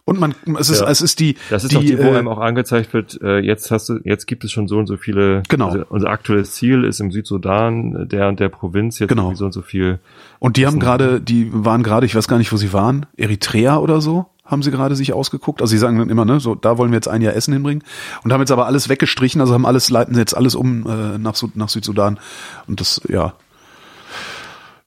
Und 0.07 0.21
man, 0.21 0.35
es 0.59 0.69
ist, 0.69 0.81
Ja. 0.83 0.89
es 0.91 1.01
ist 1.01 1.19
die, 1.19 1.37
Das 1.49 1.65
ist 1.65 1.71
die, 1.71 1.77
doch 1.77 1.83
die, 1.83 1.99
wo 1.99 2.03
äh, 2.03 2.17
einem 2.19 2.29
auch 2.29 2.39
angezeigt 2.39 2.93
wird, 2.93 3.19
äh, 3.23 3.39
jetzt 3.39 3.71
hast 3.71 3.89
du, 3.89 4.01
jetzt 4.05 4.27
gibt 4.27 4.45
es 4.45 4.53
schon 4.53 4.69
so 4.69 4.77
und 4.79 4.87
so 4.87 4.99
viele. 4.99 5.43
Genau. 5.49 5.69
Also 5.71 5.85
unser 5.89 6.09
aktuelles 6.11 6.53
Ziel 6.55 6.85
ist 6.85 7.01
im 7.01 7.11
Südsudan, 7.11 8.07
der 8.09 8.29
und 8.29 8.39
der 8.39 8.51
Provinz, 8.51 8.99
jetzt 8.99 9.09
Genau. 9.09 9.35
so 9.35 9.47
und 9.47 9.53
so 9.53 9.63
viel. 9.63 9.99
Und 10.41 10.59
die 10.59 10.67
haben 10.67 10.79
gerade, 10.79 11.23
die 11.23 11.49
waren 11.53 11.83
gerade, 11.83 12.05
ich 12.05 12.15
weiß 12.15 12.29
gar 12.29 12.37
nicht, 12.37 12.53
wo 12.53 12.59
sie 12.59 12.75
waren, 12.75 13.07
Eritrea 13.17 13.79
oder 13.79 14.03
so, 14.03 14.27
haben 14.45 14.63
sie 14.63 14.71
gerade 14.71 14.95
sich 14.95 15.15
ausgeguckt. 15.15 15.63
Also 15.63 15.71
sie 15.71 15.79
sagen 15.79 15.99
dann 15.99 16.11
immer, 16.11 16.27
ne, 16.27 16.39
so, 16.39 16.55
da 16.55 16.77
wollen 16.77 16.91
wir 16.91 16.97
jetzt 16.97 17.09
ein 17.09 17.23
Jahr 17.23 17.33
Essen 17.35 17.55
hinbringen. 17.55 17.83
Und 18.25 18.31
haben 18.31 18.41
jetzt 18.43 18.53
aber 18.53 18.67
alles 18.67 18.91
weggestrichen, 18.91 19.41
also 19.41 19.55
haben 19.55 19.65
alles, 19.65 19.89
leiten 19.89 20.19
jetzt 20.19 20.37
alles 20.37 20.55
um 20.55 20.87
äh, 20.87 21.17
nach, 21.17 21.35
Sud- 21.35 21.57
nach 21.57 21.71
Südsudan. 21.71 22.19
Und 22.67 22.81
das, 22.81 23.01
ja. 23.09 23.33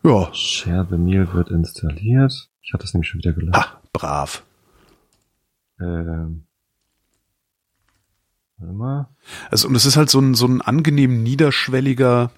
Ja. 0.04 0.30
Share 0.32 0.86
the 0.92 0.98
Meal 0.98 1.34
wird 1.34 1.50
installiert. 1.50 2.50
Ich 2.62 2.72
hatte 2.74 2.84
das 2.84 2.94
nämlich 2.94 3.10
schon 3.10 3.18
wieder 3.18 3.34
gelöscht. 3.34 3.58
Ah, 3.58 3.66
brav. 3.94 4.44
Ähm. 5.80 6.44
Warte 8.58 8.74
mal. 8.74 9.10
Also, 9.52 9.68
und 9.68 9.76
es 9.76 9.86
ist 9.86 9.98
halt 9.98 10.10
so 10.10 10.20
ein, 10.20 10.34
so 10.34 10.48
ein 10.48 10.62
angenehm 10.62 11.22
niederschwelliger, 11.22 12.32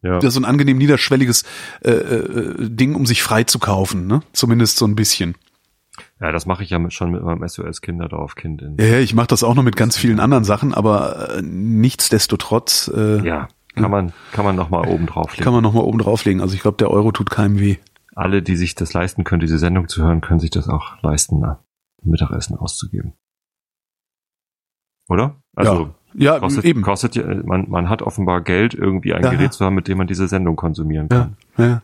Ja. 0.00 0.20
so 0.30 0.40
ein 0.40 0.44
angenehm 0.46 0.78
niederschwelliges 0.78 1.44
äh, 1.82 1.90
äh, 1.90 2.68
Ding, 2.70 2.94
um 2.94 3.04
sich 3.04 3.22
frei 3.22 3.44
zu 3.44 3.58
kaufen, 3.58 4.06
ne? 4.06 4.22
Zumindest 4.32 4.78
so 4.78 4.86
ein 4.86 4.96
bisschen. 4.96 5.34
ja, 6.20 6.32
das 6.32 6.46
mache 6.46 6.62
ich 6.62 6.70
ja 6.70 6.78
mit, 6.78 6.94
schon 6.94 7.10
mit 7.10 7.22
meinem 7.22 7.46
SOS 7.46 7.82
Kinderdorf-Kind 7.82 8.62
in. 8.62 8.76
Ja, 8.78 8.86
ja, 8.86 8.98
ich 8.98 9.14
mache 9.14 9.26
das 9.26 9.44
auch 9.44 9.54
noch 9.54 9.62
mit 9.62 9.76
ganz 9.76 9.98
vielen 9.98 10.20
anderen 10.20 10.44
Sachen, 10.44 10.72
aber 10.72 11.36
äh, 11.36 11.42
nichtsdestotrotz 11.42 12.90
äh, 12.94 13.18
Ja, 13.26 13.48
kann 13.74 13.90
man, 13.90 14.12
kann 14.32 14.44
man 14.46 14.56
noch 14.56 14.70
mal 14.70 14.86
oben 14.88 15.04
drauflegen. 15.06 15.44
kann 15.44 15.52
man 15.52 15.62
noch 15.62 15.74
mal 15.74 15.80
oben 15.80 15.98
drauflegen. 15.98 16.40
Also 16.40 16.54
ich 16.54 16.60
glaube, 16.62 16.78
der 16.78 16.90
Euro 16.90 17.12
tut 17.12 17.28
keinem 17.30 17.58
weh. 17.58 17.76
Alle, 18.14 18.42
die 18.42 18.56
sich 18.56 18.74
das 18.74 18.92
leisten 18.94 19.24
können, 19.24 19.40
diese 19.40 19.58
Sendung 19.58 19.88
zu 19.88 20.02
hören, 20.02 20.20
können 20.22 20.40
sich 20.40 20.50
das 20.50 20.68
auch 20.68 21.02
leisten, 21.02 21.40
na, 21.40 21.61
Mittagessen 22.04 22.56
auszugeben. 22.56 23.12
Oder? 25.08 25.36
Also, 25.56 25.94
Ja, 26.14 26.38
kostet, 26.38 26.64
eben. 26.64 26.82
kostet 26.82 27.14
ja, 27.16 27.24
man, 27.44 27.68
man 27.68 27.88
hat 27.88 28.02
offenbar 28.02 28.40
Geld, 28.40 28.74
irgendwie 28.74 29.12
ein 29.14 29.22
Ja. 29.24 29.30
Gerät 29.30 29.52
zu 29.52 29.64
haben, 29.64 29.74
mit 29.74 29.88
dem 29.88 29.98
man 29.98 30.06
diese 30.06 30.28
Sendung 30.28 30.56
konsumieren 30.56 31.08
Ja, 31.10 31.18
kann. 31.18 31.36
ja. 31.58 31.82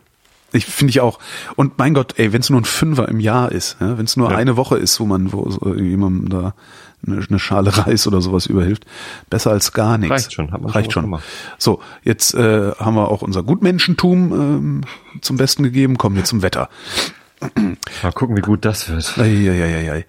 Ich 0.51 0.65
finde 0.65 0.89
ich 0.89 0.99
auch. 0.99 1.19
Und 1.55 1.77
mein 1.77 1.93
Gott, 1.93 2.17
ey, 2.17 2.33
wenn 2.33 2.41
es 2.41 2.49
nur 2.49 2.59
ein 2.59 2.65
Fünfer 2.65 3.07
im 3.07 3.19
Jahr 3.19 3.51
ist, 3.51 3.77
ja, 3.79 3.99
wenn 3.99 4.05
es 4.05 4.17
nur 4.17 4.31
Ja. 4.31 4.37
eine 4.37 4.57
Woche 4.57 4.77
ist, 4.79 4.99
wo 4.99 5.05
man 5.05 5.31
wo 5.31 5.47
so 5.51 5.75
jemandem 5.75 6.29
da 6.29 6.55
eine, 7.05 7.23
eine 7.29 7.37
Schale 7.37 7.69
Reis 7.85 8.07
oder 8.07 8.19
sowas 8.19 8.47
überhilft, 8.47 8.87
besser 9.29 9.51
als 9.51 9.73
gar 9.73 9.99
nichts. 9.99 10.11
Reicht 10.11 10.33
schon, 10.33 10.51
hat 10.51 10.61
man 10.61 10.71
Reicht 10.71 10.91
schon 10.91 11.03
schon. 11.03 11.11
gemacht. 11.11 11.23
So, 11.59 11.81
jetzt 12.03 12.33
äh, 12.33 12.71
haben 12.79 12.95
wir 12.95 13.09
auch 13.11 13.21
unser 13.21 13.43
Gutmenschentum 13.43 14.31
ähm, 14.33 14.81
zum 15.21 15.37
Besten 15.37 15.61
gegeben. 15.61 15.99
Kommen 15.99 16.15
wir 16.15 16.23
zum 16.23 16.41
Wetter. 16.41 16.69
Mal 18.03 18.11
gucken, 18.13 18.35
wie 18.35 18.41
gut 18.41 18.65
das 18.65 18.89
wird. 18.89 19.17
Eieieiei. 19.17 20.05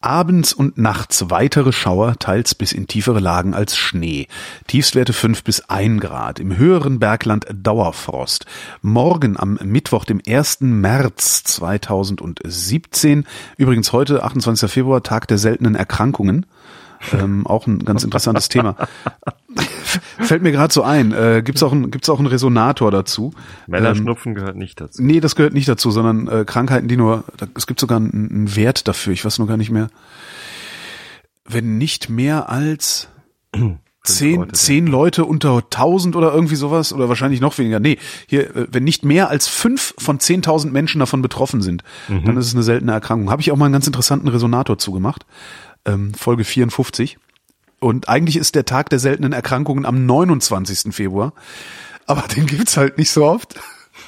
Abends 0.00 0.54
und 0.54 0.78
nachts 0.78 1.28
weitere 1.28 1.72
Schauer, 1.72 2.18
teils 2.18 2.54
bis 2.54 2.72
in 2.72 2.86
tiefere 2.86 3.20
Lagen 3.20 3.52
als 3.52 3.76
Schnee. 3.76 4.28
Tiefstwerte 4.66 5.12
5 5.12 5.44
bis 5.44 5.60
1 5.68 6.00
Grad. 6.00 6.40
Im 6.40 6.56
höheren 6.56 6.98
Bergland 6.98 7.46
Dauerfrost. 7.52 8.46
Morgen 8.80 9.38
am 9.38 9.58
Mittwoch, 9.62 10.06
dem 10.06 10.22
1. 10.26 10.62
März 10.62 11.44
2017. 11.44 13.26
Übrigens 13.58 13.92
heute, 13.92 14.22
28. 14.22 14.70
Februar, 14.70 15.02
Tag 15.02 15.28
der 15.28 15.38
seltenen 15.38 15.74
Erkrankungen. 15.74 16.46
Ähm, 17.12 17.46
auch 17.46 17.66
ein 17.66 17.84
ganz 17.84 18.04
interessantes 18.04 18.48
Thema. 18.48 18.76
Fällt 20.20 20.42
mir 20.42 20.52
gerade 20.52 20.72
so 20.72 20.82
ein. 20.82 21.12
Äh, 21.12 21.42
gibt's 21.44 21.62
auch 21.62 21.72
ein, 21.72 21.90
gibt's 21.90 22.08
auch 22.08 22.18
einen 22.18 22.26
Resonator 22.28 22.90
dazu? 22.90 23.32
Ähm, 23.34 23.72
Männerschnupfen 23.72 24.34
gehört 24.34 24.56
nicht 24.56 24.80
dazu. 24.80 25.02
Nee, 25.02 25.20
das 25.20 25.36
gehört 25.36 25.54
nicht 25.54 25.68
dazu, 25.68 25.90
sondern 25.90 26.28
äh, 26.28 26.44
Krankheiten, 26.44 26.88
die 26.88 26.96
nur, 26.96 27.24
da- 27.36 27.48
es 27.54 27.66
gibt 27.66 27.80
sogar 27.80 27.96
einen, 27.98 28.30
einen 28.30 28.56
Wert 28.56 28.86
dafür, 28.88 29.12
ich 29.12 29.24
weiß 29.24 29.38
nur 29.38 29.48
gar 29.48 29.56
nicht 29.56 29.70
mehr. 29.70 29.88
Wenn 31.44 31.78
nicht 31.78 32.08
mehr 32.10 32.48
als 32.48 33.08
zehn, 34.04 34.36
Leute 34.36 34.52
zehn 34.52 34.86
Leute 34.86 35.24
unter 35.24 35.56
1000 35.56 36.16
oder 36.16 36.32
irgendwie 36.32 36.54
sowas, 36.56 36.92
oder 36.92 37.08
wahrscheinlich 37.08 37.40
noch 37.40 37.58
weniger. 37.58 37.80
Nee, 37.80 37.98
hier, 38.26 38.54
äh, 38.56 38.66
wenn 38.70 38.84
nicht 38.84 39.04
mehr 39.04 39.28
als 39.30 39.48
fünf 39.48 39.94
von 39.98 40.18
10.000 40.18 40.70
Menschen 40.70 41.00
davon 41.00 41.22
betroffen 41.22 41.60
sind, 41.62 41.82
dann 42.08 42.36
ist 42.36 42.46
es 42.46 42.54
eine 42.54 42.62
seltene 42.62 42.92
Erkrankung. 42.92 43.30
Habe 43.30 43.42
ich 43.42 43.50
auch 43.52 43.56
mal 43.56 43.66
einen 43.66 43.72
ganz 43.72 43.86
interessanten 43.86 44.28
Resonator 44.28 44.78
zugemacht. 44.78 45.26
Ähm, 45.84 46.14
Folge 46.14 46.44
54. 46.44 47.18
Und 47.80 48.08
eigentlich 48.08 48.36
ist 48.36 48.54
der 48.54 48.66
Tag 48.66 48.90
der 48.90 48.98
seltenen 48.98 49.32
Erkrankungen 49.32 49.86
am 49.86 50.06
29. 50.06 50.94
Februar. 50.94 51.32
Aber 52.06 52.22
den 52.28 52.46
gibt's 52.46 52.76
halt 52.76 52.98
nicht 52.98 53.10
so 53.10 53.24
oft. 53.24 53.58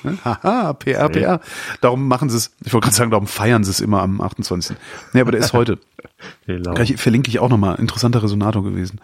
Haha, 0.25 0.73
PR. 0.75 1.09
PR. 1.09 1.41
Darum 1.81 2.09
machen 2.09 2.31
sie 2.31 2.37
es, 2.37 2.51
ich 2.65 2.73
wollte 2.73 2.87
gerade 2.87 2.97
sagen, 2.97 3.11
darum 3.11 3.27
feiern 3.27 3.65
sie 3.65 3.71
es 3.71 3.81
immer 3.81 4.03
am 4.03 4.21
28. 4.21 4.77
Nee, 5.13 5.21
aber 5.21 5.33
der 5.33 5.41
ist 5.41 5.53
heute. 5.53 5.79
Genau. 6.47 6.75
Gleich 6.75 6.97
verlinke 6.97 7.29
ich 7.29 7.39
auch 7.39 7.49
nochmal. 7.49 7.77
Interessanter 7.77 8.23
Resonator 8.23 8.63
gewesen. 8.63 9.01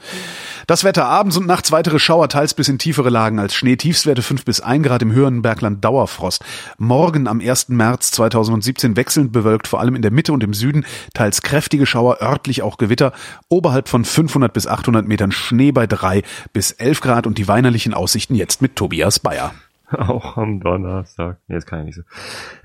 Das 0.66 0.84
Wetter 0.84 1.06
abends 1.06 1.36
und 1.36 1.46
nachts 1.46 1.72
weitere 1.72 1.98
Schauer, 1.98 2.28
teils 2.28 2.54
bis 2.54 2.68
in 2.68 2.78
tiefere 2.78 3.10
Lagen 3.10 3.38
als 3.38 3.54
Schnee. 3.54 3.76
Tiefstwerte 3.76 4.22
5 4.22 4.44
bis 4.44 4.60
1 4.60 4.86
Grad 4.86 5.02
im 5.02 5.12
höheren 5.12 5.42
Bergland 5.42 5.84
Dauerfrost. 5.84 6.44
Morgen 6.78 7.26
am 7.26 7.40
1. 7.40 7.70
März 7.70 8.10
2017 8.12 8.96
wechselnd 8.96 9.32
bewölkt, 9.32 9.66
vor 9.66 9.80
allem 9.80 9.96
in 9.96 10.02
der 10.02 10.10
Mitte 10.10 10.32
und 10.32 10.44
im 10.44 10.54
Süden. 10.54 10.84
Teils 11.14 11.42
kräftige 11.42 11.86
Schauer, 11.86 12.18
örtlich 12.20 12.62
auch 12.62 12.76
Gewitter. 12.78 13.12
Oberhalb 13.48 13.88
von 13.88 14.04
500 14.04 14.52
bis 14.52 14.66
800 14.66 15.06
Metern 15.06 15.32
Schnee 15.32 15.72
bei 15.72 15.86
3 15.86 16.22
bis 16.52 16.72
11 16.72 17.00
Grad 17.00 17.26
und 17.26 17.38
die 17.38 17.48
weinerlichen 17.48 17.94
Aussichten 17.94 18.34
jetzt 18.34 18.62
mit 18.62 18.76
Tobias 18.76 19.18
Bayer. 19.18 19.54
Auch 19.96 20.36
am 20.36 20.60
Donnerstag. 20.60 21.38
Nee, 21.48 21.54
das 21.54 21.66
kann 21.66 21.80
ich 21.80 21.96
nicht 21.96 21.96
so. 21.96 22.02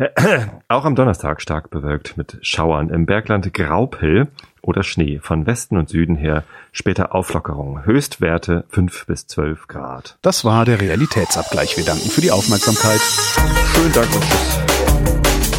Auch 0.68 0.86
am 0.86 0.96
Donnerstag 0.96 1.42
stark 1.42 1.70
bewölkt 1.70 2.18
mit 2.18 2.38
Schauern. 2.42 2.90
Im 2.90 3.06
Bergland 3.06 3.54
Graupel 3.54 4.28
oder 4.62 4.84
Schnee. 4.84 5.20
Von 5.22 5.46
Westen 5.46 5.78
und 5.78 5.90
Süden 5.90 6.16
her 6.16 6.44
später 6.72 7.16
Auflockerung. 7.16 7.86
Höchstwerte 7.86 8.66
5 8.70 9.06
bis 9.06 9.28
12 9.28 9.68
Grad. 9.68 10.18
Das 10.22 10.44
war 10.44 10.66
der 10.66 10.82
Realitätsabgleich. 10.82 11.78
Wir 11.78 11.86
danken 11.86 12.10
für 12.10 12.22
die 12.22 12.32
Aufmerksamkeit. 12.32 13.00
Schönen 13.00 13.94
Dank 13.94 14.14
und 14.14 14.24
tschüss. 14.24 15.53